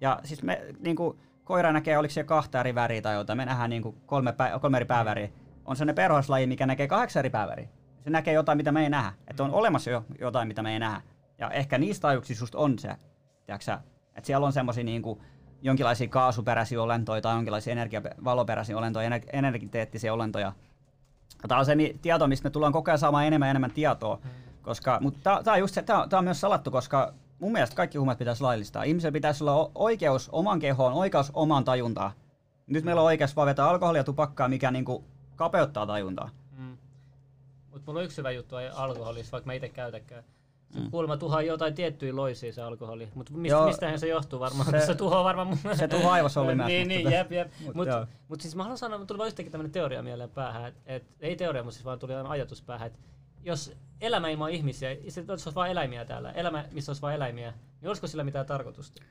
[0.00, 3.70] Ja siis me, niinku, koira näkee, oliko se kahta eri väriä tai jotain, me nähdään
[3.70, 5.28] niinku kolme, pää, kolme eri pääväriä.
[5.64, 7.68] On sellainen perhoslaji, mikä näkee kahdeksan eri pääväriä.
[8.04, 9.12] Se näkee jotain, mitä me ei nähdä.
[9.28, 11.00] Että on olemassa jo jotain, mitä me ei nähdä.
[11.38, 12.96] Ja ehkä niistä taajuuksista just on se,
[13.46, 13.78] tiedätkö
[14.14, 15.22] että siellä on semmoisia niinku,
[15.62, 20.52] jonkinlaisia kaasuperäisiä olentoja tai jonkinlaisia energiavaloperäisiä olentoja, ener- energiteettisiä olentoja.
[21.48, 24.18] Tämä on se tieto, mistä me tullaan koko ajan saamaan enemmän ja enemmän tietoa.
[24.62, 27.98] Koska, mutta tämä on just se, tää, tää on myös salattu, koska mun mielestä kaikki
[27.98, 28.82] huumeet pitäisi laillistaa.
[28.82, 32.12] Ihmisellä pitäisi olla oikeus oman kehoon, oikeus omaan tajuntaan.
[32.66, 35.04] Nyt meillä on oikeus vaan vetää alkoholia ja tupakkaa, mikä niinku
[35.36, 36.30] kapeuttaa tajuntaa.
[36.56, 36.76] Mm.
[37.70, 40.24] Mutta mulla on yksi hyvä juttu alkoholissa, vaikka mä itse käytäkään.
[40.72, 40.90] Se mm.
[40.90, 43.08] kuulemma tuhoaa jotain tiettyjä loisia se alkoholi.
[43.14, 43.66] Mutta mistä, Joo.
[43.66, 44.70] mistähän se johtuu varmaan?
[44.70, 45.58] Se- Se, tuhoaa varmaan mun...
[45.76, 47.50] se tuhoaa aivosolumia, niin, mutta niin, jep, jep.
[47.64, 48.06] mut Mutta joo.
[48.28, 50.64] mut siis mä haluan sanoa, että tuli vaan yhtäkkiä tämmönen teoria mieleen päähän.
[50.66, 52.98] Et, et, ei teoria, mutta siis vaan tuli ajatus päähän, että
[53.44, 57.88] jos elämä ilman ihmisiä, se olisi vain eläimiä täällä, elämä, missä olisi vain eläimiä, niin
[57.88, 59.02] olisiko sillä mitään tarkoitusta?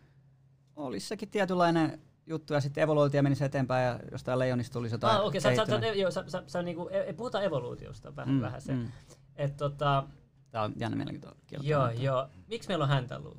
[0.76, 5.26] Olisi sekin tietynlainen juttu ja sitten evoluutio menisi eteenpäin ja jostain leijonista tulisi jotain Ah,
[5.26, 5.94] okei, sä, sä, sä, kehittymää.
[5.96, 8.74] joo, sä, sä, sä, niinku, e, puhutaan evoluutiosta vähän, Mm, vähän se.
[8.74, 8.88] mm.
[9.36, 10.04] Et, tota,
[10.52, 11.42] Tämä on jännä mielenkiintoinen.
[11.62, 12.30] joo, joo.
[12.48, 13.38] Miksi meillä on häntäluu?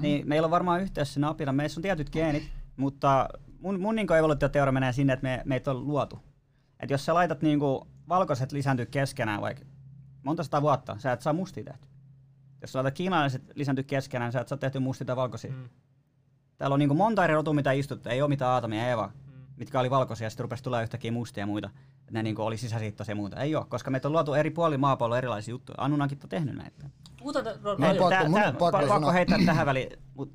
[0.00, 1.52] Niin, meillä on varmaan yhteys sinne apina.
[1.52, 3.28] Meissä on tietyt geenit, mutta
[3.60, 6.18] mun, mun niin evoluutioteoria menee sinne, että me, meitä on luotu.
[6.80, 7.60] Et jos sä laitat niin
[8.08, 9.64] valkoiset lisääntyä keskenään vaikka
[10.22, 11.86] monta sata vuotta, sä et saa mustia tehty.
[12.60, 15.50] Jos sä laitat kiinalaiset lisääntyä keskenään, sä et saa tehty mustia tai valkoisia.
[15.50, 15.56] Mm.
[15.56, 15.68] Mm.
[16.58, 18.08] Täällä on niin monta eri rotua, mitä istuttu.
[18.08, 19.32] Ei ole mitään Aatamia ja Eeva, Mm.
[19.56, 21.70] mitkä oli valkoisia ja sitten rupesi tulee yhtäkkiä mustia ja muita.
[22.10, 23.40] Ne niin oli sisäsiittoisia ja muuta.
[23.40, 25.76] Ei ole, koska meitä on luotu eri puolilla maapalloa erilaisia juttuja.
[25.78, 26.90] Anunnakit on tehnyt näitä.
[27.62, 27.76] Ro,
[28.58, 29.88] pakko- heittää tähän väliin.
[30.14, 30.32] Mut,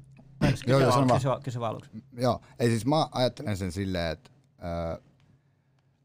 [0.50, 1.92] kysy, Joo, joo, kysy, kysy vaan aluksi.
[2.14, 4.30] Joo, ei siis mä ajattelen sen silleen, että
[4.60, 4.98] ää,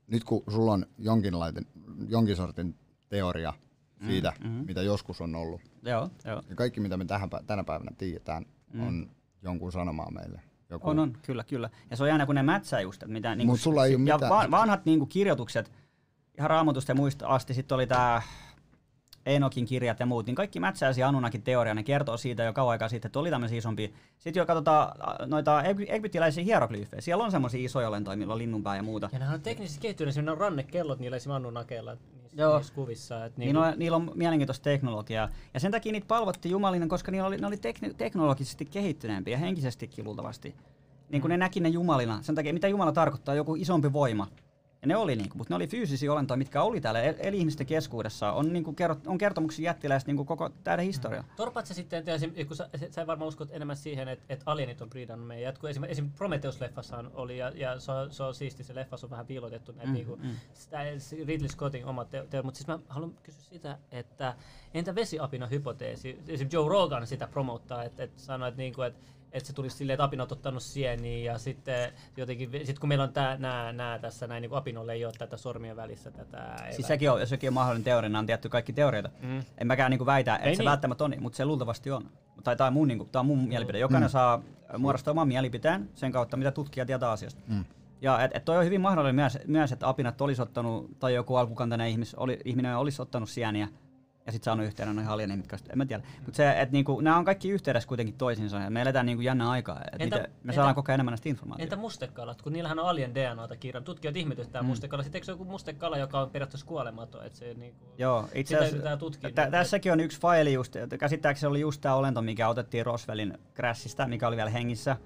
[0.06, 1.66] nyt kun sulla on jonkinlainen,
[2.08, 2.78] jonkin sortin
[3.08, 3.52] teoria
[4.06, 4.64] siitä, Mm, mm.
[4.66, 6.42] mitä joskus on ollut, Joo, joo.
[6.48, 8.46] ja kaikki mitä me tähän, tänä päivänä tiedetään,
[8.86, 9.10] on
[9.42, 10.40] jonkun sanomaa meille.
[10.70, 11.70] Joku, On, on, kyllä, kyllä.
[11.90, 13.34] Ja se on jännä, kun ne mätsää just, että mitä...
[13.34, 15.72] Niin Mut sulla ei ja mitään- va- vanhat niin kuin, kirjoitukset,
[16.38, 18.22] ihan raamatusta ja muista asti, sitten oli tämä
[19.26, 22.70] Enokin kirjat ja muut, niin kaikki mätsää siihen Anunnakin teoria, ne kertoo siitä jo kauan
[22.72, 23.88] aikaa sitten, että oli tämmöisiä isompia.
[24.18, 24.92] Sitten jo katsotaan
[25.26, 29.08] noita eg- egyptiläisiä hieroglyfejä, siellä on semmoisia isoja olentoja, millä on linnunpää ja muuta.
[29.12, 31.32] Ja nämä on teknisesti kehittyneet, siinä on rannekellot niillä esim.
[31.32, 32.56] Annu Nakeella niissä, Joo.
[32.56, 33.24] niissä kuvissa.
[33.24, 35.28] Et Niin niinku, on, niillä on mielenkiintoista teknologiaa.
[35.54, 39.38] Ja sen takia niitä palvottiin jumalina, koska niillä oli, ne oli tekni- teknologisesti kehittyneempiä ja
[39.38, 40.54] henkisestikin luultavasti.
[41.08, 42.18] Niin kuin ne näki ne jumalina.
[42.22, 44.26] Sen takia, mitä jumala tarkoittaa, joku isompi voima.
[44.84, 47.66] Ja ne oli, niinku, mutta ne oli fyysisiä olentoja, mitkä oli täällä el- eli ihmisten
[47.66, 48.32] keskuudessa.
[48.32, 51.24] On, niinku, kerrot, on kertomuksia jättiläistä niinku, koko täyden historia.
[51.36, 54.80] Torpat sä sitten, että esim, kun sä, sä varmaan uskot enemmän siihen, että, että alienit
[54.80, 55.42] on briidannut meidän.
[55.42, 59.10] Jatku, esim, esim Prometheus-leffassa oli, ja, ja se, on, se on siisti, se leffassa on
[59.10, 60.30] vähän piilotettu näitä Mm, mm, niinku, mm.
[60.52, 64.34] sitä, se Ridley Scottin omat teot, te, mutta siis mä haluan kysyä sitä, että
[64.74, 66.18] entä vesiapina hypoteesi?
[66.28, 66.48] Esim.
[66.52, 69.00] Joe Rogan sitä promottaa, että, että sanoo, että, niinku, että
[69.34, 73.12] että se tulisi silleen, että apinot ottanut sieniä ja sitten jotenkin, sit kun meillä on
[73.12, 76.86] tää, nää, nää tässä näin, niin kuin apinolle ei ole tätä sormien välissä tätä Siis
[76.86, 79.10] sekin on, jos sekin on mahdollinen teoria, nämä on tietty kaikki teorioita.
[79.22, 79.42] Mm.
[79.58, 80.70] En mäkään niinku väitä, että Ei se niin.
[80.70, 82.10] välttämättä on, niin, mutta se luultavasti on.
[82.44, 83.78] Tai tämä on mun, niinku, tää on mun mielipide.
[83.78, 84.12] Jokainen mm.
[84.12, 84.42] saa
[84.78, 87.42] muodostaa oman mielipiteen sen kautta, mitä tutkija tietää asiasta.
[87.46, 87.64] Mm.
[88.00, 91.36] Ja et, et toi on hyvin mahdollinen myös, myös että apinat olisi ottanut, tai joku
[91.36, 93.68] alkukantainen ihmis, oli, ihminen olisi ottanut sieniä
[94.26, 95.32] ja sitten saanut yhteyden noihin olisi-
[95.70, 96.02] en mä tiedä.
[96.24, 99.50] Mutta se, että niinku, nämä on kaikki yhteydessä kuitenkin toisiinsa ja me eletään niinku jännä
[99.50, 99.80] aikaa.
[99.92, 101.74] Et Entä- me entä- saadaan koko ajan enemmän näistä informaatiota.
[101.74, 103.84] Entä mustekalat, kun niillähän on alien DNAta kirjan.
[103.84, 104.66] Tutkijat ihmetyttää mm.
[104.66, 105.02] mustekala.
[105.02, 107.26] Sitten eikö se joku mustekala, joka on periaatteessa kuolematon?
[107.26, 108.98] Että se niinku, Joo, itse asiassa
[109.34, 113.38] tä- tässäkin on yksi faili just, että käsittääkseni oli just tämä olento, mikä otettiin Roswellin
[113.54, 114.96] crashista, mikä oli vielä hengissä.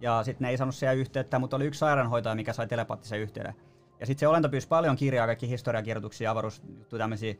[0.00, 3.54] Ja sitten ne ei saanut siihen yhteyttä, mutta oli yksi sairaanhoitaja, mikä sai telepaattisen yhteyden.
[4.00, 7.34] Ja sitten se olento pyysi paljon kirjaa, kaikki historiakirjoituksia, avaruusjuttuja, tämmöisiä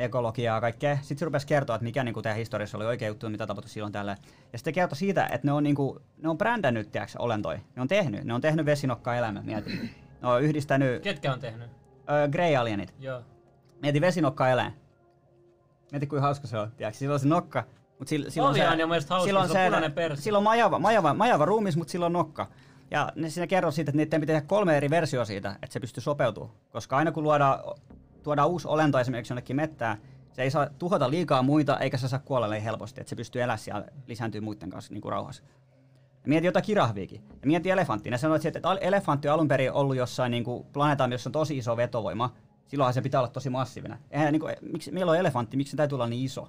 [0.00, 0.96] ekologiaa ja kaikkea.
[0.96, 3.92] Sitten se rupesi kertoa, että mikä niinku teidän historiassa oli oikea juttu, mitä tapahtui silloin
[3.92, 4.16] tällä.
[4.52, 7.60] Ja sitten kertoi siitä, että ne on, niinku, ne on brändännyt tiiäks, olentoja.
[7.76, 8.24] Ne on tehnyt.
[8.24, 9.70] Ne on tehnyt vesinokkaa elämän, mieti.
[10.22, 11.70] Ne on yhdistänyt Ketkä on tehnyt?
[12.24, 12.94] ö, Grey Alienit.
[12.98, 13.22] Joo.
[13.82, 14.72] Mieti vesinokka eläin.
[15.92, 16.70] Mieti kuinka hauska se on.
[16.76, 16.98] Tiedätkö?
[16.98, 17.64] Sillä on se nokka,
[17.98, 20.22] mutta sillä, silloin Ovi se, on hauska, silloin se on punainen perse.
[20.22, 22.46] Silloin majava, majava, majava ruumis, mutta silloin nokka.
[22.90, 25.80] Ja ne siinä kerroo siitä, että niiden pitää tehdä kolme eri versiota siitä, että se
[25.80, 26.54] pystyy sopeutumaan.
[26.70, 27.60] Koska aina kun luodaan,
[28.22, 29.98] tuodaan uusi olento esimerkiksi jonnekin mettään,
[30.32, 33.42] se ei saa tuhota liikaa muita, eikä se saa kuolla niin helposti, että se pystyy
[33.42, 35.42] elämään siellä, lisääntyy muiden kanssa niin kuin rauhassa.
[36.22, 37.24] Ja mieti jotain kirahviikin.
[37.30, 38.10] Ja mieti elefanttia.
[38.10, 41.58] Ne sanoivat, että elefantti on alun perin ollut jossain niin kuin planeetan, jossa on tosi
[41.58, 42.34] iso vetovoima.
[42.66, 43.98] Silloinhan se pitää olla tosi massiivinen.
[44.10, 46.48] Eihän, niin kuin, miksi, meillä on elefantti, miksi se täytyy olla niin iso?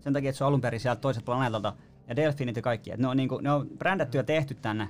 [0.00, 1.72] Sen takia, että se on alun perin sieltä toiselta planeetalta.
[2.08, 2.92] Ja delfiinit ja kaikki.
[2.92, 4.88] Et ne, on, niin kuin, ne on brändätty ja tehty tänne.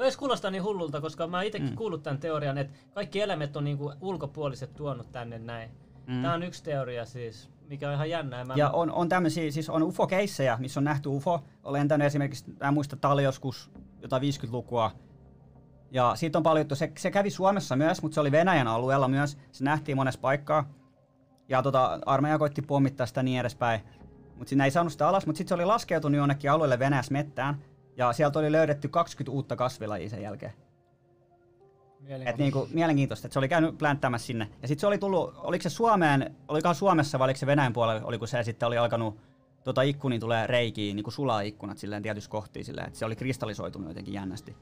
[0.00, 1.76] Toi edes kuulostaa niin hullulta, koska mä itsekin mm.
[1.76, 5.70] kuullut tämän teorian, että kaikki eläimet on niinku ulkopuoliset tuonut tänne näin.
[6.06, 6.22] Mm.
[6.22, 8.44] Tämä on yksi teoria siis, mikä on ihan jännää.
[8.44, 11.44] Mä Ja on, on tämmöisiä, siis on UFO-keissejä, missä on nähty UFO.
[11.64, 13.70] Olen lentänyt esimerkiksi, mä muista, oli joskus
[14.02, 14.90] jotain 50-lukua.
[15.90, 16.74] Ja siitä on paljon juttu.
[16.74, 19.38] Se, se kävi Suomessa myös, mutta se oli Venäjän alueella myös.
[19.52, 20.70] Se nähtiin monessa paikkaa.
[21.48, 23.80] Ja tota, armeija koitti pommittaa sitä niin edespäin.
[24.36, 27.62] Mutta siinä ei saanut sitä alas, mutta sitten se oli laskeutunut jonnekin alueelle Venäjässä mettään.
[27.96, 30.52] Ja sieltä oli löydetty 20 uutta kasvilajia sen jälkeen.
[32.26, 34.50] Et niinku, mielenkiintoista, että se oli käynyt plänttämässä sinne.
[34.62, 38.06] Ja sitten se oli tullut, oliko se Suomeen, olikohan Suomessa vai oliko se Venäjän puolella,
[38.06, 39.18] oliko se sitten oli alkanut
[39.64, 43.88] tota ikkuniin tulee reikiin, niinku sulaa ikkunat silleen tietyssä kohtiin silleen, että se oli kristallisoitunut
[43.88, 44.56] jotenkin jännästi.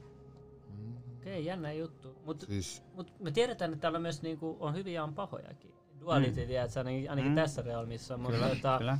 [1.17, 2.15] Okei, jännä juttu.
[2.25, 5.73] Mutta Siis, mut me tiedetään, että täällä on myös niinku, on hyviä ja on pahojakin.
[6.01, 6.47] Duality, mm.
[6.47, 7.35] tiedätkö, ainakin, ainakin Mm.
[7.35, 8.17] tässä realmissa.
[8.17, 8.97] Mutta, tota, Kyllä.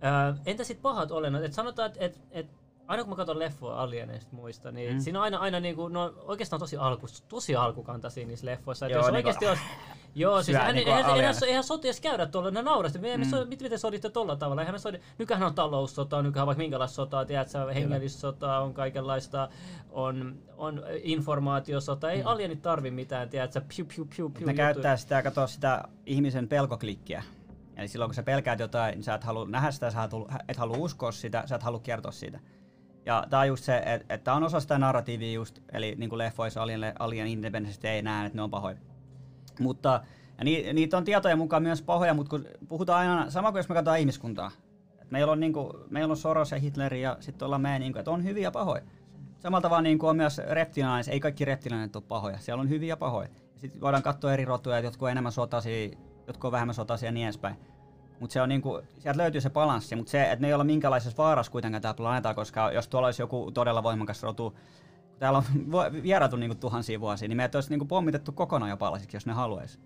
[0.00, 1.42] Ää, entä sitten pahat olennot?
[1.44, 2.46] Et sanotaan, että et, et,
[2.92, 5.00] aina kun mä katson leffoja alieneista muista, niin Mm.
[5.00, 8.88] siinä on aina, aina niinku, no, oikeastaan tosi, alku, tosi alkukantaisia niissä leffoissa.
[8.88, 9.62] Joo, jos niinku- oikeasti olisi,
[10.14, 12.98] Joo, siis Syö eihän, niinku eihän, eihän, eihän soti edes käydä tuolla, ne naurasti.
[12.98, 13.24] Me, mm.
[13.24, 14.62] so, mit, miten soditte tuolla tavalla?
[14.62, 18.28] Eihän me sodi, nykyään on taloussotaa, nykyään vaikka minkälaista sotaa, tiedätkö, hengellistä
[18.62, 19.48] on kaikenlaista,
[19.90, 22.10] on, on informaatiosota.
[22.10, 22.26] Ei mm.
[22.26, 27.22] alienit tarvi mitään, tiedätkö, piu, piu, piu, piu, Ne käyttää sitä, kato sitä ihmisen pelkoklikkiä.
[27.76, 30.08] Eli silloin kun sä pelkäät jotain, niin sä et halua nähdä sitä, sä
[30.48, 32.40] et halua uskoa sitä, sä et halua kertoa siitä.
[33.06, 36.10] Ja tää on just se, että et tää on osa sitä narratiivia just, eli niin
[36.10, 38.76] kuin leffoissa Alien, Alien Independence ei näe, että ne on pahoja.
[39.60, 40.00] Mutta
[40.44, 43.74] ni, niitä on tietoja mukaan myös pahoja, mutta kun puhutaan aina, sama kuin jos me
[43.74, 44.50] katsotaan ihmiskuntaa.
[45.02, 48.10] Et meillä, on niinku, meillä on Soros ja Hitler ja sitten ollaan me, niinku, että
[48.10, 48.82] on hyviä ja pahoja.
[49.38, 52.88] Samalla tavalla niin kuin on myös reptilaanit, ei kaikki reptilaanit ole pahoja, siellä on hyviä
[52.88, 53.28] ja pahoja.
[53.56, 55.90] Sitten voidaan katsoa eri rotuja, jotkut on enemmän sotaisia,
[56.26, 57.56] jotkut on vähemmän sotaisia ja niin edespäin.
[58.22, 61.22] Mutta se on niinku, sieltä löytyy se balanssi, mutta se, että ne ei ole minkälaisessa
[61.22, 65.44] vaarassa kuitenkaan tämä planeetta, koska jos tuolla olisi joku todella voimakas rotu, kun täällä on
[66.02, 69.78] vierailtu niinku tuhansia vuosia, niin meitä olisi niinku pommitettu kokonaan jo palasiksi, jos ne haluaisi.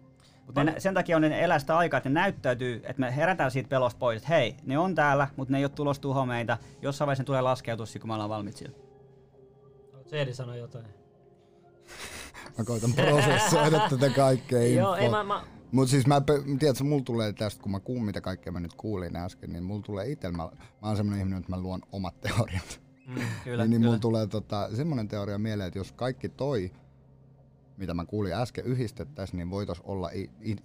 [0.46, 3.68] Mutta sen takia on ne elää sitä aikaa, että ne näyttäytyy, että me herätään siitä
[3.68, 6.58] pelosta pois, että hei, ne on täällä, mutta ne ei ole tulossa tuhoa meitä.
[6.82, 8.76] Jossain vaiheessa ne tulee laskeutua, kun me ollaan valmiit sillä.
[10.06, 10.86] Seedi sanoi jotain.
[12.58, 15.42] Mä koitan prosessoida tätä kaikkea Joo, ei mä, mä,
[15.76, 16.22] Mut siis mä,
[16.58, 19.82] tiedätkö, mulla tulee tästä, kun mä kuun mitä kaikkea mä nyt kuulin äsken, niin mulla
[19.82, 20.42] tulee itsellä, mä,
[20.82, 22.80] mä oon semmonen ihminen, että mä luon omat teoriat.
[23.06, 23.88] mm, Kyllä, niin, niin kyllä.
[23.88, 26.72] mulla tulee tota, semmonen teoria mieleen, että jos kaikki toi,
[27.76, 30.10] mitä mä kuulin äsken, yhdistettäisiin, niin voitais olla,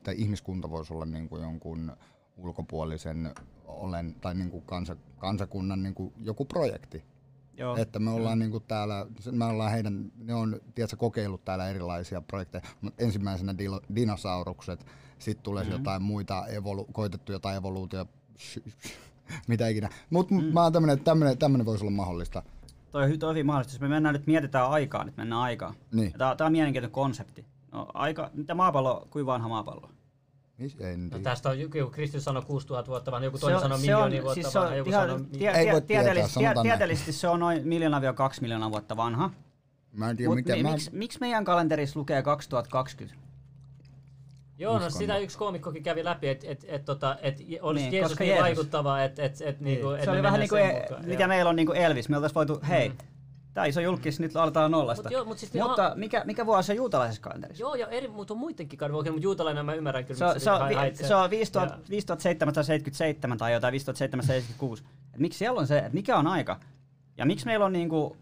[0.04, 1.92] tai ihmiskunta voisi olla niin kuin jonkun
[2.38, 3.34] ulkopuolisen
[3.66, 7.04] olen, tai niin kuin kansa, kansakunnan niin kuin joku projekti.
[7.62, 12.22] Joo, Että me ollaan niinku täällä, me ollaan heidän, ne on tiedätkö, kokeillut täällä erilaisia
[12.22, 13.56] projekteja, mutta ensimmäisenä
[13.96, 14.86] dinosaurukset,
[15.20, 15.78] sitten tulee mm-hmm.
[15.78, 18.06] jotain muita, evolu, koitettu jotain evoluutio,
[19.48, 19.90] mitä ikinä.
[20.10, 20.44] Mutta mm.
[20.44, 22.44] mä oon tämmönen, tämmönen, tämmönen voisi olla mahdollista.
[22.92, 23.74] toi on toi hyvin mahdollista.
[23.74, 25.74] Jos me mennään nyt, mietitään aikaa, nyt mennään aikaan.
[25.94, 26.14] Niin.
[26.18, 27.46] Tämä on mielenkiintoinen konsepti.
[27.72, 29.90] No, aika, mitä maapallo, kuin vanha maapallo?
[30.62, 33.62] Mis, en No, tästä on joku Kristus sanoi 6000 vuotta, vaan joku Se toinen on-
[33.62, 35.26] sanoi miljoonia on- vuotta siis se on vanha, joku ihan sanoi...
[35.26, 36.62] tie- Ei tie- tieteellisesti- näin.
[36.62, 39.30] Tieteellisesti se on noin miljoona-kaksi miljoonaa vuotta vanha.
[39.94, 40.72] Mä en tiedä, miten mi, mä...
[40.72, 43.22] miksi, miksi meidän kalenterissa lukee 2020?
[44.58, 45.00] Joo, no Uskon.
[45.02, 48.34] sitä yksi koomikkokin kävi läpi, että et, et, tota, et olisi Niin, Jeesus koska niin
[48.34, 51.50] Jeesus- vaikuttava, että et, et, niinku, et se oli vähän niin kuin, e- mikä meillä
[51.50, 52.10] on niin kuin Elvis.
[52.10, 52.98] Me oltaisiin voitu, hei, Mm.
[53.54, 55.04] Tää iso julkis, nyt aletaan nollasta.
[55.04, 57.62] Mut joo, mut siis Mutta ihan- mikä, mikä vuosi on juutalaisessa kalenterissa?
[57.64, 60.52] Joo, ja eri, mutta on muidenkin kadun, mutta juutalainen mä ymmärrän kyllä, Se on, se
[60.52, 64.84] on, vi- se on 5000 Ja- 5777 tai jotain 5776.
[65.14, 66.60] Et miksi siellä on se, että mikä on aika?
[67.18, 68.18] Ja miksi meillä on niinku,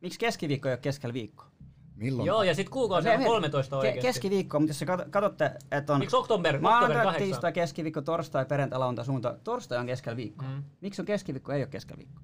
[0.00, 1.48] miksi keskiviikko ei ole keskellä viikkoa?
[1.96, 2.26] Milloin?
[2.26, 4.00] Joo, ja sitten kuukausi on 13 Ke- oikeesti.
[4.02, 7.22] keskiviikko, mutta jos katsotte, että on Miksi oktober, oktober maanantai, 8?
[7.22, 9.34] tiistai, keskiviikko, torstai, perjantai, lauantai, sunnuntai.
[9.44, 10.48] Torstai on keskellä viikkoa.
[10.48, 10.62] Mm.
[10.80, 12.22] Miksi on keskiviikko ei ole keskellä viikkoa?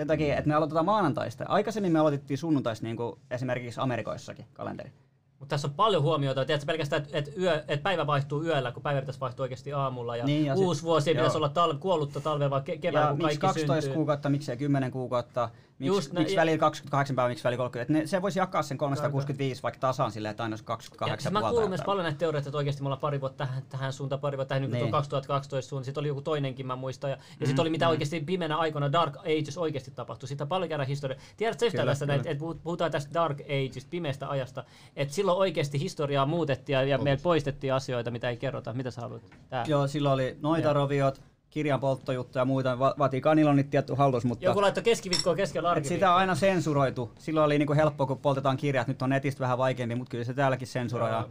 [0.00, 1.44] Sen takia, että me aloitetaan maanantaista.
[1.48, 4.92] Aikaisemmin me aloitettiin sunnuntaista niin kuin esimerkiksi Amerikoissakin kalenteri.
[5.38, 6.44] Mutta tässä on paljon huomioita.
[6.44, 10.16] Tiedätkö pelkästään, että et yö, et päivä vaihtuu yöllä, kun päivä pitäisi vaihtua oikeasti aamulla.
[10.16, 13.10] Ja, Niin, ja sit- uusi vuosi ei pitäisi olla talve, kuollutta talvella, vaan ke- keväällä,
[13.10, 13.96] ja kun miksi kaikki 12 syntyy.
[13.96, 15.48] kuukautta, miksei 10 kuukautta,
[15.80, 17.82] miksi, Just nä- miksi ja- välillä 28 päivää, miksi välillä 30.
[17.82, 21.22] Et ne, se voisi jakaa sen 365 vaikka tasaan silleen, että aina olisi Ja 28
[21.32, 23.92] siis mä kuulin myös paljon näitä teorioita, että oikeasti me ollaan pari vuotta tähän, tähän
[23.92, 24.70] suuntaan, pari vuotta tähän, niin.
[24.72, 24.80] Niin.
[24.82, 25.84] kuin 2012 suuntaan.
[25.84, 27.10] Sitten oli joku toinenkin, mä muistan.
[27.10, 30.28] Ja, ja Mm, sitten oli mitä oikeasti pimeänä aikoina Dark Ages oikeasti tapahtui.
[30.28, 31.16] Siitä on paljon käydä historia.
[31.36, 34.64] Tiedätkö yhtään tästä, että, puhut- puhutaan tästä Dark Agesista, pimeästä ajasta.
[34.96, 38.72] Että silloin oikeasti historiaa muutettiin ja, ja meillä poistettiin asioita, mitä ei kerrota.
[38.72, 39.22] Mitä sä haluat?
[39.50, 39.64] Tää.
[39.68, 40.72] Joo, silloin oli noita Joo.
[40.74, 42.78] roviot, kirjan polttojuttuja ja muita.
[42.78, 44.44] Va- Vatikaanilla on niitä tietty hallus, mutta...
[44.44, 45.96] Joku laittoi keskiviikkoa keskellä arkiviikkoa.
[45.96, 47.10] sitä on aina sensuroitu.
[47.18, 48.88] Silloin oli niinku helppoa, kun poltetaan kirjat.
[48.88, 51.24] Nyt on netistä vähän vaikeampi, mutta kyllä se täälläkin sensuroidaan.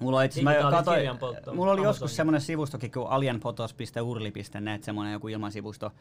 [0.00, 0.54] Mulla, on itse, mä
[0.94, 1.54] kirjanpoltto.
[1.54, 5.92] mulla oli joskus semmoinen sivustokin kuin alienphotos.urli.net, semmoinen joku ilmansivusto.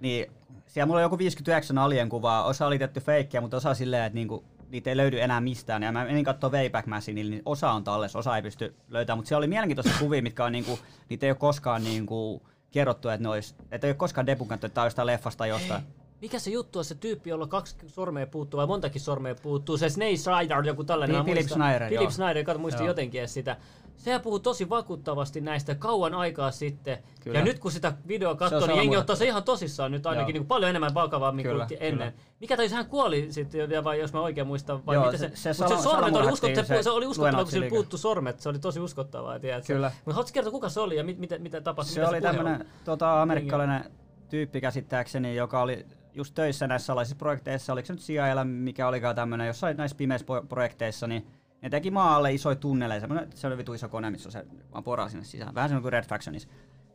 [0.00, 0.32] Niin
[0.66, 4.14] siellä mulla on joku 59 alien kuvaa, osa oli tehty feikkiä, mutta osa silleen, että
[4.14, 5.82] niinku, niitä ei löydy enää mistään.
[5.82, 9.18] Ja mä menin katsoa Wayback Machinella, niin osa on tallessa, osa ei pysty löytämään.
[9.18, 10.78] Mutta siellä oli mielenkiintoisia kuvia, mitkä on niinku,
[11.08, 14.74] niitä ei ole koskaan niinku kerrottu, että ne olisi, että ei ole koskaan debunkattu, että
[14.74, 15.82] tämä on jostain leffasta tai jostain.
[16.20, 19.76] Mikä se juttu on se tyyppi, jolla kaksi sormea puuttuu vai montakin sormea puuttuu?
[19.76, 21.24] Se Snake Rider, joku tällainen.
[21.24, 21.46] Philip.
[21.46, 22.10] Schneider, Philip.
[22.10, 22.90] Schneider, kato muistin Joo.
[22.90, 23.56] jotenkin edes sitä.
[23.96, 26.98] Sehän puhuu tosi vakuuttavasti näistä kauan aikaa sitten.
[27.20, 27.38] Kyllä.
[27.38, 30.22] Ja nyt kun sitä videoa Se katsoo, niin jengi ottaa se ihan tosissaan nyt ainakin
[30.22, 30.32] Joo.
[30.32, 32.12] niin kuin paljon enemmän vakavammin Kyllä, kuin ennen.
[32.12, 32.24] kyllä.
[32.40, 35.54] Mikä tai hän kuoli sitten vai jos mä oikein muistan, vai Joo, mitä se- se,
[35.54, 38.48] se se sormet oli, uskottava, se, se se oli uskottava, kun sillä puuttu sormet, se
[38.48, 39.72] oli tosi uskottavaa, tiedätkö?
[39.74, 39.92] Kyllä.
[39.94, 41.94] Mutta haluatko kertoa, kuka se oli ja mit, mitä, mitä tapahtui?
[41.94, 43.84] Se Mitä oli tämmöinen tota, amerikkalainen
[44.28, 49.16] tyyppi käsittääkseni, joka oli just töissä näissä salaisissa projekteissa, oliko se nyt CIA, mikä olikaan
[49.16, 51.26] tämmöinen, jossain näissä pimeissä projekteissa, niin
[51.62, 55.08] ne teki maalle isoja tunneleja, semmoinen, se oli vitu iso kone, missä se vaan poraa
[55.08, 56.48] sinne sisään, vähän semmoinen kuin Red Factionissa.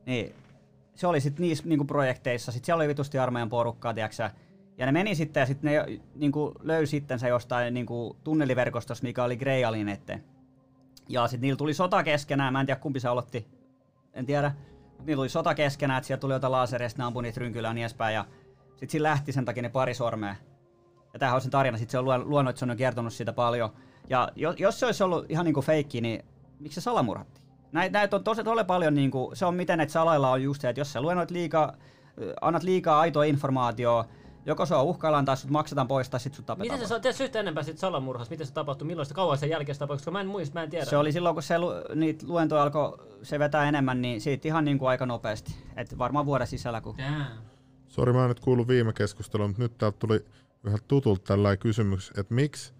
[0.06, 0.36] Niin,
[0.96, 4.32] se oli sitten niissä niinku projekteissa, sitten siellä oli vitusti armeijan porukkaa, tiiäksä,
[4.78, 9.38] ja ne meni sitten ja sitten ne niinku, löysi itsensä jostain niinku, tunneliverkostosta, mikä oli
[9.38, 10.24] Grey Alien eteen.
[11.10, 13.48] Ja sitten niillä tuli sota keskenään, mä en tiedä kumpi se aloitti,
[14.14, 14.52] en tiedä.
[15.00, 17.74] Niillä tuli sota keskenään, että sieltä tuli jotain laseria, sitten ne ampui niitä rynkylää ja
[17.74, 18.16] niin edespäin.
[18.16, 18.26] Ja
[18.70, 20.36] sitten siinä lähti sen takia ne pari sormea.
[21.14, 23.70] Ja tämähän on sen tarina, sitten se on luon- luonut, se on kertonut siitä paljon.
[24.10, 26.26] Ja jo- jos se olisi ollut ihan niinku feikki, niin
[26.60, 27.48] miksi se salamurhattiin?
[27.72, 30.70] Näitä, näitä on tosi, tosi paljon, niinku, se on miten näitä salailla on just se,
[30.70, 31.74] että jos sä luennoit liikaa,
[32.42, 34.10] annat liikaa aitoa informaatiota,
[34.46, 37.24] joko se on uhkaillaan tai sut maksetaan pois tai sit sut tapetaan Miten saa, tiedätkö
[37.24, 38.32] yhtään enempää siitä salamurhasta?
[38.32, 38.88] Miten se tapahtui?
[38.88, 39.98] Milloin sitä kauan sen jälkeen se tapahtui?
[39.98, 40.86] Koska mä en muista, mä en tiedä.
[40.86, 44.66] Se oli silloin, kun se lu, niitä luentoja alkoi se vetää enemmän, niin siitä ihan
[44.66, 45.56] niin kuin aika nopeasti.
[45.76, 46.96] Et varmaan vuoden sisällä, kun.
[47.88, 50.26] Sori, mä en nyt kuullut viime keskustelua, mutta nyt täältä tuli
[50.64, 52.74] yhä tutulta tällainen kysymys, että miksi,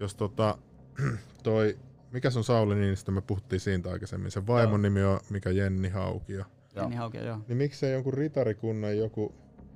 [0.00, 0.58] jos tota,
[1.42, 1.78] toi,
[2.12, 5.88] mikä se on Sauli Niinistö, me puhuttiin siitä aikaisemmin, sen vaimon nimi on mikä Jenni
[5.88, 6.44] Haukio.
[6.76, 6.88] Joo.
[6.88, 7.38] Niin haukia, joo.
[7.48, 9.34] Niin miksei jonkun ritarikunnan joku,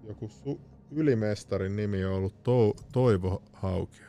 [0.08, 0.60] joku su,
[0.90, 4.06] ylimestarin nimi on ollut to, Toivo Haukio?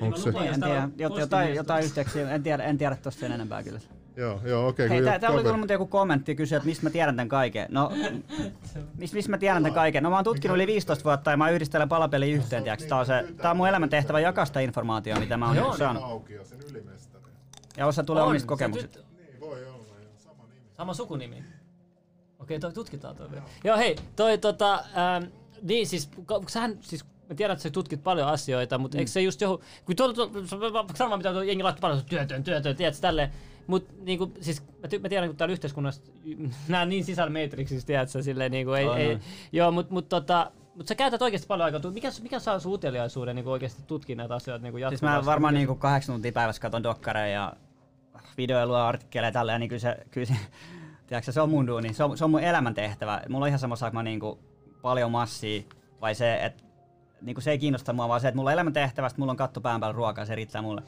[0.00, 3.32] Onko se- Niin, en tiedä, jot, jotain, jotain yhteyksiä, en tiedä, en tiedä tosta sen
[3.32, 3.80] enempää kyllä.
[4.18, 4.88] Joo, joo okei.
[4.88, 7.68] Hei, tää, joku täällä oli tullut joku kommentti kysyä, että mistä mä tiedän tämän kaiken.
[7.70, 7.92] No,
[8.98, 10.02] mistä mis mä tiedän tämän kaiken?
[10.02, 12.84] No mä oon tutkinut yli 15 vuotta ja mä yhdistelen palapeliä yhteen, tiiäks.
[12.84, 15.78] Tää on, se, tää on mun elämäntehtävä jakaa sitä informaatiota, mitä mä oon Joo, nyt
[15.78, 16.02] saanut.
[16.02, 17.24] Haukio, sen ylimestari.
[17.76, 18.98] Ja osa tulee On, omista kokemuksista.
[18.98, 20.60] Niin, voi olla, joo, sama nimi.
[20.76, 21.44] Sama sukunimi.
[22.38, 23.44] Okei, toi tutkitaan toi vielä.
[23.64, 25.24] Joo, hei, toi tota, ähm,
[25.62, 26.10] niin siis,
[26.48, 28.98] sähän, siis mä tiedän, että sä tutkit paljon asioita, mutta mm.
[28.98, 32.76] eikö se just joku, kun tuolla, tuolla sanomaan mitä tuo jengi laittaa paljon, työtön, työtön,
[32.76, 33.32] tiedätkö, tälleen.
[33.68, 36.02] Mut niinku, siis mä, ty- mä tiedän, kun täällä yhteiskunnassa,
[36.68, 39.18] nää on niin sisällä Matrixissa, tiedätkö, silleen niinku, ei, ei,
[39.52, 41.80] joo, mut, mut tota, mut sä käytät oikeasti paljon aikaa.
[41.80, 45.20] Tu- Mikä, mikä saa sun uteliaisuuden niinku oikeasti tutkia näitä asioita niinku Siis jatkuvasti?
[45.20, 47.52] mä varmaan niinku kahdeksan tuntia päivässä katon dokkareja ja
[48.36, 50.34] videoja, luen artikkeleja tällä ja niin kyllä se, kyllä se,
[51.06, 53.22] tiedätkö, se on mun duuni, se on, se on mun elämäntehtävä.
[53.28, 54.38] Mulla on ihan sama saako mä niinku
[54.82, 55.62] paljon massia
[56.00, 56.62] vai se, että
[57.22, 59.80] niinku se ei kiinnosta mua, vaan se, että mulla on elämäntehtävä, mulla on katto pään
[59.80, 60.82] päällä ruokaa, se riittää mulle.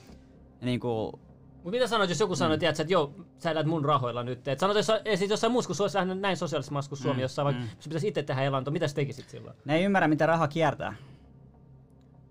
[0.61, 1.21] Ja niinku,
[1.63, 2.65] Mutta mitä sanoit, jos joku sanoo, mm.
[2.65, 4.49] että joo, sä elät mun rahoilla nyt.
[4.49, 4.87] Et sanoit, jos,
[5.19, 7.23] siis jossain muussa, kun Suomessa näin sosiaalisessa maassa kuin Suomi, mm.
[7.23, 7.69] jossa vaikka mm.
[7.85, 9.57] pitäisi itse tehdä elanto, mitä sä tekisit silloin?
[9.65, 10.95] Ne ei ymmärrä, mitä raha kiertää.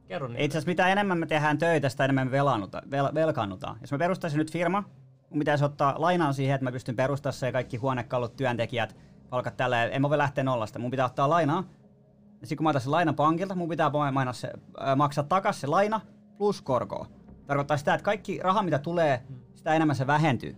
[0.08, 0.44] Kerro niitä.
[0.44, 2.32] Itse asiassa mitä enemmän me tehdään töitä, sitä enemmän me
[2.92, 3.78] vel, velkaannutaan.
[3.82, 4.84] Jos mä perustaisin nyt firma,
[5.30, 8.96] mun pitäisi ottaa lainaa siihen, että mä pystyn perustamaan se kaikki huonekalut, työntekijät,
[9.30, 9.86] palkat tällä.
[9.86, 10.80] En mä voi lähteä nollasta.
[10.80, 11.64] Mun pitää ottaa lainaa.
[12.42, 13.92] Ja sitten kun mä otan sen lainan pankilta, mun pitää
[14.32, 16.02] se, äh, maksaa takaisin se laina
[16.38, 17.19] plus korkoa.
[17.50, 19.22] Tarkoittaa sitä, että kaikki raha, mitä tulee,
[19.56, 20.56] sitä enemmän se vähentyy.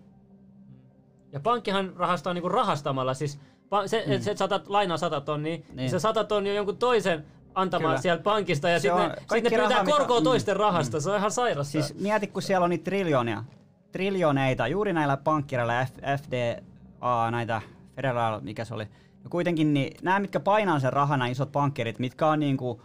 [1.31, 3.13] Ja pankkihan rahastaa niinku rahastamalla.
[3.13, 3.39] Siis
[3.85, 4.11] se, mm.
[4.11, 5.65] että saatat lainaa 100 tonnia, niin.
[5.73, 8.01] niin se 100 tonnia on jonkun toisen antamaan Kyllä.
[8.01, 10.97] sieltä pankista ja sitten ne, sit ne pyytää korkoa mitä, toisten mm, rahasta.
[10.97, 11.01] Mm.
[11.01, 11.71] Se on ihan sairasta.
[11.71, 13.43] Siis mieti, kun siellä on niitä triljoonia,
[13.91, 15.85] triljoneita juuri näillä pankkireilla,
[16.21, 17.61] FDA, näitä
[17.95, 18.87] Federal, mikä se oli.
[19.23, 22.81] Ja kuitenkin niin, nämä, mitkä painaa sen rahana, isot pankkirit, mitkä on niinku,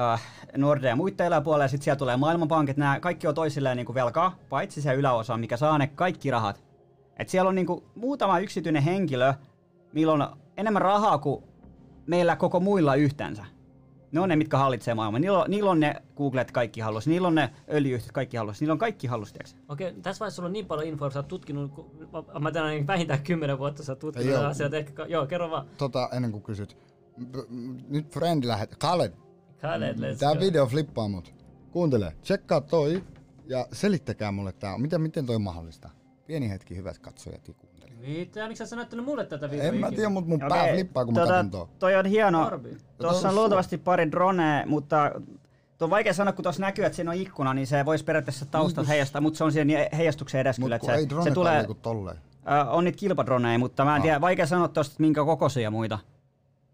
[0.00, 0.22] äh,
[0.56, 4.36] Nordea ja muiden yläpuolella, ja sitten siellä tulee maailmanpankit, nämä kaikki on toisilleen niinku velkaa,
[4.48, 6.64] paitsi se yläosa, mikä saa ne kaikki rahat.
[7.16, 9.34] Et siellä on niinku muutama yksityinen henkilö,
[9.92, 11.44] millä on enemmän rahaa kuin
[12.06, 13.44] meillä koko muilla yhteensä.
[14.12, 15.20] Ne on ne, mitkä hallitsee maailmaa.
[15.20, 18.72] Niillä on, niillä on ne Googlet kaikki halus, niillä on ne öljyyhtiöt kaikki halus, niillä
[18.72, 19.56] on kaikki halus, tiiäks?
[19.68, 21.72] Okei, okay, tässä vaiheessa sulla on niin paljon infoa, sä oot tutkinut,
[22.40, 24.44] mä tiedän vähintään kymmenen vuotta sä oot tutkinut joo.
[24.44, 25.66] asioita, ehkä, joo, kerro vaan.
[25.78, 26.76] Tota, ennen kuin kysyt.
[27.88, 29.12] Nyt Friend lähet, Khaled.
[29.64, 30.40] Khaled, let's Tää go.
[30.40, 31.34] video flippaa mut.
[31.70, 33.04] Kuuntele, tsekkaa toi
[33.46, 35.90] ja selittäkää mulle tää, miten, miten toi on mahdollista.
[36.26, 37.54] Pieni hetki, hyvät katsojat ja
[38.06, 38.48] mitä?
[38.48, 39.68] Miksi sä näyttänyt mulle tätä videoa?
[39.68, 41.68] En mä tiedä, mutta mun pää flippaa, kun tota, mä katson tuo.
[41.78, 42.60] Toi on hieno.
[42.98, 45.10] Tuossa on luultavasti pari dronea, mutta
[45.78, 48.46] Tuo on vaikea sanoa, kun tuossa näkyy, että siinä on ikkuna, niin se voisi periaatteessa
[48.46, 50.76] taustat niin, heijastaa, mutta se on siihen heijastuksen edessä kyllä.
[50.76, 52.16] Että se, se tulee, niinku tolleen.
[52.50, 55.98] Äh, on niitä kilpadroneja, mutta mä en tiedä, vaikea sanoa tuosta, minkä kokoisia muita.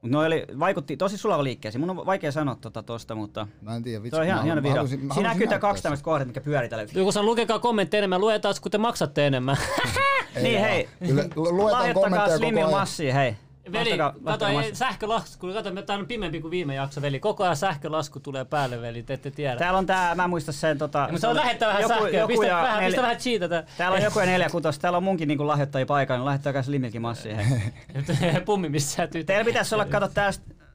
[0.03, 1.81] Mutta oli, vaikutti tosi sulava liikkeeseen.
[1.81, 3.47] Mun on vaikea sanoa tuota tosta, mutta...
[3.63, 4.17] Mä en tiedä, vitsi.
[4.17, 4.87] Se on ihan hieno video.
[4.87, 8.55] Siinä näkyy tää kaksi tämmöistä kohdat, mikä pyörii tällä Joku sanoo, lukekaa kommentteja enemmän, luetaan,
[8.63, 9.57] kun te maksatte enemmän.
[10.43, 12.71] niin hei, Kyllä, luetaan kommentteja koko ajan.
[12.71, 13.37] massia, hei.
[13.73, 17.21] Veli, kato, ei, sähkölasku, kato, tämä on pimempi kuin viime jakso, veli.
[17.21, 19.57] Koko ajan sähkölasku tulee päälle, veli, te ette tiedä.
[19.57, 20.99] Täällä on tää, mä muistan sen tota...
[20.99, 22.91] Ja, mutta se on lähettää vähän joku, sähköä, joku pistä, ja vähän, nel...
[22.91, 23.63] pistä vähän cheatata.
[23.79, 27.03] Täällä on joku ja neljä kutos, täällä on munkin niinku lahjoittajia paikalla, niin lähettäkää Slimilkin
[27.03, 27.37] massia,
[28.21, 28.41] hei.
[28.45, 29.33] Pummi missään tyttö.
[29.33, 30.31] Teillä pitäisi olla, kato tää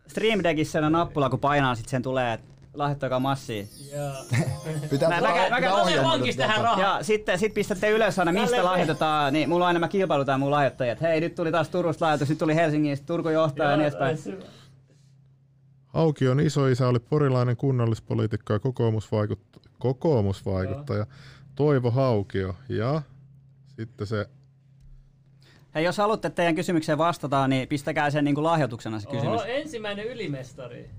[0.07, 3.65] Stream Deckissä nappula, kun painaa, sit sen tulee, että lahjoittakaa massia.
[4.89, 6.81] Pitää mä, mä, mä, pankista tähän rahaa.
[6.81, 10.51] Ja sitten sit pistätte ylös aina, mistä lahjoitetaan, niin mulla on aina mä kilpailutaan mun
[10.51, 11.01] lahjoittajat.
[11.01, 14.17] Hei, nyt tuli taas Turusta lahjoitus, nyt tuli Helsingistä, Turku johtaa ja niin edespäin.
[15.87, 21.05] Haukion isoisä oli porilainen kunnallispoliitikko ja kokoomusvaikuttaja, kokoomusvaikuttaja
[21.55, 22.55] Toivo Haukio.
[22.69, 23.01] Ja
[23.77, 24.29] sitten se
[25.75, 29.41] Hei, jos haluatte teidän kysymykseen vastata, niin pistäkää sen niin kuin lahjoituksena se kysymys.
[29.41, 30.89] Oho, ensimmäinen ylimestari.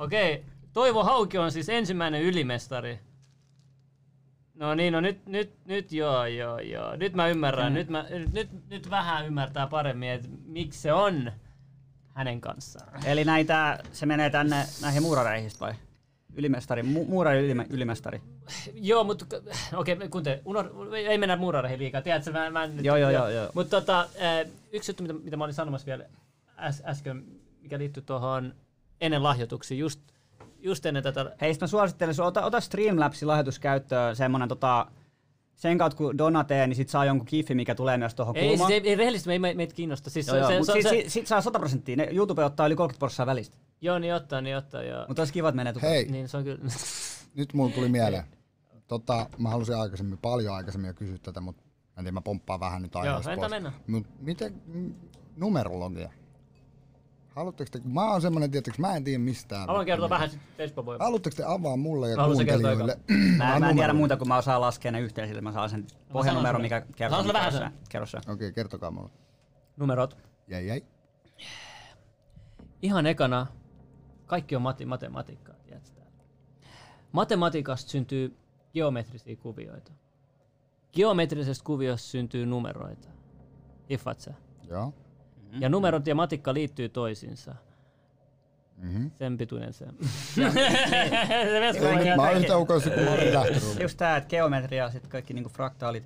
[0.00, 3.00] Okei, Toivo Hauki on siis ensimmäinen ylimestari.
[4.54, 6.96] No niin, no nyt, nyt, nyt joo, joo, joo.
[6.96, 7.74] Nyt mä ymmärrän, mm.
[7.74, 11.32] nyt, mä, nyt, nyt vähän ymmärtää paremmin, että miksi se on
[12.14, 13.06] hänen kanssaan.
[13.06, 15.74] Eli näitä, se menee tänne näihin muurareihin vai?
[16.34, 18.20] Ylimestari, mu- muurari ylime, ylimestari.
[18.74, 19.24] Joo, mutta
[19.74, 23.50] okei, okay, kunte, unor, ei mennä muurareihin liikaa, tiedätkö, mä, mä joo, joo, joo, joo.
[23.54, 24.08] Mutta tota,
[24.72, 26.04] yksi juttu, mitä, mitä mä olin sanomassa vielä
[26.56, 27.24] äs, äsken,
[27.62, 28.54] mikä liittyy tuohon
[29.00, 30.00] ennen lahjoituksia, just,
[30.58, 31.36] just ennen tätä...
[31.40, 34.86] Hei, mä suosittelen, ota, ota Streamlabsin lahjoituskäyttöön semmonen tota,
[35.60, 38.68] sen kautta kun donatee, niin sit saa jonkun kiffi, mikä tulee myös tuohon ei, kulmaan.
[38.70, 40.10] Siis ei, ei rehellisesti me, meitä kiinnosta.
[40.10, 41.96] Siis joo, se, joo, se, sit, se, sit, sit, saa 100 prosenttia.
[41.96, 43.56] Ne YouTube ottaa yli 30 prosenttia välistä.
[43.80, 44.82] Joo, niin ottaa, niin ottaa.
[44.82, 45.04] Joo.
[45.08, 46.60] Mutta olisi kiva, että menee Hei, niin, se on kyllä.
[47.34, 48.24] nyt mulla tuli mieleen.
[48.88, 51.62] Tota, mä halusin aikaisemmin, paljon aikaisemmin jo kysyä tätä, mutta
[51.98, 53.72] en tiedä, mä pomppaan vähän nyt aiheesta Joo, entä mennä.
[53.86, 54.62] Mut miten
[55.36, 56.10] numerologia?
[57.36, 59.66] Haluatteko te, mä oon semmonen, tietysti, mä en tiedä mistään.
[59.66, 60.30] Haluan kertoa vähän
[60.84, 60.96] voi.
[61.00, 62.98] Haluatteko te avaa mulle ja kuuntelijoille?
[63.36, 65.86] Mä, mä en tiedä muuta kuin mä osaan laskea ne yhteen, sillä mä saan sen
[66.12, 67.32] pohjanumeron, mikä kertoo.
[67.32, 67.72] vähän sen.
[67.88, 68.16] Kerro se.
[68.18, 69.10] Okei, okay, kertokaa mulle.
[69.76, 70.18] Numerot.
[70.48, 70.84] Jäi, jäi.
[72.82, 73.46] Ihan ekana,
[74.26, 76.00] kaikki on mati- matematiikkaa, tiedätkö?
[77.12, 78.36] Matematiikasta syntyy
[78.72, 79.92] geometrisia kuvioita.
[80.92, 83.08] Geometrisesta kuviosta syntyy numeroita.
[83.90, 84.34] Hiffaat sä?
[84.68, 84.94] Joo.
[85.58, 87.54] Ja numerot ja matikka liittyy toisiinsa.
[88.76, 89.10] Mm-hmm.
[89.18, 89.86] Sen pituinen se.
[92.16, 93.10] mä oon yhtä ukoissa kuin mä
[93.80, 96.04] Just tää, että geometria, sit kaikki niinku fraktaalit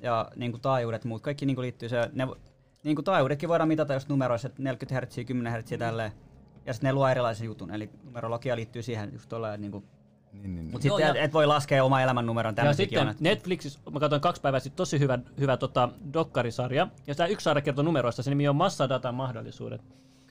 [0.00, 2.26] ja niinku taajuudet muut, kaikki niinku liittyy se, ne,
[2.84, 6.12] niinku taajuudetkin voidaan mitata just numeroissa, että 40 Hz, 10 Hz tälleen.
[6.66, 9.84] Ja sitten ne luo erilaisen jutun, eli numerologia liittyy siihen just tuolla, niinku
[10.32, 10.72] niin, niin, niin.
[10.72, 14.22] Mutta sitten et, et voi laskea oma elämän numeron Ja sitten on, Netflixissä, mä katsoin
[14.22, 16.88] kaksi päivää sitten tosi hyvä, hyvä tota, dokkarisarja.
[17.06, 19.82] Ja tämä yksi sarja kertoo numeroista, se nimi on Massadatan mahdollisuudet.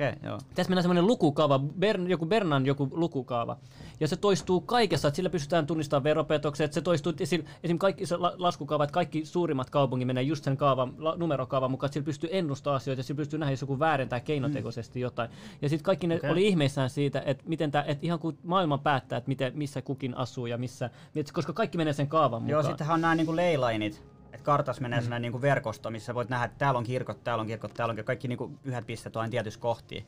[0.02, 0.40] Okei, okay, joo.
[0.56, 3.58] Tässä mennään semmoinen lukukaava, Bern, joku Bernan joku lukukaava,
[4.00, 7.44] ja se toistuu kaikessa, että sillä pystytään tunnistamaan veropetokset, se toistuu esim.
[7.64, 11.72] esim kaikki se la- laskukaava, että kaikki suurimmat kaupungit menee just sen kaavan, la, numerokaavan
[11.72, 15.30] mukaan, että sillä pystyy ennustamaan asioita, ja sillä pystyy nähdä, jos joku väärentää keinotekoisesti jotain.
[15.62, 16.30] Ja sitten kaikki ne Okei.
[16.30, 20.18] oli ihmeissään siitä, että miten tää, että ihan kuin maailma päättää, että miten, missä kukin
[20.18, 20.90] asuu ja missä,
[21.34, 22.52] koska kaikki menee sen kaavan mukaan.
[22.52, 24.11] Joo, sittenhän on nämä niinku leylineit.
[24.34, 25.04] Että kartassa menee mm.
[25.04, 27.96] sellainen niinku verkosto, missä voit nähdä, että täällä on kirkot, täällä on kirkot, täällä on
[27.96, 28.08] kirkot.
[28.08, 30.06] Kaikki niinku pyhät pisteet on aina tietyissä kohtiin.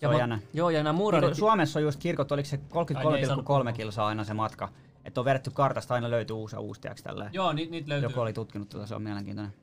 [0.00, 0.40] Ja on jännä.
[0.52, 2.60] Joo, ja nämä muurarit, Niinku Suomessa on just kirkot, oliko se
[2.94, 3.72] Ai, ne ei saanut 33,3 puhua.
[3.72, 4.68] kilsaa aina se matka.
[5.04, 7.30] Että on vedetty kartasta, aina löytyy uusi tiiäks, tälleen.
[7.32, 8.08] Joo, niitä niit löytyy.
[8.08, 9.54] Joku oli tutkinut tuota, se on mielenkiintoinen.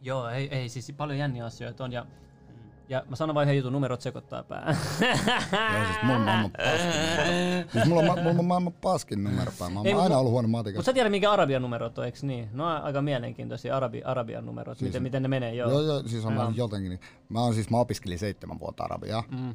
[0.00, 1.92] Joo, ei, ei siis paljon jänniä asioita on.
[1.92, 2.06] Ja,
[2.88, 4.66] ja mä sanon vain yhden jutun, numerot sekoittaa pää.
[5.74, 7.70] Joo, siis mulla on maailman paskin.
[7.72, 9.70] Siis mulla on, ma- mulla on maailman paskin numeropää.
[9.70, 10.86] Mä oon Ei, aina ollut huono Mutta matikassa.
[10.86, 12.48] sä tiedät, mikä Arabian numerot on, eikö niin?
[12.52, 15.70] No aika mielenkiintoisia Arabi, Arabian numerot, Siis- miten, miten ne menee, joo.
[15.70, 16.90] Joo, joo, siis on mä jotenkin.
[16.90, 19.54] niin- Mä oon siis, mä opiskelin seitsemän vuotta arabiaa, Mm,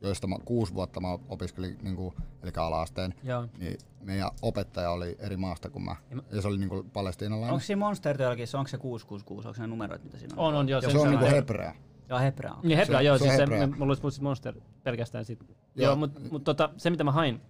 [0.00, 3.14] joista mä, kuusi vuotta mä opiskelin, niinku, eli ala-asteen.
[3.24, 3.46] joo.
[3.58, 5.96] Niin meidän opettaja oli eri maasta kuin mä.
[6.10, 7.52] Ja mä- Ja se oli niinku palestiinalainen.
[7.52, 10.48] Onko siinä Monster Truckissa, onko se 666, onko se ne numerot, mitä siinä on?
[10.48, 10.80] On, on, joo.
[10.82, 11.74] Ja se on se- niinku se- hebrea.
[12.08, 12.58] Joo, hebrea on.
[12.62, 15.38] Niin Hebra, Se- joo, se on siis se, mulla olisi mulla Monster pelkästään sit.
[15.48, 15.96] Joo, Joo.
[15.96, 17.40] mutta mut, tota, se mitä mä hain,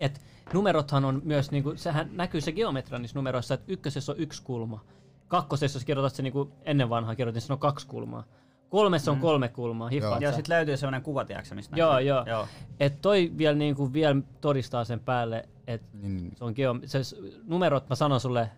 [0.00, 0.20] että
[0.54, 4.84] numerothan on myös, niinku, sehän näkyy se geometria niissä numeroissa, että ykkösessä on yksi kulma.
[5.28, 8.24] Kakkosessa, jos kirjoitat se niinku ennen vanhaa kirjoitin, siinä on kaksi kulmaa.
[8.68, 12.08] Kolmessa on kolme kulmaa, hiffaat Ja sitten löytyy sellainen kuva, tiiäksä, mistä Joo, näkyy.
[12.08, 12.24] joo.
[12.26, 12.46] joo.
[12.80, 16.36] Et toi vielä niinku, vielä todistaa sen päälle, että Niin, niin.
[16.36, 16.98] se on geo, se,
[17.44, 18.50] numerot, mä sanon sulle,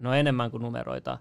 [0.00, 1.18] ne on enemmän kuin numeroita.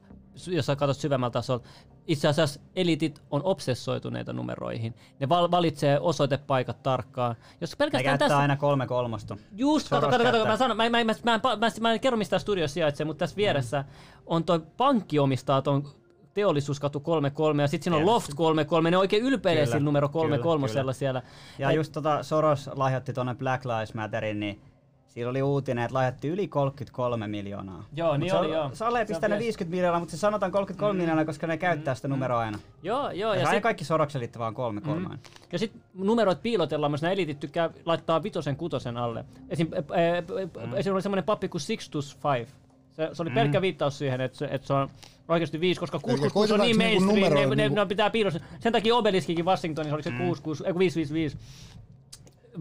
[0.47, 1.63] Jos sä katsot syvemmällä tasolla,
[2.07, 4.95] itse asiassa elitit on obsessoituneita numeroihin.
[5.19, 7.35] Ne val- valitsee osoitepaikat tarkkaan.
[7.61, 8.37] Jos pelkästään tässä...
[8.37, 9.37] aina kolme kolmosta.
[9.57, 12.39] Just, kato, kato, kato, mä, sanon, mä, mä, mä, mä, mä, mä en kerro mistä
[12.39, 13.85] studio sijaitsee, mutta tässä vieressä
[14.25, 15.87] on toi pankki omistaa ton
[16.33, 18.05] teollisuuskatu 33 ja sitten siinä on.
[18.05, 20.93] Loft 33, ne oikein ylpeilee sillä numero kyllä, 33 kyllä.
[20.93, 21.21] siellä.
[21.59, 24.61] Ja Et- just tota Soros lahjoitti tuonne Black Lives Matterin, niin
[25.13, 27.85] siinä oli uutinen, että lahjoitti yli 33 miljoonaa.
[27.95, 28.69] Joo, Mut niin se oli, joo.
[28.73, 29.45] Salle ei pistänyt mies.
[29.45, 32.59] 50 miljoonaa, mutta se sanotaan 33 miljoonaa, koska ne käyttää sitä numeroa aina.
[32.83, 33.33] Joo, joo.
[33.33, 35.19] Ja Ja se sit, kaikki Soroksen liittyy vaan kolme kolmaan.
[35.51, 39.25] Ja sitten numerot piilotellaan, myös nämä elitit tykkää laittaa vitosen kutosen alle.
[39.49, 42.47] Esim, ä, ä, ä, esim oli semmoinen pappi kuin Sixtus Five.
[42.91, 44.89] Se, se oli pelkkä viittaus siihen, että se, että se on
[45.27, 48.39] oikeasti viisi, koska 666 on niin niinku mainstream, ne, numeroida ne, niinku- ne, pitää piilossa.
[48.59, 51.37] Sen takia Obeliskikin Washingtonissa oli se 66, ei kun 555.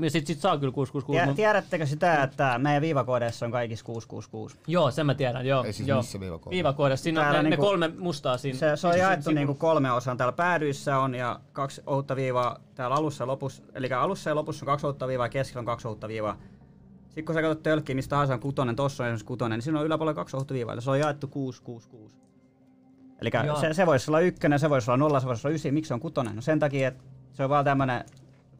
[0.09, 1.19] Sit, sit saa kyllä 666.
[1.19, 4.57] Tie- mut- tiedättekö sitä, että meidän viivakoodeissa on kaikissa 666?
[4.67, 5.65] Joo, sen mä tiedän, joo.
[5.65, 5.99] Ei siis joo.
[5.99, 6.51] missä viivakoodissa?
[6.51, 8.59] Viivakoodissa, siinä on Täällä ne, ne niinku- kolme mustaa siinä.
[8.59, 10.17] Se, se on siinä jaettu niinku kolme osaan.
[10.17, 13.63] Täällä päädyissä on ja kaksi ohutta viivaa täällä alussa ja lopussa.
[13.75, 16.37] Eli alussa ja lopussa on kaksi ohutta viivaa ja keskellä on kaksi ohutta viivaa.
[17.07, 19.81] Sitten kun sä katsot tölkkiä, mistä tahansa on kutonen, tossa on esimerkiksi kutonen, niin siinä
[19.81, 20.75] on yläpuolella kaksi ohutta viivaa.
[20.75, 22.17] Eli se on jaettu 666.
[23.21, 23.31] Eli
[23.61, 25.71] se, se voisi olla ykkönen, se voisi olla nolla, se voisi olla ysi.
[25.71, 26.37] Miksi se on kutonen?
[26.37, 28.05] No sen takia, että se on vaan tämmönen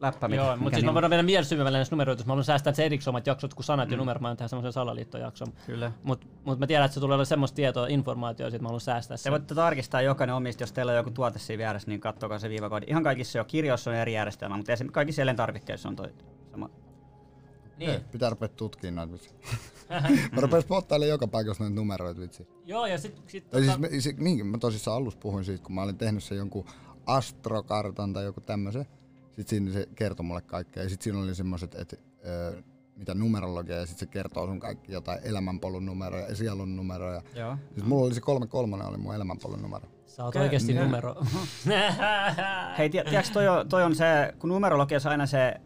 [0.01, 2.43] läppä, mikä, Joo, mutta siis mä voidaan mennä vielä syvemmälle näissä numeroita, jos mä haluan
[2.43, 5.47] säästää se erikseen omat jaksot, kun sanat ja numerot, mä oon tehdä semmoisen salaliittojakson.
[5.65, 5.91] Kyllä.
[6.03, 9.17] Mutta mut mä tiedän, että se tulee olla semmoista tietoa, informaatiota, että mä haluan säästää
[9.17, 9.31] Te sen.
[9.31, 12.85] voitte tarkistaa jokainen omista, jos teillä on joku tuote siinä vieressä, niin kattokaa se viivakoodi.
[12.89, 16.13] Ihan kaikissa jo kirjoissa on eri järjestelmä, mutta esimerkiksi kaikissa elintarvikkeissa on toi
[16.51, 16.69] sama.
[17.77, 18.01] Niin.
[18.11, 19.35] Pitää rupea tutkimaan noita vitsi.
[20.35, 22.47] mä rupesin spottailemaan joka paikassa noita numeroita vitsi.
[22.65, 25.63] Joo, ja sit, sit Tai tota, siis, me, se, niin, mä tosissaan alussa puhuin siitä,
[25.63, 26.65] kun mä olin tehnyt sen jonkun
[27.05, 28.85] astrokartan tai joku tämmöisen.
[29.41, 30.83] Sitten siinä se kertoi mulle kaikkea.
[30.83, 31.95] Ja sitten siinä oli semmoiset, että
[32.27, 32.63] ö,
[32.95, 37.21] mitä numerologia, ja sitten se kertoo sun kaikki jotain elämänpolun numeroja ja sielun numeroja.
[37.35, 37.57] Joo.
[37.73, 39.87] Siis mulla oli se kolme kolmonen oli mun elämänpolun numero.
[40.05, 41.15] sä oot oikeesti numero.
[42.77, 45.61] Hei, tie- tiedätkö, toi on, toi on se, kun numerologiassa aina se,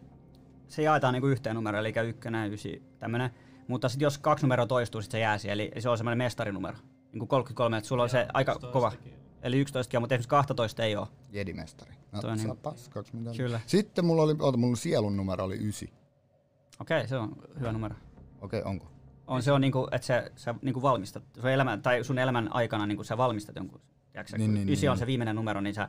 [0.68, 3.30] se jaetaan niinku yhteen numeroon, eli ykkönen, ysi, tämmönen.
[3.68, 6.76] Mutta sitten jos kaksi numeroa toistuu, sit se jää siihen, eli se on semmoinen mestarinumero.
[7.12, 8.92] Niin kuin 33, että sulla on se aika kova.
[9.46, 11.06] Eli 11, mutta esimerkiksi 12 ei ole.
[11.32, 11.92] Jedimestari.
[12.12, 13.30] No, Toi on saa niin- paskaksi mitä.
[13.36, 13.60] Kyllä.
[13.66, 15.92] Sitten mulla oli, oota, mulla sielun numero oli ysi.
[16.80, 17.94] Okei, se on hyvä numero.
[18.40, 18.86] Okei, okay, onko?
[19.26, 22.86] On se on niinku, että sä, sä niinku valmistat, sun elämän, tai sun elämän aikana
[22.86, 23.80] niinku sä valmistat jonkun.
[24.12, 24.98] Tiedätkö, Niin, niin, niin, ysi niin, on niin.
[24.98, 25.88] se viimeinen numero, niin sä,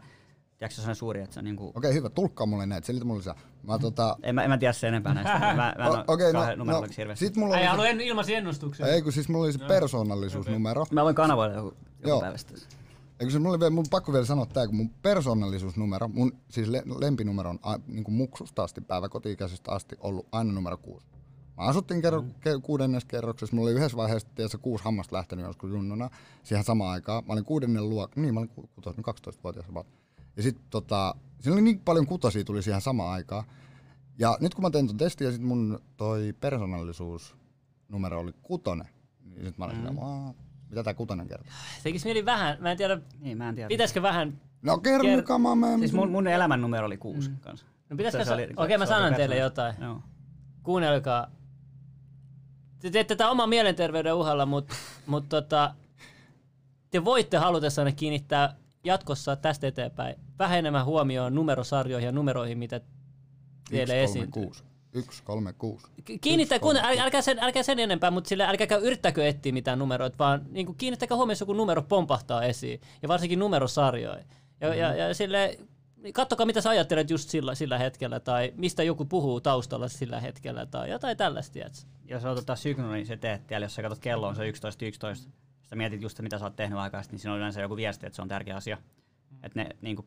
[0.57, 2.09] tiedätkö, se on sellainen suuri, että sä niinku, Okei, hyvä.
[2.09, 2.87] Tulkkaa mulle näitä.
[2.87, 3.35] Selitä mulle lisää.
[3.63, 4.17] Mä tota...
[4.23, 5.39] en, mä, en mä tiedä sen enempää näistä.
[5.55, 7.25] Mä, mä en O- okay, no, no, numerologissa hirveästi.
[7.25, 8.87] sit mulla Ei oli halua se, en, ilmaisia ennustuksia.
[8.87, 10.85] ei kun siis mulla oli se persoonallisuusnumero.
[10.91, 11.73] Mä voin kanavoida joku,
[12.05, 12.53] joku päivästä.
[13.19, 16.67] Eikö se mulla oli vielä, mun pakko vielä sanoa tää, kun mun persoonallisuusnumero, mun siis
[16.67, 21.07] le, lempinumero on a, niin kuin muksusta asti, päiväkoti-ikäisestä asti ollut aina numero kuusi.
[21.57, 25.71] Mä asuttiin kerro, ke, kuudennes kerroksessa, mulla oli yhdessä vaiheessa tiedätkö, kuusi hammasta lähtenyt joskus
[25.71, 26.09] junnuna
[26.43, 27.23] siihen samaan aikaan.
[27.27, 29.87] Mä olin kuudennen luok, niin mä olin ku- kutos, 12-vuotias about.
[30.37, 33.43] Ja sit tota, siinä oli niin paljon kutosia tuli siihen samaan aikaan.
[34.19, 38.87] Ja nyt kun mä tein ton testin ja sit mun toi persoonallisuusnumero oli kutonen,
[39.25, 39.81] niin sit mä olin mm.
[39.87, 40.33] silleen, "Aa,
[40.69, 41.53] mitä tää kutonen kertoo?
[41.83, 43.67] Tekis mieli vähän, mä en tiedä, Niin, mä en tiedä.
[43.67, 45.79] pitäisikö vähän No kerro Ker- mikä mä menen.
[45.79, 47.37] Siis mun, mun elämän numero oli kuusi mm.
[47.39, 47.65] kanssa.
[47.89, 49.75] No pitäisikö Se sa- oli- Okei, okay, mä oli sanon teille jotain.
[49.81, 50.01] Joo.
[50.63, 51.27] Kuunnelkaa.
[52.79, 54.75] Te teette tätä oman mielenterveyden uhalla, mutta
[55.07, 55.73] mut tota,
[56.91, 62.81] te voitte halutessanne kiinnittää jatkossa tästä eteenpäin vähän enemmän huomioon numerosarjoihin ja numeroihin, mitä
[63.69, 64.43] teille esiintyy.
[64.43, 64.63] 136.
[65.03, 65.87] 136.
[66.05, 69.79] Ki- Kiinnittää, kolme, äl- älkää, sen, älkää sen enempää, mutta sille älkääkä yrittäkö etsiä mitään
[69.79, 74.17] numeroita, vaan niin kuin kiinnittäkää huomioon, jos joku numero pompahtaa esiin, ja varsinkin numerosarjoja.
[74.61, 74.79] Ja, mm-hmm.
[74.79, 75.59] ja, ja sille,
[76.13, 80.65] kattokaa mitä sä ajattelet just sillä, sillä hetkellä, tai mistä joku puhuu taustalla sillä hetkellä,
[80.65, 81.79] tai jotain tällaista, tiedätkö?
[82.05, 84.85] Jos otat synkronin, niin se teet siellä, jos sä katsot kelloon, se on 11.11.
[84.85, 85.29] 11.
[85.69, 88.05] Sä mietit just, mitä sä oot tehnyt aikaa sitten, niin siinä on yleensä joku viesti,
[88.05, 88.77] että se on tärkeä asia.
[89.43, 90.05] Että ne niinku,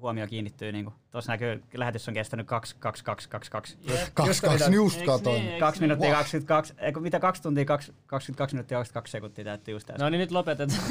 [0.00, 0.72] huomio kiinnittyy.
[0.72, 0.92] Niinku.
[1.10, 3.76] Tuossa näkyy, lähetys on kestänyt 2, 2, 2, 2, 2.
[4.14, 5.36] Kaksi, kaksi, just Eiks katoin.
[5.40, 5.48] niin?
[5.48, 6.16] Eiks 2 minuuttia Wow.
[6.16, 10.04] 22, eikö mitä 2 tuntia, 2, 22 minuuttia 22 sekuntia täytti just äsken.
[10.04, 10.80] No niin, nyt lopetetaan.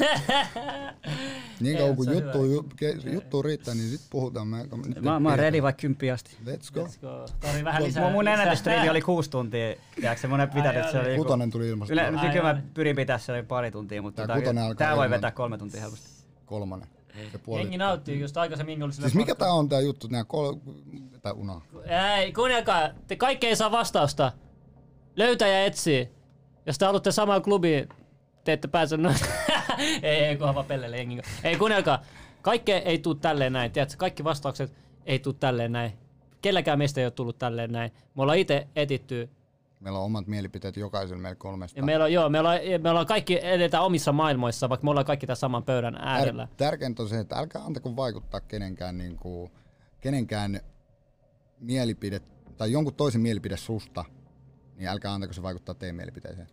[1.60, 4.48] Niin kauan kun se juttu, ju, ke- juttu riittää, niin sit puhutaan.
[4.48, 6.36] Mä, nyt Mä, mä oon ready vaikka kymppiä asti.
[6.46, 6.84] Let's go.
[6.84, 7.26] Let's go.
[7.40, 8.02] Tori vähän lisää.
[8.02, 9.74] Mun, mun ennätystriivi oli kuusi tuntia.
[9.94, 11.16] Tiedätkö, mun ei pitänyt, että se oli.
[11.16, 11.92] Kutonen tuli ilmasta.
[11.92, 14.36] Yle, nykyään mä pyrin pitää se pari tuntia, mutta Tää
[14.76, 16.08] tää voi vetää kolme tuntia helposti.
[16.46, 16.88] Kolmonen.
[17.32, 17.62] Se puoli.
[17.62, 20.08] Jengi nauttii, just aikaisemmin oli sillä Siis mikä tää on tää juttu?
[20.10, 20.54] Nää kol...
[21.22, 21.60] Tää una.
[22.16, 24.32] Ei, kuunnelkaa, te kaikki ei saa vastausta.
[25.16, 26.10] Löytää ja etsii.
[26.66, 27.88] Jos te haluatte samaan klubiin,
[28.44, 29.16] te ette pääse noin.
[30.02, 31.20] ei, ei, kunhan vaan pellelle jengi.
[31.44, 32.02] Ei, kuunnelkaa.
[32.42, 33.96] Kaikki ei tuu tälleen näin, tiedätkö?
[33.96, 34.72] Kaikki vastaukset
[35.06, 35.92] ei tuu tälleen näin.
[36.42, 37.92] Kelläkään meistä ei ole tullut tälleen näin.
[38.14, 39.30] Me ollaan itse etitty.
[39.80, 41.78] Meillä on omat mielipiteet jokaisella meillä kolmesta.
[41.78, 45.06] Ja meillä on, joo, me ollaan, me ollaan kaikki edetään omissa maailmoissa, vaikka me ollaan
[45.06, 46.48] kaikki tässä saman pöydän äärellä.
[46.52, 49.50] Tär- tärkeintä on se, että älkää antako vaikuttaa kenenkään, niin kuin,
[50.00, 50.60] kenenkään
[51.60, 52.20] mielipide
[52.56, 54.04] tai jonkun toisen mielipide susta,
[54.76, 56.48] niin älkää antako se vaikuttaa teidän mielipiteeseen.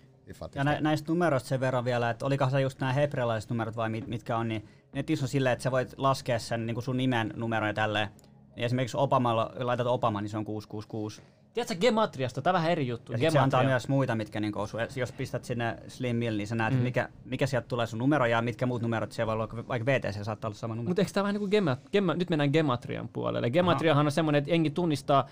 [0.56, 3.89] Ja nä, näistä numeroista sen verran vielä, että olikohan se just nämä hebrealaiset numerot vai
[3.89, 6.97] mit, mitkä on, niin netissä on silleen, että sä voit laskea sen niin kuin sun
[6.97, 8.09] nimen numeron ja tälleen.
[8.56, 11.22] Ja esimerkiksi Obamalla, laitat Obama, niin se on 666.
[11.53, 12.42] Tiedätkö Gematriasta?
[12.42, 13.14] Tämä on vähän eri juttu.
[13.14, 14.80] Ja se antaa myös muita, mitkä niin osuu.
[14.95, 16.80] Jos pistät sinne Slim Mill, niin sä näet, mm.
[16.80, 20.24] mikä, mikä sieltä tulee sun numero ja mitkä muut numerot siellä voi olla, vaikka VTC
[20.24, 20.90] saattaa olla sama numero.
[20.90, 23.50] Mutta eikö tämä vähän niin kuin gema, gema, nyt mennään gematrian puolelle.
[23.50, 25.27] Gematriahan on semmoinen, että jengi tunnistaa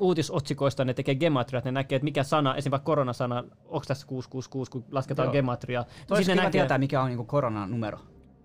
[0.00, 4.70] uutisotsikoista, ne tekee gematriat, ne näkee, että mikä sana, esimerkiksi vaikka koronasana, onko tässä 666,
[4.70, 5.32] kun lasketaan Joo.
[5.32, 5.84] gematria.
[6.06, 7.98] Toisi Sitten ne kiva tietää, mikä on niin koronan numero.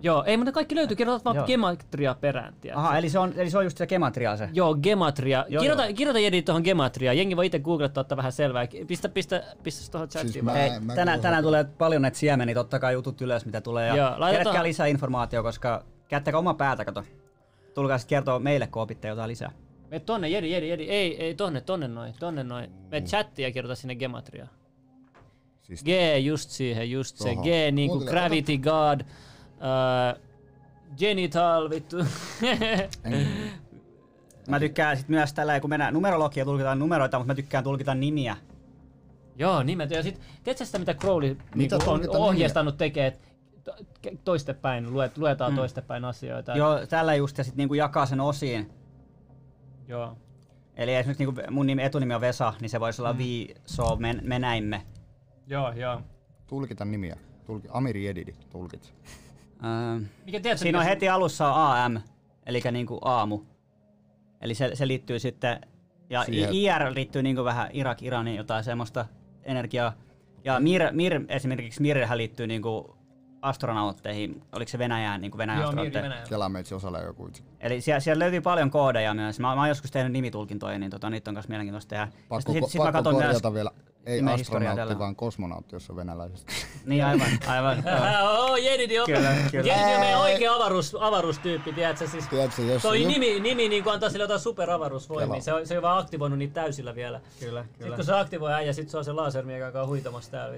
[0.03, 1.45] Joo, ei, mutta kaikki löytyy, kirjoitat vaan Joo.
[1.45, 2.53] gematria perään.
[2.61, 2.79] tiedätkö?
[2.79, 4.49] Aha, eli se on, eli se on just se gematria se.
[4.53, 5.45] Joo, gematria.
[5.49, 5.93] Joo, kirjoita, joo.
[5.95, 7.13] kirjoita Jedi tuohon gematria.
[7.13, 8.67] Jengi voi itse googlettaa, ottaa vähän selvää.
[8.87, 10.33] Pistä, pistä, pistä tuohon chattiin.
[10.33, 13.45] Siis mä- Ei, mä tänään, tänään haluan- tulee paljon näitä siemeniä, totta kai jutut ylös,
[13.45, 13.87] mitä tulee.
[13.87, 17.03] Ja Joo, kerätkää lisää informaatiota, koska käyttäkää oma päätä, kato.
[17.73, 19.51] Tulkaa sitten kertoa meille, kun opitte jotain lisää.
[19.91, 20.83] Me tonne, Jedi, Jedi, Jedi.
[20.83, 22.71] Ei, ei, tonne, tonne noin, tonne noin.
[22.91, 24.47] Me chattia ja kirjoita sinne gematria.
[25.61, 25.87] Siis G
[26.23, 27.29] just siihen, just se.
[27.29, 27.43] Tohon.
[27.43, 29.01] G niinku Gravity God.
[29.63, 30.21] Uh,
[30.97, 31.97] genital, vittu.
[34.47, 38.37] Mä tykkään sit myös tällä, kun mennään numerologia tulkitaan numeroita, mutta mä tykkään tulkita nimiä.
[39.35, 39.91] Joo, nimet.
[39.91, 43.27] Ja sit, tiedätkö sitä, mitä Crowley niinku, on ohjeistanut tekee, että
[43.63, 43.75] to-
[44.07, 45.55] ke- toistepäin, luet, luetaan mm.
[45.55, 46.55] toistepäin asioita.
[46.55, 48.71] Joo, tällä just ja sitten niinku jakaa sen osiin.
[49.87, 50.17] Joo.
[50.75, 53.17] Eli esimerkiksi niinku mun nimi, etunimi on Vesa, niin se voisi olla mm.
[53.17, 54.81] Vi, so, men, me näimme.
[55.47, 56.01] Joo, joo.
[56.47, 57.17] tulkita nimiä.
[57.45, 58.93] Tulki, Amiri Edidi, tulkit.
[60.25, 61.97] Mikä tiedätkö, siinä on heti alussa AM,
[62.45, 63.39] eli niinku aamu.
[64.41, 65.61] Eli se, se liittyy sitten,
[66.09, 69.05] ja Siihen- IR liittyy niinku vähän Irak, Iraniin, jotain semmoista
[69.43, 69.93] energiaa.
[70.43, 72.97] Ja Mir, Mir esimerkiksi Mirhän liittyy niinku
[73.41, 76.09] astronautteihin, oliko se Venäjään, niinku Venäjän Joo, astronautteihin.
[76.09, 76.25] Venäjä.
[76.25, 77.43] Siellä meitsi osalle joku itse.
[77.59, 79.39] Eli siellä, siellä löytyy paljon koodeja myös.
[79.39, 82.07] Mä, mä oon joskus tehnyt nimitulkintoja, niin tota, niitä on myös mielenkiintoista tehdä.
[82.29, 83.71] Pakko, sit, ko- sit mä pakko korjata vielä.
[84.05, 86.51] Ei astronautti, vaan kosmonautti, jos on venäläisestä.
[86.85, 87.83] Niin aivan, aivan.
[88.39, 89.67] Oh, Jedidi on, Kyllä, kyllä.
[89.73, 90.33] Jedidi on meidän Ei.
[90.33, 92.07] oikea avaruus, avaruustyyppi, tiedätkö?
[92.07, 92.81] Siis Tiedätkö, jos...
[92.81, 95.41] toi just- nimi, nimi niin antaa sille jotain superavaruusvoimia.
[95.41, 97.21] Se on, se on vaan aktivoinut niitä täysillä vielä.
[97.39, 97.95] Kyllä, Sitten kyllä.
[97.95, 100.57] kun se aktivoi äijä, sit se on se lasermi, joka on huitamassa täällä.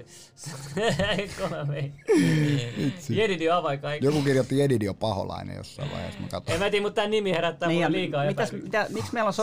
[3.08, 4.06] Jedidi on avainkaikki.
[4.06, 6.20] Joku kirjoitti Edidi on paholainen jossain vaiheessa.
[6.20, 6.26] Mä.
[6.46, 8.64] En mä tiedä, mutta tää nimi herättää Niin, niin, liikaa mitäs, epäilyä.
[8.64, 9.34] mitä, miksi meillä on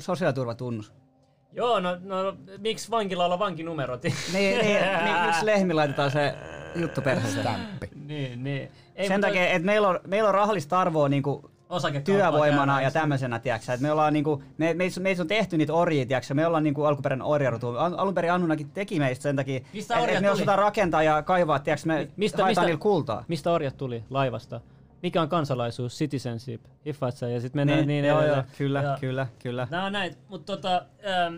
[0.00, 0.92] sosiaaliturvatunnus?
[1.54, 4.02] Joo, no, no miksi vankilalla on vankinumerot?
[4.02, 4.60] Niin, niin,
[5.04, 6.34] niin miksi lehmi laitetaan se
[6.76, 7.46] juttu perheeseen?
[8.06, 8.70] Niin, niin.
[8.96, 12.90] Ei, Sen mutta takia, että meillä on, meillä on rahallista arvoa niinku osakekauppaa työvoimana ja
[12.90, 16.46] tämmöisenä, tiedätkö, että me ollaan niinku, me, me, me on tehty niitä orjia, tiedätkö, me
[16.46, 17.68] ollaan niinku alkuperäinen orjarutu.
[17.68, 21.58] Al, alun perin Annunakin teki meistä sen takia, että et me osataan rakentaa ja kaivaa,
[21.58, 23.24] tiedätkö, me Mistä- mistä- niillä kultaa.
[23.28, 24.60] Mistä orjat tuli laivasta?
[25.02, 28.96] Mikä on kansalaisuus, citizenship, hiffaat sä, ja sitten mennään niin, Niin, joo, joo, kyllä, Ja-
[29.00, 29.68] kyllä, kyllä.
[29.70, 30.76] Nämä on näin, mutta tota,
[31.26, 31.34] ähm,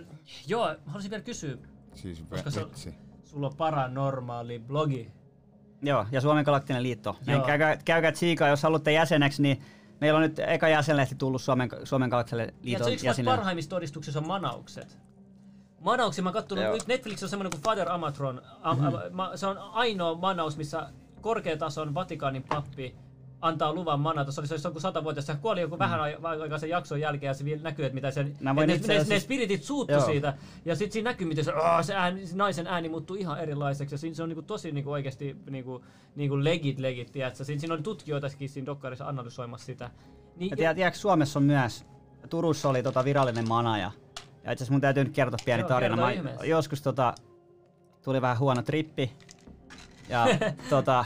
[0.47, 1.57] joo, haluaisin vielä kysyä,
[1.95, 2.67] Siis Koska se
[3.25, 5.13] sulla on paranormaali blogi.
[5.83, 7.17] Joo, ja Suomen Galaktinen Liitto.
[7.27, 7.47] Niin Joo.
[7.47, 9.63] käykää, käykää tsiikaa, jos haluatte jäseneksi, niin
[10.01, 13.37] meillä on nyt eka jäsenlehti tullut Suomen, Suomen Galaktisen Tiedätkö, Liiton yksi jäsenenä.
[13.37, 14.99] parhaimmista todistuksissa on manaukset.
[15.81, 16.73] Manauksia mä oon kattonut, Joo.
[16.75, 18.43] nyt Netflix on semmoinen kuin Father Amatron.
[18.63, 18.87] Am, Mhm.
[18.87, 20.89] am, ma, se on ainoa manaus, missä
[21.21, 22.97] korkeatason Vatikaanin pappi
[23.45, 24.33] antaa luvan manata.
[24.33, 25.27] Se oli se joku satavuotias.
[25.27, 28.11] Se kuoli joku vähän ai- aikaa sen jakson jälkeen ja se vielä näkyy, että mitä
[28.11, 28.29] se, Mm.
[28.41, 30.05] Mä että voin ne, ne, asiassa- ne, spiritit suuttu Joo.
[30.07, 30.35] siitä.
[30.65, 33.95] Ja sitten siinä näkyy, miten se, oh, se, ääni, se naisen ääni muuttuu ihan erilaiseksi.
[33.95, 35.85] Ja siinä, se on niinku tosi niinku oikeasti niinku,
[36.17, 37.45] niinku legit legit, tiedätkö?
[37.45, 39.91] Siinä, siinä oli tutkijoitakin siinä dokkarissa analysoimassa sitä.
[40.37, 41.87] Niin, Ja tiedät, tiedätkö, Suomessa on myös,
[42.31, 43.91] Turussa oli tota virallinen manaja.
[44.45, 45.97] Ja itse asiassa mun täytyy nyt kertoa pieni Joo, tarina.
[45.97, 46.47] Mä, ihmeessä.
[46.47, 47.15] joskus tota,
[48.03, 49.13] tuli vähän huono trippi.
[50.09, 50.27] Ja
[50.71, 51.05] tota,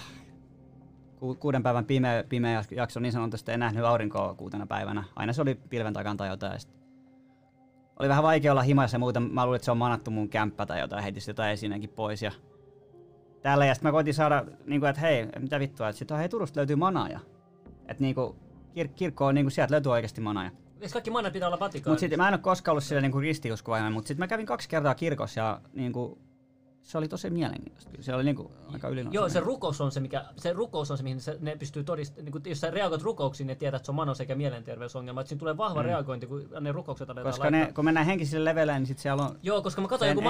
[1.19, 5.05] ku, kuuden päivän pimeä, pimeä jakso niin sanotusti en nähnyt aurinkoa kuutena päivänä.
[5.17, 6.61] Aina se oli pilven takana tai jotain.
[6.61, 6.71] Sit
[7.99, 9.21] oli vähän vaikea olla himassa ja muuta.
[9.21, 11.03] Mä luulin, että se on manattu mun kämppä tai jotain.
[11.03, 12.23] Heitin sit jotain esineenkin pois.
[12.23, 12.33] Ja
[13.43, 16.29] täällä ja sit mä koitin saada, niin kuin, että hei, mitä vittua, että sit hei
[16.29, 17.21] Turusta löytyy manaaja.
[17.89, 18.37] Että niinku,
[18.79, 20.51] kir- kirkko on niinku, sieltä löytyy oikeasti manaaja.
[20.81, 22.01] Eikö kaikki manat pitää olla Mutta Vatikaanissa?
[22.01, 24.95] sitten mä en ole koskaan ollut sillä niinku ristiuskovainen, mutta sitten mä kävin kaksi kertaa
[24.95, 26.19] kirkossa ja niinku,
[26.89, 27.91] se oli tosi mielenkiintoista.
[28.01, 29.15] Se oli niinku aika ylinosa.
[29.15, 32.33] Joo, se rukous on se, mikä, se rukous on se, mihin se, ne pystyy todistamaan.
[32.33, 35.21] Niin jos sä reagoit rukouksiin, ne tietää, että se on manos eikä mielenterveysongelma.
[35.21, 35.87] Että siinä tulee vahva mm.
[35.87, 37.67] reagointi, kun ne rukoukset aletaan Koska laittaa.
[37.67, 39.39] ne, kun mennään henkisille leveleille, niin sit siellä on...
[39.43, 40.21] Joo, koska mä katsoin joku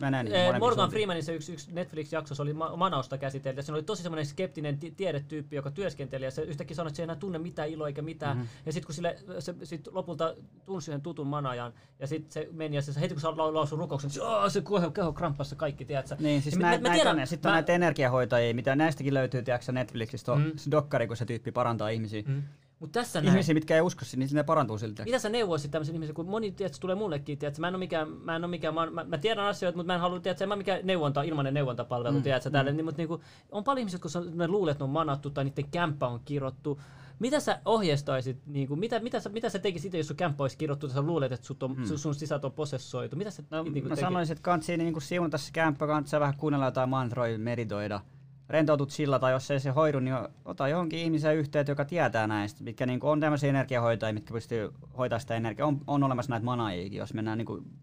[0.00, 0.90] menee niin eh, Morgan.
[0.90, 4.78] Freemanin se yksi, yksi Netflix-jakso, se oli ma- Manausta käsitelty, siinä oli tosi semmoinen skeptinen
[4.78, 7.86] ti- tiedetyyppi, joka työskenteli, ja se yhtäkkiä sanoi, että se ei enää tunne mitään iloa
[7.86, 8.50] eikä mitään, mm-hmm.
[8.66, 10.34] ja sitten kun sille, se sit lopulta
[10.66, 13.78] tunsi yhden tutun manajan, ja sitten se meni, ja se, heti kun se lau- lausui
[13.78, 16.28] rukouksen, se, "Aa, se keho, keho kramppassa kaikki, tiedätkö?
[16.28, 19.42] Niin, siis nä, mä- mä tiedän- on, sitten on mä- näitä energiahoitajia, mitä näistäkin löytyy,
[19.42, 20.52] tiedätkö Netflixistä, on Mm.
[20.56, 22.22] se dokkari, kun se tyyppi parantaa ihmisiä.
[22.26, 22.42] Mm.
[22.80, 23.28] Mut tässä näin.
[23.32, 25.02] Ihmisiä, mitkä ei usko siihen, niin ne parantuu silti.
[25.04, 28.08] Mitä sä neuvoisit tämmöisen ihmisen, kun moni tietysti tulee mullekin, tiedätkö, mä en ole mikään,
[28.10, 30.48] mä en ole mikään, mä, mä, mä, tiedän asioita, mutta mä en halua, tiedätkö, en
[30.48, 32.22] mä mikään neuvonta, ilmainen neuvontapalvelu, mm.
[32.22, 33.20] tiedätkö, tälle, niin, mutta niinku,
[33.52, 36.80] on paljon ihmisiä, kun ne luulee, että ne on manattu tai niiden kämppä on kirottu.
[37.18, 40.58] Mitä sä ohjeistaisit, niinku, mitä, mitä, sä, mitä sä tekisit itse, jos sun kämppä olisi
[40.58, 43.16] kirottu, tai sä luulet, että sut on, sun, sun sisältö on posessoitu?
[43.16, 44.00] Mitä sä No, niinku, mä tekit?
[44.00, 48.00] sanoisin, että kansi niin siunata se kämppä, kansi vähän kuunnella jotain mantroja, meditoida.
[48.48, 52.64] Rentoutut sillä, tai jos ei se hoidu, niin ota johonkin ihmiseen yhteyttä, joka tietää näistä,
[52.64, 55.68] mitkä niin on tämmöisiä energiahoitajia, mitkä pystyy hoitaa sitä energiaa.
[55.68, 57.74] On, on olemassa näitä manaajiakin, jos mennään niin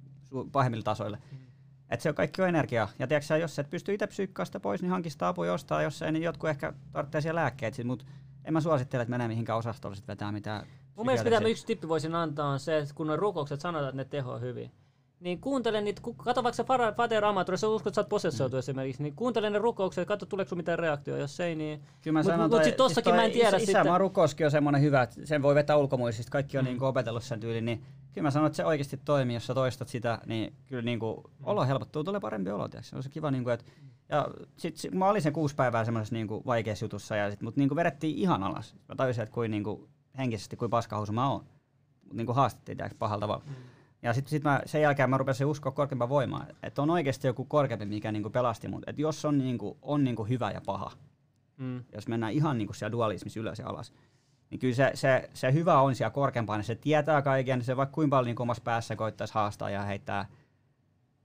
[0.52, 1.18] pahimmille tasoille.
[1.90, 2.90] Et se on kaikki on energiaa.
[3.00, 5.84] Ja tiedätkö, jos et pysty itse psyykkaa sitä pois, niin hanki sitä apua jostain.
[5.84, 7.84] Jos ei, niin jotkut ehkä tarvitsee siellä lääkkeitä.
[7.84, 8.06] Mutta
[8.46, 10.66] en mä suosittele, että menee mihinkään osastolle sit vetää mitään.
[10.96, 13.98] Mun mielestä mitä yksi tippi voisin antaa on se, että kun ne rukoukset sanotaan, että
[13.98, 14.72] ne tehoa hyvin,
[15.20, 18.10] niin kuuntele niitä, kato vaikka se Fara- Fader Amator, jos sä uskot, että sä oot
[18.10, 18.60] posessoitu mm.
[18.60, 21.82] esimerkiksi, niin kuuntele ne rukoukset, kato tuleeko sun mitään reaktio, jos ei, niin...
[22.02, 24.48] Kyllä mä Mut- sanon, mut toi- sit tossakin siis mä en tiedä isä, sitten- rukouskin
[24.48, 26.70] on semmoinen hyvä, että sen voi vetää ulkomuistista, kaikki on mm.
[26.70, 29.88] niin opetellut sen tyyliin, niin kyllä mä sanon, että se oikeasti toimii, jos sä toistat
[29.88, 32.90] sitä, niin kyllä niin kuin olo helpottuu, tulee parempi olo, tiiäks.
[32.90, 33.66] se on se kiva, niin kuin, että
[34.14, 34.28] ja
[34.58, 37.56] sit, sit, mä olin sen kuusi päivää semmoisessa niin kuin vaikeassa jutussa, ja sit, mut
[37.56, 38.76] niin kuin vedettiin ihan alas.
[38.90, 41.44] Mä tajusin, että kuin, niin kuin, henkisesti kuin paskahousu mä oon.
[42.04, 43.44] Mut niin kuin haastettiin tiiäks, pahalla tavalla.
[43.46, 43.56] Mm.
[44.02, 47.46] Ja sitten sit mä, sen jälkeen mä rupesin uskoa korkeampaan voimaan, että on oikeasti joku
[47.46, 48.84] korkeampi, mikä niinku pelasti mut.
[48.88, 50.92] Että jos on, niinku, on niinku hyvä ja paha,
[51.58, 51.84] Mm.
[51.94, 53.94] jos mennään ihan niinku siellä dualismissa ylös ja alas,
[54.50, 57.78] niin kyllä se, se, se hyvä on siellä korkeampaan, niin se tietää kaiken, niin se
[57.78, 60.26] vaikka kuinka paljon niinku omassa päässä koittaisi haastaa ja heittää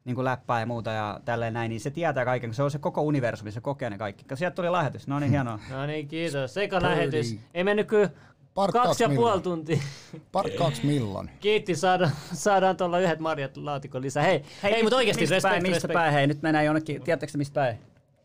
[0.09, 2.78] niinku läppää ja muuta ja tälleen näin, niin se tietää kaiken, kun se on se
[2.78, 4.25] koko universumi, se kokee ne kaikki.
[4.35, 5.59] Sieltä tuli lähetys, no niin hienoa.
[5.70, 6.55] No niin, kiitos.
[6.55, 6.83] Pöydi.
[6.83, 7.37] lähetys.
[7.55, 8.11] Ei mennyt kyllä
[8.55, 9.78] Part kaksi kaksi ja puoli tuntia.
[10.33, 11.31] Part kaksi milloin?
[11.41, 14.23] Kiitti, saadaan, saadaan tuolla yhdet marjat laatikon lisää.
[14.23, 15.93] Hei, hei, hei mutta oikeasti mistä respect, päin, mistä respect.
[15.93, 17.78] päin, hei, nyt mennään jonnekin, tiedättekö te mistä päin?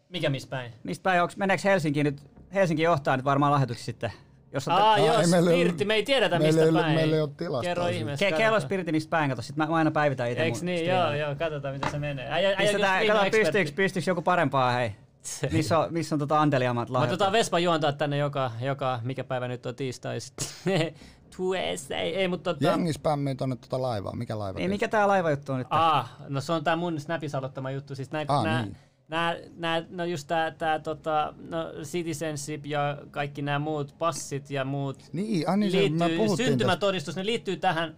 [0.10, 0.72] Mikä missä päin?
[0.84, 2.22] Mistä päin, onks, meneekö Helsinki nyt,
[2.54, 4.12] Helsinki johtaa nyt varmaan lahjoituksi sitten.
[4.54, 6.96] Jos Aa, olette, joo, ei meillä ole- Spirtti, me ei tiedetä meillä mistä ei päin.
[6.96, 8.30] meillä ei ole tilastoa Kerro ihmeessä.
[8.30, 8.60] Ke- kello.
[8.60, 10.86] Spiritti mistä päin, kato, sit mä, mä aina päivitän itse Eiks niin?
[10.86, 12.28] Joo, joo, katsotaan miten se menee.
[12.32, 14.96] Äijä, äijä kato, pystyykö, pystyykö joku parempaa, hei.
[15.52, 17.12] Missä on, missä on tota Anteliamat Mä lahjat?
[17.12, 20.48] otetaan Vespa juontaa tänne joka, joka, mikä päivä nyt on tiistai sitten.
[21.38, 22.66] Tues, ei, ei, mutta tota...
[22.68, 24.16] Jengi spämmii tonne tota laivaa.
[24.16, 24.60] Mikä laiva?
[24.60, 25.68] Niin, mikä tää laivajuttu on nyt?
[25.70, 27.96] Ah, no se on tää mun Snapissa aloittama juttu.
[27.96, 28.78] Siis nää, Ah, nää, niin.
[29.14, 34.66] Nää, nää, no just tää, tää tota, no citizenship ja kaikki nämä muut passit ja
[34.66, 36.36] muut Niin, ah, niin se, liittyy, tästä.
[36.36, 37.96] syntymätodistus, ne liittyy tähän,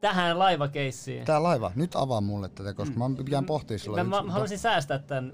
[0.00, 1.24] tähän laivakeissiin.
[1.24, 1.72] Tää laiva.
[1.74, 5.32] Nyt avaa mulle tätä, koska mä pidän pohtia sillä Mä, mä, haluaisin säästää tän,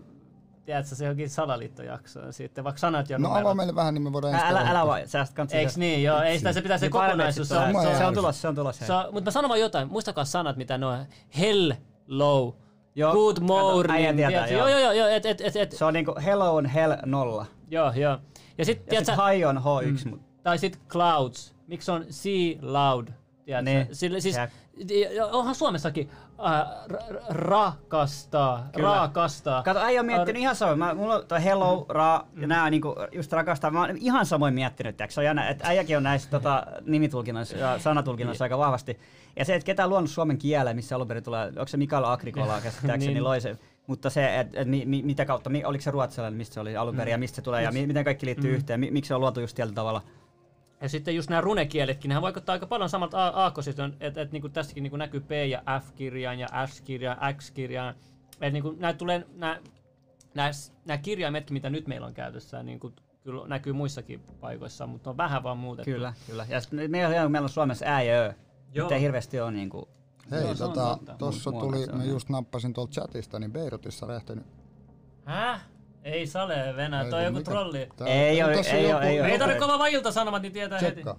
[0.65, 3.40] tiedätkö, se johonkin salaliittojaksoon sitten, vaikka sanat ja No numerot.
[3.42, 5.57] avaa meille vähän, niin me voidaan ensi Älä, älä vaan, säästä kantsi.
[5.57, 6.02] Eiks niin?
[6.02, 7.49] Joo, ei sitä, se pitää se Niin kokonaisuus.
[7.49, 8.86] Se, on- se, on- se, se tulossa, se on tulossa.
[8.86, 9.89] se, mutta mä sanon vaan jotain.
[9.89, 10.99] Muistakaa sanat, mitä ne on.
[11.39, 12.57] Hello.
[13.01, 13.95] Joo, Good kato, morning.
[13.95, 14.69] äijä tietää, joo.
[14.69, 17.47] joo, joo, joo, et, et, et, et, Se on niinku hello on hell nolla.
[17.70, 18.12] joo, joo.
[18.12, 20.11] Ja sit, Ja sit tiedätkö, high on H1.
[20.11, 20.20] Mm.
[20.43, 21.55] tai sit clouds.
[21.67, 23.09] Miksi on sea loud?
[23.51, 23.70] Tiedätkö?
[23.70, 23.97] Niin.
[23.97, 24.37] Sille, siis,
[25.17, 26.11] ja onhan Suomessakin
[26.47, 28.89] äh, ra- rakastaa, Kyllä.
[28.89, 29.62] raakastaa.
[29.62, 30.79] Kato, äijä on miettinyt ihan samoin.
[30.79, 33.70] Mä, mulla on toi Hello, Ra ja nää niinku just rakastaa.
[33.70, 37.57] Mä oon ihan samoin miettinyt, tiiäks, se on jännä, että äijäkin on näissä tota, nimitulkinnoissa
[37.57, 38.99] ja sanatulkinnoissa aika vahvasti.
[39.37, 42.05] Ja se, että ketä on luonut suomen kielen, missä alun perin tulee, onko se Mikael
[42.05, 43.15] Agrikola käsittääkseni Niin.
[43.15, 43.25] niin.
[43.25, 43.57] loi se.
[43.87, 46.77] Mutta se, että et, mi, mi, mitä kautta, mi, oliko se ruotsalainen, mistä se oli
[46.77, 49.15] alun perin ja mistä se tulee ja mi, miten kaikki liittyy yhteen, mi, miksi se
[49.15, 50.03] on luotu just tällä tavalla.
[50.81, 54.49] Ja sitten just nämä runekieletkin, nehän vaikuttaa aika paljon samalta a- aakkosilta, että et, niinku
[54.49, 57.94] tästäkin niinku näkyy P- ja F-kirjain ja S-kirjain, X-kirjain.
[58.33, 59.60] Että niinku näitä tulee, nämä,
[60.34, 60.50] nämä,
[60.86, 62.92] nämä kirjaimetkin, mitä nyt meillä on käytössä, niinku,
[63.25, 65.91] kyllä näkyy muissakin paikoissa, mutta on vähän vaan muutettu.
[65.91, 66.47] Kyllä, kyllä.
[66.49, 68.34] Ja sit meillä, on- meillä on Suomessa ää ja ö.
[68.75, 68.91] Joo.
[68.91, 69.89] Ei hirveästi ole niinku,
[70.31, 70.99] Hei, Joo, on tota,
[71.60, 74.47] tuli, on mä just nappasin tuolta chatista, niin Beirutissa räjähtänyt.
[75.25, 75.60] Häh?
[76.05, 77.89] Ei sale Venäjä, toi on joku mikä- trolli.
[77.97, 79.27] Tää- Ei tossa ei joku- oo- ei oo.
[79.27, 80.93] Ei tarvitse olla vaan iltasanomat, niin tietää heti.
[80.93, 81.17] Tsekkaa.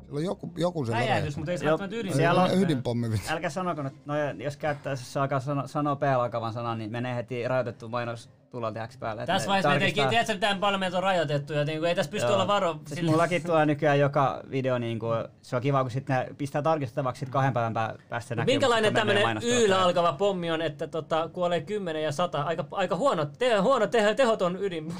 [0.00, 2.14] Siellä on joku, joku siellä Räjähdys, mutta ei se Joo, välttämättä ydin.
[2.14, 3.20] siellä on- ydinpommi.
[3.30, 7.14] Älkää sanoko nyt, no, jos käyttää, jos se alkaa sano, sanoa P-alkavan sanan, niin menee
[7.14, 9.26] heti rajoitettu mainos tulon tehdäksi päälle.
[9.26, 12.26] Tässä vaiheessa me tekin, tiedätkö miten paljon meitä on rajoitettu ja niinku, ei tässä pysty
[12.26, 12.34] Joo.
[12.34, 12.72] olla varo.
[12.86, 16.34] Siis sillä- mullakin tulee nykyään joka video, niin kuin, se on kiva, kun sitten ne
[16.38, 18.54] pistää tarkistettavaksi sit kahden päivän pää- päästä näkyy.
[18.54, 22.42] Minkälainen tämmöinen yllä alkava pommi on, että tota, kuolee 10 ja 100?
[22.42, 24.94] Aika, aika huono, te, huono te, tehoton ydin.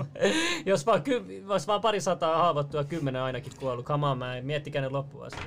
[0.66, 3.86] jos, vaan ky, jos vaan pari sataa haavoittua, kymmenen ainakin kuollut.
[3.86, 5.42] Come on, mä en miettikää ne loppuun asti.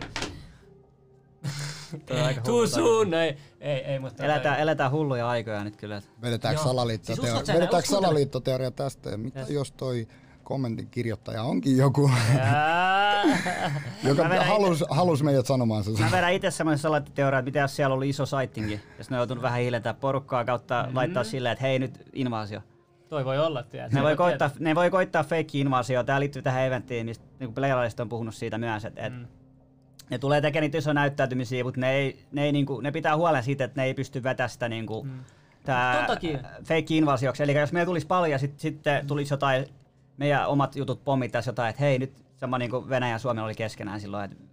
[2.67, 4.25] Soon, ei, ei, ei mutta...
[4.25, 6.01] Eletään, eletään hulluja aikoja nyt kyllä.
[6.21, 9.09] Vedetäänkö salaliittoteoria, Siis vedetäänkö salaliittoteoria tästä?
[9.09, 9.49] Ja mitä Yes.
[9.49, 10.07] jos toi
[10.43, 12.11] kommentin kirjoittaja onkin joku,
[14.03, 15.91] joka halus, halus meidät sanomaan se.
[15.91, 19.19] Mä vedän itse semmoisen salaattiteorian, että mitä jos siellä oli iso sightingi, jos ne on
[19.19, 20.95] joutunut vähän hiljentää porukkaa kautta Mm-hmm.
[20.95, 22.61] laittaa silleen, että hei nyt invaasio.
[23.09, 23.97] Toi voi olla, tiedätkö?
[23.97, 26.03] Ne voi, koittaa, ne voi koittaa fake invaasio.
[26.03, 27.53] Tää liittyy tähän eventtiin, mistä niin
[28.01, 29.27] on puhunut siitä myös, että Mm.
[30.09, 33.43] Ne tulee tekemään niitä isoja näyttäytymisiä, mutta ne, ei, ne, ei, niinku, ne pitää huolen
[33.43, 35.19] siitä, että ne ei pysty vetämään sitä niinku, Mm.
[35.63, 36.07] tää
[36.63, 37.43] fake invasioksi.
[37.43, 39.65] Eli jos meillä tulisi paljon ja sitten sit tulisi jotain,
[40.17, 44.01] meidän omat jutut pommittaisi jotain, että hei nyt sama niinku Venäjä ja Suomi oli keskenään
[44.01, 44.43] silloin, että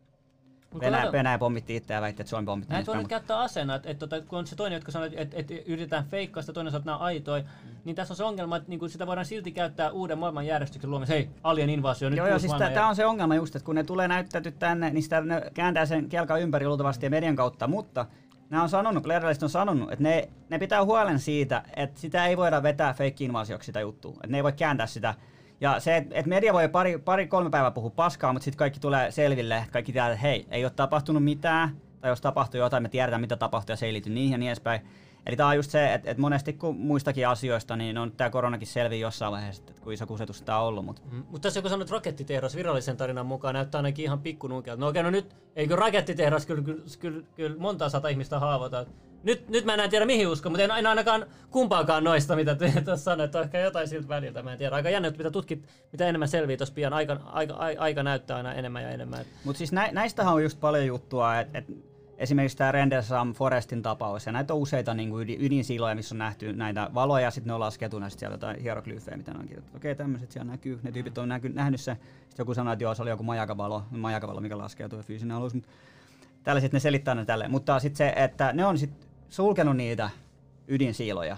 [0.81, 2.73] Venäjä, Venäjä pommitti itseään ja väitti, että Suomi pommitti.
[2.73, 5.37] Näitä voi nyt käyttää aseena, että, että, että kun on se toinen, jotka sanoo, että,
[5.37, 7.45] että yritetään feikkaa sitä, toinen sanoo, että nämä aitoja,
[7.85, 11.17] niin tässä on se ongelma, että niin kuin sitä voidaan silti käyttää uuden maailmanjärjestyksen luomisen.
[11.17, 13.85] Hei, alien invasio, nyt Joo, joo, siis tämä on se ongelma just, että kun ne
[13.85, 18.07] tulee näyttäytyä tänne, niin sitä ne kääntää sen kelkan ympäri luultavasti ja median kautta, mutta
[18.51, 22.37] nämä on sanonut, Playerist on sanonut, että ne, ne pitää huolen siitä, että sitä ei
[22.37, 25.15] voida vetää fake invasioksi sitä juttua, että ne ei voi kääntää sitä.
[25.63, 28.81] Ja se, että et media voi pari, pari kolme päivää puhua paskaa, mutta sitten kaikki
[28.81, 32.89] tulee selville, kaikki tietää, että hei, ei ole tapahtunut mitään, tai jos tapahtuu jotain, me
[32.89, 34.81] tiedetään mitä tapahtuu ja se ei liity niihin ja niin edespäin.
[35.27, 38.69] Eli tämä on just se, että, että monesti kun muistakin asioista, niin on tämä koronakin
[38.69, 40.85] selviä jossain vaiheessa, että kuin iso kusetus tämä on ollut.
[40.85, 44.81] Mutta Mm, Mutta tässä joku sanoo, että rakettitehdas virallisen tarinan mukaan näyttää ainakin ihan pikkununkelta.
[44.81, 48.87] No okei, no nyt, eikö rakettitehdas kyllä, kyllä, kyllä, kyllä monta sata ihmistä haavata.
[49.25, 52.97] Nyt, nyt mä en tiedä mihin usko, mutta en, en ainakaan kumpaakaan noista, mitä tuossa
[52.97, 53.35] sanoit.
[53.35, 54.77] On ehkä jotain siltä väliltä, mä en tiedä.
[54.77, 56.93] Aika jännä, mitä tutkit, mitä enemmän selvii tuossa pian.
[56.93, 59.25] Aika, aika, aika, näyttää aina enemmän ja enemmän.
[59.45, 61.67] Mutta siis nä, näistähän on just paljon juttua, että et
[62.19, 66.53] esimerkiksi tämä Rendersam Forestin tapaus, ja näitä on useita niin ydin, ydinsiiloja, missä on nähty
[66.53, 69.77] näitä valoja, ja sitten ne on laskettu näistä sieltä jotain hieroglyfejä, mitä ne on kirjoittanut.
[69.77, 71.97] Okei, tämmöiset siellä näkyy, ne tyypit on näky, nähnyt se.
[72.29, 75.69] Sitten joku sanoi, että joo, se oli joku majakavalo, majakavalo mikä laskeutuu, fyysinen alus, mutta
[76.45, 77.49] tällaiset ne selittää ne tälle.
[77.49, 80.11] Mutta sitten se, että ne on sitten sulkenut niitä
[80.69, 81.37] ydinsiiloja,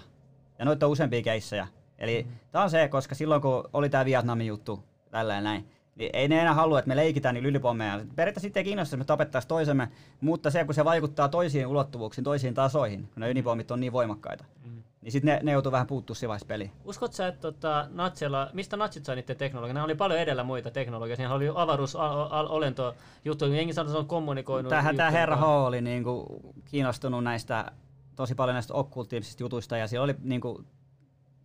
[0.59, 1.67] ja noita on useampia keissejä.
[1.97, 2.31] Eli mm.
[2.51, 6.41] tämä on se, koska silloin kun oli tämä Vietnamin juttu, tälleen näin, niin ei ne
[6.41, 7.99] enää halua, että me leikitään niillä ylipommeja.
[8.15, 9.91] Periaatteessa sitten ei kiinnosta, että me tapettaisiin toisemme,
[10.21, 14.45] mutta se, kun se vaikuttaa toisiin ulottuvuuksiin, toisiin tasoihin, kun ne ydinpommit on niin voimakkaita,
[14.65, 14.83] mm.
[15.01, 16.71] niin sitten ne, ne joutuu vähän puuttua vaiheessa peliin.
[16.85, 19.73] Uskot sä, että tota, natsilla, mistä natsit sai niiden teknologiaa?
[19.73, 21.19] Nämä oli paljon edellä muita teknologioita.
[21.19, 24.69] Siinä oli avaruusolento juttu, jengi sanoi, että se on kommunikoinut.
[24.69, 27.71] Tähän tämä herra H oli niinku kiinnostunut näistä
[28.15, 30.63] tosi paljon näistä okkultiivisista jutuista ja siellä oli niinku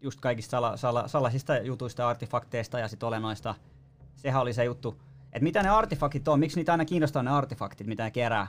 [0.00, 3.54] just kaikista sala, sala, salaisista jutuista, artefakteista ja sit olennoista.
[4.16, 5.02] Sehän oli se juttu.
[5.32, 8.46] Että mitä ne artefaktit on, miksi niitä aina kiinnostaa ne artefaktit, mitä ne kerää.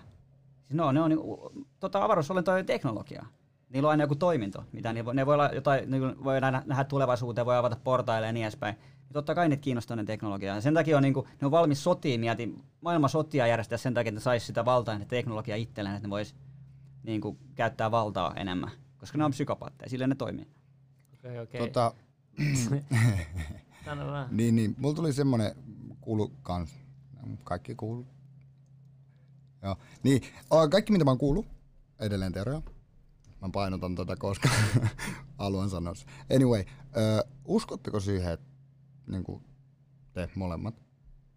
[0.62, 3.28] Siis no, ne on niinku, tota avaruusolentojen teknologiaa.
[3.70, 7.46] Niillä on aina joku toiminto, mitä ne ne voi olla jotain, niin voi nähdä, tulevaisuuteen,
[7.46, 8.76] voi avata portaille ja niin edespäin.
[8.80, 10.56] Ja totta kai niitä kiinnostaa ne teknologiaa.
[10.56, 14.10] Ja sen takia on, niinku, ne on valmis sotiin, mieti maailman sotia järjestää sen takia,
[14.10, 16.26] että ne saisi sitä valtaa ja teknologiaa itselleen, että ne
[17.02, 18.72] vois niinku, käyttää valtaa enemmän.
[18.98, 20.48] Koska ne on psykopaatteja, sillä ne toimii.
[21.14, 21.60] Okei, okei.
[21.60, 21.94] Tota,
[23.86, 24.28] Sano vähän.
[24.38, 25.56] niin, niin, mulla tuli semmonen
[26.02, 26.76] kuulu kans.
[27.44, 28.08] Kaikki kuulu.
[29.64, 29.78] Joo.
[30.04, 30.22] Niin,
[30.72, 31.46] kaikki mitä mä oon kuullut,
[32.00, 32.62] edelleen teoria.
[33.42, 34.50] Mä painotan tätä, koska
[35.38, 36.06] haluan sanoa se.
[36.36, 36.64] Anyway,
[36.98, 38.48] ö, uskotteko siihen, että
[39.08, 39.24] niin
[40.14, 40.76] te molemmat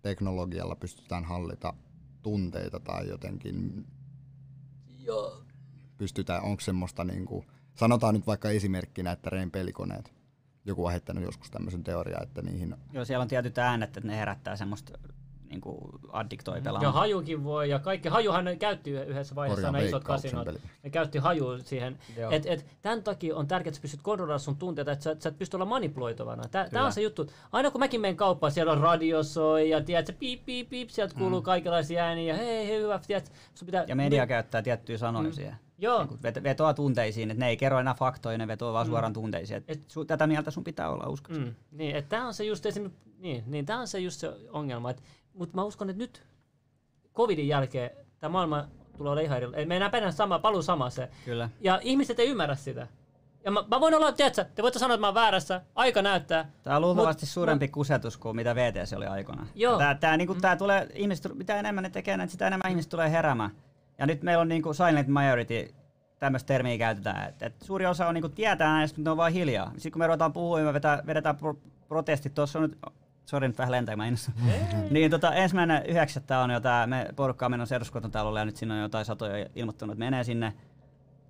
[0.02, 1.74] teknologialla pystytään hallita
[2.22, 3.86] tunteita tai jotenkin
[4.98, 5.43] Joo.
[5.98, 10.12] Pystytään, onko semmoista niinku, sanotaan nyt vaikka esimerkkinä, että Rein pelikoneet,
[10.64, 14.16] joku on heittänyt joskus tämmöisen teoriaa, että niihin Joo, siellä on tietyt äänet, että ne
[14.16, 14.98] herättää semmoista
[15.48, 15.78] niin kuin
[16.12, 16.94] addiktoi Ja pelaamaan.
[16.94, 20.44] hajukin voi, ja kaikki, hajuhan ne käytti yhdessä vaiheessa nämä isot kasinot.
[20.44, 20.58] peli.
[20.82, 21.98] Ne käytti hajua siihen.
[22.16, 22.30] Joo.
[22.30, 25.28] Et, et, tämän takia on tärkeää, että sä pystyt kontrolloida sun tunteita, että sä, sä
[25.28, 26.42] et pysty olla manipuloitavana.
[26.50, 27.26] Tää, tää on se juttu.
[27.52, 30.88] Aina kun mäkin menen kauppaan, siellä on radio soi, ja tiedät, se piip, piip, piip,
[30.90, 31.44] sieltä kuuluu mm.
[31.44, 33.84] kaikenlaisia ääniä, ja hei, hei, hyvä, tiedät, sun pitää...
[33.88, 35.32] Ja media käyttää tiettyjä sanoja Mm.
[35.32, 35.56] siihen.
[35.78, 39.12] Joo, Niin vet- vetoa tunteisiin, että ne ei kerro enää faktoja, ne vetoa vaan suoraan
[39.12, 39.56] tunteisiin.
[39.56, 41.32] Et Et- su- tätä mieltä sun pitää olla, usko.
[41.32, 44.32] Mm, niin, että tämä on se just esimerkiksi, niin, niin tämä on se just se
[44.52, 44.92] ongelma.
[45.34, 46.22] Mutta mä uskon, että nyt
[47.14, 48.64] covidin jälkeen tämä maailma
[48.96, 49.66] tulee olemaan ihan eri.
[49.66, 51.08] Me enää mennä sama, paluu samaan se.
[51.24, 51.50] Kyllä.
[51.60, 52.86] Ja ihmiset ei ymmärrä sitä.
[53.44, 56.50] Ja mä, mä voin olla, tiedätkö, te voitte sanoa, että mä oon väärässä, aika näyttää.
[56.62, 59.48] Tämä on luultavasti Mut- suurempi kusetus kuin mitä VTC oli aikoinaan.
[59.54, 59.78] Joo.
[59.78, 63.50] Tää, tää, niinku, tää tulee, ihmiset, mitä enemmän ne tekee sitä enemmän ihmiset tulee heräämään.
[63.98, 65.74] Ja nyt meillä on niinku silent majority,
[66.18, 67.28] tämmöistä termiä käytetään.
[67.28, 69.70] Et, et suuri osa on niinku tietää näistä, mutta ne on vaan hiljaa.
[69.72, 71.54] Sitten kun me ruvetaan puhumaan ja me vetää, vedetään pro,
[71.88, 72.78] protestit, tuossa on nyt,
[73.24, 74.34] sori nyt vähän lentää, mä innostan.
[74.90, 78.80] niin tota, ensimmäinen yhdeksättä on jo tää, me porukkaa menossa eduskuntatalolle ja nyt siinä on
[78.80, 80.52] jotain satoja ilmoittanut, että menee sinne.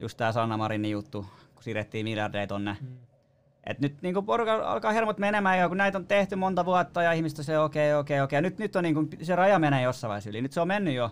[0.00, 2.76] Just tää Sanna Marinin juttu, kun siirrettiin miljardeja tonne.
[3.66, 7.12] Et nyt niinku porukka alkaa hermot menemään ja kun näitä on tehty monta vuotta ja
[7.12, 8.42] ihmiset on se okei, okei, okei.
[8.42, 10.42] Nyt, nyt on niinku, se raja menee jossain vaiheessa yli.
[10.42, 11.10] Nyt se on mennyt jo.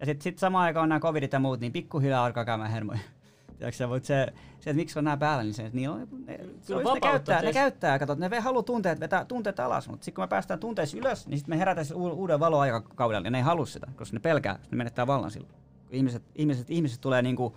[0.00, 2.98] Ja sitten sit samaan aikaan on nämä covidit ja muut, niin pikkuhiljaa alkaa käymään hermoja.
[3.58, 4.26] Tiedätkö mutta se,
[4.60, 7.00] se, että miksi on nämä päällä, niin se, että niillä on, ne, se on ne
[7.00, 10.60] käyttää, ne käyttää, katsot, ne haluaa tunteet, vetää tunteet alas, mutta sitten kun me päästään
[10.60, 14.20] tunteissa ylös, niin sitten me herätään uuden valoaikakaudella, ja ne ei halua sitä, koska ne
[14.20, 15.54] pelkää, ne menettää vallan silloin.
[15.90, 17.56] Ihmiset, ihmiset, ihmiset tulee niinku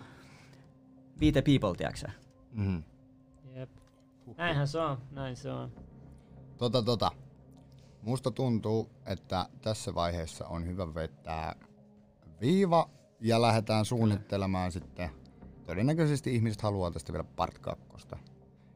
[1.34, 2.08] the people, tiedätkö
[2.52, 2.84] mm.
[3.56, 3.70] Jep.
[4.38, 5.72] Näinhän se on, näin se on.
[6.58, 7.12] Tota, tota.
[8.02, 11.56] Musta tuntuu, että tässä vaiheessa on hyvä vetää
[12.42, 12.90] viiva
[13.22, 15.10] ja lähdetään suunnittelemaan sitten.
[15.66, 18.18] Todennäköisesti ihmiset haluaa tästä vielä part kakkosta.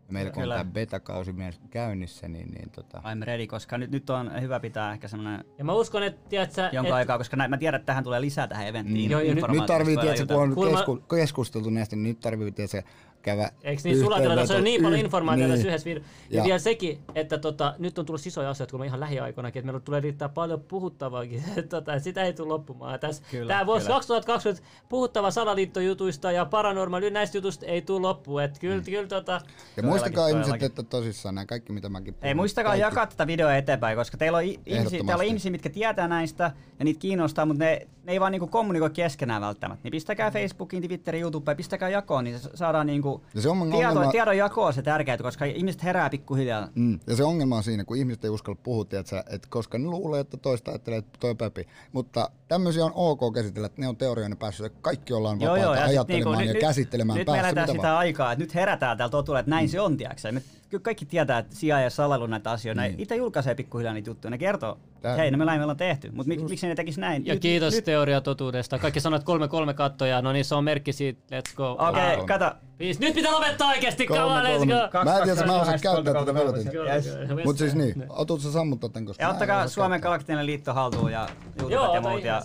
[0.07, 3.91] Ja meillä kun on tämä beta-kausi myös käynnissä, niin, niin tota, I'm ready, koska nyt,
[3.91, 7.17] nyt on hyvä pitää ehkä semmoinen Ja mä uskon, että tiedät sä, jonka et, aikaa,
[7.17, 9.05] koska näin, mä tiedän, että tähän tulee lisää tähän eventtiin.
[9.05, 9.11] Mm.
[9.11, 12.83] Joo, nyt- nyt tarvii, tiedätkö, kun on Kuulemma- kesku, keskusteltu näistä, niin nyt tarvii, tiedätkö,
[13.23, 15.55] käydä Eikö niin sulatella, tässä on niin paljon informaatiota niin.
[15.57, 16.03] tässä yhdessä video.
[16.29, 19.59] Ja, Ja- vielä sekin, että tota, nyt on tullut isoja asioita, kun me ihan lähiaikoinakin,
[19.59, 21.43] että meillä tulee riittää paljon puhuttavaakin.
[21.69, 22.99] tota, sitä ei tule loppumaan.
[22.99, 23.95] Tässä, Kyllä, tämä vuosi kyllä.
[23.95, 28.43] 2020 puhuttava salaliittojutuista ja paranormaali näistä jutuista ei tule loppuun.
[28.43, 28.83] Että kyllä, Mm.
[28.83, 29.41] kyllä tota,
[29.77, 32.27] Ja muistakaa ihmiset, että tosissaan nämä kaikki, mitä mäkin puhun.
[32.27, 35.69] Ei muistakaa kaikki- jakaa tätä videoa eteenpäin, koska teillä on, ihmisiä, täällä on ihmisiä, mitkä
[35.69, 39.83] tietää näistä ja niitä kiinnostaa, mutta ne, ne ei vaan niinku kommunikoi keskenään välttämättä.
[39.83, 43.77] Niin pistäkää Facebookiin, Twitteriin, YouTubeen, pistäkää jakoon, niin sa- saadaan niinku Ja se on tieto,
[43.87, 46.67] ongelma- tiedon jakoa se tärkeää, koska ihmiset herää pikkuhiljaa.
[46.75, 46.99] Mm.
[47.07, 50.19] Ja se ongelma on siinä, kun ihmiset ei uskalla puhua, tiedätkö, että koska ne luulee,
[50.19, 51.67] että toista ajattelee, että toi on päpi.
[51.91, 55.65] Mutta tämmöisiä on ok käsitellä, että ne on teorioinen päässyt, että kaikki ollaan Joo, vapaita
[55.65, 58.31] joo, ja sit ajattelemaan niinku, ja nyt- käsittelemään Nyt me päässä eletään mitä sitä aikaa,
[58.31, 60.31] että nyt herätään täällä totulle, että näin se on, tiedätkö?
[60.31, 62.81] Me, kyllä kaikki tietää, että CIA salailu näitä asioita.
[62.81, 62.95] Niin.
[62.99, 64.31] Itse julkaisee pikkuhiljaa niitä juttuja.
[64.31, 66.11] Ne kertoo, Tää- että hei, no me ollaan tehty.
[66.11, 67.25] Mutta mik, miksi ne tekisi näin?
[67.25, 68.79] ja Nyt- kiitos Nyt, teoria totuudesta.
[68.79, 71.71] Kaikki sanovat kolme kolme kattoja, no niin se on merkki siitä, let's go.
[71.71, 72.25] Okei, okay, on.
[72.25, 72.51] kato.
[72.79, 72.99] Viisi.
[72.99, 75.03] Nyt pitää lopettaa oikeesti, Kolme, on, let's go.
[75.05, 76.71] Mä en tiedä, että mä osaan käyttää tätä velotinta.
[76.93, 77.09] Yes.
[77.45, 81.29] Mutta siis niin, otut sä sammuttaa tän, koska Ja ottakaa Suomen galaktinen liitto haltuun ja
[81.61, 82.23] YouTubet ja muut.
[82.23, 82.41] Ja.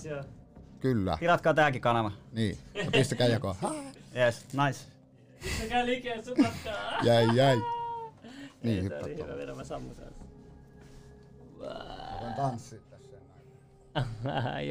[0.80, 2.12] Kyllä, tilatkaa tääkin kanava.
[2.32, 2.58] niin.
[2.74, 3.54] Ja pistäkää jakoon.
[3.62, 3.74] Ha,
[4.16, 4.84] Yes, nice.
[5.42, 7.02] Pistäkää liikkeen supatkaa.
[7.02, 7.77] Jäi, jäi.
[8.62, 9.26] Niin, hyppää tuohon.
[9.26, 10.12] hyvä vedä, mä sammun sen.
[12.22, 13.16] Mä tanssia tässä.
[14.04, 14.68] Joo, vähän